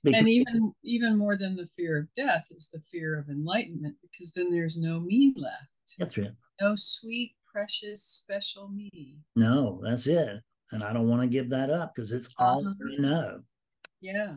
Because 0.03 0.19
and 0.19 0.30
even 0.30 0.73
even 0.84 1.18
more 1.18 1.38
than 1.38 1.55
the 1.55 1.65
fear 1.68 1.97
of 1.99 2.14
death 2.14 2.47
is 2.51 2.69
the 2.69 2.81
fear 2.81 3.18
of 3.18 3.30
enlightenment, 3.30 3.95
because 4.01 4.34
then 4.34 4.51
there's 4.51 4.80
no 4.80 4.99
me 4.99 5.34
left. 5.38 5.73
That's 5.97 6.18
right. 6.18 6.31
No 6.61 6.73
sweet, 6.76 7.35
precious, 7.51 8.03
special 8.03 8.68
me. 8.68 9.18
No, 9.35 9.81
that's 9.84 10.05
it. 10.07 10.41
And 10.72 10.84
I 10.84 10.91
don't 10.91 11.07
want 11.07 11.22
to 11.22 11.27
give 11.27 11.49
that 11.51 11.69
up 11.69 11.95
because 11.95 12.11
it's 12.11 12.30
all 12.38 12.68
uh-huh. 12.68 12.95
I 12.97 13.01
know. 13.01 13.39
Yeah. 14.03 14.35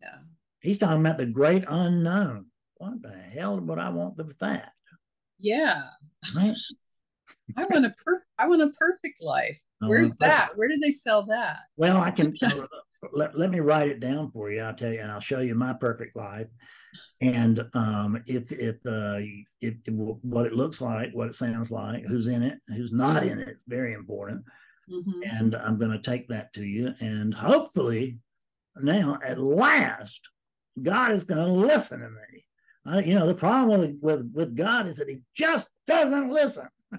Yeah. 0.00 0.18
He's 0.60 0.78
talking 0.78 1.00
about 1.00 1.18
the 1.18 1.26
great 1.26 1.64
unknown. 1.68 2.46
What 2.78 3.02
the 3.02 3.12
hell 3.12 3.60
would 3.60 3.78
I 3.78 3.90
want 3.90 4.16
with 4.16 4.38
that? 4.38 4.72
Yeah. 5.38 5.82
Right? 6.34 6.54
I 7.56 7.64
want 7.64 7.84
a 7.84 7.94
perfect 8.04 8.26
I 8.38 8.48
want 8.48 8.62
a 8.62 8.70
perfect 8.70 9.22
life. 9.22 9.62
Where's 9.80 10.16
that? 10.18 10.50
Where 10.56 10.68
did 10.68 10.80
they 10.80 10.90
sell 10.90 11.26
that? 11.26 11.58
Well, 11.76 11.98
I 11.98 12.10
can 12.10 12.34
let, 13.12 13.38
let 13.38 13.50
me 13.50 13.60
write 13.60 13.88
it 13.88 14.00
down 14.00 14.30
for 14.32 14.50
you. 14.50 14.62
I'll 14.62 14.74
tell 14.74 14.92
you 14.92 15.00
and 15.00 15.12
I'll 15.12 15.20
show 15.20 15.40
you 15.40 15.54
my 15.54 15.74
perfect 15.74 16.16
life. 16.16 16.48
And 17.20 17.64
um, 17.74 18.22
if 18.26 18.50
if, 18.50 18.76
uh, 18.86 19.18
if, 19.60 19.74
if 19.84 19.94
what 20.22 20.46
it 20.46 20.54
looks 20.54 20.80
like, 20.80 21.10
what 21.12 21.28
it 21.28 21.34
sounds 21.34 21.70
like, 21.70 22.06
who's 22.06 22.26
in 22.26 22.42
it, 22.42 22.58
who's 22.68 22.92
not 22.92 23.24
in 23.24 23.40
it, 23.40 23.58
very 23.68 23.92
important. 23.92 24.42
Mm-hmm. 24.90 25.22
And 25.24 25.54
I'm 25.54 25.78
going 25.78 25.90
to 25.90 25.98
take 25.98 26.28
that 26.28 26.52
to 26.54 26.64
you, 26.64 26.94
and 27.00 27.34
hopefully 27.34 28.18
now 28.82 29.18
at 29.24 29.38
last 29.38 30.20
God 30.82 31.12
is 31.12 31.24
going 31.24 31.46
to 31.46 31.52
listen 31.52 32.00
to 32.00 32.10
me. 32.10 33.04
You 33.06 33.14
know, 33.14 33.26
the 33.26 33.34
problem 33.34 33.80
with, 33.80 33.98
with, 34.00 34.30
with 34.32 34.56
God 34.56 34.86
is 34.86 34.98
that 34.98 35.08
he 35.08 35.18
just 35.34 35.68
doesn't 35.86 36.30
listen. 36.30 36.68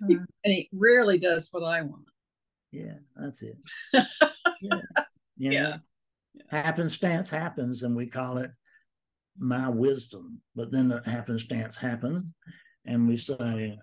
and 0.00 0.26
he 0.44 0.68
rarely 0.72 1.18
does 1.18 1.48
what 1.52 1.64
I 1.64 1.82
want. 1.82 2.04
Yeah, 2.70 2.94
that's 3.16 3.42
it. 3.42 3.56
yeah. 3.92 4.80
You 5.36 5.50
know, 5.50 5.56
Yeah. 5.56 5.76
happenstance 6.48 7.28
happens 7.30 7.82
and 7.82 7.96
we 7.96 8.06
call 8.06 8.38
it 8.38 8.52
my 9.38 9.68
wisdom. 9.68 10.40
But 10.54 10.70
then 10.70 10.88
the 10.88 11.02
happenstance 11.04 11.76
happens 11.76 12.24
and 12.84 13.08
we 13.08 13.16
say, 13.16 13.78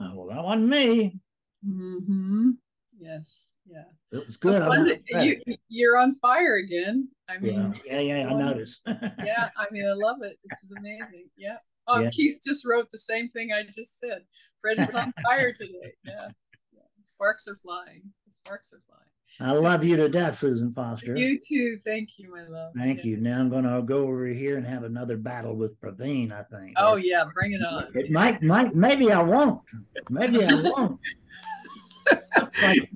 oh, 0.00 0.14
well, 0.14 0.26
that 0.28 0.44
wasn't 0.44 0.68
me. 0.68 1.20
hmm 1.64 2.50
Yes. 2.98 3.52
Yeah. 3.66 3.84
It 4.12 4.24
was 4.26 4.36
good. 4.36 4.62
I 4.62 4.66
Fun 4.66 4.86
to- 4.86 5.24
you, 5.24 5.56
you're 5.68 5.98
on 5.98 6.14
fire 6.14 6.56
again. 6.56 7.08
I 7.28 7.38
mean, 7.38 7.74
yeah, 7.84 8.00
yeah, 8.00 8.28
I 8.28 8.34
noticed. 8.34 8.82
yeah, 8.86 9.48
I 9.56 9.66
mean, 9.72 9.84
I 9.86 9.92
love 9.94 10.18
it. 10.22 10.38
This 10.44 10.62
is 10.62 10.74
amazing. 10.78 11.28
Yeah. 11.36 11.56
Oh, 11.88 12.00
Yeah. 12.00 12.10
Keith 12.10 12.38
just 12.46 12.64
wrote 12.66 12.86
the 12.90 12.98
same 12.98 13.28
thing 13.28 13.50
I 13.52 13.64
just 13.64 13.98
said. 13.98 14.22
Fred 14.60 14.78
is 14.78 14.94
on 14.94 15.12
fire 15.22 15.52
today. 15.52 15.92
Yeah. 16.04 16.28
yeah. 16.72 16.82
Sparks 17.02 17.48
are 17.48 17.56
flying. 17.56 18.02
The 18.26 18.32
sparks 18.32 18.72
are 18.72 18.80
flying. 18.86 19.00
I 19.40 19.50
love 19.52 19.82
you 19.84 19.96
to 19.96 20.08
death, 20.08 20.34
Susan 20.36 20.70
Foster. 20.72 21.16
You 21.16 21.40
too. 21.40 21.76
Thank 21.84 22.18
you, 22.18 22.30
my 22.30 22.44
love. 22.48 22.72
Thank 22.76 22.98
Yeah. 22.98 23.04
you. 23.10 23.16
Now 23.16 23.40
I'm 23.40 23.50
going 23.50 23.64
to 23.64 23.82
go 23.82 24.04
over 24.04 24.26
here 24.26 24.56
and 24.56 24.66
have 24.66 24.84
another 24.84 25.16
battle 25.16 25.56
with 25.56 25.78
Praveen, 25.80 26.30
I 26.32 26.42
think. 26.44 26.74
Oh 26.76 26.94
yeah, 26.96 27.24
bring 27.34 27.52
it 27.52 27.60
on. 27.62 27.90
It 27.94 28.10
might, 28.10 28.42
might, 28.42 28.74
maybe 28.76 29.10
I 29.10 29.20
won't. 29.22 29.60
Maybe 30.08 30.44
I 30.44 30.54
won't. 30.54 31.00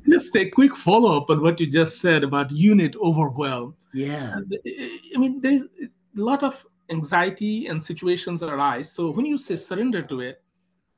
Just 0.09 0.35
a 0.37 0.49
quick 0.49 0.77
follow 0.77 1.17
up 1.17 1.31
on 1.31 1.41
what 1.43 1.59
you 1.61 1.67
just 1.67 2.01
said 2.01 2.23
about 2.25 2.51
unit 2.53 2.95
overwhelm. 2.97 3.75
yeah. 3.93 4.37
Uh, 4.37 4.71
I 5.15 5.19
mean, 5.19 5.41
there's 5.41 5.63
a 5.63 5.89
lot 6.15 6.43
of 6.43 6.65
anxiety 6.91 7.67
and 7.67 7.83
situations 7.83 8.43
arise. 8.43 8.91
So 8.91 9.11
when 9.11 9.27
you 9.27 9.39
say 9.39 9.57
surrender 9.57 10.03
to 10.03 10.21
it, 10.21 10.43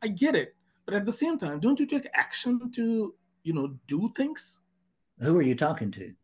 I 0.02 0.08
get 0.08 0.34
it. 0.34 0.54
But 0.86 0.94
at 0.94 1.04
the 1.04 1.12
same 1.12 1.38
time, 1.38 1.60
don't 1.60 1.78
you 1.80 1.86
take 1.86 2.08
action 2.14 2.70
to, 2.72 3.14
you 3.44 3.52
know, 3.52 3.74
do 3.86 4.10
things? 4.16 4.60
Who 5.20 5.36
are 5.36 5.42
you 5.42 5.55
talking 5.55 5.90
to? 5.92 6.14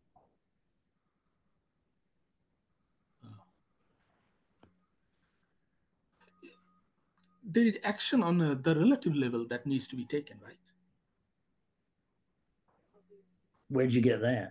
There 7.44 7.64
is 7.64 7.78
action 7.84 8.22
on 8.22 8.40
uh, 8.40 8.56
the 8.60 8.74
relative 8.74 9.14
level 9.14 9.46
that 9.48 9.66
needs 9.66 9.86
to 9.88 9.96
be 9.96 10.04
taken, 10.04 10.38
right? 10.42 10.58
Where'd 13.68 13.92
you 13.92 14.00
get 14.00 14.20
that? 14.22 14.50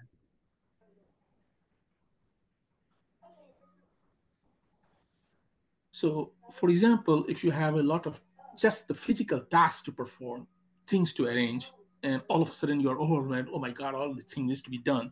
So, 5.91 6.33
for 6.53 6.69
example, 6.69 7.25
if 7.27 7.43
you 7.43 7.51
have 7.51 7.75
a 7.75 7.83
lot 7.83 8.05
of 8.05 8.21
just 8.57 8.87
the 8.87 8.93
physical 8.93 9.41
tasks 9.41 9.81
to 9.83 9.91
perform, 9.91 10.47
things 10.87 11.13
to 11.13 11.25
arrange, 11.25 11.71
and 12.05 12.21
all 12.29 12.41
of 12.41 12.51
a 12.51 12.53
sudden 12.53 12.79
you're 12.79 12.99
overwhelmed, 12.99 13.49
oh 13.51 13.59
my 13.59 13.71
God, 13.71 13.95
all 13.95 14.13
this 14.13 14.25
thing 14.25 14.47
needs 14.47 14.61
to 14.61 14.69
be 14.69 14.77
done. 14.77 15.11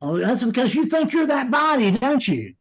Oh, 0.00 0.18
that's 0.18 0.44
because 0.44 0.74
you 0.74 0.86
think 0.86 1.12
you're 1.12 1.26
that 1.26 1.50
body, 1.50 1.90
don't 1.90 2.26
you? 2.26 2.54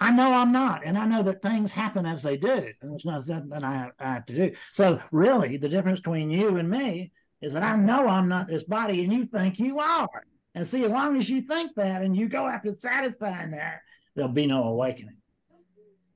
I 0.00 0.10
know 0.10 0.32
I'm 0.32 0.52
not, 0.52 0.84
and 0.84 0.96
I 0.96 1.06
know 1.06 1.22
that 1.24 1.42
things 1.42 1.72
happen 1.72 2.06
as 2.06 2.22
they 2.22 2.36
do, 2.36 2.72
and 2.82 2.94
it's 2.94 3.04
not 3.04 3.24
something 3.24 3.48
that 3.50 3.64
I, 3.64 3.90
I 3.98 4.14
have 4.14 4.26
to 4.26 4.34
do. 4.34 4.54
So, 4.72 5.00
really, 5.10 5.56
the 5.56 5.68
difference 5.68 6.00
between 6.00 6.30
you 6.30 6.56
and 6.56 6.70
me 6.70 7.12
is 7.40 7.52
that 7.54 7.62
I 7.62 7.76
know 7.76 8.06
I'm 8.06 8.28
not 8.28 8.46
this 8.48 8.62
body, 8.62 9.02
and 9.02 9.12
you 9.12 9.24
think 9.24 9.58
you 9.58 9.80
are. 9.80 10.08
And 10.54 10.66
see, 10.66 10.84
as 10.84 10.90
long 10.90 11.16
as 11.16 11.28
you 11.28 11.42
think 11.42 11.72
that, 11.76 12.02
and 12.02 12.16
you 12.16 12.28
go 12.28 12.46
after 12.46 12.76
satisfying 12.76 13.52
that, 13.52 13.80
there'll 14.14 14.30
be 14.30 14.46
no 14.46 14.64
awakening. 14.64 15.16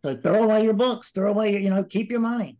So, 0.04 0.16
throw 0.16 0.44
away 0.44 0.62
your 0.62 0.74
books, 0.74 1.10
throw 1.10 1.30
away, 1.30 1.52
your, 1.52 1.60
you 1.60 1.70
know, 1.70 1.82
keep 1.82 2.10
your 2.10 2.20
money. 2.20 2.58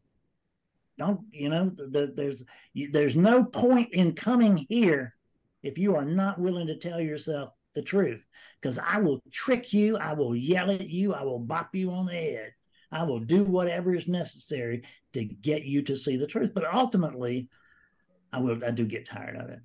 Don't, 0.99 1.21
you 1.33 1.49
know, 1.49 1.71
the, 1.77 2.13
there's 2.15 2.45
there's 2.91 3.17
no 3.17 3.45
point 3.45 3.93
in 3.93 4.15
coming 4.15 4.67
here 4.69 5.15
if 5.63 5.79
you 5.79 5.97
are 5.97 6.05
not 6.05 6.39
willing 6.39 6.67
to 6.67 6.77
tell 6.77 7.01
yourself 7.01 7.51
the 7.75 7.83
truth 7.83 8.27
because 8.61 8.79
I 8.79 8.99
will 8.99 9.23
trick 9.31 9.73
you, 9.73 9.97
I 9.97 10.13
will 10.13 10.37
yell 10.37 10.71
at 10.71 10.89
you, 10.89 11.15
I 11.15 11.23
will 11.23 11.39
bop 11.39 11.75
you 11.75 11.91
on 11.91 12.07
the 12.07 12.13
head, 12.13 12.53
I 12.91 13.05
will 13.05 13.21
do 13.21 13.45
whatever 13.45 13.95
is 13.95 14.07
necessary 14.07 14.83
to 15.15 15.25
get 15.25 15.65
you 15.65 15.83
to 15.83 15.97
see 15.97 16.17
the 16.17 16.27
truth. 16.27 16.53
But 16.55 16.73
ultimately, 16.73 17.49
I 18.33 18.41
will 18.41 18.63
I 18.65 18.71
do 18.71 18.85
get 18.85 19.07
tired 19.07 19.37
of 19.37 19.49
it. 19.49 19.61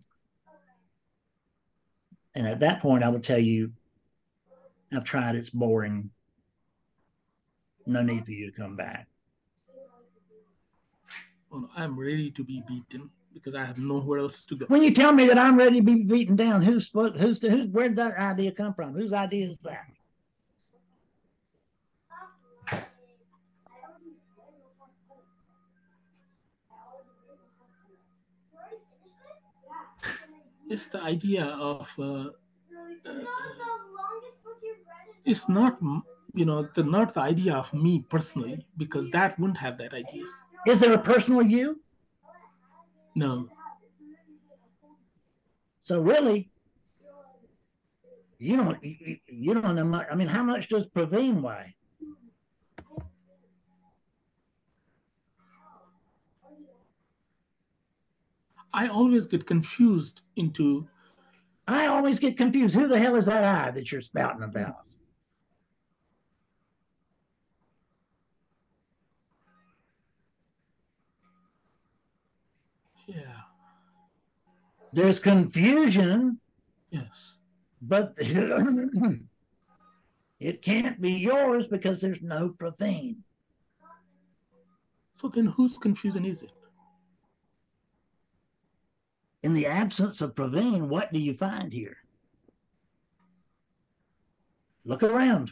And 2.35 2.47
at 2.47 2.59
that 2.59 2.81
point, 2.81 3.03
I 3.03 3.09
will 3.09 3.19
tell 3.19 3.39
you, 3.39 3.71
I've 4.93 5.03
tried, 5.03 5.35
it's 5.35 5.49
boring. 5.49 6.11
No 7.85 8.03
need 8.03 8.25
for 8.25 8.31
you 8.31 8.51
to 8.51 8.57
come 8.57 8.75
back. 8.75 9.07
Well, 11.57 11.71
I'm 11.75 11.97
ready 11.99 12.29
to 12.29 12.43
be 12.43 12.63
beaten 12.67 13.09
because 13.33 13.55
I 13.55 13.65
have 13.65 13.79
nowhere 13.79 14.19
else 14.19 14.45
to 14.45 14.55
go. 14.55 14.67
When 14.67 14.83
you 14.83 14.91
tell 14.91 15.11
me 15.11 15.25
that 15.27 15.39
I'm 15.39 15.57
ready 15.57 15.77
to 15.77 15.81
be 15.81 16.03
beaten 16.03 16.35
down, 16.35 16.61
who's 16.61 16.91
who's 16.91 17.41
who's 17.41 17.65
where'd 17.67 17.95
that 17.95 18.15
idea 18.15 18.51
come 18.51 18.75
from? 18.75 18.93
Whose 18.93 19.11
idea 19.11 19.47
is 19.47 19.57
that? 19.63 19.87
It's 30.69 30.87
the 30.87 31.01
idea 31.01 31.45
of 31.45 31.89
uh, 31.97 32.25
it's 35.25 35.49
not 35.49 35.79
you 36.35 36.45
know 36.45 36.69
the 36.75 36.83
not 36.83 37.15
the 37.15 37.21
idea 37.21 37.55
of 37.55 37.73
me 37.73 38.05
personally 38.09 38.67
because 38.77 39.09
that 39.09 39.39
wouldn't 39.39 39.57
have 39.57 39.79
that 39.79 39.95
idea. 39.95 40.25
Is 40.65 40.79
there 40.79 40.93
a 40.93 40.97
personal 40.97 41.41
you? 41.41 41.81
No, 43.15 43.47
So 45.87 46.01
really, 46.01 46.51
you 48.39 48.57
don't 48.57 48.83
you, 48.83 49.17
you 49.25 49.53
don't 49.53 49.73
know 49.75 49.85
much. 49.85 50.07
I 50.11 50.15
mean, 50.15 50.27
how 50.27 50.43
much 50.43 50.67
does 50.67 50.85
Praveen 50.85 51.41
weigh? 51.41 51.75
I 58.73 58.87
always 58.87 59.25
get 59.25 59.47
confused 59.47 60.21
into 60.35 60.87
I 61.67 61.87
always 61.87 62.19
get 62.19 62.37
confused. 62.37 62.75
Who 62.75 62.87
the 62.87 62.99
hell 62.99 63.15
is 63.15 63.25
that 63.25 63.43
I 63.43 63.71
that 63.71 63.91
you're 63.91 64.01
spouting 64.01 64.43
about? 64.43 64.75
There's 74.93 75.19
confusion, 75.19 76.39
yes 76.89 77.37
but 77.81 78.13
it 80.39 80.61
can't 80.61 81.01
be 81.01 81.11
yours 81.11 81.67
because 81.67 82.01
there's 82.01 82.21
no 82.21 82.49
Praveen. 82.49 83.17
so 85.13 85.27
then 85.27 85.45
whose 85.45 85.77
confusion 85.77 86.25
is 86.25 86.43
it? 86.43 86.51
In 89.43 89.53
the 89.53 89.67
absence 89.67 90.21
of 90.21 90.35
Praveen, 90.35 90.87
what 90.87 91.13
do 91.13 91.19
you 91.19 91.33
find 91.35 91.71
here? 91.71 91.97
Look 94.83 95.03
around. 95.03 95.51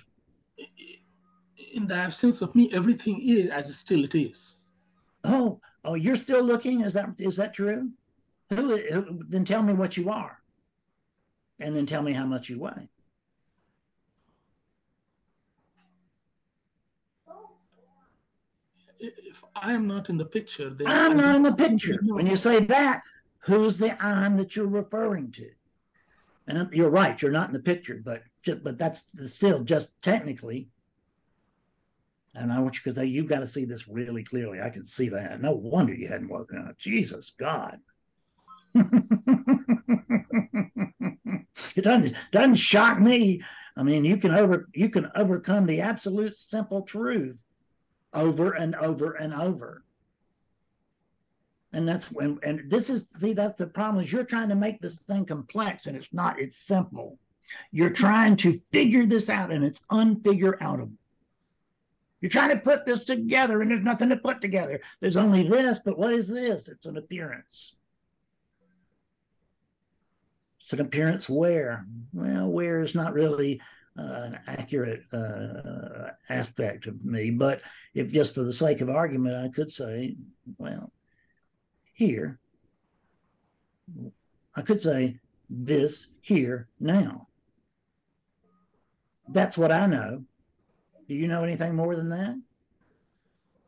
In 1.74 1.88
the 1.88 1.95
absence 1.95 2.41
of 2.41 2.56
me, 2.56 2.72
everything 2.74 3.22
is 3.22 3.49
as 3.49 3.76
still 3.78 4.03
it 4.06 4.16
is. 4.16 4.60
Oh, 5.24 5.60
oh, 5.84 5.95
you're 5.95 6.16
still 6.16 6.44
looking. 6.44 6.82
Is 6.82 6.94
that 6.94 7.10
is 7.20 7.36
that 7.38 7.53
true? 7.53 7.90
Who, 8.50 8.78
who? 8.78 9.20
Then 9.28 9.44
tell 9.46 9.64
me 9.64 9.74
what 9.74 9.98
you 9.98 10.10
are, 10.10 10.40
and 11.60 11.76
then 11.76 11.86
tell 11.86 12.04
me 12.04 12.14
how 12.14 12.26
much 12.26 12.50
you 12.50 12.60
weigh. 12.60 12.90
If 19.00 19.44
I 19.56 19.74
am 19.74 19.88
not 19.88 20.10
in 20.10 20.18
the 20.18 20.26
picture, 20.26 20.70
then 20.70 20.88
I'm 20.88 21.14
I 21.14 21.16
not 21.16 21.36
in 21.36 21.44
the 21.44 21.54
picture. 21.54 22.00
When 22.04 22.28
you 22.28 22.36
say 22.36 22.60
that, 22.62 23.02
who's 23.40 23.78
the 23.78 24.02
I'm 24.04 24.38
that 24.38 24.56
you're 24.56 24.68
referring 24.68 25.32
to? 25.34 25.50
And 26.48 26.70
you're 26.72 26.92
right, 26.92 27.20
you're 27.22 27.32
not 27.32 27.50
in 27.50 27.54
the 27.54 27.60
picture, 27.60 28.00
but 28.04 28.24
but 28.64 28.78
that's 28.78 29.04
still 29.26 29.64
just 29.64 29.90
technically. 30.02 30.70
And 32.36 32.52
I 32.52 32.60
want 32.60 32.76
you 32.76 32.82
because 32.84 33.04
you've 33.08 33.28
got 33.28 33.40
to 33.40 33.48
see 33.48 33.66
this 33.66 33.88
really 33.88 34.24
clearly. 34.24 34.62
I 34.62 34.70
can 34.70 34.86
see 34.86 35.10
that. 35.10 35.42
No 35.42 35.54
wonder 35.54 35.94
you 35.94 36.08
hadn't 36.08 36.30
woken 36.30 36.66
up. 36.68 36.78
Jesus 36.78 37.34
God. 37.38 37.80
It 41.76 41.84
doesn't 41.84 42.15
doesn't 42.31 42.56
shock 42.56 42.99
me. 42.99 43.41
I 43.77 43.84
mean, 43.84 44.06
you 44.06 44.18
can 44.18 44.31
over 44.31 44.68
you 44.73 44.89
can 44.89 45.11
overcome 45.15 45.65
the 45.65 45.81
absolute 45.81 46.35
simple 46.35 46.81
truth 46.81 47.45
over 48.15 48.53
and 48.53 48.73
over 48.76 49.11
and 49.14 49.34
over. 49.34 49.84
And 51.73 51.88
that's 51.88 52.10
when, 52.10 52.39
and 52.41 52.72
this 52.72 52.89
is, 52.89 53.10
see, 53.10 53.34
that's 53.34 53.57
the 53.57 53.68
problem 53.68 54.02
is 54.02 54.11
you're 54.11 54.23
trying 54.23 54.47
to 54.49 54.56
make 54.56 54.80
this 54.80 54.99
thing 55.02 55.26
complex 55.26 55.85
and 55.85 55.97
it's 55.97 56.07
not, 56.14 56.39
it's 56.39 56.57
simple. 56.57 57.19
You're 57.72 57.89
trying 57.89 58.38
to 58.38 58.53
figure 58.53 59.06
this 59.06 59.30
out 59.30 59.52
and 59.52 59.64
it's 59.64 59.81
unfigure 59.91 60.57
outable. 60.60 60.95
You're 62.22 62.31
trying 62.31 62.52
to 62.52 62.57
put 62.57 62.85
this 62.85 63.03
together 63.03 63.61
and 63.61 63.69
there's 63.69 63.84
nothing 63.84 64.10
to 64.10 64.15
put 64.15 64.39
together. 64.39 64.80
There's 65.02 65.18
only 65.18 65.43
this, 65.47 65.80
but 65.84 65.99
what 65.99 66.14
is 66.14 66.30
this? 66.30 66.69
It's 66.69 66.85
an 66.85 66.95
appearance. 66.95 67.76
It's 70.66 70.74
an 70.74 70.80
appearance 70.80 71.30
where? 71.30 71.86
Well, 72.12 72.48
where 72.48 72.82
is 72.82 72.96
not 72.96 73.14
really 73.14 73.62
uh, 74.00 74.02
an 74.02 74.40
accurate 74.48 75.04
uh, 75.14 76.10
aspect 76.28 76.88
of 76.88 77.06
me, 77.06 77.30
but 77.30 77.62
if 77.94 78.12
just 78.12 78.34
for 78.34 78.42
the 78.42 78.52
sake 78.52 78.82
of 78.82 78.90
argument, 78.90 79.36
I 79.36 79.50
could 79.50 79.72
say, 79.72 80.16
well, 80.58 80.92
here, 81.94 82.40
I 84.56 84.64
could 84.64 84.82
say 84.82 85.20
this 85.52 86.08
here 86.22 86.68
now. 86.80 87.28
That's 89.30 89.60
what 89.60 89.72
I 89.72 89.86
know. 89.86 90.24
Do 91.08 91.14
you 91.14 91.28
know 91.28 91.44
anything 91.44 91.76
more 91.76 91.96
than 91.96 92.10
that? 92.10 92.42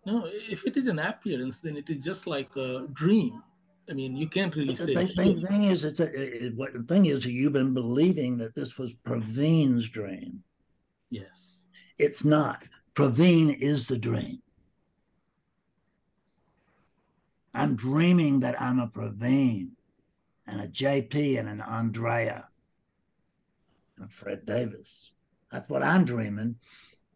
No, 0.07 0.27
if 0.49 0.65
it 0.65 0.77
is 0.77 0.87
an 0.87 0.97
appearance, 0.97 1.59
then 1.59 1.77
it 1.77 1.91
is 1.91 2.03
just 2.03 2.25
like 2.25 2.55
a 2.55 2.87
dream. 2.91 3.43
I 3.89 3.93
mean, 3.93 4.15
you 4.15 4.27
can't 4.27 4.55
really 4.55 4.73
the 4.73 4.83
say. 4.83 5.05
thing, 5.05 5.45
thing 5.45 5.63
is, 5.65 5.85
it's 5.85 5.99
a, 5.99 6.45
it, 6.45 6.55
what 6.55 6.73
the 6.73 6.83
thing 6.83 7.05
is, 7.05 7.25
you've 7.25 7.53
been 7.53 7.73
believing 7.73 8.37
that 8.37 8.53
this 8.53 8.77
was 8.77 8.93
Praveen's 9.05 9.87
dream. 9.87 10.43
Yes. 11.09 11.59
It's 11.97 12.25
not. 12.25 12.63
Praveen 12.95 13.57
is 13.59 13.87
the 13.87 13.97
dream. 13.97 14.41
I'm 17.53 17.75
dreaming 17.75 18.41
that 18.41 18.61
I'm 18.61 18.79
a 18.79 18.87
Praveen 18.87 19.69
and 20.45 20.61
a 20.61 20.67
JP 20.67 21.39
and 21.39 21.49
an 21.49 21.61
Andrea 21.61 22.47
and 23.97 24.11
Fred 24.11 24.45
Davis. 24.45 25.11
That's 25.51 25.69
what 25.69 25.81
I'm 25.81 26.05
dreaming. 26.05 26.55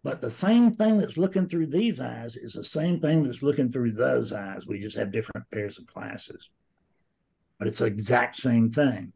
But 0.04 0.22
the 0.22 0.32
same 0.32 0.74
thing 0.74 0.98
that's 0.98 1.18
looking 1.18 1.48
through 1.48 1.68
these 1.68 2.00
eyes 2.00 2.38
is 2.38 2.54
the 2.54 2.64
same 2.64 3.00
thing 3.00 3.24
that's 3.24 3.44
looking 3.44 3.72
through 3.72 3.92
those 3.92 4.34
eyes. 4.34 4.66
We 4.66 4.80
just 4.80 4.98
have 4.98 5.12
different 5.12 5.50
pairs 5.52 5.78
of 5.78 5.86
glasses. 5.86 6.50
But 7.62 7.68
it's 7.68 7.78
the 7.78 7.86
exact 7.86 8.38
same 8.38 8.72
thing. 8.72 9.14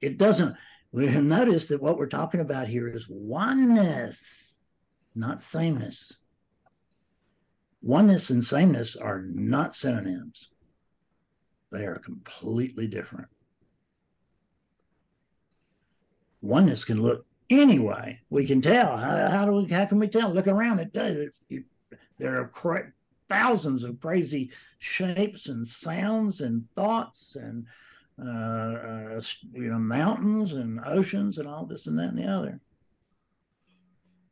It 0.00 0.16
doesn't, 0.16 0.56
we 0.92 1.08
have 1.08 1.24
noticed 1.24 1.68
that 1.68 1.82
what 1.82 1.98
we're 1.98 2.06
talking 2.06 2.40
about 2.40 2.68
here 2.68 2.88
is 2.88 3.06
oneness, 3.06 4.62
not 5.14 5.42
sameness. 5.42 6.20
Oneness 7.82 8.30
and 8.30 8.42
sameness 8.42 8.96
are 8.96 9.20
not 9.20 9.76
synonyms, 9.76 10.48
they 11.70 11.84
are 11.84 11.98
completely 11.98 12.86
different. 12.86 13.28
Oneness 16.40 16.86
can 16.86 17.02
look 17.02 17.26
anyway. 17.50 18.20
We 18.30 18.46
can 18.46 18.62
tell. 18.62 18.96
How, 18.96 19.28
how 19.28 19.44
do 19.44 19.52
we? 19.52 19.66
How 19.66 19.84
can 19.84 19.98
we 19.98 20.08
tell? 20.08 20.32
Look 20.32 20.46
around. 20.46 20.78
It 20.78 20.94
does. 20.94 21.16
It, 21.16 21.34
it, 21.50 21.64
there 22.16 22.40
are 22.40 22.46
thousands 23.28 23.84
of 23.84 24.00
crazy 24.00 24.50
shapes 24.78 25.48
and 25.48 25.66
sounds 25.66 26.40
and 26.40 26.64
thoughts 26.74 27.36
and 27.36 27.66
uh, 28.24 28.28
uh, 28.28 29.20
you 29.52 29.68
know 29.68 29.78
mountains 29.78 30.54
and 30.54 30.80
oceans 30.84 31.38
and 31.38 31.46
all 31.46 31.64
this 31.64 31.86
and 31.86 31.98
that 31.98 32.10
and 32.10 32.18
the 32.18 32.24
other. 32.24 32.60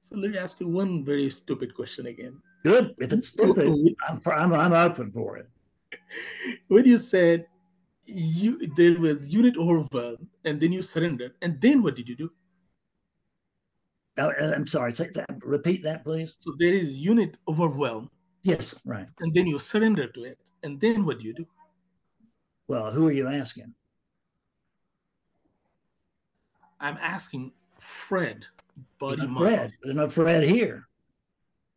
So 0.03 0.17
let 0.17 0.31
me 0.31 0.39
ask 0.39 0.61
you 0.61 0.69
one 0.69 1.05
very 1.05 1.31
stupid 1.31 1.75
question 1.75 2.07
again. 2.07 2.41
Good. 2.65 2.95
If 2.99 3.13
it's 3.13 3.29
stupid, 3.29 3.69
I'm, 4.09 4.21
I'm, 4.27 4.53
I'm 4.55 4.73
open 4.73 5.13
for 5.13 5.37
it. 5.37 5.49
When 6.69 6.85
you 6.85 6.99
said 6.99 7.47
you 8.05 8.59
there 8.77 8.99
was 8.99 9.29
unit 9.29 9.57
overwhelm 9.57 10.29
and 10.45 10.61
then 10.61 10.73
you 10.73 10.83
surrendered, 10.83 11.35
and 11.43 11.61
then 11.61 11.83
what 11.83 11.97
did 11.97 12.09
you 12.09 12.17
do? 12.17 12.31
Oh, 14.19 14.31
uh, 14.31 14.53
I'm 14.55 14.67
sorry. 14.67 14.93
Take 14.93 15.15
that. 15.15 15.27
Repeat 15.43 15.83
that, 15.83 16.05
please. 16.05 16.35
So 16.39 16.55
there 16.59 16.73
is 16.73 16.91
unit 16.91 17.37
overwhelm. 17.49 18.11
Yes, 18.47 18.77
right. 18.85 19.09
And 19.19 19.35
then 19.35 19.49
you 19.49 19.59
surrender 19.59 20.07
to 20.07 20.23
it, 20.23 20.39
and 20.63 20.81
then 20.81 21.05
what 21.05 21.19
do 21.19 21.27
you 21.27 21.35
do? 21.35 21.45
Well, 22.69 22.93
who 22.93 23.09
are 23.09 23.13
you 23.13 23.27
asking? 23.27 23.75
I'm 26.79 26.97
asking 27.01 27.51
Fred, 27.81 28.47
buddy. 29.01 29.27
Fred. 29.37 29.73
There's 29.83 29.97
no 29.97 30.09
Fred 30.09 30.45
here. 30.45 30.87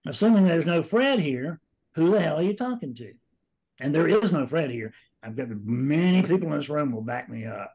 Assuming 0.06 0.46
there's 0.46 0.68
no 0.68 0.84
Fred 0.84 1.20
here, 1.20 1.60
who 1.96 2.12
the 2.12 2.22
hell 2.22 2.38
are 2.38 2.44
you 2.44 2.56
talking 2.56 2.94
to? 2.96 3.14
And 3.82 3.94
there 3.94 4.08
is 4.08 4.32
no 4.32 4.46
Fred 4.46 4.70
here. 4.70 4.94
I've 5.24 5.36
got 5.36 5.50
many 5.50 6.22
people 6.22 6.52
in 6.52 6.58
this 6.60 6.70
room 6.70 6.91
will 6.91 7.02
back 7.02 7.30
me 7.30 7.48
up. 7.48 7.74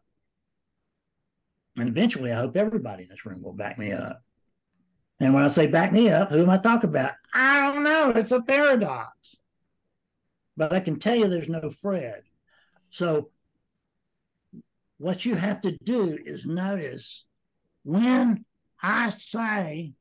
And 1.77 1.89
eventually, 1.89 2.31
I 2.31 2.37
hope 2.37 2.57
everybody 2.57 3.03
in 3.03 3.09
this 3.09 3.27
room 3.27 3.43
will 3.43 3.55
back 3.55 3.77
me 3.77 3.91
up. 3.91 4.23
And 5.21 5.33
when 5.33 5.45
I 5.45 5.49
say 5.49 5.67
back 5.67 5.93
me 5.93 6.11
up, 6.11 6.31
who 6.31 6.43
am 6.43 6.51
I 6.51 6.59
talking 6.59 6.91
about? 6.91 7.13
I 7.33 7.61
don't 7.61 7.85
know. 7.85 8.11
It's 8.11 8.33
a 8.33 8.43
paradox. 8.43 9.37
But 10.57 10.73
I 10.73 10.81
can 10.81 10.99
tell 10.99 11.15
you 11.15 11.29
there's 11.29 11.49
no 11.49 11.71
Fred. 11.71 12.23
So 12.91 13.31
what 14.99 15.25
you 15.25 15.35
have 15.35 15.61
to 15.63 15.77
do 15.79 16.19
is 16.25 16.47
notice 16.47 17.25
when 17.83 18.45
I 18.83 19.11
say 19.11 19.95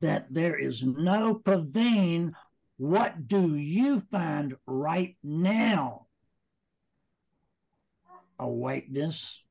that 0.00 0.32
there 0.32 0.58
is 0.58 0.82
no 0.82 1.40
Praveen, 1.44 2.32
what 2.76 3.28
do 3.28 3.54
you 3.56 4.00
find 4.10 4.56
right 4.66 5.16
now? 5.22 6.06
Awakeness. 8.38 9.42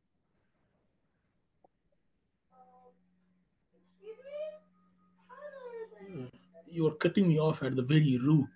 You 6.71 6.87
are 6.87 6.95
cutting 6.95 7.27
me 7.27 7.39
off 7.39 7.63
at 7.63 7.75
the 7.75 7.83
very 7.83 8.17
root 8.17 8.47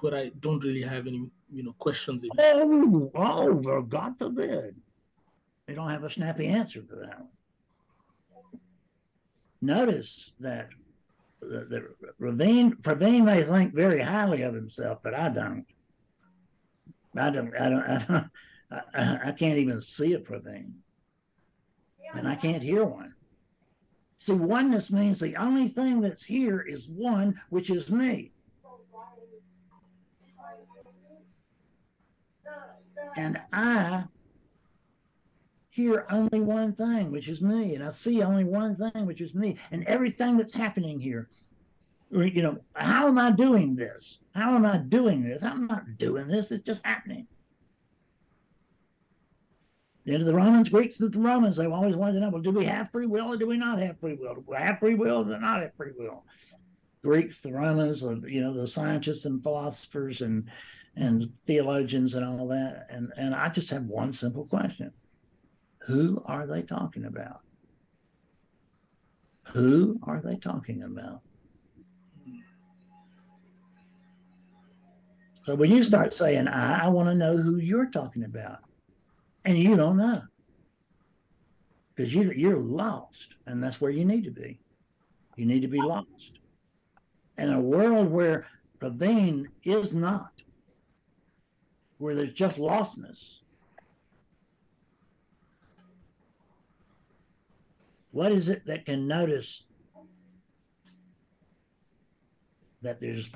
where 0.00 0.14
I 0.14 0.30
don't 0.40 0.62
really 0.64 0.82
have 0.82 1.06
any, 1.06 1.30
you 1.52 1.62
know, 1.62 1.74
questions. 1.78 2.24
Oh, 2.38 3.10
oh, 3.14 3.82
God 3.82 4.18
forbid. 4.18 4.74
You 5.68 5.74
don't 5.76 5.90
have 5.90 6.04
a 6.04 6.10
snappy 6.10 6.48
answer 6.48 6.82
for 6.88 6.96
that. 6.96 7.24
Notice 9.62 10.32
that 10.40 10.68
the, 11.40 11.66
the 11.68 11.88
Ravine, 12.18 12.72
Praveen 12.76 13.24
may 13.24 13.42
think 13.42 13.74
very 13.74 14.00
highly 14.00 14.42
of 14.42 14.54
himself, 14.54 14.98
but 15.02 15.14
I 15.14 15.28
don't. 15.28 15.66
I 17.16 17.30
don't. 17.30 17.54
I 17.56 17.68
don't. 17.68 17.82
I, 17.88 18.04
don't, 18.08 18.30
I, 18.94 19.28
I 19.28 19.32
can't 19.32 19.58
even 19.58 19.80
see 19.80 20.14
a 20.14 20.18
Praveen, 20.18 20.72
and 22.14 22.26
I 22.26 22.34
can't 22.34 22.62
hear 22.62 22.84
one. 22.84 23.14
See, 24.20 24.32
oneness 24.32 24.92
means 24.92 25.18
the 25.18 25.34
only 25.36 25.66
thing 25.66 26.02
that's 26.02 26.22
here 26.22 26.60
is 26.60 26.90
one, 26.90 27.40
which 27.48 27.70
is 27.70 27.90
me. 27.90 28.32
And 33.16 33.40
I 33.50 34.04
hear 35.70 36.06
only 36.10 36.40
one 36.40 36.74
thing, 36.74 37.10
which 37.10 37.28
is 37.30 37.40
me, 37.40 37.74
and 37.74 37.82
I 37.82 37.88
see 37.90 38.22
only 38.22 38.44
one 38.44 38.76
thing, 38.76 39.06
which 39.06 39.22
is 39.22 39.34
me, 39.34 39.56
and 39.70 39.84
everything 39.86 40.36
that's 40.36 40.54
happening 40.54 41.00
here. 41.00 41.30
You 42.10 42.42
know, 42.42 42.58
how 42.74 43.08
am 43.08 43.18
I 43.18 43.30
doing 43.30 43.74
this? 43.74 44.20
How 44.34 44.54
am 44.54 44.66
I 44.66 44.76
doing 44.76 45.22
this? 45.22 45.42
I'm 45.42 45.66
not 45.66 45.96
doing 45.96 46.28
this, 46.28 46.52
it's 46.52 46.64
just 46.64 46.84
happening. 46.84 47.26
And 50.10 50.26
the 50.26 50.34
Romans, 50.34 50.68
Greeks, 50.68 50.98
the 50.98 51.08
Romans, 51.14 51.56
they 51.56 51.66
always 51.66 51.94
wanted 51.94 52.14
to 52.14 52.20
know, 52.20 52.30
well, 52.30 52.42
do 52.42 52.50
we 52.50 52.64
have 52.64 52.90
free 52.90 53.06
will 53.06 53.32
or 53.32 53.36
do 53.36 53.46
we 53.46 53.56
not 53.56 53.78
have 53.78 54.00
free 54.00 54.14
will? 54.14 54.34
Do 54.34 54.44
we 54.46 54.56
have 54.56 54.80
free 54.80 54.96
will 54.96 55.32
or 55.32 55.38
not 55.38 55.62
have 55.62 55.74
free 55.76 55.92
will? 55.96 56.24
Greeks, 57.04 57.40
the 57.40 57.52
Romans, 57.52 58.02
you 58.02 58.40
know, 58.40 58.52
the 58.52 58.66
scientists 58.66 59.24
and 59.24 59.42
philosophers 59.42 60.20
and 60.20 60.50
and 60.96 61.30
theologians 61.44 62.14
and 62.14 62.24
all 62.24 62.48
that. 62.48 62.88
And 62.90 63.12
and 63.16 63.34
I 63.34 63.48
just 63.50 63.70
have 63.70 63.84
one 63.84 64.12
simple 64.12 64.44
question. 64.46 64.92
Who 65.86 66.20
are 66.26 66.46
they 66.46 66.62
talking 66.62 67.04
about? 67.04 67.40
Who 69.52 70.00
are 70.02 70.20
they 70.20 70.36
talking 70.36 70.82
about? 70.82 71.22
So 75.44 75.54
when 75.54 75.70
you 75.70 75.82
start 75.82 76.12
saying 76.12 76.48
I, 76.48 76.86
I 76.86 76.88
want 76.88 77.08
to 77.08 77.14
know 77.14 77.36
who 77.36 77.56
you're 77.56 77.90
talking 77.90 78.24
about, 78.24 78.58
and 79.44 79.58
you 79.58 79.76
don't 79.76 79.96
know 79.96 80.22
because 81.94 82.14
you, 82.14 82.32
you're 82.32 82.58
lost, 82.58 83.36
and 83.46 83.62
that's 83.62 83.80
where 83.80 83.90
you 83.90 84.04
need 84.04 84.24
to 84.24 84.30
be. 84.30 84.58
You 85.36 85.46
need 85.46 85.62
to 85.62 85.68
be 85.68 85.80
lost. 85.80 86.38
In 87.38 87.52
a 87.52 87.60
world 87.60 88.10
where 88.10 88.46
Praveen 88.78 89.46
is 89.64 89.94
not, 89.94 90.42
where 91.98 92.14
there's 92.14 92.32
just 92.32 92.58
lostness, 92.58 93.40
What 98.12 98.32
is 98.32 98.48
it 98.48 98.66
that 98.66 98.86
can 98.86 99.06
notice 99.06 99.64
that 102.82 103.00
there's 103.00 103.30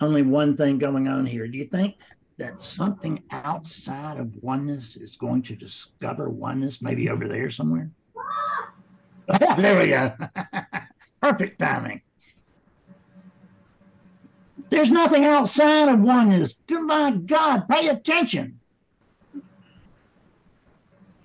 only 0.00 0.22
one 0.22 0.56
thing 0.56 0.78
going 0.78 1.08
on 1.08 1.24
here. 1.24 1.48
Do 1.48 1.56
you 1.56 1.64
think 1.64 1.96
that 2.38 2.62
something 2.62 3.22
outside 3.30 4.18
of 4.18 4.34
oneness 4.42 4.96
is 4.96 5.16
going 5.16 5.42
to 5.42 5.54
discover 5.54 6.28
oneness, 6.28 6.82
maybe 6.82 7.08
over 7.08 7.28
there 7.28 7.50
somewhere? 7.50 7.90
there 9.56 9.78
we 9.78 9.88
go. 9.88 10.12
Perfect 11.22 11.58
timing. 11.58 12.02
There's 14.70 14.90
nothing 14.90 15.24
outside 15.24 15.88
of 15.88 16.00
oneness. 16.00 16.58
My 16.68 17.12
God, 17.12 17.68
pay 17.68 17.88
attention. 17.88 18.60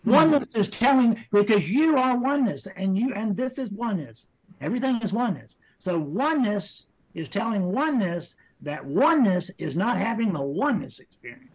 Oneness 0.05 0.55
is 0.55 0.69
telling 0.69 1.23
because 1.31 1.69
you 1.69 1.97
are 1.97 2.17
oneness, 2.17 2.67
and 2.75 2.97
you 2.97 3.13
and 3.13 3.35
this 3.35 3.57
is 3.57 3.71
oneness. 3.71 4.25
Everything 4.61 4.99
is 5.01 5.13
oneness. 5.13 5.55
So 5.77 5.97
oneness 5.97 6.87
is 7.13 7.29
telling 7.29 7.63
oneness 7.63 8.35
that 8.61 8.85
oneness 8.85 9.49
is 9.57 9.75
not 9.75 9.97
having 9.97 10.33
the 10.33 10.41
oneness 10.41 10.99
experience. 10.99 11.45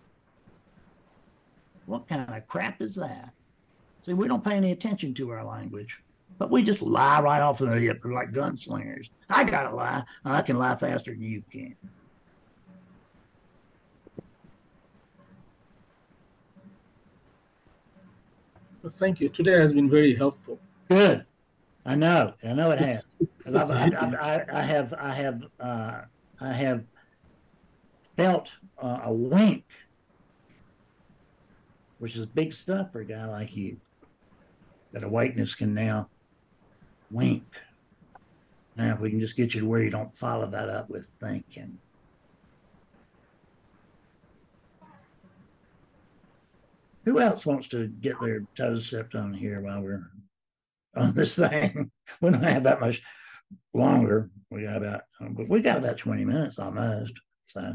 What 1.87 2.09
kind 2.09 2.29
of 2.29 2.47
crap 2.47 2.81
is 2.81 2.95
that? 2.95 3.33
See, 4.07 4.15
we 4.15 4.29
don't 4.29 4.45
pay 4.45 4.55
any 4.57 4.73
attention 4.73 5.13
to 5.15 5.31
our 5.31 5.45
language, 5.45 6.01
but 6.39 6.51
we 6.51 6.63
just 6.63 6.81
lie 6.83 7.21
right 7.21 7.41
off 7.41 7.59
the 7.59 7.79
hip 7.79 8.01
like 8.05 8.33
gunslingers. 8.33 9.11
I 9.29 9.45
gotta 9.45 9.75
lie. 9.75 10.05
I 10.25 10.41
can 10.43 10.57
lie 10.59 10.77
faster 10.77 11.11
than 11.13 11.23
you 11.23 11.43
can. 11.51 11.77
Well, 18.83 18.91
thank 18.93 19.21
you. 19.21 19.29
Today 19.29 19.53
has 19.53 19.73
been 19.73 19.89
very 19.89 20.15
helpful. 20.15 20.59
Good. 20.91 21.25
I 21.87 21.95
know. 21.95 22.35
I 22.43 22.53
know 22.53 22.71
it 22.71 22.75
It's- 22.81 22.95
has. 22.95 23.07
it's- 23.21 23.41
it's 23.47 23.71
I've- 23.71 23.95
I, 23.97 24.37
I, 24.39 24.59
I 24.59 24.63
have, 24.63 24.95
I 24.95 25.11
have, 25.13 25.43
uh, 25.61 26.01
I 26.41 26.53
have 26.53 26.85
felt 28.17 28.57
uh, 28.79 29.01
a 29.05 29.13
wink, 29.13 29.65
which 31.99 32.17
is 32.17 32.27
big 32.27 32.53
stuff 32.53 32.93
for 32.93 33.01
a 33.01 33.05
guy 33.05 33.25
like 33.27 33.57
you. 33.57 33.79
That 34.93 35.05
awakeness 35.05 35.55
can 35.55 35.75
now 35.75 36.09
wink. 37.11 37.45
Now, 38.77 38.95
if 38.95 39.01
we 39.01 39.11
can 39.11 39.21
just 39.21 39.37
get 39.37 39.55
you 39.55 39.61
to 39.61 39.67
where 39.67 39.83
you 39.83 39.91
don't 39.91 40.15
follow 40.15 40.47
that 40.47 40.69
up 40.69 40.91
with 40.91 41.09
thinking. 41.21 41.79
Who 47.05 47.21
else 47.21 47.45
wants 47.45 47.69
to 47.69 47.87
get 47.87 48.21
their 48.21 48.45
toes 48.57 48.87
stepped 48.87 49.15
on 49.15 49.35
here 49.35 49.61
while 49.61 49.83
we're 49.83 50.11
on 50.97 51.15
this 51.15 51.37
thing? 51.37 51.91
We 52.21 52.31
don't 52.31 52.43
have 52.43 52.65
that 52.65 52.81
much 52.81 53.03
longer. 53.73 54.31
We 54.51 54.65
got 54.65 54.77
about, 54.77 55.03
we 55.49 55.61
got 55.61 55.79
about 55.79 55.97
20 55.97 56.25
minutes 56.25 56.59
almost. 56.59 57.15
So 57.47 57.75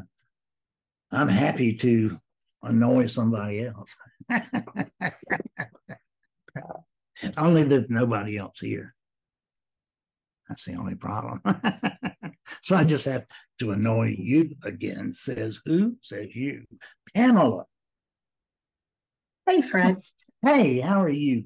I'm 1.12 1.28
happy 1.28 1.76
to 1.78 2.20
annoy 2.62 3.08
somebody 3.08 3.66
else. 3.66 3.96
only 7.38 7.64
there's 7.64 7.90
nobody 7.90 8.38
else 8.38 8.60
here. 8.60 8.96
That's 10.48 10.66
the 10.66 10.76
only 10.76 10.96
problem. 10.96 11.42
so 12.62 12.76
I 12.76 12.84
just 12.84 13.06
have 13.06 13.26
to 13.60 13.72
annoy 13.72 14.16
you 14.18 14.56
again. 14.64 15.14
Says 15.14 15.60
who? 15.66 15.96
Says 16.02 16.36
you. 16.36 16.66
Pamela. 17.14 17.66
Hey, 19.48 19.62
Fred. 19.62 19.98
Hey, 20.42 20.80
how 20.80 21.02
are 21.04 21.10
you? 21.10 21.46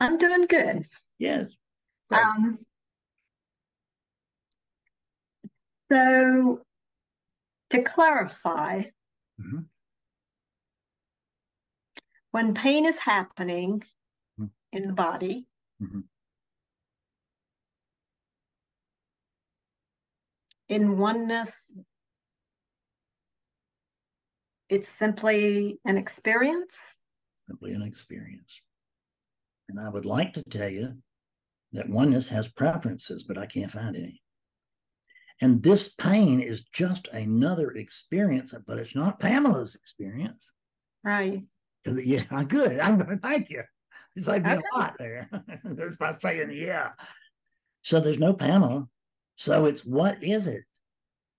I'm 0.00 0.16
doing 0.18 0.46
good. 0.46 0.86
Yes. 1.18 1.50
Great. 2.08 2.22
Um, 2.22 2.58
so, 5.90 6.60
to 7.70 7.82
clarify, 7.82 8.82
Mhm. 9.40 9.68
when 12.32 12.54
pain 12.54 12.84
is 12.84 12.98
happening 12.98 13.82
Mhm. 14.38 14.50
in 14.72 14.86
the 14.86 14.92
body, 14.92 15.46
Mhm. 15.80 16.08
in 20.68 20.98
oneness, 20.98 21.72
it's 24.68 24.88
simply 24.88 25.80
an 25.84 25.96
experience. 25.96 26.76
simply 27.48 27.72
an 27.72 27.82
experience. 27.82 28.62
And 29.68 29.80
I 29.80 29.88
would 29.88 30.06
like 30.06 30.34
to 30.34 30.42
tell 30.44 30.68
you 30.68 31.02
that 31.72 31.88
oneness 31.88 32.28
has 32.28 32.46
preferences, 32.46 33.24
but 33.24 33.36
I 33.36 33.46
can't 33.46 33.72
find 33.72 33.96
any. 33.96 34.22
And 35.40 35.62
this 35.62 35.94
pain 35.94 36.40
is 36.40 36.62
just 36.64 37.08
another 37.08 37.70
experience, 37.70 38.54
but 38.66 38.78
it's 38.78 38.94
not 38.94 39.20
Pamela's 39.20 39.74
experience. 39.74 40.52
Right. 41.02 41.44
Yeah, 41.86 42.24
good. 42.44 42.78
I'm 42.78 42.98
good. 42.98 43.08
I'm 43.08 43.18
thank 43.20 43.48
you. 43.48 43.62
It's 44.16 44.28
like 44.28 44.44
Okay. 44.44 44.60
a 44.74 44.76
lot 44.78 44.96
there. 44.98 45.30
Just 45.76 45.98
by 45.98 46.12
saying 46.12 46.50
yeah. 46.52 46.90
So 47.82 48.00
there's 48.00 48.18
no 48.18 48.34
Pamela. 48.34 48.86
So 49.36 49.64
it's 49.64 49.84
what 49.84 50.22
is 50.22 50.46
it? 50.46 50.64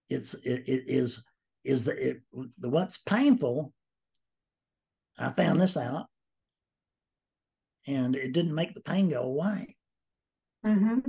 It's 0.09 0.33
it, 0.33 0.63
it 0.65 0.83
is 0.87 1.23
is 1.63 1.83
the 1.85 2.09
it 2.09 2.21
the 2.57 2.69
what's 2.69 2.97
painful. 2.97 3.71
I 5.19 5.29
found 5.29 5.61
this 5.61 5.77
out, 5.77 6.07
and 7.85 8.15
it 8.15 8.31
didn't 8.31 8.55
make 8.55 8.73
the 8.73 8.81
pain 8.81 9.09
go 9.09 9.21
away. 9.21 9.75
hmm 10.63 10.99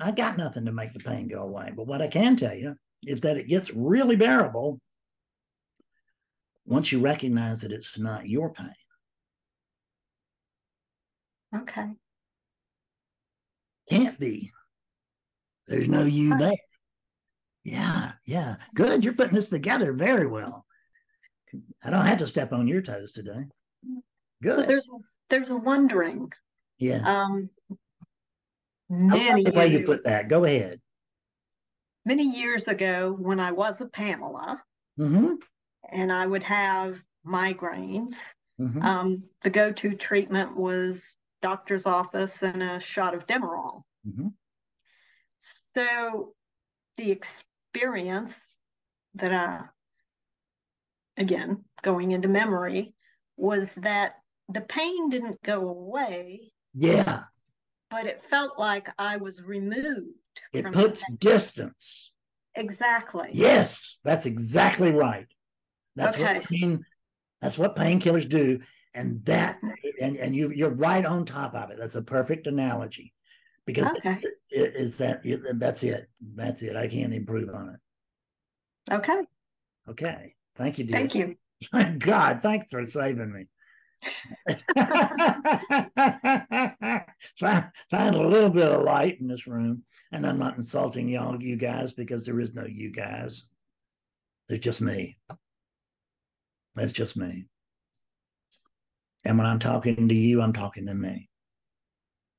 I 0.00 0.10
got 0.12 0.36
nothing 0.36 0.64
to 0.66 0.72
make 0.72 0.92
the 0.92 1.00
pain 1.00 1.28
go 1.28 1.42
away. 1.42 1.72
But 1.74 1.86
what 1.86 2.02
I 2.02 2.08
can 2.08 2.36
tell 2.36 2.54
you 2.54 2.74
is 3.06 3.20
that 3.22 3.36
it 3.36 3.48
gets 3.48 3.72
really 3.72 4.16
bearable 4.16 4.80
once 6.66 6.92
you 6.92 7.00
recognize 7.00 7.62
that 7.62 7.72
it's 7.72 7.98
not 7.98 8.28
your 8.28 8.52
pain. 8.52 8.72
Okay. 11.54 11.86
Can't 13.88 14.18
be. 14.18 14.52
There's 15.66 15.88
no 15.88 16.04
you 16.04 16.36
there. 16.36 16.52
Yeah, 17.64 18.12
yeah. 18.24 18.56
Good. 18.74 19.04
You're 19.04 19.14
putting 19.14 19.34
this 19.34 19.48
together 19.48 19.92
very 19.92 20.26
well. 20.26 20.64
I 21.82 21.90
don't 21.90 22.06
have 22.06 22.18
to 22.18 22.26
step 22.26 22.52
on 22.52 22.68
your 22.68 22.82
toes 22.82 23.12
today. 23.12 23.46
Good. 24.42 24.68
there's 24.68 24.88
there's 25.28 25.50
a 25.50 25.56
wondering. 25.56 26.32
Yeah. 26.78 27.02
Um, 27.04 27.50
many 28.90 29.44
the 29.44 29.52
way 29.52 29.68
you 29.68 29.84
put 29.84 30.04
that. 30.04 30.28
Go 30.28 30.44
ahead. 30.44 30.80
many 32.04 32.24
years 32.24 32.66
ago 32.66 33.14
when 33.18 33.38
I 33.40 33.52
was 33.52 33.80
a 33.80 33.86
Pamela 33.86 34.62
hmm 34.96 35.34
and 35.90 36.12
I 36.12 36.26
would 36.26 36.42
have 36.42 37.02
migraines, 37.26 38.14
hmm 38.58 38.82
um, 38.82 39.24
the 39.42 39.50
go-to 39.50 39.94
treatment 39.94 40.56
was 40.56 41.02
doctor's 41.40 41.86
office 41.86 42.42
and 42.42 42.62
a 42.62 42.80
shot 42.80 43.14
of 43.14 43.26
Demerol. 43.26 43.82
hmm 44.04 44.28
So 45.74 46.34
the 46.96 47.10
experience 47.10 48.58
that 49.14 49.32
I, 49.32 49.64
again, 51.16 51.64
going 51.82 52.12
into 52.12 52.28
memory, 52.28 52.94
was 53.36 53.72
that 53.74 54.16
the 54.48 54.60
pain 54.60 55.08
didn't 55.08 55.42
go 55.42 55.68
away, 55.68 56.52
Yeah. 56.74 57.24
But 57.90 58.06
it 58.06 58.22
felt 58.30 58.58
like 58.58 58.88
I 58.98 59.16
was 59.16 59.42
removed 59.42 60.14
It 60.52 60.62
from 60.62 60.72
puts 60.72 61.02
pain. 61.04 61.16
distance. 61.20 62.12
Exactly. 62.54 63.30
Yes, 63.32 63.98
that's 64.04 64.26
exactly 64.26 64.92
right. 64.92 65.26
That's 65.96 66.16
Okay. 66.16 66.34
what 66.38 66.48
pain, 66.48 66.84
that's 67.40 67.58
what 67.58 67.76
painkillers 67.76 68.28
do. 68.28 68.60
And 68.94 69.24
that 69.26 69.60
mm. 69.62 69.72
and, 70.00 70.16
and 70.16 70.34
you 70.34 70.50
you're 70.50 70.74
right 70.74 71.04
on 71.04 71.24
top 71.24 71.54
of 71.54 71.70
it. 71.70 71.78
That's 71.78 71.94
a 71.94 72.02
perfect 72.02 72.46
analogy. 72.46 73.12
Because 73.66 73.88
Okay. 73.98 74.20
it 74.50 74.74
is 74.74 74.96
that 74.98 75.22
that's 75.54 75.82
it. 75.84 76.08
That's 76.34 76.62
it. 76.62 76.74
I 76.74 76.88
can't 76.88 77.14
improve 77.14 77.50
on 77.54 77.68
it. 77.70 78.94
Okay. 78.94 79.22
Okay. 79.88 80.34
Thank 80.56 80.78
you, 80.78 80.84
dear. 80.84 80.96
Thank 80.96 81.14
you. 81.14 81.36
Thank 81.72 82.02
God. 82.02 82.40
Thanks 82.42 82.70
for 82.70 82.84
saving 82.86 83.32
me. 83.32 83.46
Find, 87.38 87.70
find 87.90 88.14
a 88.14 88.28
little 88.28 88.50
bit 88.50 88.70
of 88.70 88.82
light 88.82 89.20
in 89.20 89.28
this 89.28 89.46
room. 89.46 89.82
And 90.12 90.26
I'm 90.26 90.38
not 90.38 90.56
insulting 90.56 91.08
y'all, 91.08 91.40
you 91.42 91.56
guys, 91.56 91.92
because 91.92 92.24
there 92.24 92.40
is 92.40 92.54
no 92.54 92.64
you 92.66 92.90
guys. 92.90 93.48
There's 94.48 94.60
just 94.60 94.80
me. 94.80 95.16
That's 96.74 96.92
just 96.92 97.16
me. 97.16 97.48
And 99.24 99.36
when 99.36 99.46
I'm 99.46 99.58
talking 99.58 100.08
to 100.08 100.14
you, 100.14 100.40
I'm 100.40 100.52
talking 100.52 100.86
to 100.86 100.94
me. 100.94 101.28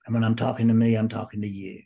And 0.05 0.13
when 0.15 0.23
I'm 0.23 0.35
talking 0.35 0.67
to 0.67 0.73
me, 0.73 0.95
I'm 0.95 1.09
talking 1.09 1.41
to 1.41 1.47
you. 1.47 1.83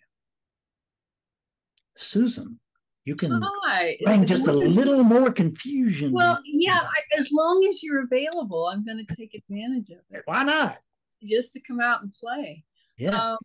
Susan, 1.97 2.59
you 3.05 3.15
can 3.15 3.39
Hi. 3.63 3.97
Bring 4.03 4.25
just 4.25 4.47
a 4.47 4.51
little 4.51 5.03
more 5.03 5.31
confusion. 5.31 6.11
Well, 6.11 6.39
yeah, 6.45 6.81
I, 6.81 7.17
as 7.17 7.31
long 7.31 7.65
as 7.69 7.83
you're 7.83 8.03
available, 8.03 8.67
I'm 8.67 8.83
going 8.83 9.05
to 9.05 9.15
take 9.15 9.35
advantage 9.35 9.91
of 9.91 9.99
it 10.09 10.23
Why 10.25 10.43
not? 10.43 10.77
just 11.23 11.53
to 11.53 11.61
come 11.61 11.79
out 11.79 12.01
and 12.01 12.11
play. 12.11 12.63
Yeah. 12.97 13.15
Um, 13.15 13.37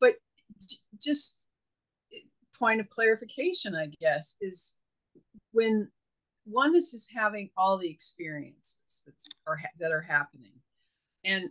but 0.00 0.14
j- 0.60 0.76
just 1.00 1.50
point 2.58 2.80
of 2.80 2.88
clarification, 2.88 3.74
I 3.74 3.88
guess, 4.00 4.36
is 4.40 4.80
when 5.52 5.88
oneness 6.46 6.94
is 6.94 7.08
having 7.14 7.50
all 7.56 7.78
the 7.78 7.90
experiences 7.90 9.02
that's 9.06 9.28
are 9.46 9.58
that 9.78 9.92
are 9.92 10.02
happening 10.02 10.52
and 11.24 11.48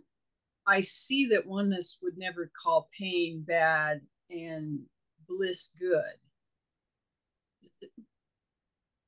i 0.68 0.80
see 0.80 1.26
that 1.26 1.44
oneness 1.44 1.98
would 2.00 2.16
never 2.16 2.48
call 2.62 2.88
pain 2.96 3.42
bad 3.44 4.00
and 4.30 4.78
bliss 5.26 5.76
good 5.80 6.14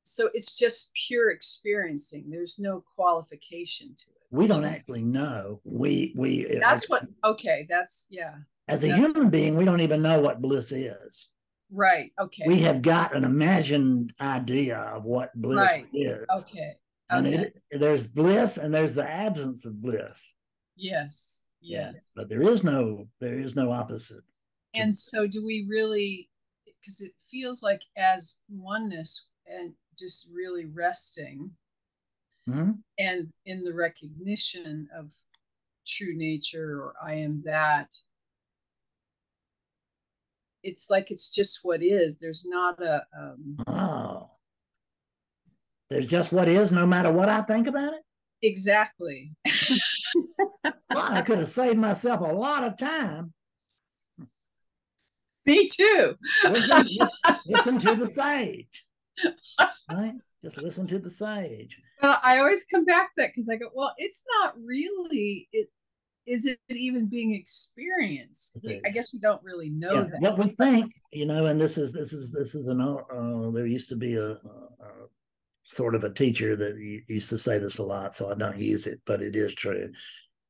so 0.02 0.28
it's 0.34 0.58
just 0.58 0.92
pure 1.08 1.30
experiencing 1.30 2.24
there's 2.30 2.58
no 2.58 2.82
qualification 2.94 3.88
to 3.96 4.10
it 4.10 4.16
we 4.30 4.46
don't 4.46 4.64
actually 4.64 5.02
know 5.02 5.60
we 5.64 6.12
we 6.16 6.58
that's 6.60 6.88
what 6.88 7.02
okay 7.24 7.66
that's 7.68 8.06
yeah 8.10 8.34
as 8.68 8.84
a 8.84 8.94
human 8.94 9.30
being 9.30 9.56
we 9.56 9.64
don't 9.64 9.80
even 9.80 10.02
know 10.02 10.20
what 10.20 10.40
bliss 10.40 10.72
is 10.72 11.28
Right. 11.70 12.12
Okay. 12.18 12.44
We 12.46 12.60
have 12.60 12.82
got 12.82 13.14
an 13.14 13.24
imagined 13.24 14.12
idea 14.20 14.78
of 14.78 15.04
what 15.04 15.34
bliss 15.34 15.58
right. 15.58 15.86
is. 15.92 16.24
Okay. 16.38 16.72
And. 17.10 17.26
It, 17.26 17.62
there's 17.70 18.04
bliss 18.04 18.56
and 18.56 18.72
there's 18.72 18.94
the 18.94 19.08
absence 19.08 19.64
of 19.64 19.80
bliss. 19.80 20.34
Yes. 20.76 21.46
Yes. 21.60 21.92
Yeah. 21.92 22.00
But 22.14 22.28
there 22.28 22.42
is 22.42 22.62
no 22.62 23.08
there 23.20 23.38
is 23.38 23.56
no 23.56 23.70
opposite. 23.72 24.22
And 24.74 24.96
so 24.96 25.26
do 25.26 25.44
we 25.44 25.66
really 25.68 26.28
because 26.86 27.00
it 27.00 27.12
feels 27.18 27.62
like 27.62 27.82
as 27.96 28.42
oneness 28.48 29.30
and 29.46 29.72
just 29.98 30.30
really 30.32 30.66
resting 30.66 31.50
mm-hmm. 32.48 32.72
and 32.98 33.32
in 33.44 33.64
the 33.64 33.74
recognition 33.74 34.88
of 34.94 35.12
true 35.86 36.16
nature 36.16 36.80
or 36.80 36.94
I 37.02 37.14
am 37.14 37.42
that 37.44 37.88
it's 40.62 40.90
like 40.90 41.10
it's 41.10 41.34
just 41.34 41.60
what 41.62 41.82
is. 41.82 42.18
There's 42.18 42.44
not 42.44 42.82
a. 42.82 43.06
Um, 43.16 43.56
oh. 43.68 44.30
There's 45.88 46.06
just 46.06 46.32
what 46.32 46.48
is, 46.48 46.72
no 46.72 46.84
matter 46.84 47.12
what 47.12 47.28
I 47.28 47.42
think 47.42 47.68
about 47.68 47.92
it. 47.92 48.00
Exactly. 48.42 49.30
well, 50.64 50.74
I 50.90 51.22
could 51.22 51.38
have 51.38 51.48
saved 51.48 51.78
myself 51.78 52.20
a 52.20 52.34
lot 52.34 52.64
of 52.64 52.76
time. 52.76 53.32
Me 55.52 55.66
too. 55.66 56.16
listen, 56.44 57.08
listen 57.46 57.78
to 57.78 57.94
the 57.94 58.06
sage. 58.06 58.84
Right? 59.92 60.14
Just 60.44 60.58
listen 60.58 60.86
to 60.88 60.98
the 60.98 61.10
sage. 61.10 61.80
But 62.00 62.20
I 62.22 62.38
always 62.38 62.64
come 62.64 62.84
back 62.84 63.14
to 63.14 63.22
that 63.22 63.30
because 63.30 63.48
I 63.48 63.56
go, 63.56 63.68
well, 63.74 63.94
it's 63.98 64.24
not 64.40 64.54
really 64.62 65.48
it 65.52 65.68
is 66.26 66.46
it 66.46 66.58
even 66.68 67.08
being 67.08 67.34
experienced? 67.34 68.58
I 68.84 68.90
guess 68.90 69.12
we 69.12 69.20
don't 69.20 69.42
really 69.44 69.70
know 69.70 69.94
yeah, 69.94 70.02
that. 70.02 70.20
What 70.20 70.38
we 70.38 70.48
think, 70.50 70.92
you 71.12 71.24
know, 71.24 71.46
and 71.46 71.60
this 71.60 71.78
is 71.78 71.92
this 71.92 72.12
is 72.12 72.32
this 72.32 72.54
is 72.54 72.66
an 72.66 72.80
uh, 72.80 73.50
there 73.52 73.66
used 73.66 73.88
to 73.90 73.96
be 73.96 74.16
a, 74.16 74.30
a, 74.30 74.32
a, 74.32 74.90
sort 75.62 75.94
of 75.94 76.02
a 76.04 76.12
teacher 76.12 76.56
that 76.56 76.76
used 77.08 77.28
to 77.28 77.38
say 77.38 77.58
this 77.58 77.78
a 77.78 77.82
lot, 77.82 78.16
so 78.16 78.30
I 78.30 78.34
don't 78.34 78.58
use 78.58 78.86
it, 78.86 79.00
but 79.06 79.22
it 79.22 79.36
is 79.36 79.54
true. 79.54 79.92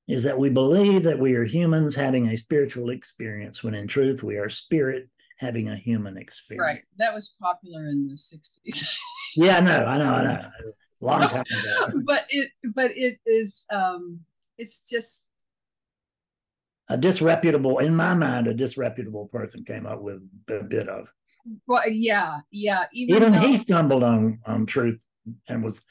Is 0.09 0.23
that 0.23 0.39
we 0.39 0.51
believe 0.51 1.03
that 1.03 1.19
we 1.19 1.35
are 1.35 1.45
humans 1.45 1.97
having 1.97 2.29
a 2.29 2.37
spiritual 2.37 2.91
experience 2.91 3.65
when 3.65 3.75
in 3.75 3.89
truth 3.89 4.23
we 4.23 4.37
are 4.37 4.49
spirit 4.49 5.09
having 5.39 5.69
a 5.69 5.77
human 5.77 6.17
experience. 6.17 6.65
Right. 6.65 6.85
That 6.99 7.13
was 7.13 7.37
popular 7.41 7.89
in 7.89 8.09
the 8.09 8.15
60s. 8.15 8.97
yeah, 9.37 9.59
I 9.59 9.61
know, 9.61 9.85
I 9.85 9.99
know, 9.99 10.15
I 10.15 10.23
know. 10.23 10.51
Long 11.03 11.23
so, 11.23 11.29
time 11.29 11.45
ago. 11.51 12.01
But 12.07 12.25
it 12.31 12.51
but 12.75 12.91
it 12.97 13.19
is 13.27 13.67
um 13.71 14.21
it's 14.57 14.89
just 14.89 15.29
a 16.89 16.97
disreputable, 16.97 17.79
in 17.79 17.95
my 17.97 18.15
mind, 18.15 18.47
a 18.47 18.55
disreputable 18.55 19.27
person 19.27 19.65
came 19.65 19.87
up 19.87 20.03
with 20.03 20.23
a 20.49 20.63
bit 20.63 20.89
of. 20.89 21.13
Well, 21.67 21.83
yeah, 21.89 22.39
yeah. 22.51 22.85
Even, 22.93 23.17
Even 23.17 23.33
though... 23.33 23.41
he 23.41 23.57
stumbled 23.57 24.05
on 24.05 24.39
on 24.47 24.67
truth 24.67 25.01
and 25.49 25.65
was, 25.65 25.83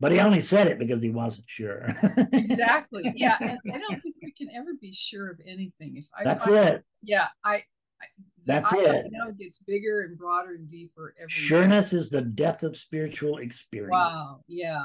but 0.00 0.12
he 0.12 0.20
only 0.20 0.40
said 0.40 0.66
it 0.66 0.78
because 0.78 1.02
he 1.02 1.10
wasn't 1.10 1.48
sure. 1.48 1.94
exactly. 2.32 3.12
Yeah, 3.16 3.36
and 3.40 3.58
I 3.72 3.78
don't 3.78 4.00
think 4.00 4.16
we 4.22 4.32
can 4.32 4.48
ever 4.54 4.70
be 4.80 4.92
sure 4.92 5.30
of 5.30 5.40
anything. 5.44 5.96
If 5.96 6.06
I, 6.16 6.24
that's 6.24 6.46
I, 6.46 6.66
it. 6.66 6.84
Yeah, 7.02 7.26
I. 7.44 7.56
I 8.00 8.06
that's 8.46 8.72
I 8.72 8.78
it. 8.78 9.06
Now 9.10 9.28
it 9.28 9.38
gets 9.38 9.58
bigger 9.64 10.02
and 10.02 10.16
broader 10.16 10.54
and 10.54 10.68
deeper 10.68 11.12
every. 11.20 11.32
Sureness 11.32 11.92
is 11.92 12.10
the 12.10 12.22
death 12.22 12.62
of 12.62 12.76
spiritual 12.76 13.38
experience. 13.38 13.90
Wow. 13.90 14.40
Yeah. 14.46 14.84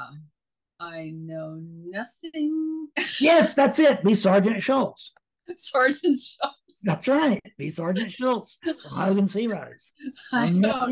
I 0.80 1.12
know 1.14 1.60
nothing. 1.60 2.88
yes, 3.20 3.54
that's 3.54 3.78
it. 3.78 4.02
Be 4.04 4.14
Sergeant 4.14 4.62
Schultz. 4.62 5.12
Sergeant 5.56 6.16
Schultz. 6.16 6.82
That's 6.84 7.06
right. 7.06 7.40
Be 7.56 7.70
Sergeant 7.70 8.12
Schultz 8.12 8.58
Hogan's 8.90 9.32
Heroes. 9.32 9.92
I 10.32 10.50
know. 10.50 10.86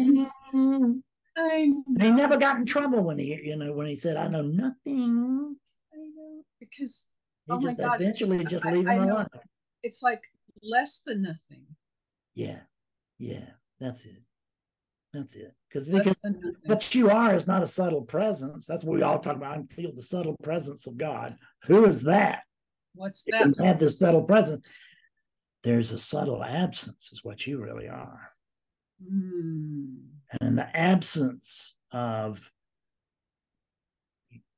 Mm-hmm. 0.55 0.93
I 1.37 1.67
know. 1.67 2.05
He 2.05 2.11
never 2.11 2.37
got 2.37 2.59
in 2.59 2.67
trouble 2.67 3.03
when 3.03 3.19
he, 3.19 3.41
you 3.43 3.57
know, 3.57 3.73
when 3.73 3.87
he 3.87 3.95
said, 3.95 4.17
"I 4.17 4.29
know 4.29 4.43
nothing." 4.43 5.57
I 5.93 5.97
know 5.97 6.45
because 6.61 7.11
he 7.47 7.53
oh 7.53 7.61
just 7.61 7.79
my 7.79 7.85
God, 7.85 8.01
eventually 8.01 8.45
just 8.45 8.65
leave 8.65 8.87
him 8.87 9.03
alone. 9.03 9.27
It's 9.83 10.03
like 10.03 10.23
less 10.63 11.01
than 11.01 11.23
nothing. 11.23 11.67
Yeah, 12.35 12.61
yeah, 13.19 13.51
that's 13.81 14.05
it. 14.05 14.23
That's 15.13 15.35
it. 15.35 15.55
Because 15.69 15.89
what 16.65 16.95
you 16.95 17.11
are 17.11 17.35
is 17.35 17.47
not 17.47 17.63
a 17.63 17.67
subtle 17.67 18.03
presence. 18.03 18.67
That's 18.67 18.83
what 18.85 18.95
we 18.97 19.03
all 19.03 19.19
talk 19.19 19.37
about. 19.37 19.59
I 19.59 19.63
feel 19.75 19.93
the 19.95 20.03
subtle 20.03 20.37
presence 20.43 20.87
of 20.87 20.97
God. 20.97 21.37
Who 21.65 21.85
is 21.85 22.03
that? 22.05 22.43
What's 22.95 23.25
that? 23.25 23.55
You 23.59 23.65
have 23.65 23.79
this 23.79 23.99
subtle 23.99 24.23
presence. 24.23 24.65
There's 25.63 25.93
a 25.93 25.99
subtle 25.99 26.43
absence, 26.43 27.11
is 27.13 27.23
what 27.23 27.47
you 27.47 27.63
really 27.63 27.89
are. 27.89 28.21
Mm. 29.03 29.99
And 30.33 30.51
in 30.51 30.57
the 30.57 30.77
absence 30.77 31.75
of 31.93 32.51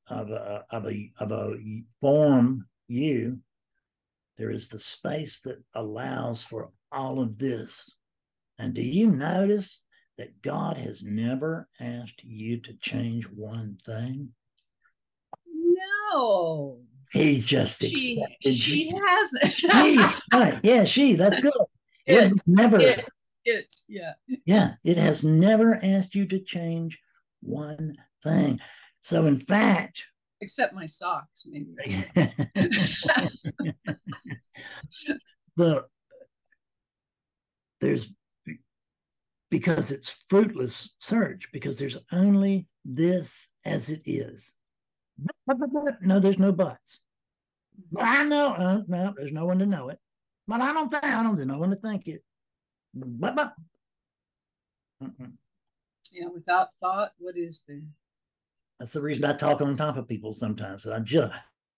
of 0.08 0.30
a, 0.30 0.64
of 0.70 0.86
a 0.86 1.10
of 1.18 1.32
a 1.32 1.56
form 2.00 2.66
you, 2.88 3.38
there 4.36 4.50
is 4.50 4.68
the 4.68 4.78
space 4.78 5.40
that 5.40 5.62
allows 5.74 6.44
for 6.44 6.70
all 6.92 7.20
of 7.20 7.38
this. 7.38 7.96
And 8.58 8.74
do 8.74 8.82
you 8.82 9.10
notice 9.10 9.82
that 10.18 10.42
God 10.42 10.76
has 10.76 11.02
never 11.02 11.68
asked 11.80 12.22
you 12.22 12.60
to 12.60 12.74
change 12.74 13.24
one 13.24 13.78
thing? 13.84 14.30
No. 15.46 16.80
He's 17.12 17.46
just 17.46 17.80
she, 17.80 18.24
she 18.40 18.92
hasn't. 19.06 19.52
she, 19.52 19.98
right. 20.32 20.58
Yeah, 20.62 20.84
she. 20.84 21.14
That's 21.14 21.40
good. 21.40 21.52
It, 22.06 22.32
it 22.32 22.40
never. 22.46 22.78
It, 22.78 23.08
it, 23.44 23.74
yeah. 23.88 24.12
Yeah, 24.44 24.74
it 24.84 24.96
has 24.96 25.24
never 25.24 25.78
asked 25.82 26.14
you 26.14 26.26
to 26.26 26.38
change 26.38 27.00
one 27.40 27.96
thing. 28.22 28.60
So, 29.00 29.26
in 29.26 29.38
fact, 29.38 30.04
except 30.40 30.74
my 30.74 30.86
socks, 30.86 31.46
maybe. 31.46 31.74
the 35.56 35.84
there's 37.80 38.12
because 39.50 39.90
it's 39.90 40.16
fruitless 40.28 40.94
search 40.98 41.48
because 41.52 41.78
there's 41.78 41.98
only 42.12 42.66
this 42.84 43.48
as 43.64 43.90
it 43.90 44.02
is. 44.04 44.52
No, 46.00 46.18
there's 46.18 46.38
no 46.38 46.50
buts. 46.52 47.00
But 47.92 48.04
I 48.04 48.24
know, 48.24 48.48
uh, 48.48 48.80
no, 48.88 49.14
there's 49.16 49.32
no 49.32 49.46
one 49.46 49.58
to 49.60 49.66
know 49.66 49.88
it. 49.88 49.98
But 50.46 50.60
I 50.60 50.72
don't 50.72 50.90
think, 50.90 51.04
I 51.04 51.22
don't, 51.22 51.36
there's 51.36 51.48
no 51.48 51.58
one 51.58 51.70
to 51.70 51.76
think 51.76 52.08
it. 52.08 52.22
But. 52.94 53.54
Yeah, 56.12 56.28
without 56.32 56.74
thought, 56.76 57.10
what 57.18 57.36
is 57.36 57.64
there? 57.66 57.82
That's 58.78 58.92
the 58.92 59.02
reason 59.02 59.24
I 59.24 59.32
talk 59.32 59.60
on 59.60 59.76
top 59.76 59.96
of 59.96 60.08
people 60.08 60.32
sometimes. 60.32 60.86
I 60.86 61.00
just, 61.00 61.32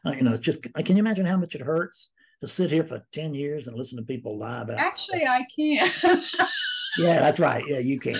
you 0.05 0.23
know, 0.23 0.37
just, 0.37 0.63
can 0.63 0.97
you 0.97 1.01
imagine 1.01 1.27
how 1.27 1.37
much 1.37 1.55
it 1.55 1.61
hurts 1.61 2.11
to 2.43 2.49
sit 2.49 2.71
here 2.71 2.85
for 2.85 3.05
10 3.13 3.35
years 3.35 3.67
and 3.67 3.77
listen 3.77 3.97
to 3.99 4.05
people 4.05 4.39
lie 4.39 4.63
about 4.63 4.79
Actually, 4.79 5.27
I 5.27 5.47
can. 5.55 5.87
yeah, 6.99 7.21
that's 7.21 7.39
right. 7.39 7.65
Yeah, 7.67 7.79
you 7.79 7.99
can. 7.99 8.17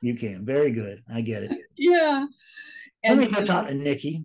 You 0.00 0.14
can. 0.14 0.46
Very 0.46 0.70
good. 0.70 1.02
I 1.12 1.20
get 1.20 1.42
it. 1.44 1.58
Yeah. 1.76 2.26
And 3.04 3.18
Let 3.18 3.30
me 3.30 3.36
go 3.36 3.44
talk 3.44 3.66
to 3.68 3.74
Nikki. 3.74 4.24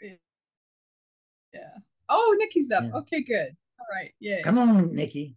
Yeah. 0.00 1.68
Oh, 2.08 2.36
Nikki's 2.38 2.70
up. 2.70 2.84
Yeah. 2.84 2.98
Okay, 2.98 3.22
good. 3.22 3.56
All 3.78 3.86
right. 3.92 4.12
Yeah. 4.20 4.42
Come 4.42 4.58
on, 4.58 4.94
Nikki. 4.94 5.36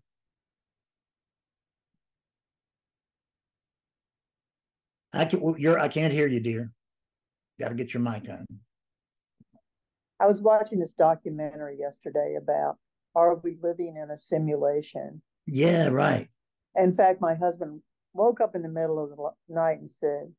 I 5.13 5.25
can, 5.25 5.55
you're, 5.57 5.79
I 5.79 5.87
can't 5.87 6.13
hear 6.13 6.27
you, 6.27 6.39
dear. 6.39 6.71
Got 7.59 7.69
to 7.69 7.75
get 7.75 7.93
your 7.93 8.01
mic 8.01 8.27
on. 8.29 8.45
I 10.19 10.27
was 10.27 10.41
watching 10.41 10.79
this 10.79 10.93
documentary 10.93 11.77
yesterday 11.79 12.35
about 12.41 12.77
are 13.15 13.35
we 13.35 13.57
living 13.61 13.97
in 14.01 14.09
a 14.09 14.17
simulation? 14.17 15.21
Yeah, 15.45 15.89
right. 15.89 16.29
In 16.75 16.95
fact, 16.95 17.21
my 17.21 17.35
husband 17.35 17.81
woke 18.13 18.41
up 18.41 18.55
in 18.55 18.61
the 18.61 18.69
middle 18.69 19.03
of 19.03 19.09
the 19.09 19.53
night 19.53 19.79
and 19.79 19.89
said, 19.89 20.33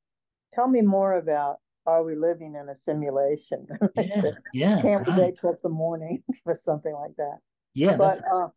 Tell 0.52 0.66
me 0.68 0.80
more 0.80 1.14
about 1.14 1.59
are 1.86 2.02
we 2.02 2.16
living 2.16 2.55
in 2.55 2.68
a 2.68 2.76
simulation? 2.76 3.66
Yeah, 3.96 4.22
yeah. 4.52 4.82
Can't 4.82 5.06
right. 5.06 5.18
wait 5.18 5.38
till 5.40 5.56
the 5.62 5.68
morning 5.68 6.22
for 6.44 6.59
something 6.64 6.92
like 6.92 7.14
that. 7.16 7.38
Yeah, 7.74 7.96
but 7.96 8.20
uh, 8.32 8.48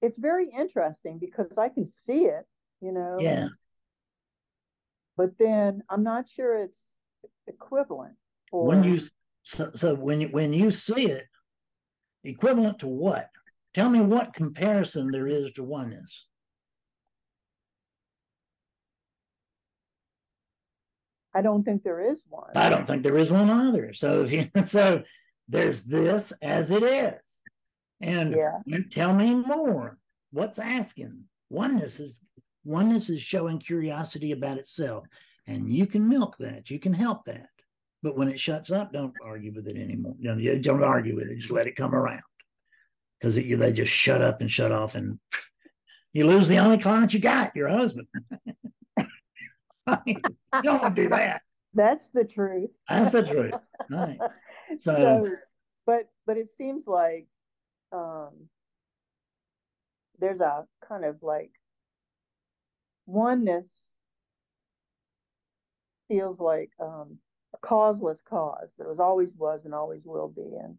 it's 0.00 0.18
very 0.18 0.48
interesting 0.48 1.18
because 1.18 1.58
I 1.58 1.68
can 1.68 1.90
see 2.06 2.26
it, 2.26 2.46
you 2.80 2.92
know. 2.92 3.18
Yeah. 3.20 3.48
But 5.16 5.30
then 5.38 5.82
I'm 5.88 6.02
not 6.02 6.26
sure 6.34 6.62
it's 6.62 6.84
equivalent. 7.46 8.14
For, 8.50 8.66
when 8.66 8.84
you 8.84 9.00
so, 9.42 9.70
so 9.74 9.94
when 9.94 10.20
you 10.20 10.28
when 10.28 10.52
you 10.52 10.70
see 10.70 11.06
it, 11.06 11.26
equivalent 12.24 12.80
to 12.80 12.86
what? 12.86 13.30
Tell 13.74 13.88
me 13.88 14.00
what 14.00 14.32
comparison 14.32 15.10
there 15.10 15.26
is 15.26 15.52
to 15.52 15.62
oneness. 15.62 16.26
I 21.34 21.42
don't 21.42 21.64
think 21.64 21.82
there 21.82 22.00
is 22.00 22.18
one. 22.28 22.50
I 22.54 22.70
don't 22.70 22.86
think 22.86 23.02
there 23.02 23.18
is 23.18 23.30
one 23.30 23.50
either. 23.50 23.92
So 23.92 24.24
if 24.24 24.32
you 24.32 24.50
so 24.62 25.02
there's 25.48 25.82
this 25.82 26.32
as 26.42 26.70
it 26.70 26.82
is. 26.82 27.20
And 28.00 28.34
yeah. 28.34 28.78
tell 28.90 29.14
me 29.14 29.34
more. 29.34 29.98
What's 30.30 30.58
asking? 30.58 31.24
Oneness 31.50 32.00
is 32.00 32.20
oneness 32.66 33.08
is 33.08 33.22
showing 33.22 33.58
curiosity 33.58 34.32
about 34.32 34.58
itself. 34.58 35.06
And 35.46 35.72
you 35.72 35.86
can 35.86 36.08
milk 36.08 36.36
that. 36.40 36.70
You 36.70 36.78
can 36.78 36.92
help 36.92 37.24
that. 37.26 37.48
But 38.02 38.16
when 38.16 38.28
it 38.28 38.40
shuts 38.40 38.70
up, 38.70 38.92
don't 38.92 39.14
argue 39.24 39.52
with 39.54 39.68
it 39.68 39.76
anymore. 39.76 40.16
Don't, 40.22 40.62
don't 40.62 40.84
argue 40.84 41.16
with 41.16 41.28
it. 41.28 41.38
Just 41.38 41.52
let 41.52 41.66
it 41.66 41.76
come 41.76 41.94
around. 41.94 42.22
Because 43.18 43.36
they 43.36 43.72
just 43.72 43.92
shut 43.92 44.20
up 44.20 44.40
and 44.40 44.50
shut 44.50 44.72
off, 44.72 44.94
and 44.94 45.18
you 46.12 46.26
lose 46.26 46.48
the 46.48 46.58
only 46.58 46.76
client 46.76 47.14
you 47.14 47.20
got, 47.20 47.56
your 47.56 47.68
husband. 47.68 48.06
you 50.04 50.20
don't 50.62 50.94
do 50.94 51.08
that. 51.08 51.40
That's 51.72 52.06
the 52.12 52.24
truth. 52.24 52.70
That's 52.88 53.12
the 53.12 53.22
truth. 53.22 53.54
Right. 53.90 54.18
So, 54.80 54.94
so 54.96 55.30
but 55.86 56.08
but 56.26 56.36
it 56.36 56.48
seems 56.58 56.88
like 56.88 57.28
um 57.92 58.48
there's 60.18 60.40
a 60.40 60.64
kind 60.86 61.04
of 61.04 61.22
like 61.22 61.52
oneness 63.06 63.68
feels 66.08 66.38
like 66.38 66.70
um, 66.80 67.18
a 67.54 67.58
causeless 67.66 68.20
cause. 68.28 68.68
There 68.78 68.88
was 68.88 69.00
always 69.00 69.34
was 69.34 69.64
and 69.64 69.74
always 69.74 70.02
will 70.04 70.28
be, 70.28 70.42
and 70.42 70.78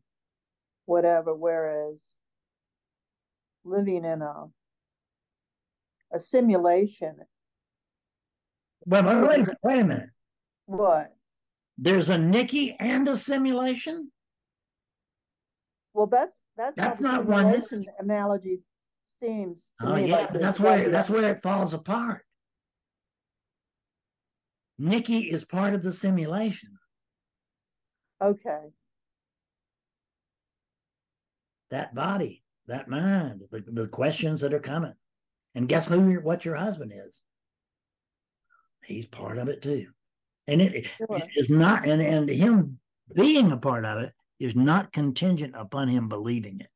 whatever. 0.85 1.33
Whereas 1.33 2.01
living 3.63 4.05
in 4.05 4.21
a 4.21 4.47
a 6.11 6.19
simulation. 6.19 7.17
Wait, 8.85 9.03
wait, 9.03 9.27
wait, 9.27 9.47
wait 9.63 9.79
a 9.79 9.83
minute. 9.83 10.09
What? 10.65 11.13
There's 11.77 12.09
a 12.09 12.17
Nikki 12.17 12.75
and 12.79 13.07
a 13.07 13.17
simulation. 13.17 14.11
Well, 15.93 16.07
that's 16.07 16.33
that's 16.55 16.75
that's 16.75 17.01
not 17.01 17.25
one 17.25 17.61
analogy 17.99 18.59
seems. 19.21 19.65
oh 19.81 19.95
yeah, 19.95 20.15
like 20.15 20.33
that's 20.33 20.59
where 20.59 20.89
that's 20.89 21.09
where 21.09 21.31
it 21.31 21.43
falls 21.43 21.73
apart. 21.73 22.23
Nikki 24.79 25.19
is 25.19 25.43
part 25.43 25.73
of 25.73 25.83
the 25.83 25.91
simulation. 25.91 26.77
Okay. 28.21 28.69
That 31.71 31.93
body, 31.93 32.43
that 32.67 32.87
mind, 32.87 33.41
the, 33.51 33.63
the 33.67 33.87
questions 33.87 34.41
that 34.41 34.53
are 34.53 34.59
coming. 34.59 34.93
And 35.55 35.67
guess 35.67 35.87
who 35.87 36.09
your, 36.09 36.21
what 36.21 36.45
your 36.45 36.55
husband 36.55 36.93
is? 36.95 37.19
He's 38.85 39.07
part 39.07 39.37
of 39.37 39.49
it 39.49 39.61
too. 39.61 39.87
And 40.47 40.61
it, 40.61 40.85
sure. 40.85 41.07
it 41.17 41.29
is 41.35 41.49
not, 41.49 41.85
and, 41.85 42.01
and 42.01 42.29
him 42.29 42.79
being 43.13 43.51
a 43.51 43.57
part 43.57 43.83
of 43.83 43.99
it 44.03 44.13
is 44.39 44.55
not 44.55 44.93
contingent 44.93 45.55
upon 45.57 45.89
him 45.89 46.07
believing 46.07 46.59
it. 46.59 46.71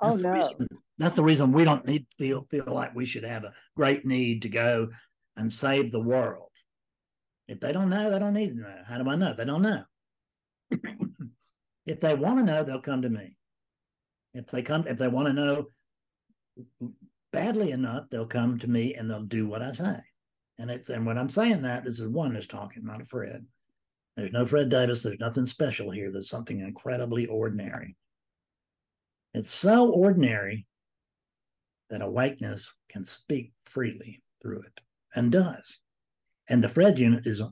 That's 0.00 0.16
oh 0.16 0.18
no. 0.18 0.32
Reason, 0.32 0.68
that's 0.98 1.14
the 1.14 1.22
reason 1.22 1.52
we 1.52 1.64
don't 1.64 1.86
need 1.86 2.06
feel 2.18 2.46
feel 2.50 2.66
like 2.66 2.94
we 2.94 3.06
should 3.06 3.24
have 3.24 3.44
a 3.44 3.52
great 3.76 4.04
need 4.04 4.42
to 4.42 4.48
go 4.48 4.88
and 5.36 5.52
save 5.52 5.90
the 5.90 6.00
world. 6.00 6.48
If 7.48 7.60
they 7.60 7.72
don't 7.72 7.90
know, 7.90 8.10
they 8.10 8.18
don't 8.18 8.34
need 8.34 8.50
to 8.50 8.60
know. 8.60 8.82
How 8.86 8.98
do 8.98 9.10
I 9.10 9.16
know? 9.16 9.34
They 9.34 9.44
don't 9.44 9.62
know. 9.62 9.82
if 11.86 12.00
they 12.00 12.14
want 12.14 12.38
to 12.38 12.44
know, 12.44 12.62
they'll 12.62 12.80
come 12.80 13.02
to 13.02 13.08
me. 13.08 13.36
If 14.34 14.46
they 14.50 14.62
come, 14.62 14.86
if 14.86 14.98
they 14.98 15.08
want 15.08 15.26
to 15.28 15.32
know 15.32 15.66
badly 17.32 17.72
enough, 17.72 18.04
they'll 18.10 18.26
come 18.26 18.58
to 18.58 18.68
me 18.68 18.94
and 18.94 19.10
they'll 19.10 19.22
do 19.22 19.46
what 19.46 19.62
I 19.62 19.72
say. 19.72 19.98
And 20.58 20.70
it's 20.70 20.90
and 20.90 21.06
when 21.06 21.18
I'm 21.18 21.28
saying 21.30 21.62
that, 21.62 21.84
this 21.84 21.98
is 21.98 22.08
one 22.08 22.34
that's 22.34 22.46
talking, 22.46 22.84
not 22.84 23.00
a 23.00 23.04
Fred. 23.04 23.46
There's 24.16 24.32
no 24.32 24.44
Fred 24.44 24.68
Davis. 24.68 25.02
There's 25.02 25.18
nothing 25.18 25.46
special 25.46 25.90
here. 25.90 26.12
There's 26.12 26.28
something 26.28 26.60
incredibly 26.60 27.26
ordinary. 27.26 27.96
It's 29.34 29.52
so 29.52 29.90
ordinary 29.90 30.66
that 31.88 32.02
awakeness 32.02 32.72
can 32.88 33.04
speak 33.04 33.52
freely 33.64 34.20
through 34.42 34.62
it 34.62 34.80
and 35.14 35.30
does. 35.30 35.78
And 36.48 36.64
the 36.64 36.68
Fred 36.68 36.98
unit 36.98 37.26
is 37.26 37.42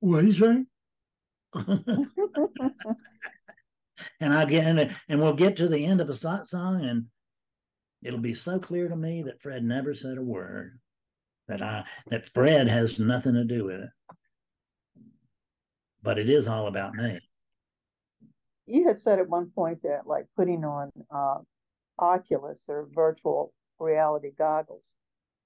what 0.00 0.22
are 0.22 0.26
you 0.26 0.32
saying? 0.34 0.66
and 4.20 4.34
I'll 4.34 4.46
get 4.46 4.66
in 4.66 4.78
it, 4.78 4.90
and 5.08 5.22
we'll 5.22 5.32
get 5.32 5.56
to 5.56 5.68
the 5.68 5.86
end 5.86 6.02
of 6.02 6.10
a 6.10 6.14
song, 6.14 6.84
and 6.84 7.06
it'll 8.02 8.20
be 8.20 8.34
so 8.34 8.58
clear 8.58 8.88
to 8.88 8.96
me 8.96 9.22
that 9.22 9.40
Fred 9.40 9.64
never 9.64 9.94
said 9.94 10.18
a 10.18 10.22
word. 10.22 10.78
That 11.48 11.62
I 11.62 11.84
that 12.08 12.26
Fred 12.26 12.68
has 12.68 12.98
nothing 12.98 13.34
to 13.34 13.44
do 13.44 13.64
with 13.64 13.80
it. 13.80 13.90
But 16.02 16.18
it 16.18 16.28
is 16.28 16.46
all 16.48 16.66
about 16.66 16.94
me. 16.94 17.18
You 18.66 18.88
had 18.88 19.00
said 19.00 19.18
at 19.18 19.28
one 19.28 19.50
point 19.50 19.82
that 19.82 20.06
like 20.06 20.26
putting 20.36 20.64
on 20.64 20.90
uh, 21.10 21.38
Oculus 21.98 22.60
or 22.68 22.88
virtual 22.94 23.52
reality 23.78 24.30
goggles 24.36 24.90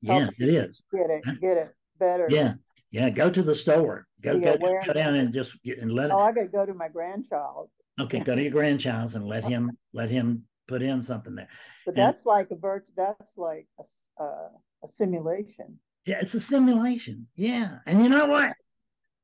yeah, 0.00 0.28
it 0.38 0.48
is. 0.48 0.82
Get 0.92 1.10
it, 1.10 1.40
get 1.40 1.56
it 1.56 1.74
better. 1.98 2.26
Yeah, 2.30 2.54
yeah. 2.90 3.10
Go 3.10 3.30
to 3.30 3.42
the 3.42 3.54
store. 3.54 4.06
Go 4.20 4.38
go, 4.38 4.56
go 4.56 4.92
down 4.92 5.14
and 5.14 5.32
just 5.32 5.60
get, 5.62 5.78
and 5.78 5.92
let. 5.92 6.10
Oh, 6.10 6.18
I 6.18 6.32
got 6.32 6.42
to 6.42 6.48
go 6.48 6.66
to 6.66 6.74
my 6.74 6.88
grandchild. 6.88 7.70
Okay, 8.00 8.20
go 8.20 8.34
to 8.34 8.42
your 8.42 8.52
grandchild's 8.52 9.14
and 9.14 9.24
let 9.24 9.44
him 9.44 9.76
let 9.92 10.10
him 10.10 10.44
put 10.68 10.82
in 10.82 11.02
something 11.02 11.34
there. 11.34 11.48
But 11.84 11.96
and, 11.96 12.02
that's 12.02 12.24
like 12.24 12.48
a 12.50 12.56
virtual. 12.56 12.92
That's 12.96 13.36
like 13.36 13.66
a, 13.78 14.22
uh, 14.22 14.48
a 14.84 14.88
simulation. 14.96 15.80
Yeah, 16.06 16.18
it's 16.20 16.34
a 16.34 16.40
simulation. 16.40 17.26
Yeah, 17.34 17.78
and 17.86 18.02
you 18.02 18.08
know 18.08 18.26
what? 18.26 18.52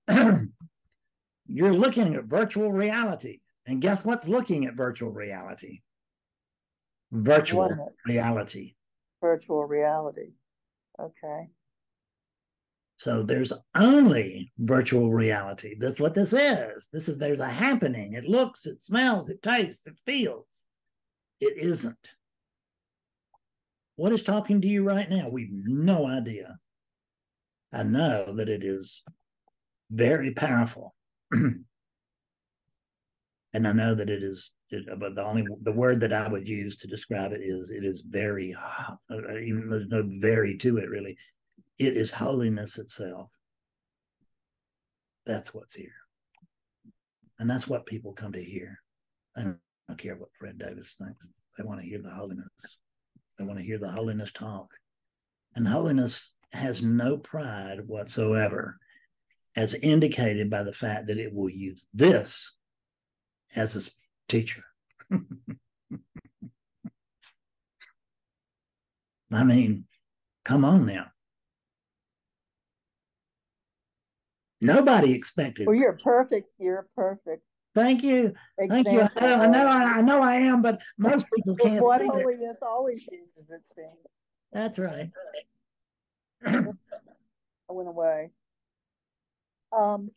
You're 1.47 1.75
looking 1.75 2.15
at 2.15 2.25
virtual 2.25 2.73
reality, 2.73 3.41
and 3.67 3.81
guess 3.81 4.05
what's 4.05 4.29
looking 4.29 4.67
at 4.67 4.75
virtual 4.75 5.11
reality? 5.11 5.81
Virtual 7.13 7.95
reality. 8.07 8.75
Virtual 9.21 9.65
reality. 9.65 10.33
Okay. 11.01 11.49
So 12.97 13.23
there's 13.23 13.53
only 13.75 14.53
virtual 14.59 15.13
reality. 15.13 15.75
That's 15.79 16.01
what 16.01 16.15
this 16.15 16.33
is. 16.33 16.89
This 16.93 17.09
is 17.09 17.19
there's 17.19 17.41
a 17.41 17.49
happening. 17.49 18.15
It 18.15 18.25
looks, 18.25 18.67
it 18.67 18.83
smells, 18.83 19.31
it 19.31 19.43
tastes, 19.43 19.87
it 19.87 19.99
feels. 20.07 20.47
It 21.41 21.55
isn't. 21.59 22.11
What 23.97 24.13
is 24.13 24.23
talking 24.23 24.61
to 24.61 24.69
you 24.69 24.85
right 24.85 25.09
now? 25.09 25.29
We've 25.29 25.53
no 25.53 26.07
idea. 26.07 26.59
I 27.73 27.83
know 27.83 28.35
that 28.37 28.49
it 28.49 28.65
is 28.65 29.03
very 29.91 30.33
powerful. 30.33 30.95
and 33.55 33.69
I 33.69 33.73
know 33.73 33.95
that 33.95 34.11
it 34.11 34.23
is 34.23 34.51
it, 34.71 34.87
but 34.99 35.15
the 35.15 35.25
only 35.25 35.47
the 35.63 35.73
word 35.73 36.01
that 36.01 36.13
I 36.13 36.29
would 36.29 36.49
use 36.49 36.77
to 36.79 36.89
describe 36.89 37.33
it 37.33 37.41
is 37.41 37.71
it 37.71 37.85
is 37.85 38.01
very 38.03 38.55
uh, 38.55 38.95
even 39.11 39.69
there's 39.71 39.87
no 39.87 40.03
very 40.19 40.59
to 40.59 40.77
it 40.79 40.91
really. 40.91 41.17
It 41.79 41.97
is 41.97 42.11
holiness 42.11 42.79
itself. 42.79 43.31
That's 45.25 45.55
what's 45.55 45.75
here, 45.75 45.95
and 47.39 47.49
that's 47.49 47.69
what 47.69 47.87
people 47.87 48.13
come 48.13 48.33
to 48.33 48.45
hear. 48.45 48.81
I 49.37 49.43
don't, 49.43 49.59
I 49.89 49.93
don't 49.93 49.99
care 49.99 50.17
what 50.17 50.31
Fred 50.39 50.59
Davis 50.59 50.97
thinks. 51.01 51.29
They 51.57 51.65
want 51.65 51.81
to 51.81 51.87
hear 51.87 52.03
the 52.03 52.11
holiness. 52.11 52.49
They 53.39 53.45
want 53.45 53.59
to 53.59 53.65
hear 53.65 53.79
the 53.79 53.91
holiness 53.91 54.33
talk, 54.33 54.69
and 55.55 55.67
holiness 55.67 56.33
has 56.53 56.83
no 56.83 57.19
pride 57.19 57.87
whatsoever, 57.87 58.79
as 59.55 59.75
indicated 59.75 60.51
by 60.51 60.65
the 60.65 60.73
fact 60.73 61.07
that 61.07 61.19
it 61.19 61.33
will 61.33 61.51
use 61.51 61.87
this 61.95 62.57
as 63.57 63.77
a 63.77 63.91
teacher. 64.29 64.65
I 69.33 69.43
mean, 69.43 69.87
come 70.45 70.65
on 70.65 70.87
now. 70.87 71.07
Nobody 74.61 75.13
expected. 75.13 75.67
Well, 75.67 75.77
you're 75.77 75.99
perfect. 76.03 76.49
You're 76.59 76.89
perfect. 76.97 77.43
Thank 77.75 78.03
you. 78.05 78.35
Thank 78.57 78.89
you. 78.89 79.01
I 79.01 79.11
know, 79.21 79.43
I 79.43 79.47
know, 79.47 79.67
I 79.69 80.01
know 80.01 80.23
I 80.23 80.35
am, 80.35 80.63
but 80.63 80.81
most 80.97 81.27
people 81.35 81.57
can't. 81.57 81.83
What 81.83 82.01
holiness 82.01 82.59
always 82.63 83.03
uses 83.03 83.51
it 83.51 83.63
seems. 83.75 83.99
That's 84.53 84.79
right. 84.79 85.11
I 86.47 87.73
went 87.73 87.89
away. 87.89 88.31
Um, 89.77 90.13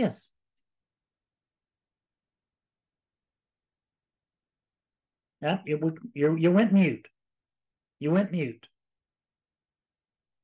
Yes. 0.00 0.30
Yeah, 5.42 5.58
you, 5.66 5.94
you, 6.14 6.36
you 6.36 6.50
went 6.50 6.72
mute. 6.72 7.06
You 7.98 8.10
went 8.12 8.32
mute. 8.32 8.66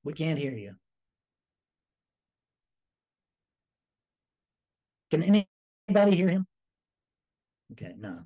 We 0.04 0.12
can't 0.12 0.38
hear 0.38 0.52
you. 0.52 0.74
Can 5.10 5.22
anybody 5.22 6.16
hear 6.16 6.28
him? 6.28 6.46
Okay, 7.72 7.94
no. 7.98 8.24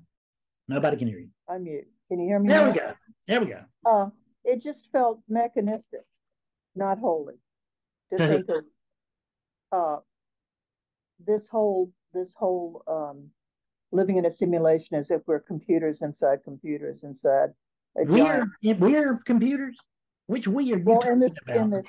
Nobody 0.67 0.97
can 0.97 1.07
hear 1.07 1.19
you. 1.19 1.29
I'm 1.47 1.63
mute. 1.63 1.87
Can 2.09 2.19
you 2.19 2.27
hear 2.27 2.39
me? 2.39 2.49
There 2.49 2.59
now? 2.59 2.71
we 2.71 2.77
go. 2.77 2.93
There 3.27 3.39
we 3.39 3.45
go. 3.47 3.61
Uh, 3.85 4.09
it 4.43 4.61
just 4.61 4.81
felt 4.91 5.21
mechanistic, 5.29 6.05
not 6.75 6.99
holy. 6.99 7.35
To 8.09 8.17
think 8.17 8.49
of 8.49 8.65
uh, 9.71 9.99
this 11.25 11.47
whole 11.49 11.91
this 12.13 12.33
whole 12.35 12.83
um, 12.87 13.29
living 13.91 14.17
in 14.17 14.25
a 14.25 14.31
simulation 14.31 14.95
as 14.95 15.11
if 15.11 15.21
we're 15.27 15.39
computers 15.39 16.01
inside 16.01 16.39
computers 16.43 17.03
inside 17.03 17.49
a 17.97 18.05
We're 18.05 18.47
we're 18.79 19.17
computers. 19.25 19.77
Which 20.27 20.47
we 20.47 20.71
are 20.73 20.77
you 20.77 20.83
Well, 20.83 20.99
talking 20.99 21.19
this 21.19 21.31
about? 21.47 21.71
this? 21.71 21.85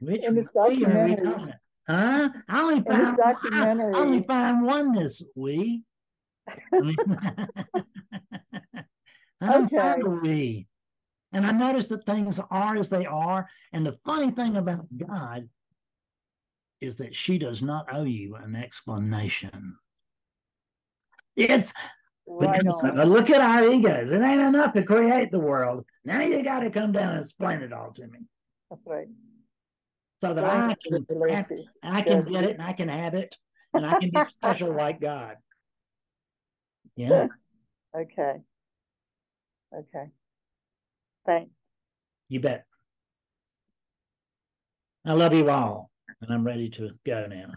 Which 0.00 0.22
we 0.28 0.38
are 0.84 1.04
we 1.04 1.16
talking 1.16 1.44
about? 1.44 1.54
Huh? 1.88 2.28
I 2.48 2.60
only 2.60 2.76
this 2.76 2.84
find 2.86 3.18
I, 3.20 3.62
I 3.62 3.98
only 3.98 4.24
find 4.26 4.62
oneness. 4.62 5.22
We. 5.34 5.82
I 6.48 6.84
mean, 6.84 6.96
I 9.40 9.52
don't 9.52 9.70
find 9.70 10.02
Okay. 10.04 10.18
we. 10.22 10.66
And 11.32 11.46
I 11.46 11.52
notice 11.52 11.88
that 11.88 12.06
things 12.06 12.38
are 12.50 12.76
as 12.76 12.88
they 12.88 13.06
are. 13.06 13.48
And 13.72 13.86
the 13.86 13.98
funny 14.04 14.30
thing 14.30 14.56
about 14.56 14.86
God 14.96 15.48
is 16.82 16.96
that 16.96 17.14
she 17.14 17.38
does 17.38 17.62
not 17.62 17.86
owe 17.92 18.04
you 18.04 18.34
an 18.36 18.56
explanation. 18.56 19.76
It's 21.36 21.72
right 22.26 22.58
because 22.58 22.82
on. 22.82 23.08
look 23.08 23.30
at 23.30 23.40
our 23.40 23.68
egos. 23.68 24.10
It 24.10 24.20
ain't 24.20 24.40
enough 24.40 24.74
to 24.74 24.82
create 24.82 25.30
the 25.30 25.38
world. 25.38 25.86
Now 26.04 26.20
you 26.20 26.42
got 26.42 26.60
to 26.60 26.70
come 26.70 26.92
down 26.92 27.12
and 27.12 27.20
explain 27.20 27.62
it 27.62 27.72
all 27.72 27.92
to 27.92 28.06
me 28.06 28.18
That's 28.70 28.82
right. 28.84 29.06
so 30.20 30.34
that 30.34 30.44
I 30.44 30.74
can 30.74 31.06
have, 31.30 31.50
I 31.82 32.02
can 32.02 32.24
get 32.24 32.44
it 32.44 32.54
and 32.54 32.62
I 32.62 32.72
can 32.72 32.88
have 32.88 33.14
it 33.14 33.36
and 33.72 33.86
I 33.86 33.94
can 33.98 34.10
be 34.10 34.24
special 34.24 34.72
like 34.76 35.00
God. 35.00 35.36
Yeah, 36.96 37.28
Okay. 37.94 38.40
Okay. 39.74 40.06
Thanks. 41.26 41.50
you 42.28 42.40
bet. 42.40 42.64
I 45.04 45.12
love 45.12 45.34
you 45.34 45.50
all, 45.50 45.90
and 46.22 46.32
I'm 46.32 46.44
ready 46.44 46.70
to 46.70 46.90
go 47.04 47.26
now. 47.26 47.52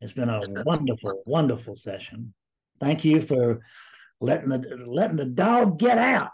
It's 0.00 0.12
been 0.12 0.28
a 0.28 0.40
wonderful, 0.64 1.22
wonderful 1.26 1.74
session. 1.76 2.34
Thank 2.78 3.04
you 3.04 3.20
for 3.20 3.60
letting 4.20 4.50
the 4.50 4.84
letting 4.86 5.16
the 5.16 5.24
dog 5.24 5.78
get 5.78 5.98
out. 5.98 6.30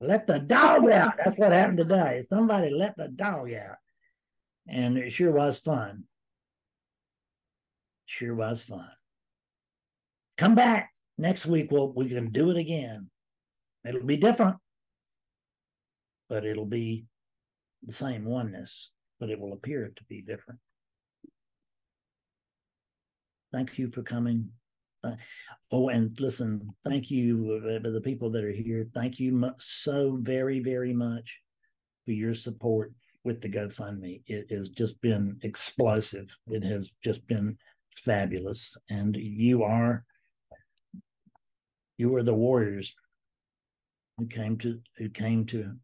Let 0.00 0.26
the 0.26 0.38
dog 0.38 0.88
out. 0.88 1.14
That's 1.18 1.36
what 1.36 1.52
happened 1.52 1.78
today. 1.78 2.24
Somebody 2.26 2.70
let 2.70 2.96
the 2.96 3.08
dog 3.08 3.52
out. 3.52 3.76
And 4.66 4.96
it 4.96 5.10
sure 5.10 5.32
was 5.32 5.58
fun. 5.58 6.04
Sure 8.06 8.34
was 8.34 8.62
fun. 8.62 8.88
Come 10.38 10.54
back 10.54 10.90
next 11.18 11.44
week. 11.44 11.70
We'll 11.70 11.92
we 11.92 12.08
can 12.08 12.30
do 12.30 12.50
it 12.50 12.56
again. 12.56 13.10
It'll 13.84 14.04
be 14.04 14.16
different, 14.16 14.56
but 16.28 16.44
it'll 16.46 16.66
be 16.66 17.06
the 17.82 17.92
same 17.92 18.24
oneness, 18.24 18.90
but 19.20 19.30
it 19.30 19.38
will 19.38 19.52
appear 19.52 19.92
to 19.94 20.04
be 20.04 20.22
different. 20.22 20.58
Thank 23.52 23.78
you 23.78 23.90
for 23.90 24.02
coming. 24.02 24.48
Uh, 25.04 25.16
oh, 25.70 25.88
and 25.88 26.18
listen, 26.20 26.68
thank 26.84 27.10
you, 27.10 27.62
uh, 27.64 27.90
the 27.90 28.00
people 28.00 28.30
that 28.30 28.44
are 28.44 28.52
here. 28.52 28.86
Thank 28.94 29.18
you 29.18 29.32
mu- 29.32 29.52
so 29.58 30.18
very, 30.20 30.60
very 30.60 30.92
much 30.92 31.40
for 32.04 32.12
your 32.12 32.34
support 32.34 32.92
with 33.24 33.40
the 33.40 33.50
GoFundMe. 33.50 34.22
It 34.26 34.50
has 34.50 34.68
just 34.68 35.00
been 35.00 35.38
explosive. 35.42 36.34
It 36.48 36.64
has 36.64 36.90
just 37.02 37.26
been 37.26 37.56
fabulous, 38.04 38.76
and 38.88 39.16
you 39.16 39.62
are 39.62 40.04
you 41.96 42.14
are 42.16 42.22
the 42.22 42.34
warriors 42.34 42.94
who 44.16 44.26
came 44.26 44.56
to 44.58 44.80
who 44.96 45.08
came 45.08 45.44
to 45.46 45.76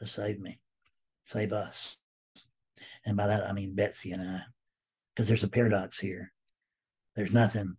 to 0.00 0.06
save 0.06 0.40
me, 0.40 0.58
save 1.22 1.52
us, 1.52 1.96
and 3.06 3.16
by 3.16 3.26
that 3.26 3.46
I 3.46 3.52
mean 3.52 3.74
Betsy 3.74 4.12
and 4.12 4.22
I, 4.22 4.42
because 5.14 5.28
there's 5.28 5.44
a 5.44 5.48
paradox 5.48 5.98
here. 5.98 6.32
There's 7.16 7.32
nothing, 7.32 7.76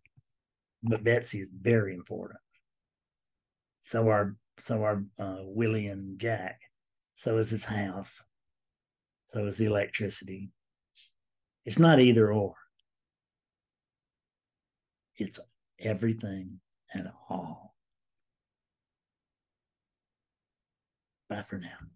but 0.84 1.04
Betsy 1.04 1.40
is 1.40 1.50
very 1.62 1.94
important. 1.94 2.40
So 3.82 4.08
are 4.10 4.36
so 4.58 4.84
are 4.84 5.04
uh, 5.20 5.40
Willie 5.42 5.88
and 5.88 6.20
Jack. 6.20 6.60
So 7.16 7.38
is 7.38 7.50
his 7.50 7.64
house. 7.64 8.24
So 9.28 9.46
is 9.46 9.58
the 9.58 9.66
electricity. 9.66 10.52
It's 11.66 11.80
not 11.80 12.00
either 12.00 12.32
or. 12.32 12.56
It's 15.18 15.40
everything 15.80 16.60
and 16.94 17.10
all. 17.30 17.76
Bye 21.30 21.44
for 21.44 21.58
now. 21.58 21.95